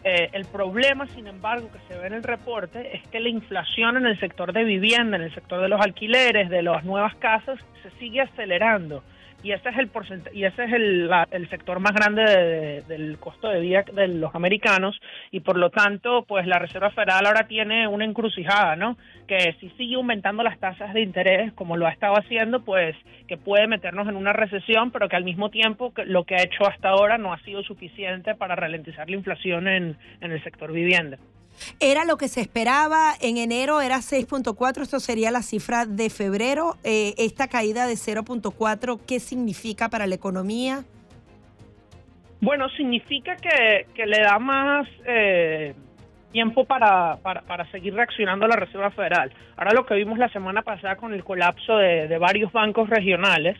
eh, 0.05 0.29
el 0.33 0.45
problema, 0.45 1.07
sin 1.07 1.29
embargo, 1.29 1.71
que 1.73 1.79
se 1.89 1.99
ve 1.99 2.09
en 2.09 2.13
el 2.13 2.23
reporte 2.23 2.95
es 2.95 3.09
que 3.09 3.19
la 3.19 3.31
inflación 3.31 3.97
en 3.97 4.07
el 4.07 4.21
sector 4.21 4.53
de 4.53 4.65
vivienda, 4.65 5.17
en 5.17 5.23
el 5.23 5.35
sector 5.35 5.63
de 5.63 5.69
los 5.69 5.81
alquileres, 5.81 6.51
de 6.51 6.63
las 6.63 6.85
nuevas 6.85 7.15
casas, 7.17 7.59
se 7.83 7.91
sigue 7.99 8.21
acelerando 8.21 9.03
y 9.43 9.53
ese 9.53 9.69
es 9.71 9.79
el 9.79 9.91
y 10.33 10.45
ese 10.45 10.65
es 10.65 10.73
el, 10.73 11.11
el 11.31 11.51
sector 11.51 11.81
más 11.81 11.93
grande 11.93 12.83
del 12.87 13.19
costo 13.19 13.49
de 13.49 13.61
vida 13.61 13.85
de 13.93 14.09
los 14.09 14.35
americanos 14.35 14.99
y 15.31 15.41
por 15.41 15.57
lo 15.57 15.71
tanto 15.71 16.25
pues 16.27 16.47
la 16.47 16.59
Reserva 16.59 16.91
Federal 16.91 17.27
ahora 17.27 17.47
tiene 17.49 17.89
una 17.89 18.05
encrucijada 18.05 18.77
no 18.77 18.97
que 19.27 19.57
si 19.61 19.71
sigue 19.71 19.97
aumentando 19.97 20.43
las 20.43 20.59
tasas 20.59 20.95
de 20.95 21.03
interés 21.03 21.53
como 21.55 21.77
lo 21.77 21.87
ha 21.87 21.91
estado 21.93 22.15
haciendo 22.17 22.65
pues 22.65 22.97
que 23.27 23.37
puede 23.37 23.67
meternos 23.67 24.09
en 24.09 24.17
una 24.17 24.33
recesión 24.33 24.91
pero 24.91 25.09
que 25.09 25.17
al 25.17 25.25
mismo 25.25 25.51
tiempo 25.51 25.93
lo 26.07 26.25
que 26.25 26.37
ha 26.37 26.43
hecho 26.43 26.67
hasta 26.67 26.91
ahora 26.91 27.19
no 27.19 27.33
ha 27.33 27.39
sido 27.41 27.63
suficiente 27.63 28.35
para 28.35 28.55
ralentizar 28.55 29.11
la 29.11 29.17
inflación 29.17 29.67
en, 29.67 29.97
en 30.21 30.33
el 30.33 30.43
sector 30.43 30.73
vivienda 30.73 31.19
era 31.81 32.05
lo 32.05 32.17
que 32.17 32.29
se 32.29 32.41
esperaba 32.41 33.13
en 33.21 33.37
enero, 33.37 33.81
era 33.81 33.97
6.4, 33.97 34.83
esto 34.83 35.01
sería 35.01 35.31
la 35.31 35.43
cifra 35.43 35.87
de 35.87 36.11
febrero. 36.11 36.77
Eh, 36.85 37.15
esta 37.19 37.49
caída 37.49 37.87
de 37.87 37.95
0.4, 37.95 39.01
¿qué 39.07 39.21
significa 39.21 39.89
para 39.89 40.07
la 40.07 40.15
economía? 40.15 40.85
Bueno, 42.41 42.69
significa 42.71 43.37
que, 43.37 43.87
le 44.05 44.21
da 44.21 44.39
más 44.41 44.89
eh, 45.07 45.75
tiempo 46.33 46.65
para, 46.65 47.19
para, 47.23 47.71
seguir 47.71 47.95
reaccionando 47.95 48.47
a 48.47 48.49
la 48.49 48.57
Reserva 48.57 48.91
Federal. 48.91 49.33
Ahora 49.57 49.73
lo 49.73 49.87
que 49.87 49.95
vimos 49.95 50.19
la 50.19 50.29
semana 50.31 50.63
pasada 50.63 50.97
con 50.97 51.15
el 51.15 51.23
colapso 51.23 51.77
de, 51.77 52.19
varios 52.19 52.51
bancos 52.51 52.91
regionales, 52.91 53.57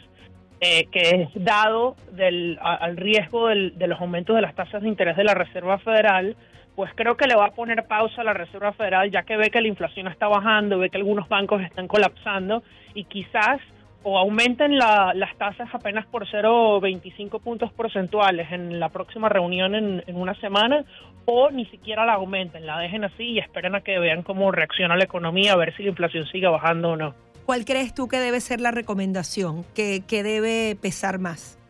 eh, 0.61 0.87
que 0.91 1.23
es 1.23 1.29
dado 1.45 1.95
del, 2.11 2.59
al 2.61 2.97
riesgo 2.97 3.49
de 3.49 3.87
los 3.87 4.01
aumentos 4.01 4.35
de 4.35 4.43
las 4.43 4.55
tasas 4.57 4.83
de 4.83 4.89
interés 4.89 5.17
de 5.17 5.25
la 5.25 5.35
Reserva 5.35 5.79
Federal, 5.79 6.37
pues 6.75 6.91
creo 6.95 7.17
que 7.17 7.27
le 7.27 7.35
va 7.35 7.47
a 7.47 7.51
poner 7.51 7.87
pausa 7.87 8.23
a 8.23 8.25
la 8.25 8.33
Reserva 8.33 8.73
Federal 8.73 9.11
ya 9.11 9.23
que 9.23 9.37
ve 9.37 9.51
que 9.51 9.61
la 9.61 9.69
inflación 9.69 10.09
está 10.09 10.29
bajando, 10.29 10.79
ve 10.79 10.91
que 10.91 10.97
algunos 10.97 11.29
bancos 11.29 11.63
están 11.63 11.89
colapsando 11.89 12.63
y 12.95 13.05
quizás 13.05 13.61
o 14.05 14.19
aumenten 14.19 14.79
las 14.79 15.37
tasas 15.39 15.69
apenas 15.73 16.07
por 16.07 16.27
0,25 16.27 17.41
puntos 17.41 17.73
porcentuales 17.73 18.51
en 18.51 18.81
la 18.81 18.89
próxima 18.89 19.29
reunión 19.29 19.75
en, 19.75 20.03
en, 20.07 20.17
una 20.17 20.35
semana 20.41 20.85
o 21.25 21.51
ni 21.51 21.67
siquiera 21.67 22.05
la 22.05 22.15
aumenten, 22.15 22.67
la 22.67 22.79
dejen 22.79 23.05
así 23.05 23.23
y 23.23 23.39
esperen 23.39 23.77
a 23.77 23.81
que 23.83 23.99
vean 24.01 24.23
cómo 24.23 24.51
reacciona 24.51 24.97
la 24.97 25.05
economía, 25.05 25.53
a 25.53 25.57
ver 25.57 25.77
si 25.77 25.85
la 25.85 25.91
inflación 25.91 26.27
sigue 26.27 26.49
bajando 26.49 26.91
o 26.91 26.97
no. 26.97 27.15
¿Cuál 27.47 27.65
crees 27.65 27.95
tú 27.95 28.09
que 28.09 28.19
debe 28.19 28.41
ser 28.41 28.61
la 28.61 28.71
recomendación, 28.71 29.65
que, 29.75 30.03
que 30.07 30.23
debe 30.23 30.77
pesar 30.81 31.19
más? 31.19 31.62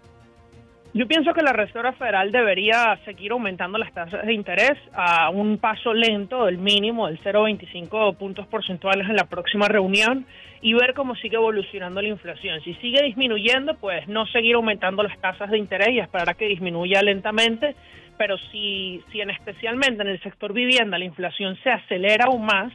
Yo 0.94 1.08
pienso 1.08 1.32
que 1.32 1.40
la 1.40 1.54
Reserva 1.54 1.94
Federal 1.94 2.30
debería 2.32 2.98
seguir 3.06 3.32
aumentando 3.32 3.78
las 3.78 3.94
tasas 3.94 4.26
de 4.26 4.34
interés 4.34 4.74
a 4.92 5.30
un 5.30 5.56
paso 5.56 5.94
lento 5.94 6.44
del 6.44 6.58
mínimo 6.58 7.06
del 7.06 7.18
0,25 7.22 8.14
puntos 8.18 8.46
porcentuales 8.48 9.08
en 9.08 9.16
la 9.16 9.24
próxima 9.24 9.68
reunión 9.68 10.26
y 10.60 10.74
ver 10.74 10.92
cómo 10.92 11.14
sigue 11.16 11.36
evolucionando 11.36 12.02
la 12.02 12.08
inflación. 12.08 12.60
Si 12.60 12.74
sigue 12.74 13.02
disminuyendo, 13.04 13.78
pues 13.78 14.06
no 14.06 14.26
seguir 14.26 14.56
aumentando 14.56 15.02
las 15.02 15.18
tasas 15.18 15.50
de 15.50 15.56
interés 15.56 15.88
y 15.92 15.98
esperar 15.98 16.28
a 16.28 16.34
que 16.34 16.46
disminuya 16.46 17.00
lentamente, 17.00 17.74
pero 18.18 18.36
si, 18.50 19.02
si 19.10 19.22
en 19.22 19.30
especialmente 19.30 20.02
en 20.02 20.08
el 20.08 20.20
sector 20.20 20.52
vivienda 20.52 20.98
la 20.98 21.06
inflación 21.06 21.56
se 21.62 21.70
acelera 21.70 22.26
aún 22.26 22.44
más, 22.44 22.70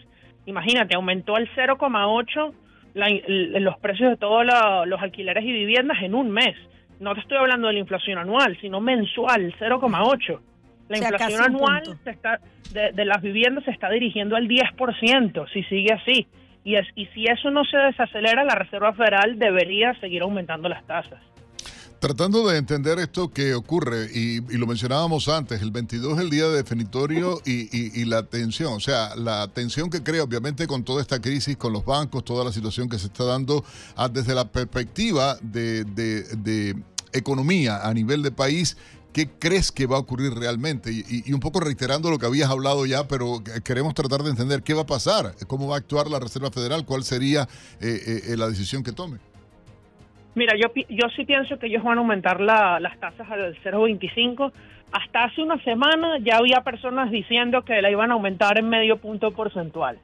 imagínate, 0.47 0.95
aumentó 0.95 1.35
al 1.35 1.47
0,8 1.55 2.51
los 3.61 3.77
precios 3.77 4.09
de 4.09 4.17
todos 4.17 4.43
los 4.87 4.99
alquileres 5.03 5.43
y 5.43 5.51
viviendas 5.51 6.01
en 6.01 6.15
un 6.15 6.31
mes 6.31 6.55
no 6.99 7.13
te 7.13 7.21
estoy 7.21 7.37
hablando 7.37 7.67
de 7.67 7.73
la 7.73 7.79
inflación 7.79 8.17
anual, 8.17 8.57
sino 8.61 8.81
mensual, 8.81 9.53
0,8. 9.59 10.39
La 10.89 10.97
inflación 10.97 11.43
anual 11.43 11.83
está, 12.05 12.39
de, 12.71 13.05
las 13.05 13.21
viviendas 13.21 13.65
se 13.65 13.71
está 13.71 13.89
dirigiendo 13.89 14.35
al 14.35 14.47
10%, 14.47 15.51
si 15.51 15.63
sigue 15.63 15.93
así. 15.93 16.27
Y, 16.63 16.75
es, 16.75 16.87
y 16.95 17.05
si 17.07 17.25
eso 17.25 17.49
no 17.49 17.63
se 17.65 17.77
desacelera, 17.77 18.43
la 18.43 18.55
Reserva 18.55 18.93
Federal 18.93 19.37
debería 19.37 19.93
seguir 19.99 20.21
aumentando 20.21 20.69
las 20.69 20.85
tasas. 20.85 21.21
Tratando 21.99 22.47
de 22.47 22.59
entender 22.59 22.99
esto 22.99 23.31
que 23.31 23.55
ocurre, 23.55 24.07
y, 24.13 24.41
lo 24.55 24.67
mencionábamos 24.67 25.27
antes, 25.29 25.63
el 25.63 25.71
22 25.71 26.17
es 26.17 26.23
el 26.25 26.29
día 26.29 26.47
definitorio 26.47 27.41
y, 27.43 27.99
y, 27.99 28.05
la 28.05 28.21
tensión, 28.21 28.73
o 28.73 28.79
sea, 28.79 29.15
la 29.15 29.47
tensión 29.47 29.89
que 29.89 30.03
crea 30.03 30.21
obviamente 30.21 30.67
con 30.67 30.83
toda 30.83 31.01
esta 31.01 31.19
crisis, 31.19 31.57
con 31.57 31.73
los 31.73 31.83
bancos, 31.83 32.23
toda 32.23 32.45
la 32.45 32.51
situación 32.51 32.87
que 32.87 32.99
se 32.99 33.07
está 33.07 33.23
dando 33.23 33.65
desde 34.11 34.35
la 34.35 34.51
perspectiva 34.51 35.39
de, 35.41 35.85
de, 35.85 36.75
economía 37.13 37.87
a 37.87 37.91
nivel 37.95 38.21
de 38.21 38.31
país, 38.31 38.77
¿qué 39.11 39.27
crees 39.31 39.71
que 39.71 39.87
va 39.87 39.95
a 39.97 39.99
ocurrir 39.99 40.35
realmente? 40.35 40.91
Y, 40.91 41.33
un 41.33 41.39
poco 41.39 41.61
reiterando 41.61 42.11
lo 42.11 42.19
que 42.19 42.27
habías 42.27 42.51
hablado 42.51 42.85
ya, 42.85 43.07
pero 43.07 43.41
queremos 43.63 43.95
tratar 43.95 44.21
de 44.21 44.29
entender 44.29 44.61
qué 44.61 44.75
va 44.75 44.83
a 44.83 44.87
pasar, 44.87 45.33
cómo 45.47 45.67
va 45.67 45.77
a 45.77 45.79
actuar 45.79 46.11
la 46.11 46.19
Reserva 46.19 46.51
Federal, 46.51 46.85
cuál 46.85 47.03
sería 47.03 47.49
eh, 47.81 48.21
eh, 48.27 48.37
la 48.37 48.47
decisión 48.47 48.83
que 48.83 48.91
tome. 48.91 49.17
Mira, 50.37 50.53
yo, 50.55 50.67
yo 50.87 51.09
sí 51.15 51.25
pienso 51.25 51.57
que 51.57 51.65
ellos 51.65 51.83
van 51.83 51.97
a 51.97 52.01
aumentar 52.01 52.39
las 52.39 52.99
tasas 52.99 53.27
al 53.31 53.55
0,25. 53.63 54.51
Hasta 54.91 55.23
hace 55.23 55.41
una 55.41 55.57
semana 55.63 56.19
ya 56.19 56.37
había 56.37 56.61
personas 56.61 57.09
diciendo 57.09 57.63
que 57.63 57.81
la 57.81 57.89
iban 57.89 58.11
a 58.11 58.13
aumentar 58.13 58.59
en 58.59 58.69
medio 58.69 58.97
punto 58.97 59.31
porcentual. 59.31 59.97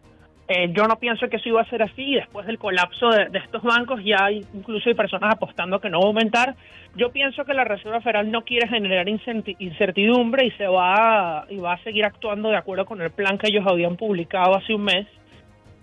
Eh, 0.47 0.73
yo 0.73 0.87
no 0.87 0.97
pienso 0.97 1.29
que 1.29 1.35
eso 1.35 1.49
iba 1.49 1.61
a 1.61 1.69
ser 1.69 1.83
así. 1.83 2.15
Después 2.15 2.47
del 2.47 2.57
colapso 2.57 3.09
de, 3.09 3.29
estos 3.37 3.61
bancos 3.61 4.03
ya 4.03 4.25
hay, 4.25 4.43
incluso 4.55 4.89
hay 4.89 4.95
personas 4.95 5.35
apostando 5.35 5.79
que 5.79 5.91
no 5.91 5.99
va 5.99 6.05
a 6.05 6.07
aumentar. 6.07 6.55
Yo 6.95 7.11
pienso 7.11 7.45
que 7.45 7.53
la 7.53 7.63
Reserva 7.63 8.01
Federal 8.01 8.31
no 8.31 8.41
quiere 8.41 8.67
generar 8.67 9.07
incertidumbre 9.07 10.47
y 10.47 10.51
se 10.53 10.65
va 10.65 11.45
y 11.47 11.57
va 11.57 11.73
a 11.73 11.83
seguir 11.83 12.05
actuando 12.05 12.49
de 12.49 12.57
acuerdo 12.57 12.85
con 12.85 12.99
el 13.03 13.11
plan 13.11 13.37
que 13.37 13.49
ellos 13.49 13.67
habían 13.67 13.97
publicado 13.97 14.55
hace 14.55 14.73
un 14.73 14.85
mes 14.85 15.05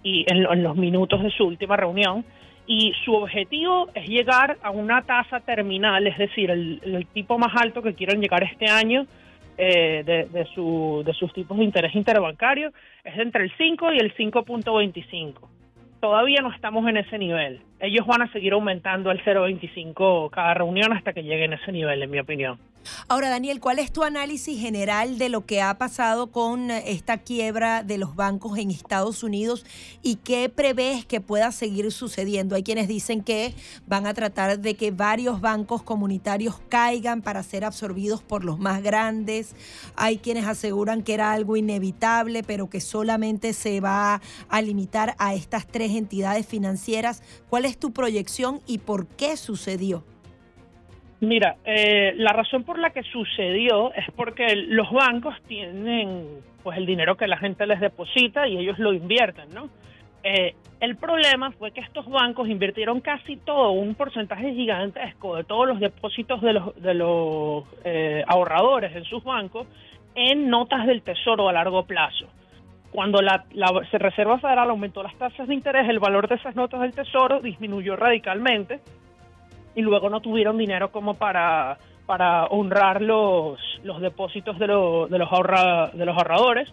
y 0.03 0.25
en 0.29 0.65
los 0.65 0.77
minutos 0.77 1.23
de 1.23 1.31
su 1.31 1.45
última 1.45 1.77
reunión 1.77 2.25
y 2.67 2.93
su 3.05 3.15
objetivo 3.15 3.89
es 3.95 4.09
llegar 4.09 4.59
a 4.63 4.71
una 4.71 5.03
tasa 5.03 5.41
terminal, 5.41 6.07
es 6.07 6.19
decir, 6.19 6.51
el, 6.51 7.07
tipo 7.13 7.39
más 7.39 7.53
alto 7.61 7.83
que 7.83 7.95
quieren 7.95 8.21
llegar 8.21 8.45
este 8.45 8.67
año 8.67 9.07
eh, 9.59 10.03
de, 10.05 10.45
su, 10.55 11.03
de 11.05 11.13
sus 11.15 11.33
tipos 11.33 11.59
de 11.59 11.65
interés 11.65 11.95
interbancario 11.95 12.73
es 13.05 13.19
entre 13.19 13.45
el 13.45 13.53
5 13.57 13.93
y 13.93 13.99
el 13.99 14.15
5.25. 14.15 15.35
Todavía 16.01 16.41
no 16.41 16.51
estamos 16.53 16.89
en 16.89 16.97
ese 16.97 17.19
nivel. 17.19 17.61
Ellos 17.79 18.07
van 18.07 18.23
a 18.23 18.33
seguir 18.33 18.55
aumentando 18.55 19.11
el 19.11 19.23
0.25 19.23 20.31
cada 20.31 20.55
reunión 20.55 20.93
hasta 20.93 21.13
que 21.13 21.23
lleguen 21.23 21.53
a 21.53 21.57
ese 21.57 21.73
nivel, 21.73 22.03
en 22.03 22.11
mi 22.11 22.19
opinión. 22.19 22.59
Ahora, 23.09 23.29
Daniel, 23.29 23.61
¿cuál 23.61 23.79
es 23.79 23.93
tu 23.93 24.03
análisis 24.03 24.59
general 24.59 25.19
de 25.19 25.29
lo 25.29 25.45
que 25.47 25.63
ha 25.63 25.77
pasado 25.79 26.31
con 26.31 26.71
esta 26.71 27.19
quiebra 27.19 27.83
de 27.83 27.99
los 27.99 28.17
bancos 28.17 28.59
en 28.59 28.71
Estados 28.71 29.23
Unidos 29.23 29.65
y 30.03 30.17
qué 30.17 30.49
prevés 30.49 31.05
que 31.05 31.21
pueda 31.21 31.53
seguir 31.53 31.91
sucediendo? 31.93 32.55
Hay 32.55 32.63
quienes 32.63 32.89
dicen 32.89 33.23
que 33.23 33.55
van 33.87 34.07
a 34.07 34.15
tratar 34.15 34.61
de 34.61 34.75
que 34.75 34.91
varios 34.91 35.41
bancos 35.41 35.83
comunitarios 35.83 36.61
caigan 36.69 37.23
para 37.23 37.43
ser 37.43 37.65
absorbidos 37.65 38.23
por 38.23 38.45
los 38.45 38.59
más 38.59 38.83
grandes. 38.83 39.55
Hay 39.97 40.19
quienes 40.19 40.47
aseguran 40.47 41.03
que 41.03 41.15
era 41.15 41.33
algo 41.33 41.57
inevitable, 41.57 42.43
pero 42.43 42.71
que 42.71 42.81
solamente 42.81 43.53
se 43.53 43.81
va 43.81 44.21
a 44.49 44.63
limitar 44.63 45.15
a 45.19 45.35
estas 45.35 45.67
tres 45.67 45.93
entidades 45.93 46.47
financieras. 46.47 47.23
¿Cuál 47.49 47.65
es 47.65 47.79
tu 47.79 47.93
proyección 47.93 48.61
y 48.67 48.79
por 48.79 49.07
qué 49.07 49.37
sucedió? 49.37 50.05
Mira, 51.21 51.57
eh, 51.67 52.15
la 52.17 52.33
razón 52.33 52.65
por 52.65 52.79
la 52.79 52.91
que 52.91 53.03
sucedió 53.03 53.93
es 53.93 54.07
porque 54.17 54.57
los 54.57 54.91
bancos 54.91 55.35
tienen 55.47 56.41
pues 56.63 56.79
el 56.79 56.87
dinero 56.87 57.17
que 57.17 57.27
la 57.27 57.37
gente 57.37 57.67
les 57.67 57.79
deposita 57.79 58.49
y 58.49 58.57
ellos 58.57 58.79
lo 58.79 58.95
invierten, 58.95 59.51
¿no? 59.55 59.69
Eh, 60.23 60.55
el 60.81 60.97
problema 60.97 61.51
fue 61.53 61.73
que 61.73 61.81
estos 61.81 62.09
bancos 62.09 62.49
invirtieron 62.49 63.01
casi 63.01 63.37
todo, 63.37 63.73
un 63.73 63.95
porcentaje 63.95 64.53
gigantesco 64.55 65.37
de 65.37 65.45
todos 65.45 65.67
los 65.67 65.81
depósitos 65.81 66.41
de 66.41 66.55
los, 66.55 66.83
de 66.83 66.95
los 66.95 67.65
eh, 67.85 68.25
ahorradores 68.27 68.95
en 68.97 69.05
sus 69.05 69.23
bancos 69.23 69.67
en 70.15 70.49
notas 70.49 70.87
del 70.87 71.03
tesoro 71.03 71.49
a 71.49 71.53
largo 71.53 71.85
plazo. 71.85 72.27
Cuando 72.93 73.21
la, 73.21 73.45
la 73.53 73.71
Reserva 73.93 74.39
Federal 74.39 74.71
aumentó 74.71 75.03
las 75.03 75.15
tasas 75.17 75.47
de 75.47 75.55
interés, 75.55 75.89
el 75.89 76.01
valor 76.01 76.29
de 76.29 76.35
esas 76.37 76.57
notas 76.57 76.81
del 76.81 76.93
tesoro 76.93 77.41
disminuyó 77.41 77.95
radicalmente 77.97 78.81
y 79.75 79.83
luego 79.83 80.11
no 80.11 80.21
tuvieron 80.21 80.59
dinero 80.59 80.91
como 80.91 81.15
para, 81.15 81.79
para 82.07 82.47
honrar 82.47 83.03
los, 83.03 83.59
los 83.85 84.01
depósitos 84.01 84.59
de, 84.59 84.67
de, 84.67 84.73
los 84.73 85.11
de 85.11 86.07
los 86.07 86.17
ahorradores 86.17 86.69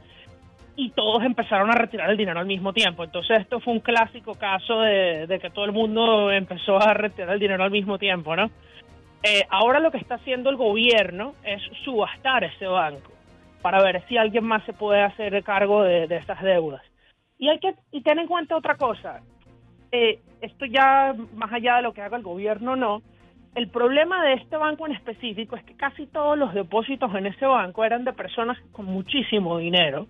y 0.78 0.91
todos 0.91 1.24
empezaron 1.24 1.72
a 1.72 1.76
retirar 1.76 2.10
el 2.10 2.18
dinero 2.18 2.40
al 2.40 2.45
mismo 2.45 2.72
tiempo. 2.72 3.03
Entonces 3.03 3.40
esto 3.40 3.60
fue 3.60 3.74
un 3.74 3.80
clásico 3.80 4.36
caso 4.36 4.82
de, 4.82 5.40
que 5.41 5.49
todo 5.49 5.65
el 5.65 5.72
mundo 5.72 6.32
empezó 6.32 6.78
a 6.78 6.94
retirar 6.94 7.32
el 7.32 7.40
dinero 7.40 7.64
al 7.64 7.72
mismo 7.72 7.98
tiempo, 7.98 8.36
¿no? 8.36 8.49
Eh, 9.24 9.44
ahora 9.49 9.80
lo 9.80 9.90
que 9.91 9.98
está 9.98 10.15
haciendo 10.15 10.52
el 10.52 10.56
gobierno 10.56 11.34
es 11.44 11.61
subastar 11.84 12.44
ese 12.44 12.68
banco 12.68 13.11
para 13.64 13.82
ver 13.82 14.03
si 14.07 14.18
alguien 14.18 14.45
más 14.45 14.64
se 14.65 14.74
puede 14.74 15.02
hacer 15.02 15.44
cargo 15.44 15.84
de, 15.84 16.07
de 16.07 16.18
estas 16.18 16.41
deudas. 16.44 16.84
Y 17.40 17.49
hay 17.49 17.60
que 17.60 17.74
y 17.91 18.02
tener 18.02 18.24
en 18.24 18.28
cuenta 18.28 18.56
otra 18.56 18.76
cosa. 18.76 19.22
Eh, 19.92 20.20
esto 20.42 20.66
ya 20.66 21.16
más 21.36 21.52
allá 21.52 21.78
de 21.78 21.82
lo 21.82 21.94
que 21.94 22.02
haga 22.02 22.18
el 22.18 22.24
gobierno 22.24 22.76
no, 22.76 23.02
el 23.56 23.70
problema 23.70 24.24
de 24.24 24.34
este 24.34 24.56
banco 24.56 24.86
en 24.86 24.94
específico 24.94 25.56
es 25.56 25.64
que 25.64 25.76
casi 25.76 26.06
todos 26.06 26.38
los 26.38 26.54
depósitos 26.54 27.14
en 27.16 27.26
ese 27.26 27.46
banco 27.46 27.84
eran 27.84 28.04
de 28.04 28.14
personas 28.14 28.58
con 28.72 28.86
muchísimo 28.86 29.58
dinero, 29.58 30.06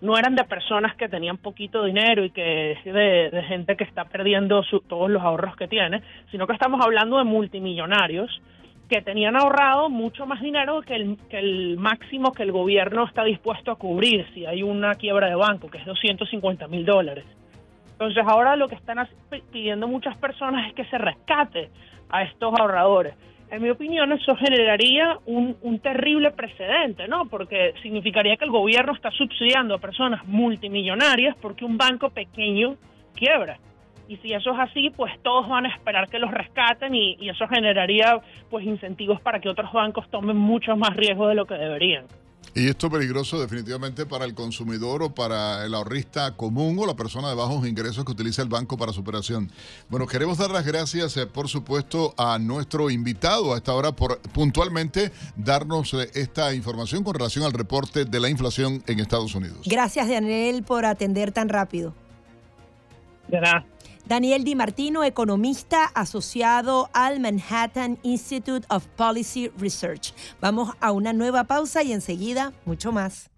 no 0.00 0.16
eran 0.16 0.36
de 0.36 0.44
personas 0.44 0.94
que 0.96 1.08
tenían 1.08 1.38
poquito 1.38 1.84
dinero 1.84 2.24
y 2.24 2.30
que 2.30 2.76
de, 2.84 3.42
gente 3.48 3.76
que 3.76 3.84
está 3.84 4.04
perdiendo 4.04 4.62
todos 4.86 5.10
los 5.10 5.22
ahorros 5.22 5.56
que 5.56 5.66
tiene, 5.66 6.02
sino 6.30 6.46
que 6.46 6.52
estamos 6.52 6.80
hablando 6.84 7.18
de 7.18 7.24
multimillonarios 7.24 8.40
que 8.88 9.02
tenían 9.02 9.36
ahorrado 9.36 9.88
mucho 9.88 10.26
más 10.26 10.40
dinero 10.40 10.82
que 10.82 10.94
el, 10.94 11.16
que 11.28 11.38
el 11.38 11.78
máximo 11.78 12.32
que 12.32 12.42
el 12.42 12.52
gobierno 12.52 13.04
está 13.04 13.24
dispuesto 13.24 13.72
a 13.72 13.76
cubrir 13.76 14.26
si 14.34 14.46
hay 14.46 14.62
una 14.62 14.94
quiebra 14.94 15.28
de 15.28 15.34
banco, 15.34 15.70
que 15.70 15.78
es 15.78 15.86
250 15.86 16.68
mil 16.68 16.84
dólares. 16.84 17.24
Entonces 18.02 18.24
ahora 18.26 18.56
lo 18.56 18.66
que 18.66 18.74
están 18.74 18.98
pidiendo 19.52 19.86
muchas 19.86 20.16
personas 20.16 20.66
es 20.66 20.74
que 20.74 20.84
se 20.86 20.98
rescate 20.98 21.70
a 22.10 22.24
estos 22.24 22.52
ahorradores. 22.58 23.14
En 23.48 23.62
mi 23.62 23.70
opinión 23.70 24.10
eso 24.10 24.34
generaría 24.34 25.18
un, 25.24 25.78
terrible 25.80 26.32
precedente, 26.32 27.06
¿no? 27.06 27.26
Porque 27.26 27.74
significaría 27.80 28.36
que 28.36 28.44
el 28.44 28.50
gobierno 28.50 28.92
está 28.92 29.12
subsidiando 29.12 29.76
a 29.76 29.78
personas 29.78 30.26
multimillonarias 30.26 31.36
porque 31.40 31.64
un 31.64 31.78
banco 31.78 32.10
pequeño 32.10 32.74
quiebra. 33.14 33.58
Y 34.08 34.16
si 34.16 34.32
eso 34.32 34.50
es 34.50 34.58
así, 34.58 34.90
pues 34.90 35.12
todos 35.22 35.48
van 35.48 35.66
a 35.66 35.68
esperar 35.68 36.08
que 36.08 36.18
los 36.18 36.32
rescaten 36.32 36.96
y, 36.96 37.14
y 37.20 37.28
eso 37.28 37.46
generaría 37.46 38.20
pues 38.50 38.66
incentivos 38.66 39.20
para 39.20 39.38
que 39.38 39.48
otros 39.48 39.72
bancos 39.72 40.10
tomen 40.10 40.36
mucho 40.36 40.76
más 40.76 40.96
riesgo 40.96 41.28
de 41.28 41.36
lo 41.36 41.46
que 41.46 41.54
deberían. 41.54 42.06
Y 42.54 42.68
esto 42.68 42.88
es 42.88 42.92
peligroso 42.92 43.40
definitivamente 43.40 44.04
para 44.04 44.26
el 44.26 44.34
consumidor 44.34 45.02
o 45.02 45.14
para 45.14 45.64
el 45.64 45.74
ahorrista 45.74 46.36
común 46.36 46.78
o 46.78 46.86
la 46.86 46.94
persona 46.94 47.30
de 47.30 47.34
bajos 47.34 47.66
ingresos 47.66 48.04
que 48.04 48.12
utiliza 48.12 48.42
el 48.42 48.48
banco 48.48 48.76
para 48.76 48.92
su 48.92 49.00
operación. 49.00 49.50
Bueno, 49.88 50.06
queremos 50.06 50.36
dar 50.36 50.50
las 50.50 50.66
gracias, 50.66 51.16
eh, 51.16 51.26
por 51.26 51.48
supuesto, 51.48 52.14
a 52.18 52.38
nuestro 52.38 52.90
invitado 52.90 53.54
a 53.54 53.56
esta 53.56 53.72
hora 53.72 53.92
por 53.92 54.20
puntualmente 54.20 55.12
darnos 55.34 55.94
eh, 55.94 56.10
esta 56.14 56.54
información 56.54 57.04
con 57.04 57.14
relación 57.14 57.44
al 57.44 57.52
reporte 57.52 58.04
de 58.04 58.20
la 58.20 58.28
inflación 58.28 58.82
en 58.86 59.00
Estados 59.00 59.34
Unidos. 59.34 59.60
Gracias, 59.64 60.08
Daniel, 60.08 60.62
por 60.62 60.84
atender 60.84 61.32
tan 61.32 61.48
rápido. 61.48 61.94
De 63.28 63.40
nada. 63.40 63.64
Daniel 64.06 64.44
Di 64.44 64.54
Martino, 64.54 65.04
economista 65.04 65.84
asociado 65.94 66.90
al 66.92 67.20
Manhattan 67.20 67.98
Institute 68.02 68.66
of 68.68 68.86
Policy 68.96 69.50
Research. 69.58 70.12
Vamos 70.40 70.70
a 70.80 70.92
una 70.92 71.12
nueva 71.12 71.44
pausa 71.44 71.82
y 71.82 71.92
enseguida 71.92 72.52
mucho 72.64 72.92
más. 72.92 73.30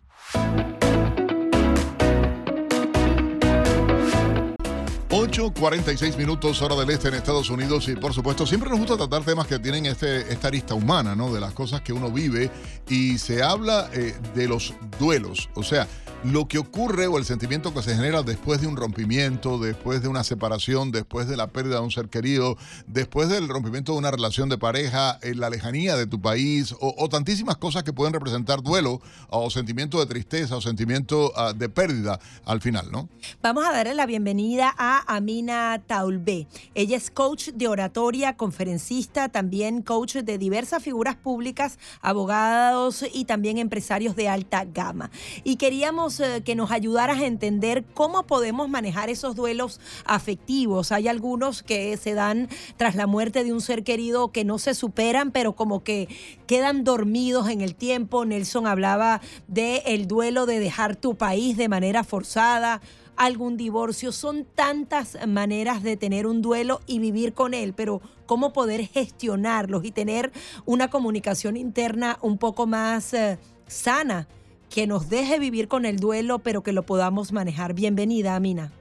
8.46 5.15 6.17
minutos 6.17 6.61
hora 6.61 6.75
del 6.75 6.91
este 6.91 7.07
en 7.07 7.15
Estados 7.15 7.49
Unidos 7.49 7.89
y 7.89 7.95
por 7.95 8.13
supuesto 8.13 8.45
siempre 8.47 8.69
nos 8.69 8.81
gusta 8.81 8.97
tratar 8.97 9.23
temas 9.23 9.47
que 9.47 9.61
tienen 9.61 9.87
este, 9.87 10.33
esta 10.33 10.49
arista 10.49 10.75
humana, 10.75 11.15
¿no? 11.15 11.33
De 11.33 11.41
las 11.41 11.53
cosas 11.53 11.83
que 11.83 11.93
uno 11.93 12.11
vive 12.11 12.51
y 12.89 13.17
se 13.19 13.41
habla 13.41 13.89
eh, 13.93 14.17
de 14.35 14.49
los 14.49 14.75
duelos, 14.99 15.51
o 15.55 15.63
sea, 15.63 15.87
lo 16.25 16.49
que 16.49 16.57
ocurre 16.57 17.07
o 17.07 17.19
el 17.19 17.27
sentimiento 17.27 17.75
que 17.75 17.83
se 17.83 17.95
genera 17.95 18.23
después 18.23 18.61
de 18.63 18.67
un 18.67 18.77
rompimiento, 18.77 19.59
después 19.59 20.01
de 20.01 20.09
una 20.09 20.25
separación, 20.25 20.91
después 20.91 21.29
de 21.29 21.37
la 21.37 21.49
pérdida 21.49 21.77
de 21.77 21.83
un 21.83 21.91
ser 21.91 22.09
querido, 22.09 22.57
después 22.87 23.29
del 23.29 23.47
rompimiento 23.47 23.93
de 23.93 23.99
una 23.99 24.11
relación 24.11 24.49
de 24.49 24.57
pareja, 24.57 25.19
en 25.21 25.39
la 25.39 25.51
lejanía 25.51 25.97
de 25.97 26.07
tu 26.07 26.23
país 26.23 26.75
o, 26.81 27.09
tantísimas 27.11 27.59
cosas 27.59 27.83
que 27.83 27.93
pueden 27.93 28.15
representar 28.15 28.63
duelo 28.63 29.03
o 29.29 29.51
sentimiento 29.51 30.01
de 30.01 30.07
tristeza 30.07 30.57
o 30.57 30.63
sentimiento 30.63 31.31
ah, 31.37 31.53
de 31.53 31.69
pérdida 31.69 32.19
al 32.47 32.63
final, 32.63 32.91
¿no? 32.91 33.11
Vamos 33.43 33.67
a 33.67 33.73
darle 33.73 33.95
la 33.95 34.07
bienvenida 34.07 34.75
a 34.79 35.15
Amina 35.15 35.83
Taulbe. 35.87 36.47
Ella 36.75 36.97
es 36.97 37.11
coach 37.11 37.51
de 37.51 37.69
oratoria, 37.69 38.37
conferencista, 38.37 39.29
también 39.29 39.83
coach 39.83 40.17
de 40.17 40.39
diversas 40.39 40.83
figuras 40.83 41.17
públicas, 41.17 41.79
abogados 42.01 43.05
y 43.13 43.27
también 43.27 43.59
empresarios 43.59 44.17
de 44.17 44.31
alta 44.31 44.65
gama. 44.65 45.11
Y 45.45 45.57
queríamos 45.57 46.14
eh, 46.21 46.43
que 46.45 46.55
nos 46.55 46.71
ayudaras 46.71 47.19
a 47.19 47.27
entender 47.27 47.85
cómo 47.95 48.25
podemos 48.25 48.69
manejar 48.69 49.11
esos 49.11 49.35
duelos 49.35 49.81
afectivos. 50.05 50.93
Hay 50.93 51.09
algunos 51.09 51.63
que 51.63 51.97
se 51.97 52.15
dan 52.15 52.49
tras 52.77 52.95
la 52.95 53.07
muerte 53.07 53.45
de 53.45 53.53
un 53.53 53.61
ser 53.61 53.85
querido 53.85 54.33
que 54.33 54.45
no 54.45 54.59
se 54.59 54.75
superan, 54.75 55.31
pero 55.31 55.55
como 55.55 55.83
que 55.83 56.09
quedan 56.47 56.85
dormidos 56.85 57.49
en 57.49 57.61
el 57.61 57.75
tiempo. 57.75 58.25
Nelson 58.25 58.67
hablaba 58.67 59.21
de 59.49 59.83
el 59.87 60.07
duelo 60.07 60.47
de 60.47 60.61
dejar 60.61 60.97
tu 60.97 61.17
país 61.17 61.57
de 61.57 61.69
manera 61.69 62.05
forzada 62.05 62.81
algún 63.17 63.57
divorcio. 63.57 64.13
Son 64.13 64.45
tantas 64.45 65.17
maneras 65.27 65.83
de 65.83 65.97
tener 65.97 66.27
un 66.27 66.43
duelo 66.43 66.81
y 66.87 66.99
vivir 66.99 67.35
con 67.35 67.55
él, 67.55 67.75
pero 67.75 68.01
cómo 68.27 68.53
poder 68.53 68.87
gestionarlos 68.87 69.85
y 69.85 69.91
tener 69.91 70.33
una 70.65 70.89
comunicación 70.89 71.57
interna 71.57 72.19
un 72.23 72.39
poco 72.39 72.67
más 72.67 73.15
eh, 73.15 73.39
sana 73.67 74.27
que 74.75 74.89
nos 74.89 75.09
deje 75.09 75.39
vivir 75.39 75.69
con 75.69 75.85
el 75.85 75.99
duelo, 75.99 76.41
pero 76.41 76.65
que 76.65 76.73
lo 76.73 76.83
podamos 76.83 77.33
manejar. 77.33 77.75
Bienvenida, 77.75 78.35
Amina. 78.35 78.73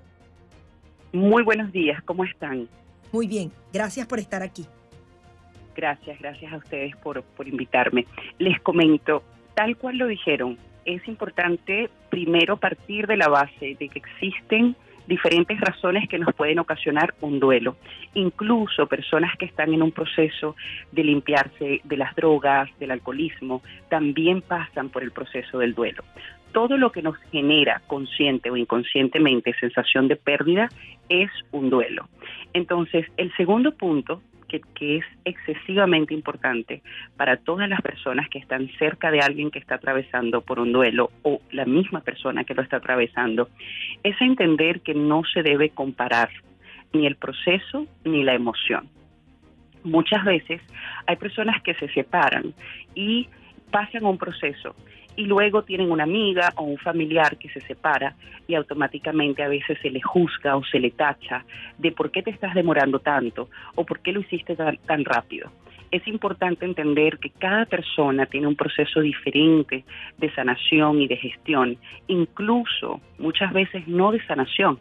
Muy 1.11 1.43
buenos 1.43 1.71
días, 1.71 2.01
¿cómo 2.03 2.25
están? 2.25 2.67
Muy 3.11 3.27
bien, 3.27 3.51
gracias 3.71 4.07
por 4.07 4.17
estar 4.17 4.41
aquí. 4.41 4.65
Gracias, 5.75 6.17
gracias 6.19 6.51
a 6.51 6.57
ustedes 6.57 6.95
por, 6.95 7.21
por 7.21 7.47
invitarme. 7.47 8.07
Les 8.39 8.59
comento, 8.61 9.21
tal 9.53 9.77
cual 9.77 9.97
lo 9.97 10.07
dijeron, 10.07 10.57
es 10.85 11.07
importante 11.07 11.91
primero 12.09 12.57
partir 12.57 13.05
de 13.05 13.17
la 13.17 13.27
base 13.27 13.77
de 13.79 13.87
que 13.87 13.99
existen 13.99 14.75
diferentes 15.07 15.59
razones 15.59 16.07
que 16.07 16.19
nos 16.19 16.33
pueden 16.33 16.59
ocasionar 16.59 17.13
un 17.21 17.39
duelo. 17.39 17.75
Incluso 18.13 18.87
personas 18.87 19.35
que 19.37 19.45
están 19.45 19.73
en 19.73 19.81
un 19.81 19.91
proceso 19.91 20.55
de 20.91 21.03
limpiarse 21.03 21.81
de 21.83 21.97
las 21.97 22.15
drogas, 22.15 22.69
del 22.79 22.91
alcoholismo, 22.91 23.61
también 23.89 24.41
pasan 24.41 24.89
por 24.89 25.03
el 25.03 25.11
proceso 25.11 25.59
del 25.59 25.73
duelo. 25.73 26.03
Todo 26.51 26.77
lo 26.77 26.91
que 26.91 27.01
nos 27.01 27.17
genera 27.31 27.81
consciente 27.87 28.51
o 28.51 28.57
inconscientemente 28.57 29.55
sensación 29.59 30.07
de 30.07 30.15
pérdida 30.15 30.69
es 31.09 31.31
un 31.51 31.69
duelo. 31.69 32.07
Entonces, 32.53 33.07
el 33.17 33.35
segundo 33.35 33.71
punto 33.71 34.21
que, 34.61 34.97
es 34.97 35.05
excesivamente 35.25 36.13
importante 36.13 36.81
para 37.17 37.37
todas 37.37 37.69
las 37.69 37.81
personas 37.81 38.29
que 38.29 38.39
están 38.39 38.69
cerca 38.77 39.11
de 39.11 39.19
alguien 39.19 39.51
que 39.51 39.59
está 39.59 39.75
atravesando 39.75 40.41
por 40.41 40.59
un 40.59 40.71
duelo 40.71 41.11
o 41.23 41.41
la 41.51 41.65
misma 41.65 42.01
persona 42.01 42.43
que 42.43 42.53
lo 42.53 42.61
está 42.61 42.77
atravesando, 42.77 43.49
es 44.03 44.19
entender 44.21 44.81
que 44.81 44.93
no 44.93 45.23
se 45.23 45.41
debe 45.41 45.69
comparar 45.69 46.29
ni 46.91 47.07
el 47.07 47.15
proceso 47.15 47.87
ni 48.03 48.23
la 48.23 48.33
emoción. 48.33 48.89
Muchas 49.83 50.23
veces 50.23 50.61
hay 51.07 51.15
personas 51.15 51.61
que 51.61 51.73
se 51.75 51.89
separan 51.89 52.53
y 52.95 53.27
pasan 53.71 54.05
un 54.05 54.17
proceso 54.17 54.75
y 55.15 55.25
luego 55.25 55.63
tienen 55.63 55.91
una 55.91 56.03
amiga 56.03 56.53
o 56.55 56.63
un 56.63 56.77
familiar 56.77 57.37
que 57.37 57.49
se 57.49 57.61
separa 57.61 58.15
y 58.47 58.55
automáticamente 58.55 59.43
a 59.43 59.47
veces 59.47 59.77
se 59.81 59.89
le 59.89 60.01
juzga 60.01 60.55
o 60.55 60.63
se 60.63 60.79
le 60.79 60.91
tacha 60.91 61.45
de 61.77 61.91
por 61.91 62.11
qué 62.11 62.23
te 62.23 62.31
estás 62.31 62.53
demorando 62.53 62.99
tanto 62.99 63.49
o 63.75 63.85
por 63.85 63.99
qué 63.99 64.11
lo 64.11 64.21
hiciste 64.21 64.55
tan, 64.55 64.77
tan 64.77 65.05
rápido 65.05 65.51
es 65.93 66.07
importante 66.07 66.65
entender 66.65 67.19
que 67.19 67.29
cada 67.29 67.65
persona 67.65 68.25
tiene 68.25 68.47
un 68.47 68.55
proceso 68.55 68.99
diferente 68.99 69.85
de 70.17 70.33
sanación 70.33 70.99
y 70.99 71.07
de 71.07 71.17
gestión, 71.17 71.77
incluso 72.07 72.99
muchas 73.19 73.53
veces 73.53 73.87
no 73.87 74.11
de 74.11 74.25
sanación. 74.25 74.79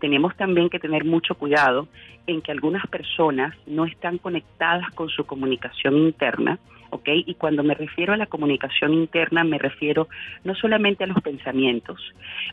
Tenemos 0.00 0.36
también 0.36 0.68
que 0.68 0.78
tener 0.78 1.06
mucho 1.06 1.34
cuidado 1.34 1.88
en 2.30 2.42
que 2.42 2.52
algunas 2.52 2.86
personas 2.86 3.54
no 3.66 3.84
están 3.84 4.18
conectadas 4.18 4.90
con 4.90 5.08
su 5.08 5.24
comunicación 5.24 5.96
interna 5.96 6.58
¿ok? 6.90 7.08
Y 7.26 7.34
cuando 7.34 7.62
me 7.62 7.74
refiero 7.74 8.12
a 8.12 8.16
la 8.16 8.26
comunicación 8.26 8.92
interna, 8.92 9.44
me 9.44 9.58
refiero 9.58 10.08
no 10.44 10.54
solamente 10.54 11.04
a 11.04 11.06
los 11.06 11.20
pensamientos, 11.22 12.00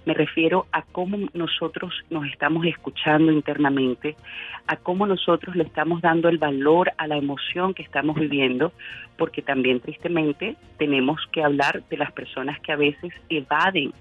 me 0.05 0.13
refiero 0.13 0.67
a 0.71 0.83
cómo 0.83 1.17
nosotros 1.33 1.93
nos 2.09 2.25
estamos 2.27 2.65
escuchando 2.65 3.31
internamente, 3.31 4.15
a 4.67 4.77
cómo 4.77 5.05
nosotros 5.05 5.55
le 5.55 5.63
estamos 5.63 6.01
dando 6.01 6.29
el 6.29 6.37
valor 6.37 6.91
a 6.97 7.07
la 7.07 7.17
emoción 7.17 7.73
que 7.73 7.83
estamos 7.83 8.15
viviendo, 8.15 8.71
porque 9.17 9.41
también 9.41 9.79
tristemente 9.79 10.55
tenemos 10.77 11.19
que 11.31 11.43
hablar 11.43 11.83
de 11.89 11.97
las 11.97 12.11
personas 12.11 12.59
que 12.61 12.71
a 12.71 12.75
veces 12.75 13.13
evaden 13.29 13.91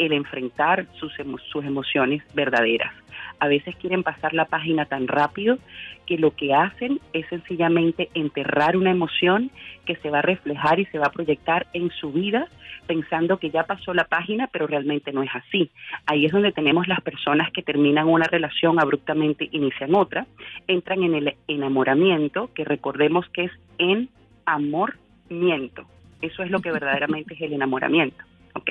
el 0.00 0.12
enfrentar 0.12 0.86
sus, 0.98 1.12
sus 1.52 1.64
emociones 1.64 2.22
verdaderas. 2.34 2.92
A 3.38 3.48
veces 3.48 3.76
quieren 3.76 4.02
pasar 4.02 4.34
la 4.34 4.46
página 4.46 4.86
tan 4.86 5.06
rápido 5.06 5.58
que 6.06 6.18
lo 6.18 6.34
que 6.34 6.54
hacen 6.54 7.00
es 7.12 7.26
sencillamente 7.28 8.08
enterrar 8.14 8.76
una 8.76 8.90
emoción 8.90 9.50
que 9.84 9.96
se 9.96 10.10
va 10.10 10.18
a 10.18 10.22
reflejar 10.22 10.80
y 10.80 10.86
se 10.86 10.98
va 10.98 11.06
a 11.06 11.12
proyectar 11.12 11.66
en 11.72 11.90
su 11.90 12.12
vida 12.12 12.48
pensando 12.86 13.38
que 13.38 13.50
ya 13.50 13.64
pasó 13.64 13.94
la 13.94 14.04
página, 14.04 14.48
pero 14.48 14.66
realmente 14.66 15.12
no 15.12 15.22
es 15.22 15.30
así. 15.32 15.70
Ahí 16.06 16.26
es 16.26 16.32
donde 16.32 16.50
tenemos 16.50 16.88
las 16.88 17.00
personas 17.02 17.52
que 17.52 17.62
terminan 17.62 18.08
una 18.08 18.26
relación 18.26 18.80
abruptamente, 18.80 19.48
inician 19.52 19.94
otra, 19.94 20.26
entran 20.66 21.04
en 21.04 21.14
el 21.14 21.36
enamoramiento, 21.46 22.50
que 22.52 22.64
recordemos 22.64 23.28
que 23.28 23.44
es 23.44 23.52
en 23.78 24.08
amormiento. 24.44 25.84
Eso 26.20 26.42
es 26.42 26.50
lo 26.50 26.58
que 26.60 26.72
verdaderamente 26.78 27.34
es 27.34 27.40
el 27.42 27.52
enamoramiento. 27.52 28.24
¿Ok? 28.54 28.70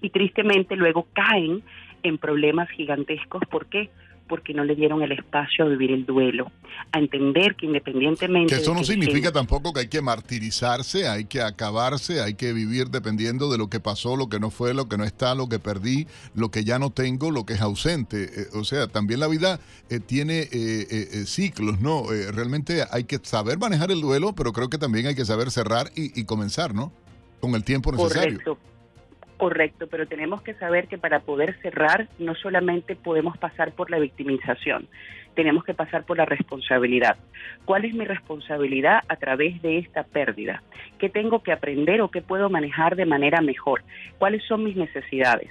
Y 0.00 0.10
tristemente 0.10 0.76
luego 0.76 1.06
caen 1.12 1.62
en 2.02 2.18
problemas 2.18 2.68
gigantescos. 2.70 3.42
¿Por 3.50 3.66
qué? 3.66 3.90
Porque 4.28 4.52
no 4.52 4.62
le 4.62 4.74
dieron 4.74 5.02
el 5.02 5.12
espacio 5.12 5.64
a 5.64 5.68
vivir 5.68 5.90
el 5.90 6.04
duelo, 6.04 6.52
a 6.92 6.98
entender 6.98 7.54
que 7.54 7.64
independientemente... 7.64 8.54
Que 8.54 8.60
eso 8.60 8.74
no 8.74 8.84
significa 8.84 9.32
tampoco 9.32 9.72
que 9.72 9.80
hay 9.80 9.88
que 9.88 10.02
martirizarse, 10.02 11.08
hay 11.08 11.24
que 11.24 11.40
acabarse, 11.40 12.20
hay 12.20 12.34
que 12.34 12.52
vivir 12.52 12.88
dependiendo 12.88 13.50
de 13.50 13.56
lo 13.56 13.70
que 13.70 13.80
pasó, 13.80 14.16
lo 14.16 14.28
que 14.28 14.38
no 14.38 14.50
fue, 14.50 14.74
lo 14.74 14.86
que 14.86 14.98
no 14.98 15.04
está, 15.04 15.34
lo 15.34 15.48
que 15.48 15.58
perdí, 15.58 16.06
lo 16.34 16.50
que 16.50 16.62
ya 16.64 16.78
no 16.78 16.90
tengo, 16.90 17.30
lo 17.30 17.46
que 17.46 17.54
es 17.54 17.62
ausente. 17.62 18.24
Eh, 18.24 18.46
o 18.52 18.64
sea, 18.64 18.86
también 18.86 19.20
la 19.20 19.28
vida 19.28 19.60
eh, 19.88 19.98
tiene 19.98 20.46
eh, 20.52 21.24
ciclos, 21.24 21.80
¿no? 21.80 22.04
realmente 22.32 22.84
hay 22.90 23.04
que 23.04 23.18
saber 23.22 23.58
manejar 23.58 23.90
el 23.90 24.02
duelo, 24.02 24.34
pero 24.34 24.52
creo 24.52 24.68
que 24.68 24.76
también 24.76 25.06
hay 25.06 25.14
que 25.14 25.24
saber 25.24 25.50
cerrar 25.50 25.90
y, 25.96 26.18
y 26.20 26.24
comenzar, 26.24 26.74
¿no? 26.74 26.92
Con 27.40 27.54
el 27.54 27.64
tiempo 27.64 27.92
necesario. 27.92 28.40
Correcto. 28.44 28.58
Correcto, 29.38 29.86
pero 29.86 30.08
tenemos 30.08 30.42
que 30.42 30.54
saber 30.54 30.88
que 30.88 30.98
para 30.98 31.20
poder 31.20 31.56
cerrar 31.62 32.08
no 32.18 32.34
solamente 32.34 32.96
podemos 32.96 33.38
pasar 33.38 33.70
por 33.70 33.88
la 33.88 34.00
victimización, 34.00 34.88
tenemos 35.34 35.62
que 35.62 35.74
pasar 35.74 36.02
por 36.02 36.16
la 36.16 36.24
responsabilidad. 36.24 37.16
¿Cuál 37.64 37.84
es 37.84 37.94
mi 37.94 38.04
responsabilidad 38.04 38.98
a 39.08 39.14
través 39.14 39.62
de 39.62 39.78
esta 39.78 40.02
pérdida? 40.02 40.64
¿Qué 40.98 41.08
tengo 41.08 41.44
que 41.44 41.52
aprender 41.52 42.00
o 42.00 42.10
qué 42.10 42.20
puedo 42.20 42.50
manejar 42.50 42.96
de 42.96 43.06
manera 43.06 43.40
mejor? 43.40 43.84
¿Cuáles 44.18 44.42
son 44.44 44.64
mis 44.64 44.74
necesidades? 44.74 45.48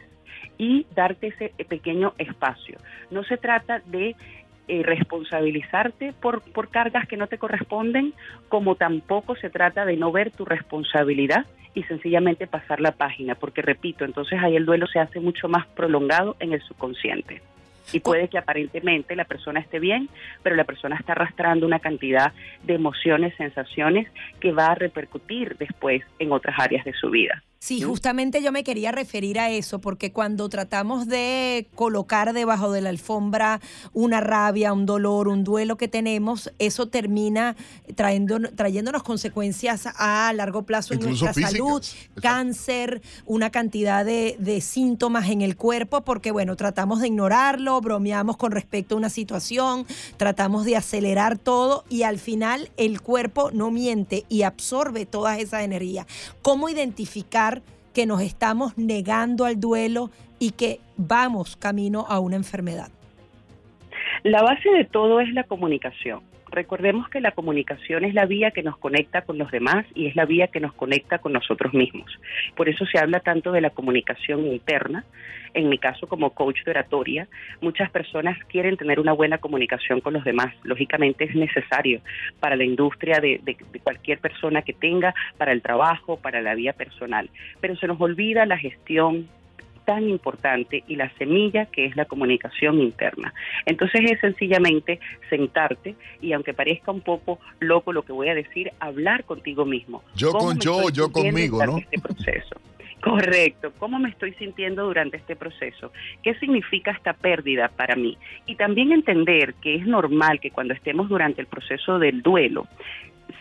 Y 0.57 0.85
darte 0.93 1.27
ese 1.27 1.53
pequeño 1.63 2.13
espacio. 2.17 2.77
No 3.09 3.23
se 3.23 3.37
trata 3.37 3.81
de 3.85 4.17
eh, 4.67 4.83
responsabilizarte 4.83 6.13
por, 6.13 6.41
por 6.41 6.69
cargas 6.69 7.07
que 7.07 7.17
no 7.17 7.27
te 7.27 7.37
corresponden, 7.37 8.13
como 8.49 8.75
tampoco 8.75 9.35
se 9.35 9.49
trata 9.49 9.85
de 9.85 9.97
no 9.97 10.11
ver 10.11 10.31
tu 10.31 10.45
responsabilidad 10.45 11.45
y 11.73 11.83
sencillamente 11.83 12.47
pasar 12.47 12.81
la 12.81 12.91
página, 12.91 13.35
porque 13.35 13.61
repito, 13.61 14.03
entonces 14.03 14.39
ahí 14.41 14.55
el 14.55 14.65
duelo 14.65 14.87
se 14.87 14.99
hace 14.99 15.19
mucho 15.19 15.47
más 15.47 15.67
prolongado 15.67 16.35
en 16.39 16.53
el 16.53 16.61
subconsciente. 16.61 17.41
Y 17.93 17.99
puede 18.01 18.27
que 18.27 18.37
aparentemente 18.37 19.15
la 19.15 19.25
persona 19.25 19.59
esté 19.59 19.79
bien, 19.79 20.09
pero 20.43 20.55
la 20.55 20.65
persona 20.65 20.97
está 20.97 21.13
arrastrando 21.13 21.65
una 21.65 21.79
cantidad 21.79 22.33
de 22.63 22.73
emociones, 22.73 23.35
sensaciones 23.37 24.11
que 24.39 24.51
va 24.51 24.67
a 24.67 24.75
repercutir 24.75 25.55
después 25.57 26.03
en 26.19 26.31
otras 26.31 26.59
áreas 26.59 26.83
de 26.83 26.93
su 26.93 27.09
vida. 27.09 27.43
Sí, 27.59 27.81
justamente 27.81 28.43
yo 28.43 28.51
me 28.51 28.63
quería 28.63 28.91
referir 28.91 29.39
a 29.39 29.49
eso, 29.49 29.79
porque 29.79 30.11
cuando 30.11 30.47
tratamos 30.47 31.07
de 31.07 31.67
colocar 31.73 32.33
debajo 32.33 32.71
de 32.71 32.81
la 32.81 32.89
alfombra 32.89 33.61
una 33.93 34.21
rabia, 34.21 34.73
un 34.73 34.85
dolor, 34.85 35.27
un 35.27 35.43
duelo 35.43 35.75
que 35.75 35.87
tenemos, 35.87 36.51
eso 36.59 36.87
termina 36.87 37.55
trayendo, 37.95 38.39
trayéndonos 38.55 39.01
consecuencias 39.01 39.87
a 39.95 40.31
largo 40.33 40.63
plazo 40.63 40.93
en 40.93 40.99
nuestra 40.99 41.33
salud, 41.33 41.83
cáncer, 42.21 43.01
una 43.25 43.49
cantidad 43.49 44.05
de, 44.05 44.35
de 44.39 44.61
síntomas 44.61 45.29
en 45.29 45.41
el 45.41 45.57
cuerpo, 45.57 46.01
porque 46.01 46.31
bueno, 46.31 46.55
tratamos 46.55 47.01
de 47.01 47.07
ignorarlo, 47.07 47.81
bromeamos 47.81 48.37
con 48.37 48.51
respecto 48.51 48.93
a 48.93 48.99
una 48.99 49.09
situación, 49.09 49.87
tratamos 50.17 50.63
de 50.65 50.75
acelerar 50.75 51.39
todo 51.39 51.85
y 51.89 52.03
al 52.03 52.19
final 52.19 52.69
el 52.77 53.01
cuerpo 53.01 53.49
no 53.51 53.71
miente 53.71 54.25
y 54.29 54.43
absorbe 54.43 55.07
toda 55.07 55.39
esa 55.39 55.63
energía. 55.63 56.05
¿Cómo 56.43 56.69
identificar? 56.69 57.46
Que 57.97 58.05
nos 58.05 58.21
estamos 58.21 58.77
negando 58.77 59.43
al 59.43 59.59
duelo 59.59 60.11
y 60.37 60.51
que 60.51 60.79
vamos 60.97 61.57
camino 61.57 62.05
a 62.07 62.19
una 62.19 62.35
enfermedad? 62.35 62.89
La 64.21 64.43
base 64.43 64.69
de 64.69 64.85
todo 64.85 65.19
es 65.19 65.33
la 65.33 65.45
comunicación. 65.45 66.19
Recordemos 66.49 67.09
que 67.09 67.21
la 67.21 67.31
comunicación 67.31 68.05
es 68.05 68.13
la 68.13 68.25
vía 68.25 68.51
que 68.51 68.63
nos 68.63 68.77
conecta 68.77 69.21
con 69.21 69.37
los 69.37 69.51
demás 69.51 69.85
y 69.93 70.07
es 70.07 70.15
la 70.15 70.25
vía 70.25 70.47
que 70.47 70.59
nos 70.59 70.73
conecta 70.73 71.19
con 71.19 71.33
nosotros 71.33 71.73
mismos. 71.73 72.11
Por 72.55 72.69
eso 72.69 72.85
se 72.85 72.99
habla 72.99 73.19
tanto 73.19 73.51
de 73.51 73.61
la 73.61 73.69
comunicación 73.69 74.45
interna. 74.45 75.05
En 75.53 75.69
mi 75.69 75.77
caso, 75.77 76.07
como 76.07 76.31
coach 76.31 76.63
de 76.63 76.71
oratoria, 76.71 77.27
muchas 77.61 77.89
personas 77.89 78.37
quieren 78.45 78.77
tener 78.77 78.99
una 78.99 79.13
buena 79.13 79.39
comunicación 79.39 80.01
con 80.01 80.13
los 80.13 80.23
demás. 80.23 80.53
Lógicamente 80.63 81.23
es 81.23 81.35
necesario 81.35 82.01
para 82.39 82.55
la 82.55 82.63
industria 82.63 83.19
de, 83.19 83.41
de 83.43 83.79
cualquier 83.79 84.19
persona 84.19 84.61
que 84.61 84.73
tenga, 84.73 85.15
para 85.37 85.51
el 85.51 85.61
trabajo, 85.61 86.17
para 86.17 86.41
la 86.41 86.53
vida 86.55 86.73
personal. 86.73 87.29
Pero 87.59 87.75
se 87.75 87.87
nos 87.87 87.99
olvida 87.99 88.45
la 88.45 88.57
gestión 88.57 89.27
tan 89.87 90.09
importante 90.09 90.83
y 90.85 90.97
la 90.97 91.09
semilla 91.17 91.67
que 91.67 91.85
es 91.85 91.95
la 91.95 92.03
comunicación 92.03 92.81
interna. 92.81 93.33
Entonces 93.65 94.01
es 94.11 94.19
sencillamente 94.19 94.99
sentarte 95.29 95.95
y 96.21 96.33
aunque 96.33 96.53
parezca 96.53 96.91
un 96.91 96.99
poco 96.99 97.39
loco 97.61 97.93
lo 97.93 98.03
que 98.03 98.11
voy 98.11 98.27
a 98.27 98.35
decir, 98.35 98.69
hablar 98.81 99.23
contigo 99.23 99.63
mismo. 99.63 100.03
Yo 100.13 100.33
con 100.33 100.59
yo, 100.59 100.89
yo 100.89 101.09
conmigo, 101.09 101.65
¿no? 101.65 101.77
Este 101.77 101.99
proceso. 101.99 102.57
Correcto. 103.01 103.71
¿Cómo 103.77 103.97
me 103.97 104.09
estoy 104.09 104.33
sintiendo 104.33 104.83
durante 104.83 105.15
este 105.15 105.37
proceso? 105.37 105.93
¿Qué 106.21 106.33
significa 106.35 106.91
esta 106.91 107.13
pérdida 107.13 107.69
para 107.69 107.95
mí? 107.95 108.17
Y 108.45 108.55
también 108.55 108.91
entender 108.91 109.53
que 109.61 109.75
es 109.75 109.87
normal 109.87 110.41
que 110.41 110.51
cuando 110.51 110.73
estemos 110.73 111.07
durante 111.07 111.39
el 111.39 111.47
proceso 111.47 111.97
del 111.97 112.21
duelo, 112.21 112.67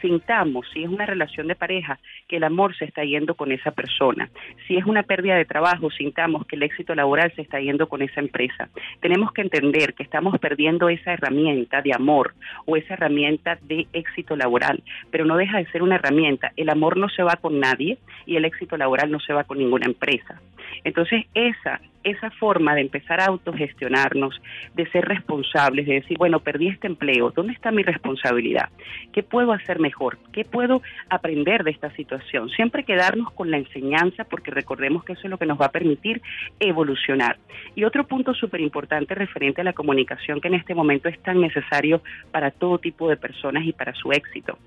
sintamos, 0.00 0.66
si 0.72 0.84
es 0.84 0.88
una 0.88 1.06
relación 1.06 1.46
de 1.46 1.54
pareja, 1.54 1.98
que 2.28 2.36
el 2.36 2.44
amor 2.44 2.76
se 2.76 2.84
está 2.84 3.04
yendo 3.04 3.34
con 3.34 3.52
esa 3.52 3.70
persona. 3.70 4.30
Si 4.66 4.76
es 4.76 4.84
una 4.84 5.02
pérdida 5.02 5.36
de 5.36 5.44
trabajo, 5.44 5.90
sintamos 5.90 6.46
que 6.46 6.56
el 6.56 6.62
éxito 6.62 6.94
laboral 6.94 7.32
se 7.34 7.42
está 7.42 7.60
yendo 7.60 7.88
con 7.88 8.02
esa 8.02 8.20
empresa. 8.20 8.68
Tenemos 9.00 9.32
que 9.32 9.42
entender 9.42 9.94
que 9.94 10.02
estamos 10.02 10.38
perdiendo 10.38 10.88
esa 10.88 11.12
herramienta 11.12 11.82
de 11.82 11.94
amor 11.94 12.34
o 12.64 12.76
esa 12.76 12.94
herramienta 12.94 13.58
de 13.62 13.86
éxito 13.92 14.36
laboral, 14.36 14.82
pero 15.10 15.24
no 15.24 15.36
deja 15.36 15.58
de 15.58 15.66
ser 15.70 15.82
una 15.82 15.96
herramienta. 15.96 16.52
El 16.56 16.70
amor 16.70 16.96
no 16.96 17.08
se 17.08 17.22
va 17.22 17.36
con 17.36 17.60
nadie 17.60 17.98
y 18.26 18.36
el 18.36 18.44
éxito 18.44 18.76
laboral 18.76 19.10
no 19.10 19.20
se 19.20 19.32
va 19.32 19.44
con 19.44 19.58
ninguna 19.58 19.86
empresa. 19.86 20.40
Entonces, 20.84 21.24
esa 21.34 21.80
esa 22.06 22.30
forma 22.30 22.74
de 22.74 22.82
empezar 22.82 23.20
a 23.20 23.26
autogestionarnos, 23.26 24.40
de 24.74 24.88
ser 24.90 25.04
responsables, 25.04 25.86
de 25.86 25.94
decir, 25.94 26.16
bueno, 26.18 26.38
perdí 26.40 26.68
este 26.68 26.86
empleo, 26.86 27.32
¿dónde 27.34 27.52
está 27.52 27.72
mi 27.72 27.82
responsabilidad? 27.82 28.68
¿Qué 29.12 29.24
puedo 29.24 29.52
hacer 29.52 29.80
mejor? 29.80 30.16
¿Qué 30.32 30.44
puedo 30.44 30.82
aprender 31.10 31.64
de 31.64 31.72
esta 31.72 31.90
situación? 31.96 32.48
Siempre 32.50 32.84
quedarnos 32.84 33.32
con 33.32 33.50
la 33.50 33.58
enseñanza 33.58 34.22
porque 34.24 34.52
recordemos 34.52 35.04
que 35.04 35.14
eso 35.14 35.22
es 35.24 35.30
lo 35.30 35.38
que 35.38 35.46
nos 35.46 35.60
va 35.60 35.66
a 35.66 35.72
permitir 35.72 36.22
evolucionar. 36.60 37.38
Y 37.74 37.82
otro 37.82 38.06
punto 38.06 38.34
súper 38.34 38.60
importante 38.60 39.14
referente 39.16 39.62
a 39.62 39.64
la 39.64 39.72
comunicación 39.72 40.40
que 40.40 40.48
en 40.48 40.54
este 40.54 40.74
momento 40.74 41.08
es 41.08 41.18
tan 41.20 41.40
necesario 41.40 42.02
para 42.30 42.52
todo 42.52 42.78
tipo 42.78 43.08
de 43.08 43.16
personas 43.16 43.64
y 43.64 43.72
para 43.72 43.94
su 43.94 44.12
éxito, 44.12 44.58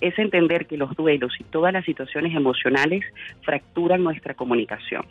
es 0.00 0.18
entender 0.18 0.66
que 0.66 0.76
los 0.76 0.96
duelos 0.96 1.32
y 1.38 1.44
todas 1.44 1.72
las 1.72 1.84
situaciones 1.84 2.34
emocionales 2.34 3.04
fracturan 3.42 4.02
nuestra 4.02 4.34
comunicación. 4.34 5.04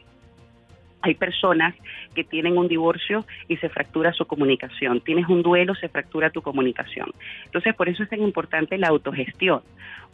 Hay 1.01 1.15
personas 1.15 1.75
que 2.15 2.23
tienen 2.23 2.57
un 2.57 2.67
divorcio 2.67 3.25
y 3.47 3.57
se 3.57 3.69
fractura 3.69 4.13
su 4.13 4.25
comunicación. 4.25 5.01
Tienes 5.01 5.27
un 5.29 5.43
duelo, 5.43 5.75
se 5.75 5.89
fractura 5.89 6.29
tu 6.29 6.41
comunicación. 6.41 7.11
Entonces, 7.45 7.75
por 7.75 7.87
eso 7.87 8.03
es 8.03 8.09
tan 8.09 8.21
importante 8.21 8.77
la 8.77 8.87
autogestión, 8.87 9.61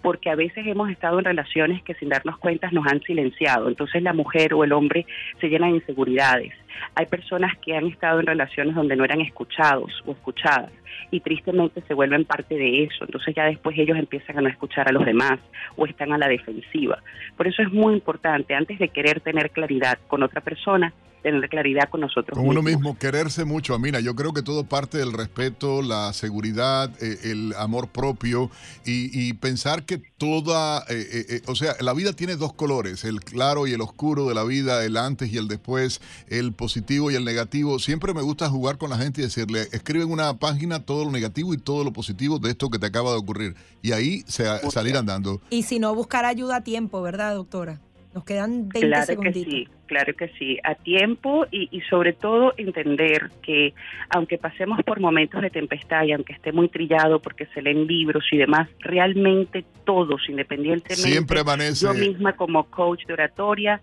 porque 0.04 0.30
a 0.30 0.36
veces 0.36 0.68
hemos 0.68 0.92
estado 0.92 1.18
en 1.18 1.26
relaciones 1.26 1.82
que 1.82 1.96
sin 1.96 2.10
darnos 2.10 2.38
cuenta 2.38 2.70
nos 2.72 2.86
han 2.86 3.02
silenciado. 3.02 3.70
Entonces, 3.70 4.04
la 4.04 4.14
mujer 4.14 4.54
o 4.54 4.64
el 4.64 4.74
hombre 4.74 5.08
se 5.40 5.48
llena 5.48 5.68
de 5.68 5.78
inseguridades. 5.78 6.54
Hay 6.94 7.06
personas 7.06 7.58
que 7.60 7.76
han 7.76 7.88
estado 7.88 8.20
en 8.20 8.28
relaciones 8.28 8.76
donde 8.76 8.96
no 8.96 9.06
eran 9.06 9.22
escuchados 9.22 10.04
o 10.06 10.12
escuchadas 10.12 10.72
y 11.10 11.22
tristemente 11.22 11.82
se 11.88 11.94
vuelven 11.94 12.26
parte 12.26 12.56
de 12.56 12.84
eso. 12.84 13.06
Entonces 13.06 13.34
ya 13.36 13.46
después 13.46 13.78
ellos 13.78 13.98
empiezan 13.98 14.38
a 14.38 14.42
no 14.42 14.50
escuchar 14.50 14.90
a 14.90 14.92
los 14.92 15.06
demás 15.06 15.40
o 15.78 15.86
están 15.86 16.12
a 16.12 16.18
la 16.18 16.28
defensiva. 16.28 17.00
Por 17.38 17.48
eso 17.48 17.62
es 17.62 17.72
muy 17.72 17.94
importante, 17.94 18.56
antes 18.56 18.80
de 18.80 18.90
querer 18.90 19.22
tener 19.22 19.52
claridad 19.52 20.00
con 20.08 20.24
otra 20.24 20.42
persona, 20.42 20.92
tener 21.24 21.50
claridad 21.50 21.90
con 21.90 22.02
nosotros. 22.02 22.38
Con 22.38 22.48
uno 22.48 22.62
mismo, 22.62 22.98
quererse 22.98 23.46
mucho, 23.46 23.74
Amina. 23.74 24.00
Yo 24.00 24.14
creo 24.14 24.34
que 24.34 24.44
todo 24.44 24.66
parte 24.66 24.98
del 24.98 25.14
respeto, 25.14 25.82
la 25.82 26.14
seguridad, 26.14 26.92
eh, 27.02 27.32
el 27.32 27.54
amor 27.58 27.88
propio 27.88 28.52
y, 28.86 29.34
pensar 29.34 29.84
que 29.86 29.98
toda, 30.18 30.80
eh, 30.90 31.26
eh, 31.30 31.42
o 31.48 31.56
sea, 31.56 31.76
la 31.80 31.94
vida 31.94 32.14
tiene 32.14 32.36
dos 32.36 32.54
colores, 32.54 33.04
el 33.06 33.22
claro 33.22 33.66
y 33.66 33.74
el 33.74 33.82
oscuro 33.82 34.28
de 34.28 34.36
la 34.36 34.44
vida, 34.44 34.86
el 34.86 34.98
antes 34.98 35.34
y 35.34 35.38
el 35.38 35.48
después, 35.48 36.02
el 36.28 36.54
positivo 36.54 37.10
y 37.10 37.16
el 37.16 37.26
negativo. 37.26 37.80
Siempre 37.80 38.14
me 38.14 38.22
gusta 38.22 38.50
jugar 38.50 38.78
con 38.78 38.90
la 38.90 38.98
gente 38.98 39.22
y 39.22 39.24
decirle, 39.24 39.62
escribe 39.72 40.04
en 40.04 40.12
una 40.12 40.38
página 40.38 40.82
todo 40.82 41.06
lo 41.06 41.12
negativo 41.12 41.54
y 41.54 41.58
todo 41.58 41.84
lo 41.84 41.94
positivo 41.94 42.38
de 42.38 42.52
esto 42.52 42.70
que 42.70 42.80
te 42.80 42.86
acaba 42.86 43.12
de 43.12 43.18
ocurrir. 43.18 43.56
Y 43.82 43.94
ahí 43.94 44.24
se, 44.28 44.46
salir 44.70 44.98
andando. 44.98 45.42
Y 45.50 45.64
si 45.64 45.80
no, 45.80 45.96
buscar 45.96 46.26
ayuda 46.26 46.58
a 46.58 46.62
tiempo, 46.62 47.02
¿verdad, 47.02 47.34
doctora? 47.36 47.80
Nos 48.14 48.26
quedan 48.26 48.70
20 48.70 48.80
claro 48.88 49.22
Que 49.22 49.34
sí, 49.34 49.68
claro 49.94 50.14
que 50.16 50.28
sí, 50.40 50.58
a 50.64 50.74
tiempo 50.74 51.46
y, 51.52 51.70
y, 51.72 51.82
sobre 51.82 52.14
todo 52.14 52.54
entender 52.58 53.30
que 53.44 53.74
aunque 54.10 54.40
pasemos 54.40 54.80
por 54.84 55.00
momentos 55.00 55.40
de 55.42 55.52
tempestad 55.52 56.04
y 56.06 56.14
aunque 56.14 56.34
esté 56.34 56.52
muy 56.52 56.68
trillado 56.68 57.20
porque 57.20 57.46
se 57.54 57.62
leen 57.62 57.86
libros 57.86 58.26
y 58.32 58.38
demás, 58.38 58.68
realmente 58.80 59.64
todos, 59.86 60.22
independientemente, 60.28 60.96
Siempre 60.96 61.42
amanece. 61.42 61.86
yo 61.86 61.94
misma 61.94 62.34
como 62.34 62.64
coach 62.66 63.06
de 63.06 63.14
oratoria, 63.14 63.82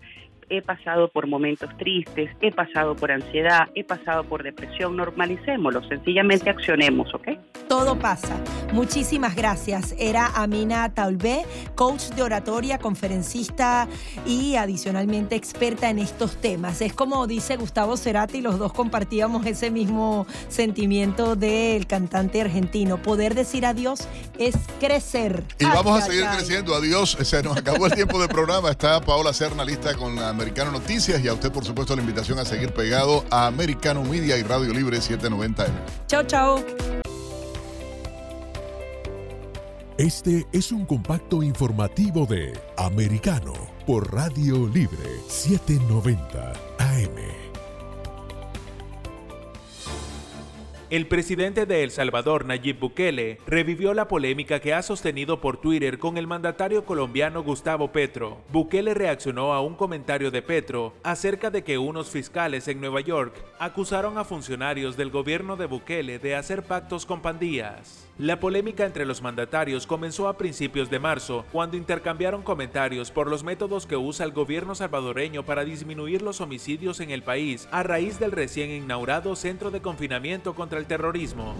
he 0.51 0.61
pasado 0.63 1.09
por 1.09 1.27
momentos 1.27 1.71
tristes, 1.79 2.31
he 2.41 2.53
pasado 2.53 2.95
por 2.97 3.11
ansiedad, 3.11 3.69
he 3.75 3.85
pasado 3.85 4.25
por 4.25 4.43
depresión, 4.43 4.97
normalicémoslo, 4.97 5.83
sencillamente 5.89 6.51
accionemos, 6.51 7.15
¿ok? 7.15 7.29
Todo 7.69 7.99
pasa. 7.99 8.37
Muchísimas 8.73 9.35
gracias. 9.37 9.95
Era 9.99 10.27
Amina 10.27 10.93
Taulbé, 10.93 11.45
coach 11.75 12.11
de 12.11 12.23
oratoria, 12.23 12.79
conferencista 12.79 13.89
y 14.27 14.57
adicionalmente 14.57 15.37
experta 15.37 15.89
en 15.89 15.99
estos 15.99 16.37
temas. 16.37 16.81
Es 16.81 16.93
como 16.93 17.27
dice 17.27 17.57
Gustavo 17.57 17.97
Cerati, 17.97 18.41
los 18.41 18.59
dos 18.59 18.73
compartíamos 18.73 19.47
ese 19.47 19.71
mismo 19.71 20.27
sentimiento 20.49 21.37
del 21.37 21.87
cantante 21.87 22.41
argentino. 22.41 23.01
Poder 23.01 23.35
decir 23.35 23.67
adiós 23.67 24.09
es 24.39 24.57
crecer. 24.81 25.45
Y 25.59 25.65
vamos 25.65 26.01
a 26.01 26.07
seguir 26.07 26.25
creciendo. 26.27 26.75
Adiós. 26.75 27.17
Se 27.23 27.43
nos 27.43 27.57
acabó 27.57 27.87
el 27.87 27.93
tiempo 27.93 28.19
del 28.19 28.29
programa. 28.29 28.71
Está 28.71 29.01
Paola 29.01 29.33
Cerna 29.33 29.65
lista 29.65 29.95
con 29.95 30.17
la 30.17 30.33
Americano 30.41 30.71
Noticias 30.71 31.23
y 31.23 31.29
a 31.29 31.35
usted, 31.35 31.53
por 31.53 31.67
supuesto, 31.67 31.95
la 31.95 32.01
invitación 32.01 32.39
a 32.39 32.47
seguir 32.47 32.73
pegado 32.73 33.27
a 33.31 33.47
Americano 33.47 34.03
Media 34.05 34.39
y 34.39 34.43
Radio 34.43 34.73
Libre 34.73 34.97
790M. 34.99 35.67
Chao, 36.07 36.23
chao. 36.23 36.65
Este 39.99 40.47
es 40.51 40.73
un 40.73 40.87
compacto 40.87 41.43
informativo 41.43 42.25
de 42.25 42.59
Americano 42.79 43.53
por 43.87 44.15
Radio 44.15 44.67
Libre 44.67 45.21
790 45.29 46.53
AM. 46.79 47.40
El 50.91 51.07
presidente 51.07 51.67
de 51.67 51.85
El 51.85 51.93
Salvador, 51.93 52.45
Nayib 52.45 52.81
Bukele, 52.81 53.39
revivió 53.47 53.95
la 53.95 54.09
polémica 54.09 54.59
que 54.59 54.75
ha 54.75 54.83
sostenido 54.83 55.41
por 55.41 55.61
Twitter 55.61 56.01
con 56.01 56.19
el 56.19 56.27
mandatario 56.27 56.85
colombiano 56.85 57.45
Gustavo 57.45 57.93
Petro. 57.93 58.39
Bukele 58.51 58.93
reaccionó 58.93 59.53
a 59.53 59.61
un 59.61 59.77
comentario 59.77 60.33
de 60.33 60.43
Petro 60.43 60.95
acerca 61.05 61.49
de 61.49 61.63
que 61.63 61.79
unos 61.79 62.11
fiscales 62.11 62.67
en 62.67 62.81
Nueva 62.81 63.03
York 63.03 63.37
acusaron 63.61 64.19
a 64.19 64.25
funcionarios 64.25 64.97
del 64.97 65.11
gobierno 65.11 65.55
de 65.57 65.67
Bukele 65.67 66.19
de 66.19 66.35
hacer 66.35 66.65
pactos 66.65 67.07
con 67.07 67.23
pandillas. 67.23 68.10
La 68.21 68.39
polémica 68.39 68.85
entre 68.85 69.07
los 69.07 69.23
mandatarios 69.23 69.87
comenzó 69.87 70.29
a 70.29 70.37
principios 70.37 70.91
de 70.91 70.99
marzo, 70.99 71.47
cuando 71.51 71.79
intercambiaron 71.79 72.43
comentarios 72.43 73.11
por 73.11 73.31
los 73.31 73.43
métodos 73.43 73.87
que 73.87 73.97
usa 73.97 74.27
el 74.27 74.33
gobierno 74.33 74.75
salvadoreño 74.75 75.47
para 75.47 75.65
disminuir 75.65 76.21
los 76.21 76.43
homicidios 76.43 77.01
en 77.01 77.13
el 77.13 77.23
país 77.23 77.67
a 77.71 77.83
raíz 77.83 78.21
del 78.21 78.33
recién 78.33 78.71
inaugurado 78.73 79.35
centro 79.37 79.71
de 79.71 79.81
confinamiento 79.81 80.55
contra 80.55 80.79
el 80.79 80.85
terrorismo. 80.85 81.55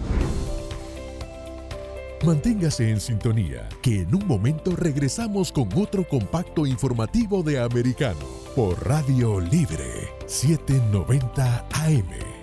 Manténgase 2.23 2.91
en 2.91 2.99
sintonía, 2.99 3.67
que 3.81 4.01
en 4.01 4.13
un 4.13 4.27
momento 4.27 4.75
regresamos 4.75 5.51
con 5.51 5.67
otro 5.73 6.07
compacto 6.07 6.67
informativo 6.67 7.41
de 7.41 7.59
Americano 7.59 8.27
por 8.55 8.87
Radio 8.87 9.39
Libre 9.39 10.11
790 10.27 11.65
AM. 11.71 12.40